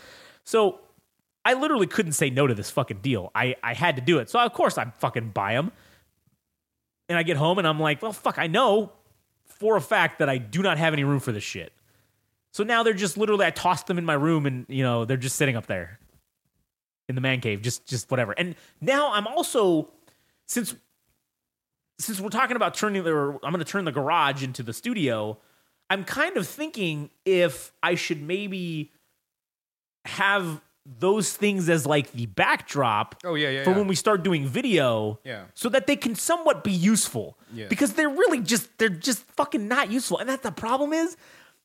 so 0.44 0.80
I 1.44 1.54
literally 1.54 1.86
couldn't 1.86 2.12
say 2.12 2.30
no 2.30 2.46
to 2.46 2.54
this 2.54 2.70
fucking 2.70 2.98
deal. 3.02 3.30
I 3.34 3.56
I 3.62 3.74
had 3.74 3.96
to 3.96 4.02
do 4.02 4.18
it. 4.18 4.30
So 4.30 4.38
of 4.38 4.52
course 4.52 4.78
I 4.78 4.84
fucking 4.98 5.30
buy 5.30 5.54
them, 5.54 5.72
and 7.08 7.18
I 7.18 7.22
get 7.22 7.36
home 7.36 7.58
and 7.58 7.66
I'm 7.66 7.80
like, 7.80 8.02
well, 8.02 8.12
fuck, 8.12 8.38
I 8.38 8.46
know 8.46 8.92
for 9.44 9.76
a 9.76 9.80
fact 9.80 10.18
that 10.18 10.28
I 10.28 10.38
do 10.38 10.62
not 10.62 10.78
have 10.78 10.92
any 10.92 11.04
room 11.04 11.20
for 11.20 11.32
this 11.32 11.44
shit. 11.44 11.72
So 12.52 12.64
now 12.64 12.82
they're 12.82 12.94
just 12.94 13.16
literally 13.16 13.44
I 13.44 13.50
tossed 13.50 13.86
them 13.86 13.98
in 13.98 14.04
my 14.04 14.14
room 14.14 14.46
and 14.46 14.66
you 14.68 14.82
know 14.82 15.04
they're 15.04 15.16
just 15.16 15.36
sitting 15.36 15.56
up 15.56 15.66
there 15.66 15.98
in 17.08 17.14
the 17.14 17.20
man 17.20 17.40
cave, 17.40 17.62
just 17.62 17.86
just 17.86 18.10
whatever. 18.10 18.32
And 18.32 18.54
now 18.80 19.12
I'm 19.12 19.26
also 19.26 19.90
since 20.46 20.74
since 21.98 22.20
we're 22.20 22.28
talking 22.28 22.56
about 22.56 22.74
turning 22.74 23.04
the 23.04 23.38
I'm 23.42 23.52
going 23.52 23.58
to 23.58 23.64
turn 23.64 23.84
the 23.84 23.92
garage 23.92 24.42
into 24.42 24.62
the 24.62 24.72
studio. 24.72 25.38
I'm 25.88 26.04
kind 26.04 26.36
of 26.36 26.46
thinking 26.48 27.10
if 27.24 27.72
I 27.82 27.94
should 27.94 28.20
maybe 28.22 28.92
have 30.04 30.60
those 30.84 31.32
things 31.36 31.68
as 31.68 31.84
like 31.84 32.12
the 32.12 32.26
backdrop 32.26 33.16
Oh 33.24 33.34
yeah, 33.34 33.48
yeah. 33.50 33.64
for 33.64 33.70
yeah. 33.70 33.78
when 33.78 33.88
we 33.88 33.96
start 33.96 34.22
doing 34.22 34.46
video 34.46 35.18
Yeah. 35.24 35.44
so 35.54 35.68
that 35.70 35.88
they 35.88 35.96
can 35.96 36.14
somewhat 36.14 36.62
be 36.62 36.70
useful 36.70 37.36
Yeah. 37.52 37.66
because 37.68 37.94
they're 37.94 38.08
really 38.08 38.40
just 38.40 38.68
they're 38.78 38.88
just 38.88 39.22
fucking 39.32 39.66
not 39.66 39.90
useful 39.90 40.18
and 40.18 40.28
that 40.28 40.44
the 40.44 40.52
problem 40.52 40.92
is 40.92 41.16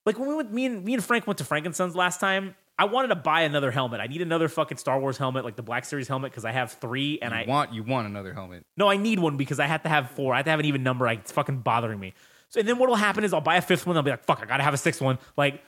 like 0.08 0.18
when 0.18 0.28
we 0.28 0.34
went 0.36 0.52
me 0.52 0.66
and 0.66 0.84
me 0.84 0.96
and 0.96 1.04
Frank 1.04 1.28
went 1.28 1.38
to 1.38 1.44
frankenstein's 1.46 1.96
last 1.96 2.20
time 2.20 2.56
I 2.82 2.86
wanted 2.86 3.10
to 3.10 3.16
buy 3.16 3.42
another 3.42 3.70
helmet 3.70 4.02
I 4.02 4.08
need 4.08 4.24
another 4.24 4.50
fucking 4.50 4.78
Star 4.78 5.00
Wars 5.00 5.16
helmet 5.16 5.46
like 5.46 5.56
the 5.56 5.62
Black 5.62 5.86
Series 5.86 6.08
helmet 6.08 6.32
because 6.32 6.46
I 6.46 6.52
have 6.52 6.72
three 6.72 7.20
and 7.22 7.32
I 7.32 7.46
want 7.48 7.72
you 7.74 7.84
want 7.84 8.08
another 8.08 8.34
helmet. 8.34 8.66
no, 8.76 8.90
I 8.90 8.98
need 8.98 9.20
one 9.20 9.38
because 9.38 9.60
I 9.60 9.68
have 9.68 9.84
to 9.84 9.90
have 9.90 10.10
four. 10.10 10.34
I 10.34 10.38
have 10.38 10.46
to 10.46 10.50
have 10.50 10.60
an 10.60 10.66
even 10.66 10.82
number. 10.82 11.08
I, 11.08 11.14
it's 11.14 11.32
fucking 11.32 11.60
bothering 11.60 12.00
me. 12.00 12.16
So 12.50 12.60
and 12.60 12.68
then 12.68 12.80
what'll 12.80 12.96
happen 12.96 13.24
is 13.24 13.34
I'll 13.34 13.40
buy 13.42 13.58
a 13.58 13.62
fifth 13.62 13.86
one. 13.86 13.98
I'll 13.98 14.02
be 14.02 14.10
like, 14.10 14.24
fuck, 14.24 14.42
I 14.42 14.48
gotta 14.48 14.64
have 14.64 14.74
a 14.74 14.78
sixth 14.78 15.00
one. 15.00 15.20
Like, 15.38 15.62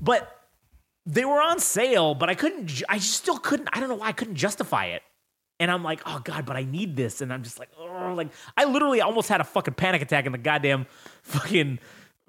but 0.00 0.36
they 1.06 1.24
were 1.24 1.40
on 1.40 1.60
sale, 1.60 2.16
but 2.16 2.28
I 2.28 2.34
couldn't. 2.34 2.66
ju- 2.66 2.84
I 2.88 2.96
just 2.96 3.14
still 3.14 3.38
couldn't. 3.38 3.68
I 3.72 3.78
don't 3.78 3.88
know 3.88 3.94
why 3.94 4.08
I 4.08 4.12
couldn't 4.12 4.34
justify 4.34 4.86
it. 4.86 5.02
And 5.60 5.70
I'm 5.70 5.84
like, 5.84 6.00
oh 6.06 6.20
god, 6.24 6.44
but 6.44 6.56
I 6.56 6.64
need 6.64 6.96
this. 6.96 7.20
And 7.20 7.32
I'm 7.32 7.44
just 7.44 7.60
like, 7.60 7.68
oh, 7.78 8.14
like 8.16 8.30
I 8.56 8.64
literally 8.64 9.00
almost 9.00 9.28
had 9.28 9.40
a 9.40 9.44
fucking 9.44 9.74
panic 9.74 10.02
attack 10.02 10.26
in 10.26 10.32
the 10.32 10.38
goddamn 10.38 10.86
fucking 11.22 11.78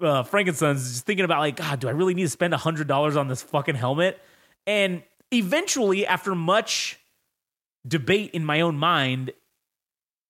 uh, 0.00 0.22
Frank 0.22 0.48
and 0.48 0.56
Son's, 0.56 0.88
just 0.90 1.06
thinking 1.06 1.24
about 1.24 1.40
like, 1.40 1.56
God, 1.56 1.80
do 1.80 1.88
I 1.88 1.92
really 1.92 2.14
need 2.14 2.24
to 2.24 2.28
spend 2.28 2.54
a 2.54 2.58
hundred 2.58 2.88
dollars 2.88 3.16
on 3.16 3.28
this 3.28 3.42
fucking 3.42 3.74
helmet? 3.74 4.20
And 4.66 5.02
eventually, 5.32 6.06
after 6.06 6.34
much 6.34 6.98
debate 7.86 8.30
in 8.32 8.44
my 8.44 8.60
own 8.60 8.76
mind, 8.76 9.32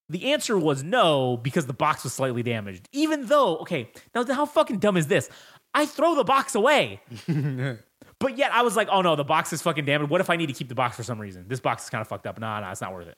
the 0.09 0.33
answer 0.33 0.59
was 0.59 0.83
no 0.83 1.37
because 1.37 1.67
the 1.67 1.73
box 1.73 2.05
was 2.05 2.13
slightly 2.13 2.43
damaged. 2.43 2.89
Even 2.93 3.27
though, 3.27 3.59
okay, 3.59 3.91
now 4.15 4.25
how 4.27 4.47
fucking 4.47 4.79
dumb 4.79 4.97
is 4.97 5.07
this? 5.07 5.31
I 5.73 5.87
throw 5.87 6.17
the 6.17 6.25
box 6.25 6.55
away. 6.55 7.01
but 8.19 8.37
yet 8.37 8.53
I 8.53 8.63
was 8.63 8.77
like, 8.77 8.89
oh 8.91 9.03
no, 9.03 9.15
the 9.15 9.25
box 9.25 9.53
is 9.53 9.63
fucking 9.63 9.85
damaged. 9.85 10.11
What 10.11 10.21
if 10.21 10.29
I 10.29 10.37
need 10.37 10.47
to 10.49 10.53
keep 10.53 10.69
the 10.69 10.75
box 10.75 10.97
for 10.97 11.05
some 11.05 11.21
reason? 11.21 11.45
This 11.47 11.61
box 11.61 11.85
is 11.85 11.91
kind 11.91 12.03
of 12.03 12.09
fucked 12.09 12.27
up. 12.27 12.41
Nah, 12.41 12.61
nah, 12.61 12.73
it's 12.73 12.81
not 12.81 12.93
worth 12.93 13.07
it. 13.07 13.17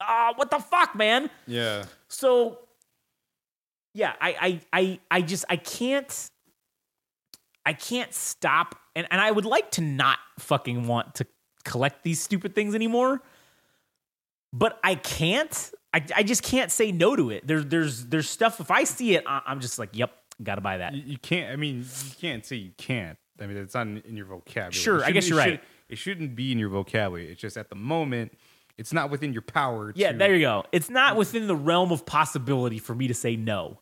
Ah, 0.00 0.32
what 0.36 0.50
the 0.50 0.58
fuck, 0.58 0.94
man? 0.94 1.30
Yeah. 1.46 1.84
So 2.08 2.60
yeah, 3.94 4.14
I 4.20 4.60
I 4.72 4.80
I 4.80 5.00
I 5.10 5.22
just 5.22 5.44
I 5.48 5.56
can't 5.56 6.30
I 7.66 7.72
can't 7.72 8.12
stop 8.14 8.76
and, 8.96 9.06
and 9.10 9.20
I 9.20 9.30
would 9.30 9.44
like 9.44 9.70
to 9.72 9.82
not 9.82 10.18
fucking 10.38 10.86
want 10.86 11.14
to 11.16 11.26
collect 11.64 12.02
these 12.02 12.20
stupid 12.20 12.54
things 12.54 12.74
anymore. 12.74 13.22
but 14.52 14.78
I 14.82 14.94
can't. 14.96 15.72
I, 15.92 16.04
I 16.16 16.22
just 16.22 16.42
can't 16.42 16.70
say 16.70 16.92
no 16.92 17.16
to 17.16 17.30
it. 17.30 17.46
There's 17.46 17.66
there's 17.66 18.06
there's 18.06 18.28
stuff. 18.28 18.60
If 18.60 18.70
I 18.70 18.84
see 18.84 19.14
it, 19.16 19.24
I, 19.26 19.42
I'm 19.46 19.60
just 19.60 19.78
like, 19.78 19.90
yep, 19.92 20.12
gotta 20.42 20.60
buy 20.60 20.78
that. 20.78 20.94
You, 20.94 21.02
you 21.04 21.18
can't. 21.18 21.52
I 21.52 21.56
mean, 21.56 21.78
you 21.78 22.14
can't 22.20 22.44
say 22.46 22.56
you 22.56 22.72
can't. 22.76 23.18
I 23.40 23.46
mean, 23.46 23.56
it's 23.56 23.74
not 23.74 23.86
in, 23.86 23.98
in 23.98 24.16
your 24.16 24.26
vocabulary. 24.26 24.72
Sure, 24.72 25.04
I 25.04 25.10
guess 25.10 25.28
you're 25.28 25.38
it 25.40 25.42
right. 25.42 25.64
it 25.88 25.98
shouldn't 25.98 26.36
be 26.36 26.52
in 26.52 26.58
your 26.58 26.68
vocabulary. 26.68 27.30
It's 27.30 27.40
just 27.40 27.56
at 27.56 27.70
the 27.70 27.76
moment, 27.76 28.32
it's 28.80 28.92
not 28.92 29.10
within 29.10 29.32
your 29.32 29.42
power. 29.42 29.92
Yeah, 29.94 30.12
to, 30.12 30.18
there 30.18 30.34
you 30.34 30.40
go. 30.40 30.64
It's 30.72 30.88
not 30.90 31.16
within 31.16 31.46
the 31.46 31.54
realm 31.54 31.92
of 31.92 32.04
possibility 32.06 32.78
for 32.78 32.94
me 32.94 33.06
to 33.08 33.14
say 33.14 33.36
no 33.36 33.78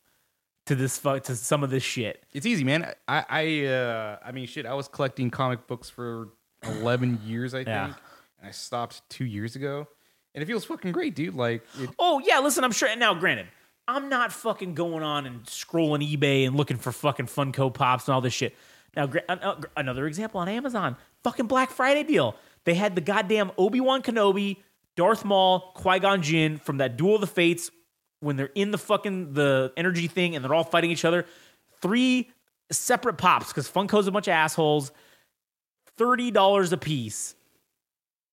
to 0.65 0.75
this 0.75 0.97
fu- 0.99 1.19
to 1.21 1.35
some 1.35 1.63
of 1.63 1.69
this 1.71 1.81
shit. 1.83 2.23
It's 2.33 2.45
easy, 2.45 2.63
man. 2.63 2.93
I, 3.07 3.25
I, 3.29 3.65
uh, 3.65 4.17
I 4.23 4.31
mean, 4.33 4.45
shit. 4.45 4.65
I 4.65 4.73
was 4.73 4.87
collecting 4.87 5.31
comic 5.31 5.65
books 5.67 5.89
for 5.89 6.29
eleven 6.63 7.19
years, 7.25 7.53
I 7.53 7.59
think, 7.59 7.67
Yeah. 7.69 7.85
and 7.85 8.47
I 8.47 8.51
stopped 8.51 9.01
two 9.09 9.25
years 9.25 9.55
ago, 9.55 9.87
and 10.35 10.43
it 10.43 10.45
feels 10.45 10.65
fucking 10.65 10.91
great, 10.91 11.15
dude. 11.15 11.33
Like, 11.33 11.63
it, 11.79 11.89
Oh 11.97 12.19
yeah, 12.23 12.39
listen, 12.39 12.63
I'm 12.63 12.71
sure. 12.73 12.93
Now, 12.97 13.13
granted, 13.13 13.47
I'm 13.87 14.09
not 14.09 14.31
fucking 14.33 14.75
going 14.75 15.01
on 15.01 15.25
and 15.25 15.43
scrolling 15.45 16.05
eBay 16.07 16.45
and 16.45 16.55
looking 16.57 16.77
for 16.77 16.91
fucking 16.91 17.27
Funko 17.27 17.73
Pops 17.73 18.07
and 18.07 18.13
all 18.13 18.21
this 18.21 18.33
shit. 18.33 18.53
Now, 18.95 19.07
gra- 19.07 19.23
uh, 19.29 19.55
another 19.77 20.05
example 20.07 20.41
on 20.41 20.49
Amazon, 20.49 20.97
fucking 21.23 21.47
Black 21.47 21.71
Friday 21.71 22.03
deal. 22.03 22.35
They 22.65 22.73
had 22.73 22.93
the 22.95 23.01
goddamn 23.01 23.51
Obi 23.57 23.79
Wan 23.79 24.01
Kenobi, 24.01 24.57
Darth 24.95 25.23
Maul, 25.25 25.71
Qui 25.75 25.99
Gon 25.99 26.21
Jinn 26.21 26.57
from 26.57 26.77
that 26.77 26.97
Duel 26.97 27.15
of 27.15 27.21
the 27.21 27.27
Fates 27.27 27.71
when 28.19 28.35
they're 28.35 28.51
in 28.55 28.71
the 28.71 28.77
fucking 28.77 29.33
the 29.33 29.71
energy 29.77 30.07
thing 30.07 30.35
and 30.35 30.43
they're 30.43 30.53
all 30.53 30.63
fighting 30.63 30.91
each 30.91 31.05
other. 31.05 31.25
Three 31.81 32.29
separate 32.71 33.17
pops 33.17 33.47
because 33.47 33.69
Funko's 33.69 34.07
a 34.07 34.11
bunch 34.11 34.27
of 34.27 34.33
assholes. 34.33 34.91
Thirty 35.97 36.31
dollars 36.31 36.71
a 36.71 36.77
piece 36.77 37.35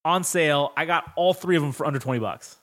on 0.05 0.25
sale. 0.25 0.73
I 0.77 0.85
got 0.85 1.13
all 1.17 1.35
three 1.35 1.57
of 1.57 1.63
them 1.63 1.73
for 1.73 1.87
under 1.87 1.99
twenty 1.99 2.21
bucks. 2.21 2.57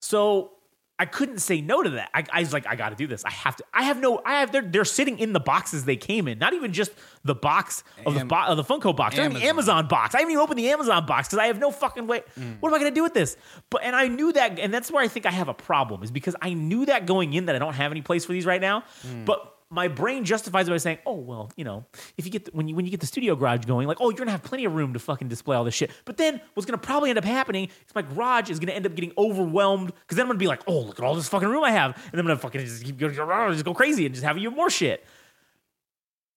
So 0.00 0.52
I 1.00 1.06
couldn't 1.06 1.38
say 1.38 1.62
no 1.62 1.82
to 1.82 1.88
that. 1.90 2.10
I, 2.12 2.24
I 2.30 2.40
was 2.40 2.52
like, 2.52 2.66
I 2.66 2.76
got 2.76 2.90
to 2.90 2.94
do 2.94 3.06
this. 3.06 3.24
I 3.24 3.30
have 3.30 3.56
to. 3.56 3.64
I 3.72 3.84
have 3.84 3.98
no. 3.98 4.20
I 4.24 4.40
have. 4.40 4.52
They're 4.52 4.60
they're 4.60 4.84
sitting 4.84 5.18
in 5.18 5.32
the 5.32 5.40
boxes 5.40 5.86
they 5.86 5.96
came 5.96 6.28
in. 6.28 6.38
Not 6.38 6.52
even 6.52 6.74
just 6.74 6.92
the 7.24 7.34
box 7.34 7.82
of 8.04 8.12
the 8.12 8.20
Am- 8.20 8.28
bo- 8.28 8.44
of 8.44 8.58
the 8.58 8.64
Funko 8.64 8.94
box. 8.94 9.16
They're 9.16 9.24
in 9.24 9.32
the 9.32 9.38
Amazon. 9.38 9.78
Amazon 9.78 9.88
box. 9.88 10.14
I 10.14 10.18
haven't 10.18 10.32
even 10.32 10.42
opened 10.42 10.58
the 10.58 10.68
Amazon 10.68 11.06
box 11.06 11.28
because 11.28 11.38
I 11.38 11.46
have 11.46 11.58
no 11.58 11.70
fucking 11.70 12.06
way. 12.06 12.22
Mm. 12.38 12.58
What 12.60 12.68
am 12.68 12.74
I 12.74 12.78
going 12.80 12.92
to 12.92 12.94
do 12.94 13.02
with 13.02 13.14
this? 13.14 13.38
But 13.70 13.82
and 13.82 13.96
I 13.96 14.08
knew 14.08 14.30
that, 14.34 14.58
and 14.58 14.74
that's 14.74 14.90
where 14.92 15.02
I 15.02 15.08
think 15.08 15.24
I 15.24 15.30
have 15.30 15.48
a 15.48 15.54
problem 15.54 16.02
is 16.02 16.10
because 16.10 16.36
I 16.42 16.52
knew 16.52 16.84
that 16.84 17.06
going 17.06 17.32
in 17.32 17.46
that 17.46 17.56
I 17.56 17.58
don't 17.58 17.74
have 17.74 17.92
any 17.92 18.02
place 18.02 18.26
for 18.26 18.32
these 18.34 18.44
right 18.44 18.60
now. 18.60 18.84
Mm. 19.06 19.24
But 19.24 19.56
my 19.70 19.86
brain 19.86 20.24
justifies 20.24 20.66
it 20.66 20.70
by 20.70 20.76
saying, 20.78 20.98
"Oh 21.06 21.14
well, 21.14 21.50
you 21.56 21.64
know, 21.64 21.84
if 22.16 22.24
you 22.24 22.32
get 22.32 22.46
the, 22.46 22.50
when 22.50 22.66
you 22.66 22.74
when 22.74 22.84
you 22.84 22.90
get 22.90 23.00
the 23.00 23.06
studio 23.06 23.36
garage 23.36 23.64
going, 23.64 23.86
like, 23.86 23.98
oh, 24.00 24.10
you're 24.10 24.18
gonna 24.18 24.32
have 24.32 24.42
plenty 24.42 24.64
of 24.64 24.74
room 24.74 24.92
to 24.94 24.98
fucking 24.98 25.28
display 25.28 25.56
all 25.56 25.64
this 25.64 25.74
shit." 25.74 25.90
But 26.04 26.16
then 26.16 26.40
what's 26.54 26.66
gonna 26.66 26.78
probably 26.78 27.10
end 27.10 27.18
up 27.18 27.24
happening 27.24 27.66
is 27.66 27.94
my 27.94 28.02
garage 28.02 28.50
is 28.50 28.58
gonna 28.58 28.72
end 28.72 28.84
up 28.84 28.94
getting 28.94 29.12
overwhelmed 29.16 29.92
because 29.94 30.16
then 30.16 30.24
I'm 30.24 30.28
gonna 30.28 30.38
be 30.38 30.48
like, 30.48 30.62
"Oh, 30.66 30.80
look 30.80 30.98
at 30.98 31.04
all 31.04 31.14
this 31.14 31.28
fucking 31.28 31.48
room 31.48 31.62
I 31.62 31.70
have," 31.70 31.96
and 32.10 32.20
I'm 32.20 32.26
gonna 32.26 32.38
fucking 32.38 32.60
just 32.60 32.84
keep 32.84 32.98
going, 32.98 33.16
and 33.16 33.52
just 33.52 33.64
go 33.64 33.72
crazy 33.72 34.06
and 34.06 34.14
just 34.14 34.24
have 34.24 34.36
even 34.36 34.54
more 34.54 34.70
shit. 34.70 35.04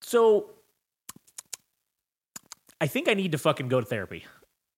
So 0.02 0.52
I 2.80 2.88
think 2.88 3.10
I 3.10 3.16
need 3.16 3.32
to 3.32 3.38
fucking 3.40 3.68
go 3.68 3.80
to 3.80 3.86
therapy 3.86 4.26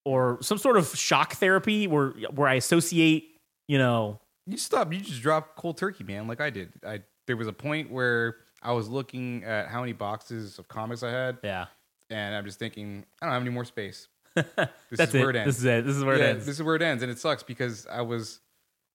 or 0.05 0.37
some 0.41 0.57
sort 0.57 0.77
of 0.77 0.95
shock 0.95 1.33
therapy 1.33 1.87
where 1.87 2.11
where 2.31 2.47
I 2.47 2.53
associate, 2.53 3.37
you 3.67 3.77
know, 3.77 4.21
you 4.47 4.57
stop. 4.57 4.93
You 4.93 4.99
just 4.99 5.21
drop 5.21 5.55
cold 5.57 5.77
turkey, 5.77 6.05
man. 6.05 6.27
Like 6.27 6.39
I 6.39 6.51
did. 6.51 6.71
I 6.87 7.01
there 7.27 7.35
was 7.35 7.47
a 7.47 7.53
point 7.53 7.91
where 7.91 8.37
I 8.65 8.71
was 8.71 8.89
looking 8.89 9.43
at 9.43 9.67
how 9.67 9.79
many 9.81 9.93
boxes 9.93 10.57
of 10.59 10.67
comics 10.67 11.03
I 11.03 11.11
had, 11.11 11.37
yeah. 11.43 11.65
and 12.09 12.35
I'm 12.35 12.45
just 12.45 12.57
thinking, 12.59 13.05
I 13.21 13.25
don't 13.25 13.33
have 13.33 13.41
any 13.41 13.51
more 13.51 13.65
space. 13.65 14.07
This 14.35 14.97
That's 14.99 15.13
is 15.15 15.21
where 15.21 15.29
it. 15.29 15.35
it 15.35 15.39
ends. 15.39 15.55
This 15.55 15.59
is 15.59 15.65
it. 15.65 15.85
This 15.85 15.95
is 15.95 16.03
where 16.03 16.17
yeah, 16.17 16.23
it 16.25 16.29
ends. 16.29 16.45
This 16.45 16.55
is 16.55 16.63
where 16.63 16.75
it 16.75 16.81
ends, 16.81 17.03
and 17.03 17.11
it 17.11 17.17
sucks 17.19 17.41
because 17.43 17.87
I 17.87 18.01
was, 18.01 18.39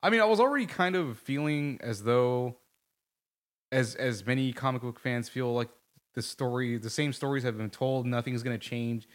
I 0.03 0.11
mean, 0.11 0.21
I 0.21 0.25
was 0.25 0.39
already 0.41 0.67
kind 0.67 0.95
of 0.97 1.19
feeling 1.19 1.79
as 1.83 2.03
though, 2.03 2.57
as 3.73 3.95
as 3.95 4.27
many 4.27 4.53
comic 4.53 4.83
book 4.83 4.99
fans 5.01 5.29
feel 5.29 5.53
like 5.53 5.69
the 6.15 6.23
story, 6.23 6.77
the 6.79 6.91
same 6.91 7.13
stories 7.13 7.43
have 7.43 7.57
been 7.57 7.71
told. 7.71 8.07
Nothing's 8.07 8.43
gonna 8.43 8.59
change. 8.59 9.09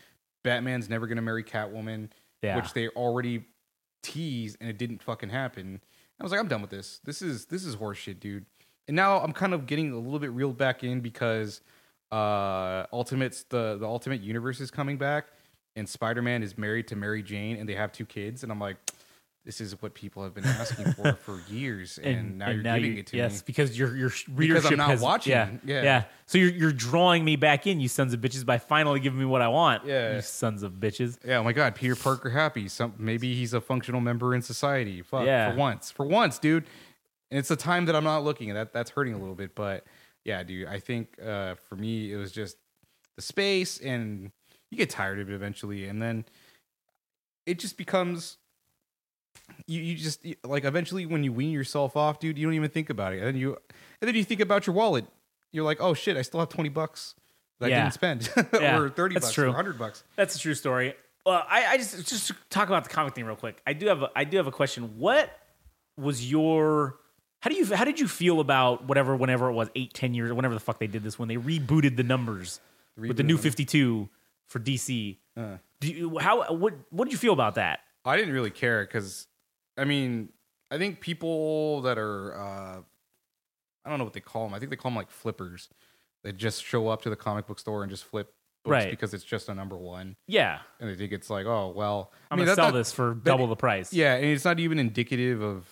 Batman's 0.44 0.90
never 0.90 1.08
gonna 1.08 1.22
marry 1.22 1.44
Catwoman, 1.44 2.10
Yeah. 2.42 2.56
which 2.56 2.74
they 2.74 2.88
already 2.90 3.46
teased, 4.04 4.58
and 4.60 4.70
it 4.70 4.78
didn't 4.78 5.02
fucking 5.04 5.30
happen. 5.30 5.82
I 6.20 6.24
was 6.24 6.32
like, 6.32 6.40
I'm 6.40 6.48
done 6.48 6.62
with 6.62 6.72
this. 6.72 7.00
This 7.04 7.22
is 7.22 7.46
this 7.46 7.66
is 7.66 7.76
horseshit, 7.76 8.20
dude. 8.20 8.46
And 8.88 8.96
now 8.96 9.20
I'm 9.20 9.34
kind 9.34 9.54
of 9.54 9.66
getting 9.66 9.92
a 9.92 9.98
little 9.98 10.20
bit 10.20 10.32
reeled 10.32 10.58
back 10.58 10.84
in 10.84 11.02
because 11.02 11.62
uh 12.12 12.86
Ultimates 12.94 13.44
the 13.44 13.78
the 13.80 13.86
Ultimate 13.88 14.22
Universe 14.22 14.60
is 14.62 14.70
coming 14.72 14.98
back 14.98 15.26
and 15.76 15.90
Spider-Man 15.90 16.44
is 16.44 16.58
married 16.58 16.88
to 16.90 16.96
Mary 16.96 17.24
Jane 17.24 17.58
and 17.58 17.68
they 17.68 17.74
have 17.76 17.92
two 17.92 18.06
kids 18.06 18.44
and 18.44 18.52
I'm 18.52 18.60
like 18.60 18.78
this 19.44 19.62
is 19.62 19.80
what 19.80 19.94
people 19.94 20.24
have 20.24 20.34
been 20.34 20.46
asking 20.46 20.92
for 20.94 21.14
for 21.24 21.40
years 21.50 22.00
and, 22.00 22.40
now 22.40 22.50
you're 22.50 22.64
giving 22.64 22.94
you- 22.94 23.00
it 23.00 23.08
to 23.08 23.18
yes, 23.18 23.36
me. 23.38 23.44
because 23.46 23.78
your 23.78 23.96
your 23.96 24.12
readership 24.34 24.76
not 24.78 24.90
has, 24.90 25.02
watching. 25.02 25.32
Yeah, 25.32 25.50
Yeah. 25.64 25.84
yeah. 25.84 26.04
So 26.26 26.38
you're 26.40 26.52
you're 26.52 26.72
drawing 26.72 27.24
me 27.24 27.36
back 27.36 27.68
in, 27.68 27.80
you 27.80 27.88
sons 27.88 28.14
of 28.16 28.22
bitches, 28.22 28.44
by 28.44 28.58
finally 28.58 29.00
giving 29.00 29.20
me 29.20 29.26
what 29.26 29.44
I 29.44 29.48
want. 29.48 29.86
Yeah. 29.86 30.16
you 30.16 30.22
sons 30.22 30.64
of 30.64 30.74
bitches. 30.74 31.20
Yeah, 31.24 31.38
oh 31.38 31.44
my 31.44 31.54
god, 31.54 31.76
Peter 31.76 31.96
Parker 31.96 32.32
happy. 32.32 32.68
Some 32.68 32.94
maybe 32.98 33.36
he's 33.36 33.54
a 33.54 33.62
functional 33.62 34.02
member 34.02 34.34
in 34.34 34.42
society. 34.42 35.04
Fuck, 35.04 35.26
Yeah. 35.28 35.52
for 35.52 35.58
once. 35.58 35.92
For 35.92 36.06
once, 36.08 36.40
dude. 36.40 36.66
And 37.32 37.40
it's 37.40 37.52
a 37.52 37.56
time 37.56 37.86
that 37.86 37.96
I'm 37.96 38.04
not 38.04 38.24
looking 38.24 38.50
at. 38.52 38.54
That 38.54 38.74
that's 38.74 38.92
hurting 38.92 39.14
a 39.14 39.18
little 39.18 39.36
bit, 39.36 39.56
but 39.56 39.86
yeah, 40.24 40.44
dude, 40.44 40.68
I 40.68 40.80
think 40.80 41.16
uh 41.24 41.56
for 41.70 41.76
me 41.76 42.12
it 42.12 42.18
was 42.18 42.32
just 42.32 42.58
the 43.16 43.22
space 43.22 43.80
and 43.80 44.32
you 44.72 44.78
get 44.78 44.90
tired 44.90 45.20
of 45.20 45.30
it 45.30 45.34
eventually 45.34 45.88
and 45.88 46.02
then 46.02 46.26
it 47.46 47.60
just 47.60 47.78
becomes 47.78 48.38
you, 49.68 49.82
you 49.82 49.96
just 49.96 50.26
like 50.44 50.66
eventually 50.66 51.06
when 51.06 51.24
you 51.24 51.32
wean 51.32 51.52
yourself 51.52 51.96
off, 51.96 52.20
dude, 52.20 52.38
you 52.38 52.46
don't 52.46 52.56
even 52.56 52.70
think 52.70 52.90
about 52.90 53.14
it. 53.14 53.18
And 53.20 53.28
then 53.28 53.36
you 53.38 53.58
and 54.02 54.08
then 54.08 54.16
you 54.16 54.24
think 54.24 54.42
about 54.42 54.66
your 54.68 54.76
wallet. 54.76 55.06
You're 55.52 55.64
like, 55.64 55.78
"Oh 55.80 55.94
shit, 55.94 56.18
I 56.18 56.22
still 56.22 56.40
have 56.42 56.50
20 56.50 56.70
bucks 56.70 57.16
that 57.60 57.70
Yeah. 57.70 57.78
I 57.78 57.82
didn't 57.84 57.94
spend." 57.94 58.30
Yeah, 58.60 58.78
or 58.80 58.90
30 58.90 59.14
that's 59.16 59.28
bucks 59.28 59.34
true. 59.36 59.46
or 59.46 59.48
100 59.50 59.78
bucks. 59.78 60.04
That's 60.16 60.36
a 60.36 60.40
true 60.40 60.54
story. 60.56 60.96
Well, 61.26 61.46
I, 61.50 61.66
I 61.66 61.78
just 61.78 62.08
just 62.08 62.32
talk 62.50 62.68
about 62.68 62.84
the 62.84 62.90
comic 62.90 63.16
thing 63.16 63.26
real 63.26 63.36
quick. 63.36 63.62
I 63.66 63.74
do 63.74 63.88
have 63.88 64.02
a, 64.04 64.10
I 64.16 64.24
do 64.26 64.38
have 64.38 64.48
a 64.48 64.52
question. 64.52 64.98
What 64.98 65.30
was 65.98 66.30
your 66.30 66.98
how 67.46 67.52
do 67.52 67.56
you 67.56 67.76
how 67.76 67.84
did 67.86 68.00
you 68.00 68.08
feel 68.08 68.40
about 68.40 68.86
whatever 68.86 69.16
whenever 69.16 69.50
it 69.50 69.54
was 69.54 69.70
eight 69.76 69.94
ten 69.94 70.16
years 70.16 70.32
or 70.32 70.34
whenever 70.34 70.56
the 70.56 70.60
fuck 70.60 70.80
they 70.80 70.88
did 70.88 71.04
this 71.04 71.20
when 71.20 71.28
they 71.30 71.36
rebooted 71.38 71.96
the 71.96 72.02
numbers 72.02 72.60
with 72.98 73.18
the 73.18 73.24
new 73.24 73.38
fifty 73.38 73.66
two 73.66 74.10
for 74.48 74.60
DC? 74.60 75.18
Uh. 75.38 75.58
Do 75.80 75.88
you, 75.94 76.18
how 76.18 76.52
what 76.56 76.74
what 76.90 77.06
did 77.06 77.12
you 77.12 77.20
feel 77.20 77.34
about 77.34 77.54
that? 77.56 77.82
I 78.04 78.18
didn't 78.18 78.34
really 78.34 78.50
care 78.50 78.84
because, 78.84 79.28
I 79.78 79.84
mean, 79.86 80.30
I 80.72 80.80
think 80.80 81.02
people 81.02 81.82
that 81.82 82.00
are, 82.00 82.34
uh, 82.36 82.80
I 83.86 83.90
don't 83.90 84.00
know 84.00 84.06
what 84.06 84.14
they 84.14 84.22
call 84.22 84.46
them. 84.46 84.56
I 84.56 84.60
think 84.60 84.72
they 84.72 84.76
call 84.76 84.90
them 84.90 84.96
like 84.96 85.12
flippers. 85.12 85.70
They 86.24 86.32
just 86.32 86.64
show 86.64 86.88
up 86.88 87.04
to 87.04 87.12
the 87.12 87.16
comic 87.16 87.46
book 87.46 87.60
store 87.60 87.84
and 87.84 87.92
just 87.92 88.06
flip 88.06 88.34
books 88.64 88.72
Right. 88.72 88.90
because 88.90 89.14
it's 89.14 89.24
just 89.24 89.50
a 89.50 89.54
number 89.54 89.78
one, 89.78 90.16
Yeah, 90.28 90.60
and 90.80 90.90
they 90.90 90.96
think 90.96 91.12
it's 91.12 91.30
like, 91.30 91.46
oh 91.46 91.72
well, 91.76 92.12
I'm 92.32 92.40
I 92.40 92.42
mean, 92.42 92.46
gonna 92.46 92.56
that- 92.56 92.62
sell 92.64 92.72
that- 92.72 92.78
this 92.80 92.92
for 92.92 93.14
double 93.14 93.46
the 93.46 93.56
price. 93.56 93.94
Yeah, 93.94 94.16
and 94.16 94.26
it's 94.26 94.46
not 94.46 94.60
even 94.60 94.80
indicative 94.80 95.44
of 95.44 95.68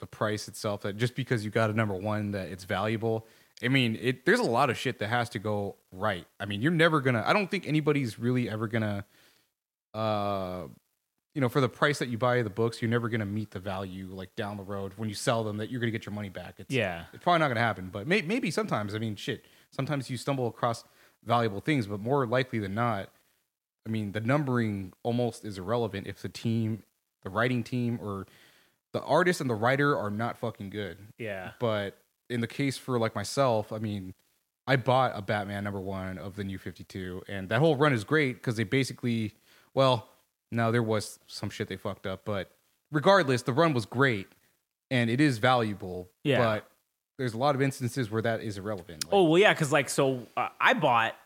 the 0.00 0.06
price 0.06 0.48
itself. 0.48 0.82
That 0.82 0.96
just 0.96 1.14
because 1.14 1.44
you 1.44 1.50
got 1.50 1.70
a 1.70 1.72
number 1.72 1.94
one, 1.94 2.32
that 2.32 2.48
it's 2.48 2.64
valuable. 2.64 3.26
I 3.62 3.68
mean, 3.68 3.98
it. 4.00 4.24
There's 4.26 4.40
a 4.40 4.44
lot 4.44 4.70
of 4.70 4.76
shit 4.76 4.98
that 4.98 5.08
has 5.08 5.28
to 5.30 5.38
go 5.38 5.76
right. 5.92 6.26
I 6.40 6.46
mean, 6.46 6.60
you're 6.62 6.72
never 6.72 7.00
gonna. 7.00 7.22
I 7.26 7.32
don't 7.32 7.50
think 7.50 7.66
anybody's 7.66 8.18
really 8.18 8.48
ever 8.48 8.66
gonna. 8.66 9.04
Uh, 9.92 10.64
you 11.34 11.40
know, 11.40 11.48
for 11.48 11.60
the 11.60 11.68
price 11.68 11.98
that 11.98 12.08
you 12.08 12.16
buy 12.18 12.42
the 12.42 12.50
books, 12.50 12.80
you're 12.80 12.90
never 12.90 13.08
gonna 13.08 13.26
meet 13.26 13.50
the 13.50 13.58
value 13.58 14.08
like 14.12 14.34
down 14.36 14.56
the 14.56 14.62
road 14.62 14.92
when 14.96 15.08
you 15.08 15.14
sell 15.14 15.42
them 15.44 15.56
that 15.58 15.70
you're 15.70 15.80
gonna 15.80 15.90
get 15.90 16.06
your 16.06 16.12
money 16.12 16.28
back. 16.28 16.54
It's, 16.58 16.72
Yeah. 16.72 17.04
it's 17.12 17.22
probably 17.24 17.40
not 17.40 17.48
gonna 17.48 17.60
happen. 17.60 17.88
But 17.92 18.06
may, 18.06 18.22
maybe 18.22 18.50
sometimes. 18.50 18.94
I 18.94 18.98
mean, 18.98 19.16
shit. 19.16 19.44
Sometimes 19.72 20.08
you 20.10 20.16
stumble 20.16 20.46
across 20.46 20.84
valuable 21.24 21.60
things, 21.60 21.86
but 21.88 21.98
more 22.00 22.24
likely 22.26 22.60
than 22.60 22.74
not, 22.74 23.08
I 23.86 23.90
mean, 23.90 24.12
the 24.12 24.20
numbering 24.20 24.92
almost 25.02 25.44
is 25.44 25.58
irrelevant 25.58 26.06
if 26.06 26.22
the 26.22 26.28
team, 26.28 26.84
the 27.22 27.30
writing 27.30 27.64
team, 27.64 27.98
or 28.00 28.26
the 28.94 29.02
artist 29.02 29.40
and 29.42 29.50
the 29.50 29.54
writer 29.54 29.98
are 29.98 30.10
not 30.10 30.38
fucking 30.38 30.70
good. 30.70 30.96
yeah. 31.18 31.50
But 31.58 31.98
in 32.30 32.40
the 32.40 32.46
case 32.46 32.78
for 32.78 32.98
like 32.98 33.14
myself, 33.14 33.72
I 33.72 33.78
mean, 33.78 34.14
I 34.66 34.76
bought 34.76 35.12
a 35.14 35.20
Batman 35.20 35.64
number 35.64 35.80
one 35.80 36.16
of 36.16 36.36
the 36.36 36.44
new 36.44 36.56
52, 36.56 37.24
and 37.28 37.50
that 37.50 37.58
whole 37.58 37.76
run 37.76 37.92
is 37.92 38.04
great 38.04 38.36
because 38.36 38.56
they 38.56 38.64
basically, 38.64 39.34
well, 39.74 40.08
no, 40.50 40.72
there 40.72 40.82
was 40.82 41.18
some 41.26 41.50
shit 41.50 41.68
they 41.68 41.76
fucked 41.76 42.06
up, 42.06 42.24
but 42.24 42.52
regardless, 42.92 43.42
the 43.42 43.52
run 43.52 43.74
was 43.74 43.84
great 43.84 44.28
and 44.90 45.10
it 45.10 45.20
is 45.20 45.38
valuable. 45.38 46.08
Yeah. 46.22 46.38
But 46.38 46.68
there's 47.18 47.34
a 47.34 47.38
lot 47.38 47.56
of 47.56 47.60
instances 47.62 48.10
where 48.10 48.22
that 48.22 48.40
is 48.42 48.56
irrelevant. 48.58 49.04
Like, 49.04 49.12
Oh 49.12 49.24
well, 49.24 49.38
yeah, 49.38 49.52
because 49.52 49.72
like 49.72 49.88
so, 49.88 50.26
uh, 50.36 50.48
I 50.60 50.72
bought 50.74 51.16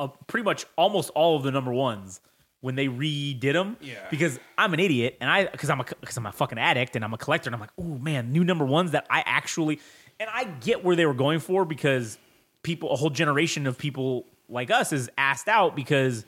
a, 0.00 0.08
pretty 0.26 0.44
much 0.44 0.66
almost 0.76 1.10
all 1.10 1.36
of 1.36 1.44
the 1.44 1.52
number 1.52 1.72
ones 1.72 2.20
when 2.62 2.76
they 2.76 2.88
redid 2.88 3.52
them. 3.52 3.76
Yeah. 3.80 3.96
Because 4.10 4.40
I'm 4.56 4.72
an 4.72 4.80
idiot, 4.80 5.18
and 5.20 5.28
I 5.28 5.44
because 5.44 5.68
I'm 5.68 5.80
a 5.80 5.84
because 6.00 6.16
I'm 6.16 6.24
a 6.24 6.32
fucking 6.32 6.58
addict, 6.58 6.96
and 6.96 7.04
I'm 7.04 7.12
a 7.12 7.18
collector, 7.18 7.48
and 7.48 7.54
I'm 7.54 7.60
like, 7.60 7.72
oh 7.78 7.98
man, 7.98 8.32
new 8.32 8.44
number 8.44 8.64
ones 8.64 8.92
that 8.92 9.06
I 9.10 9.22
actually, 9.26 9.80
and 10.18 10.30
I 10.32 10.44
get 10.44 10.82
where 10.82 10.96
they 10.96 11.04
were 11.04 11.14
going 11.14 11.40
for 11.40 11.66
because 11.66 12.18
people, 12.62 12.90
a 12.92 12.96
whole 12.96 13.10
generation 13.10 13.66
of 13.66 13.76
people 13.76 14.24
like 14.48 14.70
us 14.70 14.92
is 14.92 15.10
asked 15.18 15.48
out 15.48 15.76
because 15.76 16.24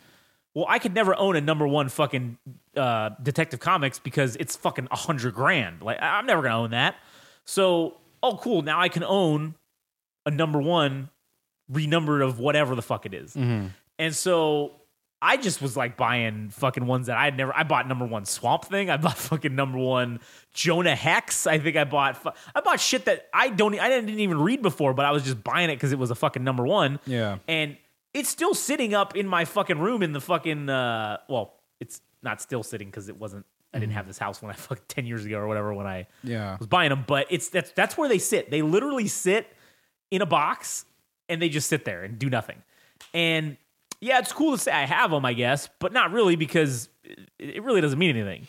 well, 0.54 0.66
I 0.68 0.78
could 0.78 0.94
never 0.94 1.16
own 1.18 1.34
a 1.34 1.40
number 1.40 1.66
one 1.66 1.88
fucking 1.88 2.38
uh, 2.76 3.10
Detective 3.22 3.58
Comics 3.60 3.98
because 3.98 4.36
it's 4.36 4.54
fucking 4.56 4.88
a 4.90 4.96
hundred 4.96 5.34
grand. 5.34 5.82
Like 5.82 5.98
I'm 6.00 6.26
never 6.26 6.42
gonna 6.42 6.58
own 6.62 6.70
that. 6.70 6.96
So, 7.44 7.96
oh, 8.22 8.36
cool. 8.36 8.62
Now 8.62 8.80
I 8.80 8.88
can 8.88 9.04
own 9.04 9.54
a 10.26 10.30
number 10.30 10.60
one 10.60 11.10
renumbered 11.68 12.22
of 12.22 12.38
whatever 12.38 12.74
the 12.74 12.82
fuck 12.82 13.04
it 13.06 13.14
is. 13.14 13.34
And 13.98 14.14
so 14.14 14.72
I 15.24 15.38
just 15.38 15.62
was 15.62 15.76
like 15.76 15.96
buying 15.96 16.50
fucking 16.50 16.84
ones 16.86 17.06
that 17.06 17.16
I 17.16 17.24
had 17.24 17.36
never. 17.36 17.56
I 17.56 17.62
bought 17.62 17.88
number 17.88 18.04
one 18.04 18.26
Swamp 18.26 18.66
Thing. 18.66 18.90
I 18.90 18.98
bought 18.98 19.16
fucking 19.30 19.54
number 19.54 19.78
one 19.78 20.20
Jonah 20.52 20.94
Hex. 20.94 21.46
I 21.46 21.58
think 21.58 21.76
I 21.76 21.84
bought. 21.84 22.16
fu- 22.18 22.30
I 22.54 22.60
bought 22.60 22.78
shit 22.78 23.06
that 23.06 23.28
I 23.32 23.48
don't. 23.48 23.78
I 23.80 23.88
didn't 23.88 24.10
even 24.20 24.38
read 24.40 24.60
before, 24.60 24.92
but 24.92 25.06
I 25.06 25.12
was 25.12 25.22
just 25.24 25.42
buying 25.42 25.70
it 25.70 25.76
because 25.76 25.92
it 25.92 25.98
was 25.98 26.10
a 26.10 26.14
fucking 26.14 26.44
number 26.44 26.64
one. 26.66 27.00
Yeah. 27.06 27.38
And 27.48 27.76
it's 28.12 28.28
still 28.28 28.54
sitting 28.54 28.92
up 28.94 29.16
in 29.16 29.26
my 29.26 29.44
fucking 29.46 29.78
room 29.78 30.02
in 30.02 30.12
the 30.12 30.20
fucking. 30.20 30.68
uh 30.68 31.16
Well, 31.28 31.54
it's 31.80 32.02
not 32.22 32.42
still 32.42 32.62
sitting 32.62 32.88
because 32.88 33.08
it 33.08 33.18
wasn't. 33.18 33.46
I 33.72 33.78
didn't 33.80 33.94
have 33.94 34.06
this 34.06 34.18
house 34.18 34.42
when 34.42 34.50
I 34.50 34.54
fucking 34.68 34.84
ten 34.88 35.06
years 35.06 35.24
ago 35.24 35.38
or 35.38 35.48
whatever 35.48 35.72
when 35.74 35.86
I 35.86 36.06
Yeah. 36.22 36.56
was 36.58 36.66
buying 36.66 36.90
them, 36.90 37.04
but 37.06 37.26
it's 37.30 37.48
that's 37.48 37.70
that's 37.72 37.96
where 37.96 38.08
they 38.08 38.18
sit. 38.18 38.50
They 38.50 38.62
literally 38.62 39.08
sit 39.08 39.48
in 40.10 40.20
a 40.22 40.26
box 40.26 40.84
and 41.30 41.40
they 41.40 41.48
just 41.48 41.68
sit 41.68 41.84
there 41.86 42.04
and 42.04 42.18
do 42.18 42.28
nothing. 42.28 42.62
And 43.12 43.56
yeah, 44.00 44.18
it's 44.18 44.32
cool 44.32 44.52
to 44.52 44.58
say 44.58 44.72
I 44.72 44.84
have 44.84 45.10
them, 45.10 45.24
I 45.24 45.32
guess, 45.32 45.68
but 45.78 45.92
not 45.92 46.12
really 46.12 46.36
because 46.36 46.88
it, 47.38 47.62
really 47.62 47.80
doesn't 47.80 47.98
mean 47.98 48.16
anything. 48.16 48.46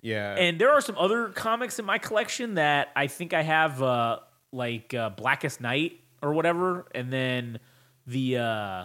Yeah. 0.00 0.34
And 0.34 0.60
there 0.60 0.72
are 0.72 0.80
some 0.80 0.96
other 0.98 1.28
comics 1.28 1.78
in 1.78 1.84
my 1.84 1.98
collection 1.98 2.54
that 2.54 2.88
I 2.94 3.06
think 3.06 3.32
I 3.32 3.42
have, 3.42 3.82
uh, 3.82 4.20
like 4.52 4.94
uh, 4.94 5.10
Blackest 5.10 5.60
Night 5.60 6.00
or 6.22 6.32
whatever, 6.32 6.86
and 6.94 7.12
then 7.12 7.58
the 8.06 8.38
uh, 8.38 8.84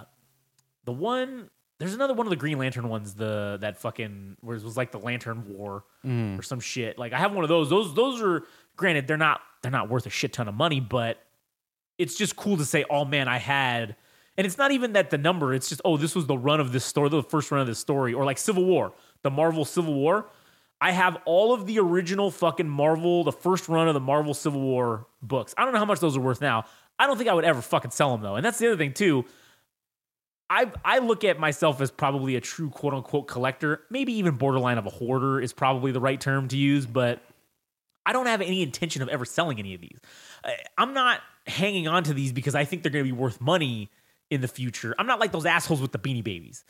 the 0.86 0.92
one. 0.92 1.50
There's 1.80 1.96
another 1.96 2.14
one 2.14 2.28
of 2.28 2.30
the 2.30 2.36
Green 2.36 2.60
Lantern 2.60 2.90
ones, 2.90 3.16
the 3.16 3.58
that 3.62 3.80
fucking 3.80 4.38
where 4.42 4.56
it 4.56 4.64
was 4.64 4.78
like 4.78 4.92
the 4.92 5.00
Lantern 5.00 5.48
War 5.48 5.84
or 6.38 6.44
some 6.44 6.60
shit. 6.60 7.00
Like 7.00 7.12
I 7.12 7.18
have 7.18 7.34
one 7.34 7.44
of 7.44 7.50
those. 7.50 7.72
Those 7.72 7.96
those 7.96 8.22
are 8.22 8.44
granted 8.76 9.08
they're 9.08 9.18
not 9.18 9.42
they're 9.64 9.72
not 9.72 9.90
worth 9.90 10.06
a 10.06 10.12
shit 10.12 10.34
ton 10.34 10.48
of 10.48 10.54
money, 10.54 10.80
but 10.80 11.18
it's 11.98 12.16
just 12.16 12.36
cool 12.36 12.58
to 12.58 12.66
say, 12.66 12.86
oh 12.90 13.06
man, 13.06 13.28
I 13.28 13.38
had. 13.38 13.96
And 14.38 14.48
it's 14.48 14.58
not 14.58 14.72
even 14.72 14.94
that 14.94 15.10
the 15.10 15.18
number, 15.18 15.54
it's 15.54 15.70
just, 15.70 15.82
oh, 15.84 15.98
this 15.98 16.16
was 16.16 16.26
the 16.26 16.38
run 16.38 16.60
of 16.60 16.72
this 16.72 16.86
story, 16.86 17.10
the 17.10 17.22
first 17.22 17.52
run 17.52 17.62
of 17.62 17.68
this 17.68 17.80
story, 17.80 18.14
or 18.14 18.24
like 18.24 18.38
Civil 18.38 18.66
War, 18.66 18.94
the 19.24 19.30
Marvel 19.30 19.66
Civil 19.66 19.94
War. 19.94 20.28
I 20.80 20.92
have 20.92 21.18
all 21.26 21.54
of 21.54 21.68
the 21.68 21.80
original 21.80 22.32
fucking 22.32 22.68
Marvel, 22.68 23.24
the 23.24 23.32
first 23.32 23.70
run 23.70 23.88
of 23.88 23.94
the 23.94 24.00
Marvel 24.00 24.34
Civil 24.34 24.62
War 24.62 25.06
books. 25.22 25.54
I 25.58 25.64
don't 25.64 25.74
know 25.74 25.80
how 25.80 25.86
much 25.86 26.00
those 26.00 26.18
are 26.18 26.22
worth 26.22 26.42
now. 26.42 26.66
I 26.98 27.08
don't 27.08 27.18
think 27.18 27.30
I 27.30 27.34
would 27.34 27.46
ever 27.46 27.62
fucking 27.62 27.92
sell 27.92 28.12
them 28.12 28.22
though. 28.22 28.36
And 28.36 28.46
that's 28.46 28.58
the 28.58 28.68
other 28.68 28.78
thing 28.78 28.94
too. 28.94 29.26
I 30.50 30.72
I 30.84 31.00
look 31.00 31.24
at 31.24 31.40
myself 31.40 31.80
as 31.82 31.92
probably 31.92 32.36
a 32.36 32.42
true 32.42 32.70
quote 32.70 32.94
unquote 32.94 33.28
collector, 33.28 33.82
maybe 33.90 34.14
even 34.14 34.36
borderline 34.36 34.78
of 34.78 34.86
a 34.86 34.90
hoarder 34.90 35.40
is 35.40 35.54
probably 35.54 35.92
the 35.92 36.02
right 36.02 36.20
term 36.20 36.48
to 36.50 36.58
use, 36.58 36.86
but 36.86 37.22
I 38.06 38.14
don't 38.14 38.26
have 38.26 38.42
any 38.42 38.62
intention 38.62 39.02
of 39.02 39.10
ever 39.10 39.26
selling 39.26 39.60
any 39.60 39.76
of 39.76 39.82
these. 39.82 40.00
I'm 40.78 40.94
not 40.94 41.22
hanging 41.48 41.88
on 41.88 42.04
to 42.04 42.14
these 42.14 42.34
because 42.34 42.56
I 42.56 42.66
think 42.66 42.82
they're 42.84 42.92
going 42.92 43.06
to 43.06 43.12
be 43.12 43.18
worth 43.18 43.40
money 43.40 43.90
in 44.32 44.42
the 44.42 44.48
future. 44.48 44.96
I'm 44.98 45.06
not 45.06 45.20
like 45.20 45.32
those 45.32 45.46
assholes 45.46 45.82
with 45.82 45.92
the 45.92 46.00
beanie 46.00 46.24
babies, 46.24 46.64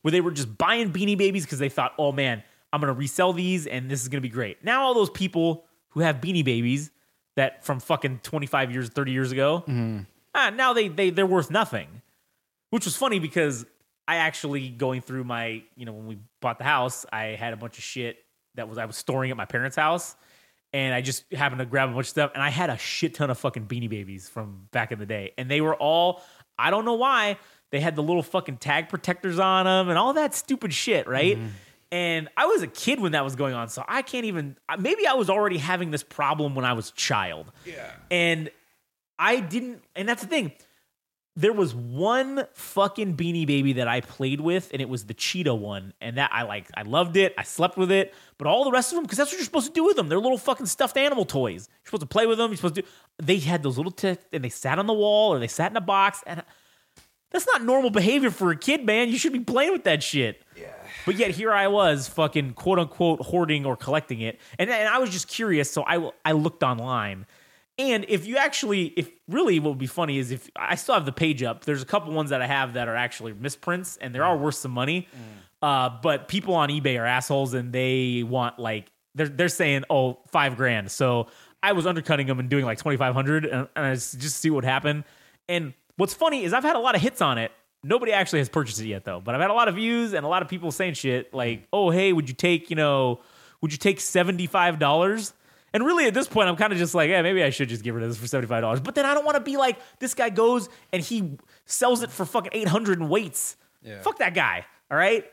where 0.00 0.12
they 0.12 0.22
were 0.22 0.30
just 0.30 0.56
buying 0.56 0.92
beanie 0.92 1.18
babies 1.18 1.44
because 1.44 1.58
they 1.58 1.68
thought, 1.68 1.92
oh 1.98 2.12
man, 2.12 2.42
I'm 2.72 2.80
going 2.80 2.92
to 2.92 2.98
resell 2.98 3.32
these 3.34 3.66
and 3.66 3.90
this 3.90 4.00
is 4.00 4.08
going 4.08 4.22
to 4.22 4.26
be 4.26 4.32
great. 4.32 4.64
Now, 4.64 4.84
all 4.84 4.94
those 4.94 5.10
people 5.10 5.64
who 5.90 6.00
have 6.00 6.20
beanie 6.20 6.44
babies 6.44 6.90
that 7.36 7.64
from 7.64 7.80
fucking 7.80 8.20
25 8.22 8.70
years, 8.72 8.88
30 8.88 9.12
years 9.12 9.32
ago, 9.32 9.64
ah, 10.34 10.50
now 10.50 10.72
they, 10.72 10.88
they, 10.88 11.10
they're 11.10 11.26
worth 11.26 11.50
nothing. 11.50 12.02
Which 12.70 12.84
was 12.84 12.96
funny 12.96 13.18
because 13.18 13.64
I 14.06 14.16
actually 14.16 14.68
going 14.68 15.00
through 15.00 15.24
my, 15.24 15.62
you 15.74 15.86
know, 15.86 15.92
when 15.92 16.06
we 16.06 16.18
bought 16.40 16.58
the 16.58 16.64
house, 16.64 17.04
I 17.12 17.28
had 17.28 17.52
a 17.52 17.56
bunch 17.56 17.78
of 17.78 17.84
shit 17.84 18.18
that 18.54 18.68
was 18.68 18.78
I 18.78 18.84
was 18.84 18.96
storing 18.96 19.30
at 19.30 19.36
my 19.36 19.44
parents' 19.46 19.76
house, 19.76 20.16
and 20.74 20.94
I 20.94 21.00
just 21.00 21.32
happened 21.32 21.60
to 21.60 21.66
grab 21.66 21.88
a 21.88 21.92
bunch 21.92 22.06
of 22.06 22.10
stuff, 22.10 22.30
and 22.34 22.42
I 22.42 22.50
had 22.50 22.68
a 22.68 22.76
shit 22.76 23.14
ton 23.14 23.30
of 23.30 23.38
fucking 23.38 23.66
Beanie 23.66 23.88
Babies 23.88 24.28
from 24.28 24.68
back 24.70 24.92
in 24.92 24.98
the 24.98 25.06
day, 25.06 25.32
and 25.38 25.50
they 25.50 25.60
were 25.62 25.74
all 25.74 26.22
I 26.58 26.70
don't 26.70 26.84
know 26.84 26.94
why 26.94 27.38
they 27.70 27.80
had 27.80 27.96
the 27.96 28.02
little 28.02 28.22
fucking 28.22 28.58
tag 28.58 28.88
protectors 28.88 29.38
on 29.38 29.66
them 29.66 29.88
and 29.88 29.98
all 29.98 30.14
that 30.14 30.34
stupid 30.34 30.72
shit, 30.72 31.06
right? 31.06 31.36
Mm-hmm. 31.36 31.48
And 31.90 32.28
I 32.36 32.46
was 32.46 32.62
a 32.62 32.66
kid 32.66 33.00
when 33.00 33.12
that 33.12 33.24
was 33.24 33.34
going 33.34 33.54
on, 33.54 33.68
so 33.68 33.82
I 33.88 34.02
can't 34.02 34.26
even. 34.26 34.56
Maybe 34.78 35.06
I 35.06 35.14
was 35.14 35.30
already 35.30 35.56
having 35.56 35.90
this 35.90 36.02
problem 36.02 36.54
when 36.54 36.66
I 36.66 36.74
was 36.74 36.90
a 36.90 36.92
child. 36.92 37.50
Yeah, 37.64 37.90
and 38.10 38.50
I 39.18 39.40
didn't, 39.40 39.82
and 39.96 40.06
that's 40.06 40.22
the 40.22 40.28
thing 40.28 40.52
there 41.38 41.52
was 41.52 41.72
one 41.72 42.44
fucking 42.54 43.16
beanie 43.16 43.46
baby 43.46 43.74
that 43.74 43.86
I 43.86 44.00
played 44.00 44.40
with, 44.40 44.70
and 44.72 44.82
it 44.82 44.88
was 44.88 45.04
the 45.04 45.14
cheetah 45.14 45.54
one, 45.54 45.94
and 46.00 46.16
that 46.16 46.30
I 46.32 46.42
like. 46.42 46.68
I 46.76 46.82
loved 46.82 47.16
it. 47.16 47.32
I 47.38 47.44
slept 47.44 47.76
with 47.76 47.92
it, 47.92 48.12
but 48.38 48.48
all 48.48 48.64
the 48.64 48.72
rest 48.72 48.90
of 48.90 48.96
them, 48.96 49.04
because 49.04 49.18
that's 49.18 49.30
what 49.30 49.38
you're 49.38 49.44
supposed 49.44 49.68
to 49.68 49.72
do 49.72 49.84
with 49.84 49.94
them. 49.94 50.08
They're 50.08 50.18
little 50.18 50.36
fucking 50.36 50.66
stuffed 50.66 50.96
animal 50.96 51.24
toys. 51.24 51.68
You're 51.70 51.86
supposed 51.86 52.00
to 52.00 52.06
play 52.08 52.26
with 52.26 52.38
them. 52.38 52.50
You're 52.50 52.56
supposed 52.56 52.74
to. 52.74 52.82
Do, 52.82 52.88
they 53.22 53.38
had 53.38 53.62
those 53.62 53.76
little 53.76 53.92
t- 53.92 54.16
and 54.32 54.42
they 54.42 54.48
sat 54.48 54.80
on 54.80 54.88
the 54.88 54.92
wall 54.92 55.32
or 55.32 55.38
they 55.38 55.46
sat 55.46 55.70
in 55.70 55.76
a 55.76 55.80
box, 55.80 56.24
and 56.26 56.42
that's 57.30 57.46
not 57.46 57.62
normal 57.62 57.90
behavior 57.90 58.32
for 58.32 58.50
a 58.50 58.56
kid, 58.56 58.84
man. 58.84 59.08
You 59.08 59.16
should 59.16 59.32
be 59.32 59.38
playing 59.38 59.70
with 59.70 59.84
that 59.84 60.02
shit. 60.02 60.42
Yeah. 60.56 60.72
But 61.06 61.14
yet 61.14 61.30
here 61.30 61.52
I 61.52 61.68
was, 61.68 62.08
fucking 62.08 62.54
quote 62.54 62.80
unquote 62.80 63.20
hoarding 63.20 63.64
or 63.64 63.76
collecting 63.76 64.22
it, 64.22 64.40
and 64.58 64.68
and 64.68 64.88
I 64.88 64.98
was 64.98 65.10
just 65.10 65.28
curious, 65.28 65.70
so 65.70 65.84
I 65.86 66.10
I 66.24 66.32
looked 66.32 66.64
online. 66.64 67.26
And 67.78 68.04
if 68.08 68.26
you 68.26 68.36
actually, 68.38 68.86
if 68.96 69.08
really 69.28 69.60
what 69.60 69.70
would 69.70 69.78
be 69.78 69.86
funny 69.86 70.18
is 70.18 70.32
if 70.32 70.50
I 70.56 70.74
still 70.74 70.94
have 70.94 71.06
the 71.06 71.12
page 71.12 71.44
up, 71.44 71.64
there's 71.64 71.80
a 71.80 71.86
couple 71.86 72.12
ones 72.12 72.30
that 72.30 72.42
I 72.42 72.46
have 72.46 72.72
that 72.72 72.88
are 72.88 72.96
actually 72.96 73.34
misprints 73.34 73.96
and 73.98 74.12
they 74.12 74.18
are 74.18 74.36
mm. 74.36 74.40
worth 74.40 74.56
some 74.56 74.72
money. 74.72 75.06
Mm. 75.14 75.18
Uh, 75.60 75.96
but 76.02 76.26
people 76.26 76.54
on 76.54 76.70
eBay 76.70 77.00
are 77.00 77.06
assholes 77.06 77.54
and 77.54 77.72
they 77.72 78.24
want 78.24 78.58
like, 78.58 78.90
they're, 79.14 79.28
they're 79.28 79.48
saying, 79.48 79.84
oh, 79.90 80.18
five 80.32 80.56
grand. 80.56 80.90
So 80.90 81.28
I 81.62 81.72
was 81.72 81.86
undercutting 81.86 82.26
them 82.26 82.40
and 82.40 82.48
doing 82.48 82.64
like 82.64 82.78
2,500 82.78 83.44
and, 83.44 83.68
and 83.76 83.86
I 83.86 83.94
just, 83.94 84.18
just 84.18 84.38
see 84.38 84.50
what 84.50 84.64
happened. 84.64 85.04
And 85.48 85.72
what's 85.96 86.14
funny 86.14 86.42
is 86.42 86.52
I've 86.52 86.64
had 86.64 86.76
a 86.76 86.80
lot 86.80 86.96
of 86.96 87.00
hits 87.00 87.22
on 87.22 87.38
it. 87.38 87.52
Nobody 87.84 88.12
actually 88.12 88.40
has 88.40 88.48
purchased 88.48 88.80
it 88.80 88.88
yet 88.88 89.04
though, 89.04 89.20
but 89.20 89.36
I've 89.36 89.40
had 89.40 89.50
a 89.50 89.54
lot 89.54 89.68
of 89.68 89.76
views 89.76 90.14
and 90.14 90.26
a 90.26 90.28
lot 90.28 90.42
of 90.42 90.48
people 90.48 90.72
saying 90.72 90.94
shit 90.94 91.32
like, 91.32 91.60
mm. 91.60 91.66
oh, 91.72 91.90
hey, 91.90 92.12
would 92.12 92.28
you 92.28 92.34
take, 92.34 92.70
you 92.70 92.76
know, 92.76 93.20
would 93.60 93.70
you 93.70 93.78
take 93.78 93.98
$75? 93.98 95.32
And 95.78 95.86
really, 95.86 96.06
at 96.06 96.14
this 96.14 96.26
point, 96.26 96.48
I'm 96.48 96.56
kind 96.56 96.72
of 96.72 96.78
just 96.80 96.92
like, 96.92 97.08
yeah, 97.08 97.22
maybe 97.22 97.40
I 97.44 97.50
should 97.50 97.68
just 97.68 97.84
get 97.84 97.94
rid 97.94 98.02
of 98.02 98.10
this 98.10 98.18
for 98.18 98.26
seventy 98.26 98.48
five 98.48 98.62
dollars. 98.62 98.80
But 98.80 98.96
then 98.96 99.06
I 99.06 99.14
don't 99.14 99.24
want 99.24 99.36
to 99.36 99.40
be 99.40 99.56
like 99.56 99.78
this 100.00 100.12
guy 100.12 100.28
goes 100.28 100.68
and 100.92 101.00
he 101.00 101.38
sells 101.66 102.02
it 102.02 102.10
for 102.10 102.26
fucking 102.26 102.50
eight 102.52 102.66
hundred 102.66 102.98
and 102.98 103.08
waits. 103.08 103.56
Yeah. 103.80 104.00
Fuck 104.02 104.18
that 104.18 104.34
guy. 104.34 104.66
All 104.90 104.98
right. 104.98 105.24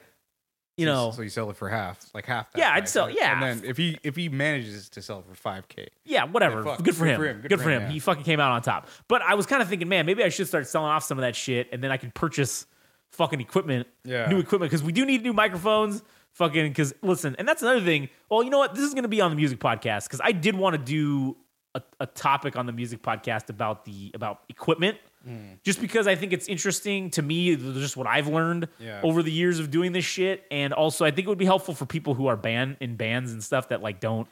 You 0.77 0.85
know. 0.85 1.11
so 1.15 1.23
you 1.23 1.29
sell 1.29 1.49
it 1.49 1.55
for 1.55 1.67
half, 1.67 1.97
like 2.13 2.27
half. 2.27 2.51
That 2.51 2.59
Yeah, 2.59 2.71
I'd 2.73 2.87
sell- 2.87 3.07
right? 3.07 3.15
yeah. 3.17 3.33
And 3.33 3.61
then 3.61 3.67
if 3.67 3.75
he 3.77 3.97
if 4.03 4.15
he 4.15 4.29
manages 4.29 4.87
to 4.89 5.01
sell 5.01 5.19
it 5.19 5.25
for 5.25 5.33
five 5.33 5.67
k, 5.67 5.87
yeah, 6.03 6.25
whatever. 6.25 6.63
Fuck. 6.63 6.83
Good 6.83 6.95
for 6.95 7.05
Good 7.05 7.11
him. 7.13 7.17
for 7.19 7.25
him. 7.27 7.41
Good, 7.47 7.61
for 7.61 7.69
him. 7.71 7.81
yeah. 7.83 7.89
He 7.89 7.99
fucking 7.99 8.23
came 8.23 8.39
out 8.39 8.51
on 8.51 8.61
top. 8.61 8.87
But 9.07 9.23
I 9.23 9.33
was 9.33 9.47
kind 9.47 9.63
of 9.63 9.67
thinking, 9.67 9.89
man, 9.89 10.05
maybe 10.05 10.23
I 10.23 10.29
should 10.29 10.47
start 10.47 10.67
selling 10.67 10.91
off 10.91 11.03
some 11.03 11.17
of 11.17 11.23
that 11.23 11.35
shit, 11.35 11.69
and 11.71 11.83
then 11.83 11.91
I 11.91 11.97
can 11.97 12.11
purchase 12.11 12.67
fucking 13.11 13.39
equipment, 13.41 13.87
Yeah. 14.03 14.27
new 14.27 14.37
equipment, 14.39 14.69
because 14.69 14.83
we 14.83 14.91
do 14.91 15.05
need 15.05 15.23
new 15.23 15.33
microphones. 15.33 16.03
Fucking, 16.35 16.69
because 16.69 16.93
listen, 17.01 17.35
and 17.39 17.47
that's 17.47 17.61
another 17.61 17.81
thing. 17.81 18.09
Well, 18.29 18.43
you 18.43 18.49
know 18.49 18.59
what? 18.59 18.75
This 18.75 18.83
is 18.83 18.93
going 18.93 19.03
to 19.03 19.09
be 19.09 19.19
on 19.21 19.31
the 19.31 19.35
music 19.37 19.59
podcast 19.59 20.03
because 20.03 20.21
I 20.23 20.31
did 20.31 20.55
want 20.55 20.73
to 20.75 20.81
do 20.81 21.35
a, 21.73 21.81
a 22.01 22.05
topic 22.05 22.55
on 22.57 22.65
the 22.65 22.71
music 22.73 23.01
podcast 23.01 23.49
about 23.49 23.83
the 23.85 24.11
about 24.13 24.41
equipment, 24.49 24.97
Mm. 25.27 25.57
just 25.63 25.81
because 25.81 26.05
I 26.07 26.13
think 26.13 26.33
it's 26.33 26.47
interesting 26.47 27.09
to 27.11 27.21
me. 27.23 27.55
Just 27.55 27.97
what 27.97 28.05
I've 28.05 28.27
learned 28.27 28.67
Yeah. 28.79 29.01
over 29.03 29.23
the 29.23 29.31
years 29.31 29.57
of 29.59 29.71
doing 29.71 29.91
this 29.91 30.05
shit, 30.05 30.43
and 30.51 30.71
also 30.71 31.03
I 31.03 31.09
think 31.09 31.25
it 31.25 31.29
would 31.29 31.39
be 31.39 31.45
helpful 31.45 31.73
for 31.73 31.87
people 31.87 32.13
who 32.13 32.27
are 32.27 32.37
band 32.37 32.77
in 32.79 32.95
bands 32.95 33.31
and 33.33 33.43
stuff 33.43 33.69
that 33.69 33.81
like 33.81 33.99
don't, 33.99 34.27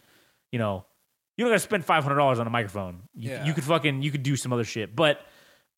you 0.51 0.59
know, 0.59 0.85
you 1.35 1.43
don't 1.45 1.51
got 1.51 1.55
to 1.55 1.59
spend 1.61 1.83
five 1.83 2.03
hundred 2.03 2.17
dollars 2.17 2.37
on 2.37 2.45
a 2.45 2.51
microphone. 2.51 3.03
You, 3.15 3.31
Yeah. 3.31 3.45
you 3.45 3.53
could 3.53 3.63
fucking 3.63 4.03
you 4.03 4.11
could 4.11 4.21
do 4.23 4.35
some 4.35 4.53
other 4.53 4.63
shit, 4.65 4.95
but 4.95 5.19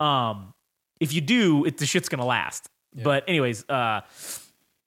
um, 0.01 0.53
if 0.99 1.13
you 1.13 1.21
do, 1.21 1.63
it 1.65 1.77
the 1.77 1.85
shit's 1.85 2.09
gonna 2.09 2.25
last. 2.25 2.69
But 2.93 3.23
anyways, 3.29 3.63
uh, 3.69 4.01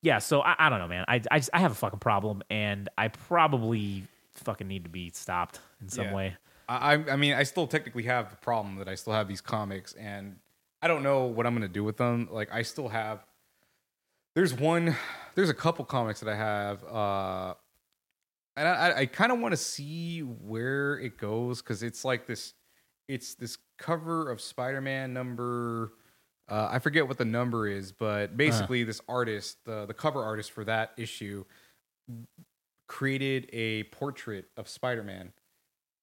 yeah. 0.03 0.19
So 0.19 0.41
I, 0.41 0.55
I 0.59 0.69
don't 0.69 0.79
know, 0.79 0.89
man. 0.89 1.05
I 1.09 1.21
I, 1.31 1.39
just, 1.39 1.51
I 1.53 1.61
have 1.61 1.73
a 1.73 1.77
fucking 1.77 1.99
problem, 2.01 2.43
and 2.51 2.89
I 2.99 3.09
probably 3.09 4.05
fucking 4.33 4.69
need 4.69 4.85
to 4.85 4.91
be 4.91 5.11
stopped 5.11 5.61
in 5.81 5.89
some 5.89 6.07
Yeah. 6.07 6.15
way. 6.15 6.37
I 6.69 6.95
I- 6.95 7.17
mean 7.17 7.35
I 7.35 7.43
still 7.45 7.67
technically 7.67 8.03
have 8.05 8.31
the 8.31 8.37
problem 8.37 8.77
that 8.77 8.89
I 8.89 8.95
still 8.95 9.13
have 9.15 9.27
these 9.27 9.41
comics 9.41 9.95
and 9.95 10.37
I 10.83 10.87
don't 10.87 11.03
know 11.03 11.25
what 11.25 11.47
I'm 11.47 11.55
gonna 11.55 11.67
do 11.67 11.83
with 11.83 11.97
them. 11.97 12.29
Like 12.31 12.53
I 12.53 12.63
still 12.63 12.89
have. 12.89 13.25
There's 14.35 14.55
one. 14.55 14.95
There's 15.35 15.49
a 15.49 15.55
couple 15.55 15.85
comics 15.85 16.21
that 16.21 16.29
I 16.29 16.37
have. 16.37 16.85
Uh, 16.85 17.55
and 18.57 18.69
I, 18.69 18.73
I, 18.91 18.97
I 18.99 19.07
kind 19.07 19.33
of 19.33 19.41
want 19.41 19.53
to 19.53 19.57
see 19.57 20.21
where 20.21 20.99
it 20.99 21.17
goes 21.19 21.63
because 21.63 21.83
it's 21.83 22.05
like 22.05 22.27
this. 22.27 22.55
It's 23.09 23.35
this 23.35 23.57
cover 23.79 24.31
of 24.31 24.41
Spider-Man 24.41 25.13
number. 25.15 25.93
Uh, 26.49 26.69
I 26.71 26.79
forget 26.79 27.07
what 27.07 27.19
the 27.19 27.25
number 27.27 27.67
is, 27.69 27.93
but 27.93 28.37
basically, 28.37 28.83
this 28.85 29.01
artist, 29.09 29.59
the 29.65 29.85
the 29.87 29.95
cover 29.95 30.23
artist 30.25 30.51
for 30.51 30.65
that 30.65 30.93
issue, 30.97 31.45
created 32.87 33.49
a 33.53 33.83
portrait 33.85 34.47
of 34.57 34.69
Spider-Man 34.69 35.33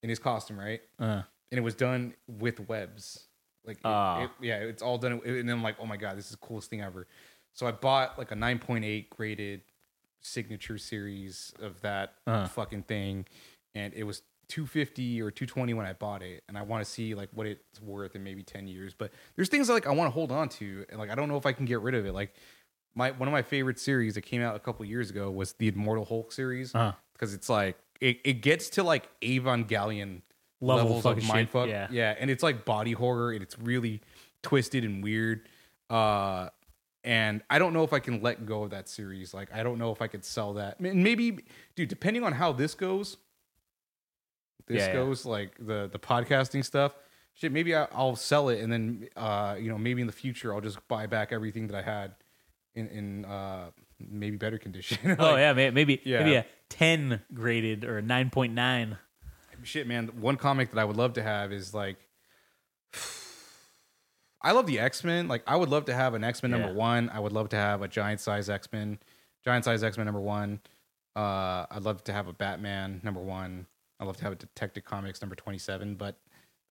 in 0.04 0.10
his 0.10 0.20
costume, 0.20 0.60
right? 0.60 0.82
Uh, 1.00 1.24
And 1.52 1.60
it 1.60 1.62
was 1.62 1.76
done 1.76 2.14
with 2.28 2.60
webs. 2.68 3.28
Like, 3.64 3.78
it- 3.78 3.86
Ah. 3.86 4.24
it- 4.26 4.32
yeah, 4.42 4.58
it's 4.58 4.82
all 4.82 4.98
done. 4.98 5.14
And 5.26 5.48
then 5.48 5.50
I'm 5.50 5.64
like, 5.64 5.78
oh 5.80 5.86
my 5.86 5.96
god, 5.98 6.18
this 6.18 6.26
is 6.26 6.32
the 6.32 6.38
coolest 6.46 6.70
thing 6.70 6.82
ever. 6.82 7.08
So 7.54 7.66
I 7.66 7.72
bought 7.72 8.18
like 8.18 8.32
a 8.32 8.36
9.8 8.36 9.10
graded 9.10 9.62
signature 10.22 10.78
series 10.78 11.54
of 11.60 11.82
that 11.82 12.16
Uh-huh. 12.28 12.48
fucking 12.48 12.84
thing, 12.84 13.26
and 13.74 13.94
it 13.94 14.04
was 14.04 14.22
250 14.48 15.22
or 15.22 15.32
220 15.32 15.74
when 15.74 15.86
I 15.86 15.94
bought 15.94 16.22
it, 16.24 16.44
and 16.48 16.58
I 16.58 16.62
want 16.62 16.84
to 16.86 16.90
see 16.90 17.16
like 17.16 17.30
what 17.34 17.48
it's 17.48 17.82
worth 17.82 18.16
in 18.16 18.24
maybe 18.24 18.44
10 18.44 18.68
years. 18.68 18.94
But 18.98 19.12
there's 19.36 19.50
things 19.50 19.70
like 19.70 19.88
I 19.88 19.92
want 19.92 20.08
to 20.08 20.12
hold 20.12 20.32
on 20.32 20.50
to, 20.50 20.86
and 20.90 21.00
like 21.00 21.10
I 21.10 21.16
don't 21.16 21.30
know 21.30 21.38
if 21.38 21.46
I 21.46 21.52
can 21.54 21.66
get 21.66 21.82
rid 21.82 21.96
of 21.96 22.06
it. 22.06 22.14
Like 22.14 22.34
my 22.96 23.12
one 23.12 23.28
of 23.28 23.34
my 23.34 23.42
favorite 23.42 23.80
series 23.80 24.16
that 24.16 24.22
came 24.22 24.42
out 24.42 24.56
a 24.56 24.60
couple 24.60 24.86
years 24.86 25.10
ago 25.10 25.30
was 25.32 25.54
the 25.54 25.68
Immortal 25.68 26.06
Hulk 26.06 26.32
series 26.32 26.74
Uh-huh. 26.74 26.94
because 27.14 27.34
it's 27.34 27.50
like 27.50 27.78
it, 28.02 28.20
it 28.24 28.34
gets 28.42 28.70
to 28.72 28.84
like 28.84 29.10
Evangelion 29.22 30.22
Level 30.62 30.96
levels 30.96 31.06
of 31.06 31.18
mindfuck. 31.20 31.68
yeah. 31.70 31.88
yeah, 31.92 32.16
and 32.18 32.30
it's 32.32 32.42
like 32.42 32.64
body 32.66 32.94
horror, 32.94 33.32
and 33.34 33.42
it's 33.44 33.60
really 33.60 34.02
twisted 34.42 34.84
and 34.86 35.04
weird. 35.04 35.42
Uh, 35.90 36.50
and 37.04 37.44
I 37.50 37.60
don't 37.60 37.74
know 37.74 37.84
if 37.84 37.94
I 37.94 38.00
can 38.00 38.22
let 38.24 38.46
go 38.48 38.64
of 38.64 38.72
that 38.72 38.90
series. 38.90 39.34
Like, 39.34 39.54
I 39.54 39.62
don't 39.62 39.78
know 39.78 39.92
if 39.92 40.02
I 40.02 40.08
could 40.08 40.26
sell 40.26 40.54
that. 40.54 40.82
Maybe, 40.82 41.40
dude, 41.76 41.90
depending 41.90 42.24
on 42.24 42.34
how 42.34 42.52
this 42.52 42.74
goes, 42.74 43.18
this 44.68 44.82
Yeah, 44.82 44.88
yeah. 44.88 44.94
goes 44.94 45.26
like 45.26 45.54
the 45.60 45.90
the 45.92 46.00
podcasting 46.00 46.64
stuff. 46.66 46.94
Shit, 47.34 47.52
maybe 47.52 47.76
I, 47.76 47.88
I'll 47.92 48.16
sell 48.16 48.48
it, 48.50 48.62
and 48.62 48.72
then 48.72 49.08
uh, 49.16 49.56
you 49.60 49.70
know, 49.70 49.78
maybe 49.78 50.02
in 50.02 50.08
the 50.08 50.14
future 50.14 50.54
I'll 50.54 50.62
just 50.62 50.86
buy 50.88 51.06
back 51.08 51.32
everything 51.32 51.68
that 51.68 51.76
I 51.78 51.82
had 51.82 52.16
in 52.76 52.88
in 52.88 53.26
uh 53.26 53.72
maybe 54.00 54.38
better 54.38 54.58
condition. 54.58 55.16
oh 55.20 55.36
yeah, 55.36 55.54
maybe 55.54 56.02
Yeah. 56.04 56.20
maybe 56.20 56.36
a 56.36 56.46
ten 56.70 57.22
graded 57.34 57.84
or 57.84 57.98
a 57.98 58.02
nine 58.02 58.30
point 58.30 58.54
nine. 58.54 58.98
shit, 59.64 59.88
man. 59.88 60.08
One 60.20 60.38
comic 60.38 60.72
that 60.72 60.80
I 60.80 60.86
would 60.86 60.98
love 60.98 61.14
to 61.14 61.24
have 61.24 61.52
is 61.52 61.74
like, 61.74 61.98
I 64.42 64.52
love 64.52 64.68
the 64.68 64.80
X 64.80 65.04
Men. 65.04 65.28
Like, 65.28 65.44
I 65.48 65.56
would 65.56 65.70
love 65.70 65.86
to 65.86 65.94
have 65.94 66.14
an 66.14 66.24
X 66.24 66.44
Men 66.44 66.52
Yeah. 66.52 66.60
number 66.60 66.74
one. 66.74 67.10
I 67.10 67.20
would 67.20 67.32
love 67.34 67.50
to 67.50 67.56
have 67.56 67.82
a 67.82 67.88
giant 67.88 68.20
size 68.22 68.50
X 68.50 68.72
Men, 68.72 69.00
giant 69.44 69.66
size 69.66 69.84
X 69.84 69.98
Men 69.98 70.06
number 70.06 70.22
one. 70.22 70.60
Uh, 71.16 71.66
I'd 71.72 71.84
love 71.84 72.04
to 72.06 72.14
have 72.14 72.28
a 72.28 72.34
Batman 72.34 73.00
number 73.04 73.22
one. 73.22 73.66
I'd 74.00 74.06
love 74.06 74.18
to 74.18 74.24
have 74.24 74.34
a 74.34 74.38
Detective 74.38 74.84
Comics 74.86 75.22
number 75.22 75.36
twenty 75.36 75.58
seven. 75.58 75.96
But 75.96 76.18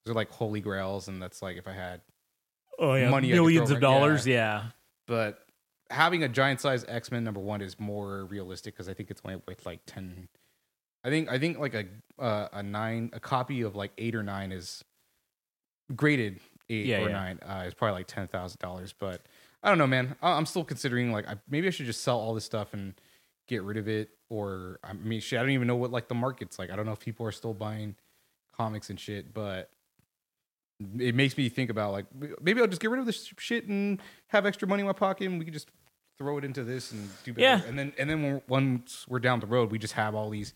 those 0.05 0.13
are 0.13 0.17
like 0.17 0.31
holy 0.31 0.61
grails, 0.61 1.09
and 1.09 1.23
that's 1.23 1.43
like 1.43 1.57
if 1.57 1.67
I 1.69 1.73
had. 1.73 2.01
Oh 2.79 2.95
yeah, 2.95 3.09
Money 3.11 3.31
millions 3.31 3.71
of 3.71 3.77
right- 3.77 3.83
yeah. 3.83 3.99
dollars. 3.99 4.27
Yeah. 4.27 4.63
But 5.07 5.39
having 5.91 6.23
a 6.25 6.29
giant 6.29 6.61
size 6.61 6.85
X 6.89 7.11
Men 7.13 7.25
number 7.25 7.41
one 7.41 7.61
is 7.61 7.79
more 7.79 8.25
realistic 8.25 8.75
because 8.75 8.89
I 8.89 8.95
think 8.95 9.11
it's 9.11 9.21
only 9.25 9.41
with 9.47 9.65
like 9.65 9.81
ten. 9.87 10.29
I 11.05 11.11
think 11.11 11.29
I 11.31 11.39
think 11.39 11.59
like 11.59 11.75
a 11.75 11.85
uh, 12.19 12.49
a 12.53 12.63
nine 12.63 13.11
a 13.13 13.21
copy 13.21 13.63
of 13.63 13.77
like 13.77 13.93
eight 13.99 14.15
or 14.15 14.23
nine 14.23 14.51
is 14.53 14.83
graded 15.95 16.41
eight 16.71 16.87
Yeah, 16.87 17.01
or 17.03 17.11
nine 17.11 17.39
uh, 17.43 17.65
is 17.67 17.75
probably 17.75 17.95
like 17.95 18.07
ten 18.07 18.27
thousand 18.29 18.59
dollars. 18.61 18.95
But 18.99 19.23
I 19.63 19.69
don't 19.69 19.79
know, 19.79 19.87
man. 19.87 20.17
I- 20.23 20.33
I'm 20.33 20.47
still 20.47 20.65
considering 20.65 21.13
like 21.13 21.29
I, 21.29 21.37
maybe 21.49 21.67
I 21.67 21.71
should 21.71 21.87
just 21.87 22.03
sell 22.03 22.19
all 22.19 22.35
this 22.35 22.45
stuff 22.45 22.73
and 22.75 22.95
get 23.47 23.63
rid 23.63 23.77
of 23.77 23.89
it. 23.89 24.11
Or 24.31 24.79
I 24.83 24.93
mean, 24.93 25.21
shit, 25.21 25.39
I 25.39 25.43
don't 25.43 25.53
even 25.53 25.67
know 25.67 25.77
what 25.77 25.91
like 25.91 26.09
the 26.09 26.15
market's 26.15 26.59
like. 26.59 26.71
I 26.71 26.77
don't 26.77 26.87
know 26.87 26.93
if 26.93 27.01
people 27.01 27.27
are 27.27 27.33
still 27.33 27.55
buying 27.55 27.97
comics 28.57 28.91
and 28.91 28.99
shit, 28.99 29.35
but 29.35 29.71
it 30.99 31.15
makes 31.15 31.37
me 31.37 31.49
think 31.49 31.71
about 31.71 31.93
like 31.93 32.07
maybe 32.41 32.61
I'll 32.61 32.67
just 32.67 32.81
get 32.81 32.91
rid 32.91 33.01
of 33.01 33.07
this 33.07 33.33
shit 33.39 33.67
and 33.69 34.01
have 34.29 34.47
extra 34.47 34.67
money 34.67 34.81
in 34.81 34.87
my 34.87 34.93
pocket 34.93 35.27
and 35.27 35.39
we 35.39 35.45
can 35.45 35.55
just 35.55 35.69
throw 36.19 36.39
it 36.39 36.45
into 36.45 36.65
this 36.65 36.93
and 36.93 37.09
do 37.25 37.33
better. 37.33 37.43
Yeah. 37.43 37.63
And 37.67 37.79
then 37.79 37.93
and 37.99 38.11
then 38.11 38.23
when, 38.23 38.43
once 38.49 39.07
we're 39.09 39.21
down 39.21 39.41
the 39.41 39.47
road, 39.47 39.71
we 39.71 39.79
just 39.79 39.95
have 39.95 40.15
all 40.15 40.31
these, 40.31 40.55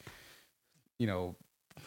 you 0.99 1.07
know, 1.07 1.37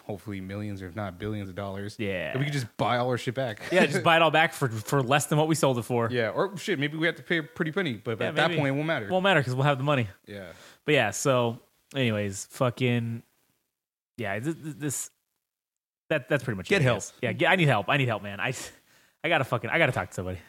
hopefully 0.05 0.41
millions 0.41 0.81
or 0.81 0.87
if 0.87 0.95
not 0.95 1.17
billions 1.19 1.49
of 1.49 1.55
dollars. 1.55 1.95
Yeah. 1.99 2.37
we 2.37 2.43
could 2.45 2.53
just 2.53 2.75
buy 2.77 2.97
all 2.97 3.07
our 3.07 3.17
shit 3.17 3.35
back. 3.35 3.61
Yeah, 3.71 3.85
just 3.85 4.03
buy 4.09 4.15
it 4.15 4.21
all 4.21 4.31
back 4.31 4.53
for 4.53 4.67
for 4.69 5.01
less 5.01 5.25
than 5.27 5.37
what 5.37 5.47
we 5.47 5.55
sold 5.55 5.77
it 5.77 5.83
for. 5.83 6.09
yeah. 6.11 6.29
Or 6.29 6.57
shit, 6.57 6.79
maybe 6.79 6.97
we 6.97 7.05
have 7.07 7.15
to 7.17 7.23
pay 7.23 7.37
a 7.37 7.43
pretty 7.43 7.71
penny, 7.71 7.93
but 7.93 8.19
Yeah, 8.19 8.27
at 8.29 8.35
that 8.35 8.47
maybe. 8.49 8.59
point 8.59 8.69
it 8.69 8.75
won't 8.75 8.87
matter. 8.87 9.07
Won't 9.09 9.23
matter 9.23 9.39
because 9.39 9.55
we'll 9.55 9.65
have 9.65 9.77
the 9.77 9.83
money. 9.83 10.07
yeah. 10.27 10.47
But 10.85 10.93
yeah, 10.95 11.11
so 11.11 11.59
anyways, 11.95 12.45
fucking 12.51 13.23
yeah, 14.17 14.39
this, 14.39 14.55
this 14.59 15.09
that 16.09 16.27
that's 16.27 16.43
pretty 16.43 16.57
much 16.57 16.67
Get 16.67 16.81
it, 16.81 16.85
I 16.85 16.85
help. 16.85 16.97
guess. 16.97 17.13
Yeah, 17.21 17.33
get, 17.33 17.51
I 17.51 17.55
need 17.55 17.67
help. 17.67 17.87
I 17.89 17.97
need 17.97 18.07
help, 18.07 18.23
man. 18.23 18.39
I 18.39 18.53
I 19.23 19.29
gotta 19.29 19.43
fucking 19.43 19.69
I 19.69 19.77
gotta 19.77 19.91
talk 19.91 20.09
to 20.09 20.13
somebody. 20.15 20.39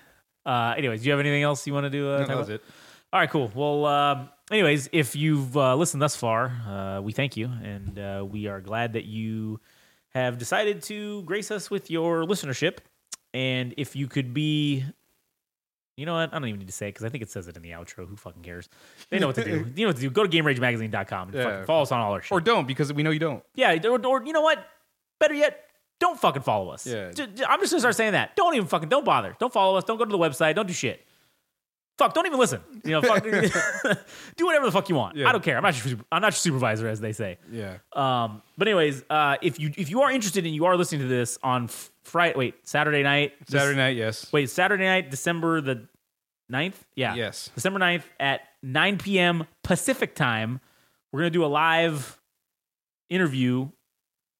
Uh, 0.45 0.75
anyways, 0.77 1.01
do 1.03 1.07
you 1.07 1.13
have 1.13 1.21
anything 1.21 1.43
else 1.43 1.67
you 1.67 1.73
want 1.75 1.85
to 1.85 1.91
do? 1.91 2.09
Uh, 2.09 2.13
No, 2.13 2.19
talk 2.21 2.29
that 2.29 2.37
was 2.39 2.49
about? 2.49 2.55
it. 2.61 2.65
All 3.13 3.21
right, 3.21 3.29
cool. 3.29 3.51
Well, 3.55 3.85
um, 3.85 4.31
anyways, 4.51 4.89
if 4.93 5.15
you've 5.15 5.55
uh, 5.57 5.75
listened 5.77 6.01
thus 6.01 6.17
far, 6.17 6.47
uh, 6.67 7.01
we 7.03 7.13
thank 7.13 7.37
you, 7.37 7.47
and 7.63 7.99
uh, 7.99 8.25
we 8.27 8.47
are 8.47 8.61
glad 8.61 8.95
that 8.95 9.05
you 9.05 9.61
have 10.15 10.39
decided 10.39 10.83
to 10.85 11.23
grace 11.25 11.51
us 11.51 11.71
with 11.71 11.91
your 11.91 12.25
listenership. 12.25 12.79
And 13.35 13.75
if 13.77 13.95
you 13.97 14.09
could 14.09 14.33
be, 14.33 14.85
you 15.99 16.07
know 16.07 16.15
what? 16.15 16.33
I 16.33 16.39
don't 16.39 16.49
even 16.49 16.61
need 16.61 16.67
to 16.69 16.73
say 16.73 16.89
it 16.89 16.93
because 16.93 17.05
I 17.05 17.11
think 17.11 17.23
it 17.23 17.31
says 17.31 17.49
it 17.49 17.57
in 17.57 17.63
the 17.63 17.71
outro. 17.73 18.09
Who 18.09 18.17
fucking 18.17 18.43
cares? 18.43 18.69
They 19.11 19.19
know 19.19 19.27
what 19.27 19.37
to 19.37 19.45
do. 19.45 19.67
You 19.77 19.85
know 19.85 19.89
what 19.91 19.97
to 19.97 20.03
do. 20.03 20.11
Go 20.11 20.27
to 20.27 20.29
GameRageMagazine.com 20.29 21.29
and 21.29 21.37
Yeah. 21.37 21.45
fucking 21.45 21.65
follow 21.67 21.83
us 21.83 21.93
on 21.93 22.01
all 22.01 22.13
our 22.13 22.23
shit. 22.23 22.33
Or 22.33 22.41
don't 22.41 22.67
because 22.67 22.93
we 22.95 23.03
know 23.03 23.11
you 23.11 23.19
don't. 23.19 23.43
yeah, 23.55 23.77
or, 23.87 24.05
or 24.07 24.23
you 24.25 24.33
know 24.33 24.41
what? 24.43 24.67
Better 25.21 25.35
yet, 25.35 25.65
don't 26.01 26.19
fucking 26.19 26.43
follow 26.43 26.71
us. 26.71 26.87
Yeah. 26.87 27.11
I'm 27.47 27.61
just 27.61 27.73
gonna 27.73 27.81
start 27.81 27.95
saying 27.95 28.13
that. 28.13 28.37
Don't 28.37 28.55
even 28.55 28.69
fucking 28.69 28.89
don't 28.89 29.05
bother. 29.05 29.37
Don't 29.39 29.53
follow 29.53 29.77
us. 29.77 29.85
Don't 29.85 29.99
go 29.99 30.05
to 30.07 30.11
the 30.11 30.19
website. 30.19 30.55
Don't 30.55 30.67
do 30.67 30.73
shit. 30.73 31.07
Fuck. 32.03 32.15
Don't 32.15 32.27
even 32.27 32.39
listen. 32.39 32.61
You 32.85 32.93
know. 32.93 33.03
Fuck. 33.03 33.23
do 34.37 34.47
whatever 34.47 34.67
the 34.67 34.73
fuck 34.73 34.89
you 34.89 34.95
want. 34.95 35.17
Yeah. 35.17 35.29
I 35.29 35.33
don't 35.33 35.45
care. 35.45 35.57
I'm 35.57 35.63
not 35.63 35.85
your 35.85 35.99
I'm 36.11 36.23
not 36.23 36.33
your 36.33 36.39
supervisor, 36.39 36.89
as 36.89 37.01
they 37.01 37.13
say. 37.13 37.39
Yeah. 37.51 37.79
Um. 37.93 38.43
But 38.59 38.69
anyways, 38.69 39.05
uh, 39.09 39.37
if 39.43 39.61
you 39.61 39.71
if 39.77 39.91
you 39.91 40.03
are 40.03 40.11
interested 40.11 40.45
and 40.45 40.55
you 40.55 40.65
are 40.67 40.77
listening 40.77 41.03
to 41.03 41.09
this 41.09 41.39
on 41.43 41.69
Friday, 42.03 42.37
wait, 42.37 42.55
Saturday 42.67 43.03
night, 43.03 43.33
this- 43.47 43.61
Saturday 43.61 43.77
night, 43.77 43.97
yes. 43.97 44.33
Wait, 44.33 44.51
Saturday 44.51 44.85
night, 44.85 45.11
December 45.11 45.61
the 45.61 45.87
9th? 46.53 46.75
Yeah. 46.95 47.15
Yes. 47.15 47.51
December 47.55 47.79
9th 47.79 48.03
at 48.21 48.41
9 48.63 48.99
p.m. 48.99 49.47
Pacific 49.63 50.15
time. 50.15 50.61
We're 51.13 51.21
going 51.21 51.33
to 51.33 51.39
do 51.39 51.45
a 51.45 51.47
live 51.47 52.21
interview 53.09 53.69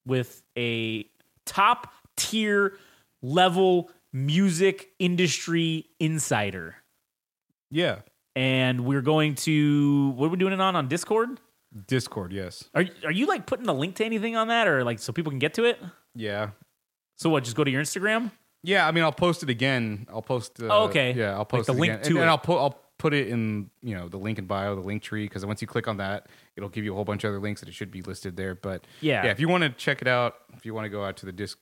with 0.07 0.43
a 0.57 1.07
top 1.47 1.93
tier 2.17 2.75
level 3.23 3.91
music 4.13 4.91
industry 4.99 5.87
insider. 5.99 6.77
Yeah. 7.73 8.01
And 8.37 8.85
we're 8.85 9.03
going 9.03 9.35
to, 9.37 10.11
what 10.11 10.27
are 10.27 10.31
we 10.31 10.37
doing 10.39 10.53
it 10.53 10.61
on? 10.61 10.77
On 10.77 10.87
Discord? 10.89 11.41
Discord, 11.87 12.33
yes. 12.33 12.65
Are, 12.75 12.85
are 13.05 13.11
you 13.11 13.27
like 13.27 13.47
putting 13.47 13.67
a 13.69 13.73
link 13.73 13.97
to 13.97 14.05
anything 14.05 14.37
on 14.37 14.49
that 14.49 14.69
or 14.69 14.85
like 14.85 14.99
so 14.99 15.13
people 15.13 15.31
can 15.33 15.39
get 15.39 15.55
to 15.55 15.65
it? 15.65 15.79
Yeah. 16.15 16.51
So 17.17 17.31
what, 17.31 17.45
just 17.45 17.57
go 17.57 17.65
to 17.65 17.71
your 17.71 17.83
Instagram? 17.83 18.31
Yeah, 18.63 18.87
I 18.87 18.93
mean, 18.93 19.03
I'll 19.05 19.11
post 19.13 19.43
it 19.43 19.51
again. 19.51 20.07
I'll 20.13 20.23
post. 20.23 20.63
Uh, 20.63 20.67
Oh, 20.71 20.85
okay. 20.85 21.13
Yeah, 21.15 21.33
I'll 21.33 21.39
Like 21.39 21.49
post 21.49 21.67
the 21.67 21.73
it 21.73 21.79
link 21.81 21.93
again. 21.95 22.03
to 22.05 22.09
and, 22.11 22.19
it. 22.19 22.21
and 22.23 22.31
I'll 22.31 22.39
put 22.39 22.59
I'll 22.59 22.79
put 22.99 23.13
it 23.15 23.27
in 23.29 23.69
you 23.83 23.97
know 23.97 24.07
the 24.09 24.17
link 24.19 24.39
in 24.39 24.47
bio, 24.47 24.75
the 24.77 24.81
link 24.83 25.03
tree, 25.03 25.25
because 25.25 25.45
once 25.45 25.61
you 25.61 25.67
click 25.67 25.89
on 25.89 25.97
that, 25.97 26.29
it'll 26.57 26.69
give 26.69 26.85
you 26.85 26.93
a 26.93 26.95
whole 26.95 27.05
bunch 27.05 27.25
of 27.25 27.31
other 27.31 27.41
links 27.41 27.61
that 27.61 27.69
it 27.69 27.75
should 27.75 27.91
be 27.91 28.03
listed 28.03 28.37
there. 28.37 28.55
But 28.55 28.87
Yeah. 29.01 29.25
yeah, 29.25 29.31
if 29.33 29.41
you 29.41 29.49
want 29.49 29.65
to 29.65 29.71
check 29.71 30.01
it 30.01 30.07
out, 30.09 30.37
if 30.57 30.65
you 30.65 30.75
want 30.75 30.85
to 30.85 30.89
go 30.91 31.05
out 31.05 31.17
to 31.19 31.27
the 31.27 31.33
disc, 31.33 31.59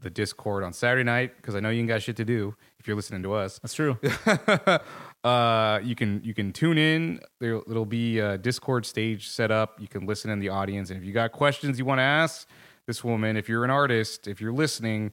the 0.00 0.10
Discord 0.10 0.62
on 0.62 0.72
Saturday 0.72 1.02
night, 1.04 1.34
because 1.36 1.54
I 1.56 1.60
know 1.60 1.70
you 1.70 1.80
ain't 1.80 1.88
got 1.88 2.02
shit 2.02 2.16
to 2.16 2.24
do 2.24 2.54
you're 2.88 2.96
listening 2.96 3.22
to 3.22 3.34
us. 3.34 3.58
That's 3.60 3.74
true. 3.74 3.98
uh, 5.24 5.80
you 5.82 5.94
can 5.94 6.20
you 6.24 6.34
can 6.34 6.52
tune 6.52 6.78
in. 6.78 7.20
There, 7.40 7.56
it'll 7.56 7.84
be 7.84 8.18
a 8.18 8.38
Discord 8.38 8.86
stage 8.86 9.28
set 9.28 9.50
up. 9.50 9.80
You 9.80 9.88
can 9.88 10.06
listen 10.06 10.30
in 10.30 10.40
the 10.40 10.48
audience, 10.48 10.90
and 10.90 10.98
if 10.98 11.04
you 11.04 11.12
got 11.12 11.32
questions 11.32 11.78
you 11.78 11.84
want 11.84 11.98
to 11.98 12.04
ask 12.04 12.48
this 12.86 13.04
woman, 13.04 13.36
if 13.36 13.48
you're 13.48 13.64
an 13.64 13.70
artist, 13.70 14.26
if 14.26 14.40
you're 14.40 14.52
listening, 14.52 15.12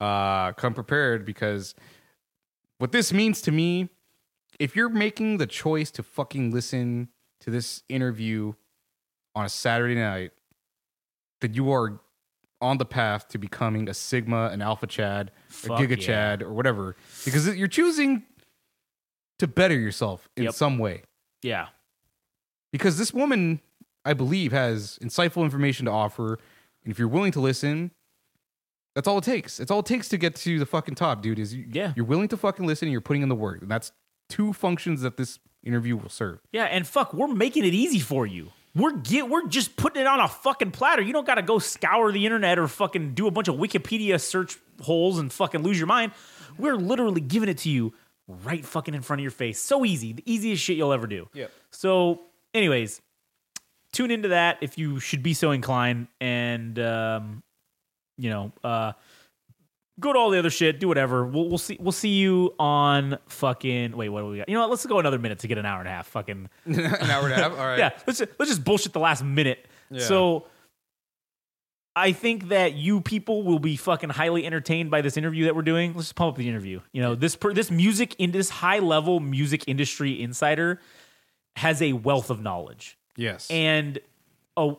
uh, 0.00 0.52
come 0.52 0.74
prepared 0.74 1.24
because 1.24 1.74
what 2.78 2.92
this 2.92 3.12
means 3.12 3.40
to 3.42 3.50
me, 3.50 3.88
if 4.60 4.76
you're 4.76 4.90
making 4.90 5.38
the 5.38 5.46
choice 5.46 5.90
to 5.92 6.02
fucking 6.02 6.52
listen 6.52 7.08
to 7.40 7.50
this 7.50 7.82
interview 7.88 8.52
on 9.34 9.44
a 9.44 9.48
Saturday 9.48 9.94
night, 9.94 10.32
then 11.40 11.54
you 11.54 11.72
are 11.72 12.00
on 12.64 12.78
the 12.78 12.84
path 12.84 13.28
to 13.28 13.38
becoming 13.38 13.88
a 13.88 13.94
Sigma, 13.94 14.48
an 14.52 14.62
Alpha 14.62 14.86
Chad, 14.86 15.30
Fuck 15.48 15.78
a 15.78 15.82
Giga 15.82 15.90
yeah. 15.90 15.96
Chad, 16.06 16.42
or 16.42 16.52
whatever, 16.52 16.96
because 17.24 17.46
you're 17.56 17.68
choosing 17.68 18.22
to 19.38 19.46
better 19.46 19.78
yourself 19.78 20.28
in 20.36 20.44
Yep. 20.44 20.54
some 20.54 20.78
way. 20.78 21.02
Yeah. 21.42 21.68
Because 22.72 22.98
this 22.98 23.12
woman, 23.12 23.60
I 24.04 24.14
believe, 24.14 24.52
has 24.52 24.98
insightful 25.02 25.42
information 25.44 25.86
to 25.86 25.92
offer, 25.92 26.38
and 26.84 26.90
if 26.90 26.98
you're 26.98 27.08
willing 27.08 27.32
to 27.32 27.40
listen, 27.40 27.90
that's 28.94 29.06
all 29.08 29.18
it 29.18 29.24
takes. 29.24 29.60
It's 29.60 29.70
all 29.70 29.80
it 29.80 29.86
takes 29.86 30.08
to 30.10 30.16
get 30.16 30.34
to 30.36 30.58
the 30.58 30.66
fucking 30.66 30.94
top, 30.94 31.20
dude. 31.22 31.38
Is 31.38 31.54
you, 31.54 31.66
Yeah. 31.70 31.92
you're 31.96 32.04
willing 32.06 32.28
to 32.28 32.36
fucking 32.36 32.66
listen, 32.66 32.86
and 32.88 32.92
you're 32.92 33.00
putting 33.00 33.22
in 33.22 33.28
the 33.28 33.34
work, 33.34 33.60
and 33.62 33.70
that's 33.70 33.92
two 34.28 34.52
functions 34.52 35.02
that 35.02 35.16
this 35.16 35.38
interview 35.62 35.96
will 35.96 36.08
serve. 36.08 36.40
Yeah, 36.52 36.64
and 36.64 36.86
fuck, 36.86 37.12
we're 37.14 37.28
making 37.28 37.64
it 37.64 37.74
easy 37.74 37.98
for 37.98 38.26
you. 38.26 38.52
We're 38.74 38.92
get 38.92 39.28
we're 39.28 39.46
just 39.46 39.76
putting 39.76 40.02
it 40.02 40.06
on 40.06 40.20
a 40.20 40.28
fucking 40.28 40.72
platter. 40.72 41.02
You 41.02 41.12
don't 41.12 41.26
got 41.26 41.36
to 41.36 41.42
go 41.42 41.58
scour 41.58 42.10
the 42.10 42.24
internet 42.26 42.58
or 42.58 42.66
fucking 42.66 43.14
do 43.14 43.26
a 43.26 43.30
bunch 43.30 43.48
of 43.48 43.54
Wikipedia 43.56 44.20
search 44.20 44.56
holes 44.80 45.18
and 45.18 45.32
fucking 45.32 45.62
lose 45.62 45.78
your 45.78 45.86
mind. 45.86 46.12
We're 46.58 46.76
literally 46.76 47.20
giving 47.20 47.48
it 47.48 47.58
to 47.58 47.70
you 47.70 47.94
right 48.26 48.64
fucking 48.64 48.94
in 48.94 49.02
front 49.02 49.20
of 49.20 49.22
your 49.22 49.30
face. 49.30 49.60
So 49.60 49.84
easy, 49.84 50.12
the 50.12 50.22
easiest 50.26 50.62
shit 50.62 50.76
you'll 50.76 50.92
ever 50.92 51.06
do. 51.06 51.28
Yep. 51.34 51.50
So, 51.70 52.22
anyways, 52.52 53.00
tune 53.92 54.10
into 54.10 54.28
that 54.28 54.58
if 54.60 54.78
you 54.78 54.98
should 55.00 55.22
be 55.22 55.34
so 55.34 55.50
inclined, 55.52 56.08
and 56.20 56.78
um, 56.78 57.42
you 58.18 58.30
know, 58.30 58.52
uh, 58.62 58.92
go 60.00 60.12
to 60.12 60.18
all 60.18 60.30
the 60.30 60.38
other 60.38 60.50
shit, 60.50 60.80
do 60.80 60.88
whatever. 60.88 61.24
We'll, 61.26 61.48
we'll 61.48 61.58
see. 61.58 61.76
We'll 61.80 61.92
see 61.92 62.10
you 62.10 62.54
on 62.58 63.18
fucking. 63.28 63.96
Wait, 63.96 64.08
what 64.08 64.20
do 64.20 64.26
we 64.28 64.38
got? 64.38 64.48
You 64.48 64.54
know 64.54 64.60
what? 64.62 64.70
Let's 64.70 64.84
go 64.86 64.98
another 64.98 65.18
minute 65.18 65.40
to 65.40 65.48
get 65.48 65.58
an 65.58 65.66
hour 65.66 65.78
and 65.80 65.88
a 65.88 65.92
half. 65.92 66.06
Fucking 66.08 66.48
An 66.66 66.76
hour 67.10 67.24
and 67.24 67.32
a 67.32 67.36
half. 67.36 67.52
All 67.52 67.58
right. 67.58 67.78
yeah. 67.78 67.90
Let's 68.06 68.18
just, 68.18 68.30
let's 68.38 68.50
just 68.50 68.64
bullshit 68.64 68.92
the 68.92 69.00
last 69.00 69.22
minute. 69.24 69.66
Yeah. 69.90 70.00
So. 70.00 70.46
I 71.96 72.10
think 72.10 72.48
that 72.48 72.72
you 72.74 73.00
people 73.00 73.44
will 73.44 73.60
be 73.60 73.76
fucking 73.76 74.10
highly 74.10 74.44
entertained 74.44 74.90
by 74.90 75.00
this 75.00 75.16
interview 75.16 75.44
that 75.44 75.54
we're 75.54 75.62
doing. 75.62 75.92
Let's 75.94 76.06
just 76.08 76.16
pump 76.16 76.32
up 76.32 76.36
the 76.36 76.48
interview. 76.48 76.80
You 76.92 77.00
know, 77.02 77.14
this 77.14 77.36
per, 77.36 77.54
this 77.54 77.70
music 77.70 78.16
in 78.18 78.32
this 78.32 78.50
high 78.50 78.80
level 78.80 79.20
music 79.20 79.62
industry 79.68 80.20
insider 80.20 80.80
has 81.54 81.80
a 81.80 81.92
wealth 81.92 82.30
of 82.30 82.42
knowledge 82.42 82.98
Yes. 83.16 83.48
and 83.48 84.00
a 84.56 84.74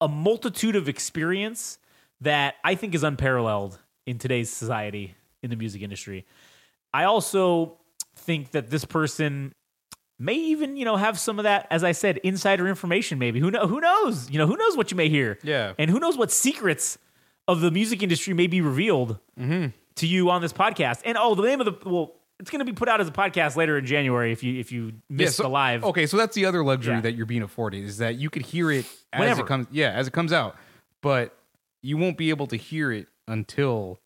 a 0.00 0.08
multitude 0.08 0.74
of 0.74 0.88
experience 0.88 1.78
that 2.20 2.56
I 2.64 2.74
think 2.74 2.96
is 2.96 3.04
unparalleled 3.04 3.78
in 4.08 4.18
today's 4.18 4.50
society 4.50 5.14
in 5.42 5.50
the 5.50 5.56
music 5.56 5.82
industry. 5.82 6.24
I 6.94 7.04
also 7.04 7.76
think 8.16 8.52
that 8.52 8.70
this 8.70 8.86
person 8.86 9.52
may 10.18 10.34
even, 10.34 10.76
you 10.76 10.86
know, 10.86 10.96
have 10.96 11.18
some 11.18 11.38
of 11.38 11.42
that, 11.42 11.66
as 11.70 11.84
I 11.84 11.92
said, 11.92 12.16
insider 12.18 12.66
information. 12.66 13.18
Maybe 13.18 13.38
who 13.38 13.50
know? 13.50 13.66
Who 13.66 13.80
knows? 13.80 14.30
You 14.30 14.38
know, 14.38 14.46
who 14.46 14.56
knows 14.56 14.76
what 14.76 14.90
you 14.90 14.96
may 14.96 15.10
hear? 15.10 15.38
Yeah. 15.42 15.74
and 15.78 15.90
who 15.90 16.00
knows 16.00 16.16
what 16.16 16.32
secrets 16.32 16.96
of 17.46 17.60
the 17.60 17.70
music 17.70 18.02
industry 18.02 18.32
may 18.32 18.46
be 18.46 18.62
revealed 18.62 19.18
mm-hmm. 19.38 19.68
to 19.96 20.06
you 20.06 20.30
on 20.30 20.40
this 20.40 20.54
podcast. 20.54 21.02
And 21.04 21.18
oh, 21.20 21.34
the 21.34 21.42
name 21.42 21.60
of 21.60 21.66
the 21.66 21.88
well, 21.88 22.14
it's 22.40 22.50
going 22.50 22.60
to 22.60 22.64
be 22.64 22.72
put 22.72 22.88
out 22.88 23.00
as 23.00 23.08
a 23.08 23.12
podcast 23.12 23.56
later 23.56 23.76
in 23.76 23.84
January 23.84 24.32
if 24.32 24.42
you 24.42 24.58
if 24.58 24.72
you 24.72 24.94
missed 25.10 25.36
so- 25.36 25.42
the 25.42 25.48
live. 25.50 25.84
Okay, 25.84 26.06
so 26.06 26.16
that's 26.16 26.34
the 26.34 26.46
other 26.46 26.64
luxury 26.64 26.94
Yeah. 26.94 27.00
that 27.02 27.12
you're 27.12 27.26
being 27.26 27.42
afforded 27.42 27.84
is 27.84 27.98
that 27.98 28.14
you 28.14 28.30
could 28.30 28.42
hear 28.42 28.70
it 28.70 28.86
as 29.12 29.20
Whenever. 29.20 29.42
it 29.42 29.46
comes. 29.46 29.66
Yeah, 29.70 29.90
as 29.90 30.06
it 30.06 30.14
comes 30.14 30.32
out, 30.32 30.56
but 31.02 31.36
you 31.82 31.98
won't 31.98 32.16
be 32.16 32.30
able 32.30 32.46
to 32.48 32.56
hear 32.56 32.90
it 32.90 33.08
until 33.28 34.00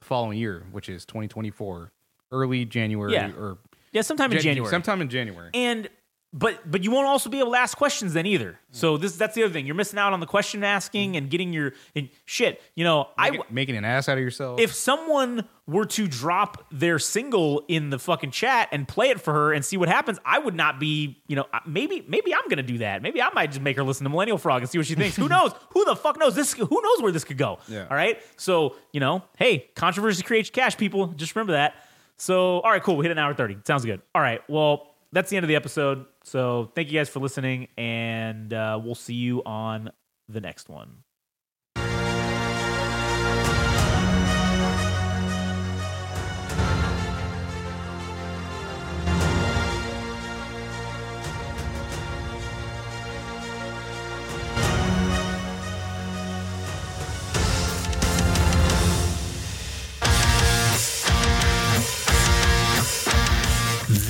the 0.00 0.06
following 0.06 0.38
year, 0.38 0.64
which 0.70 0.88
is 0.88 1.04
2024, 1.04 1.90
early 2.30 2.64
January 2.64 3.12
Yeah. 3.12 3.32
or 3.32 3.58
Yeah, 3.92 4.02
sometime 4.02 4.30
in 4.32 4.38
Jan- 4.38 4.42
January. 4.54 4.70
sometime 4.70 5.00
in 5.00 5.08
January. 5.08 5.50
And 5.54 5.88
but 6.36 6.68
but 6.68 6.82
you 6.82 6.90
won't 6.90 7.06
also 7.06 7.30
be 7.30 7.38
able 7.38 7.52
to 7.52 7.58
ask 7.58 7.78
questions 7.78 8.12
then 8.12 8.26
either. 8.26 8.58
So 8.72 8.96
this 8.96 9.14
that's 9.16 9.36
the 9.36 9.44
other 9.44 9.52
thing. 9.52 9.66
You're 9.66 9.76
missing 9.76 10.00
out 10.00 10.12
on 10.12 10.18
the 10.18 10.26
question 10.26 10.64
asking 10.64 11.16
and 11.16 11.30
getting 11.30 11.52
your 11.52 11.74
and 11.94 12.08
shit. 12.24 12.60
You 12.74 12.82
know, 12.82 13.08
I 13.16 13.30
Making, 13.30 13.46
making 13.50 13.76
an 13.76 13.84
ass 13.84 14.08
out 14.08 14.18
of 14.18 14.24
yourself. 14.24 14.58
if 14.60 14.74
someone 14.74 15.48
were 15.66 15.86
to 15.86 16.08
drop 16.08 16.66
their 16.72 16.98
single 16.98 17.64
in 17.68 17.90
the 17.90 17.98
fucking 18.00 18.32
chat 18.32 18.68
and 18.72 18.86
play 18.88 19.10
it 19.10 19.20
for 19.20 19.32
her 19.32 19.52
and 19.52 19.64
see 19.64 19.76
what 19.76 19.88
happens, 19.88 20.18
I 20.26 20.40
would 20.40 20.56
not 20.56 20.80
be, 20.80 21.22
you 21.28 21.36
know, 21.36 21.46
maybe 21.64 22.04
maybe 22.08 22.34
I'm 22.34 22.48
gonna 22.48 22.64
do 22.64 22.78
that. 22.78 23.00
Maybe 23.00 23.22
I 23.22 23.30
might 23.32 23.50
just 23.52 23.60
make 23.60 23.76
her 23.76 23.84
listen 23.84 24.02
to 24.02 24.10
Millennial 24.10 24.36
Frog 24.36 24.60
and 24.62 24.68
see 24.68 24.76
what 24.76 24.88
she 24.88 24.96
thinks. 24.96 25.14
who 25.16 25.28
knows? 25.36 25.52
Who 25.70 25.84
the 25.84 25.94
fuck 25.94 26.18
knows? 26.18 26.34
This 26.34 26.52
who 26.54 26.68
knows 26.82 27.00
where 27.00 27.12
this 27.12 27.22
could 27.22 27.38
go? 27.38 27.60
Yeah. 27.68 27.86
All 27.88 27.96
right. 27.96 28.20
So 28.36 28.74
you 28.92 28.98
know, 28.98 29.22
hey, 29.38 29.70
controversy 29.76 30.24
creates 30.24 30.50
cash, 30.50 30.76
people. 30.76 31.06
Just 31.08 31.36
remember 31.36 31.52
that. 31.52 31.74
So 32.16 32.60
all 32.60 32.70
right, 32.72 32.82
cool. 32.82 32.96
We 32.96 33.04
hit 33.04 33.12
an 33.12 33.18
hour 33.18 33.34
thirty. 33.34 33.56
Sounds 33.64 33.84
good. 33.84 34.02
All 34.16 34.20
right. 34.22 34.40
Well, 34.48 34.93
that's 35.14 35.30
the 35.30 35.36
end 35.36 35.44
of 35.44 35.48
the 35.48 35.56
episode. 35.56 36.06
So 36.24 36.72
thank 36.74 36.90
you 36.90 36.98
guys 36.98 37.08
for 37.08 37.20
listening, 37.20 37.68
and 37.78 38.52
uh, 38.52 38.80
we'll 38.82 38.94
see 38.94 39.14
you 39.14 39.42
on 39.44 39.90
the 40.28 40.40
next 40.40 40.68
one. 40.68 41.04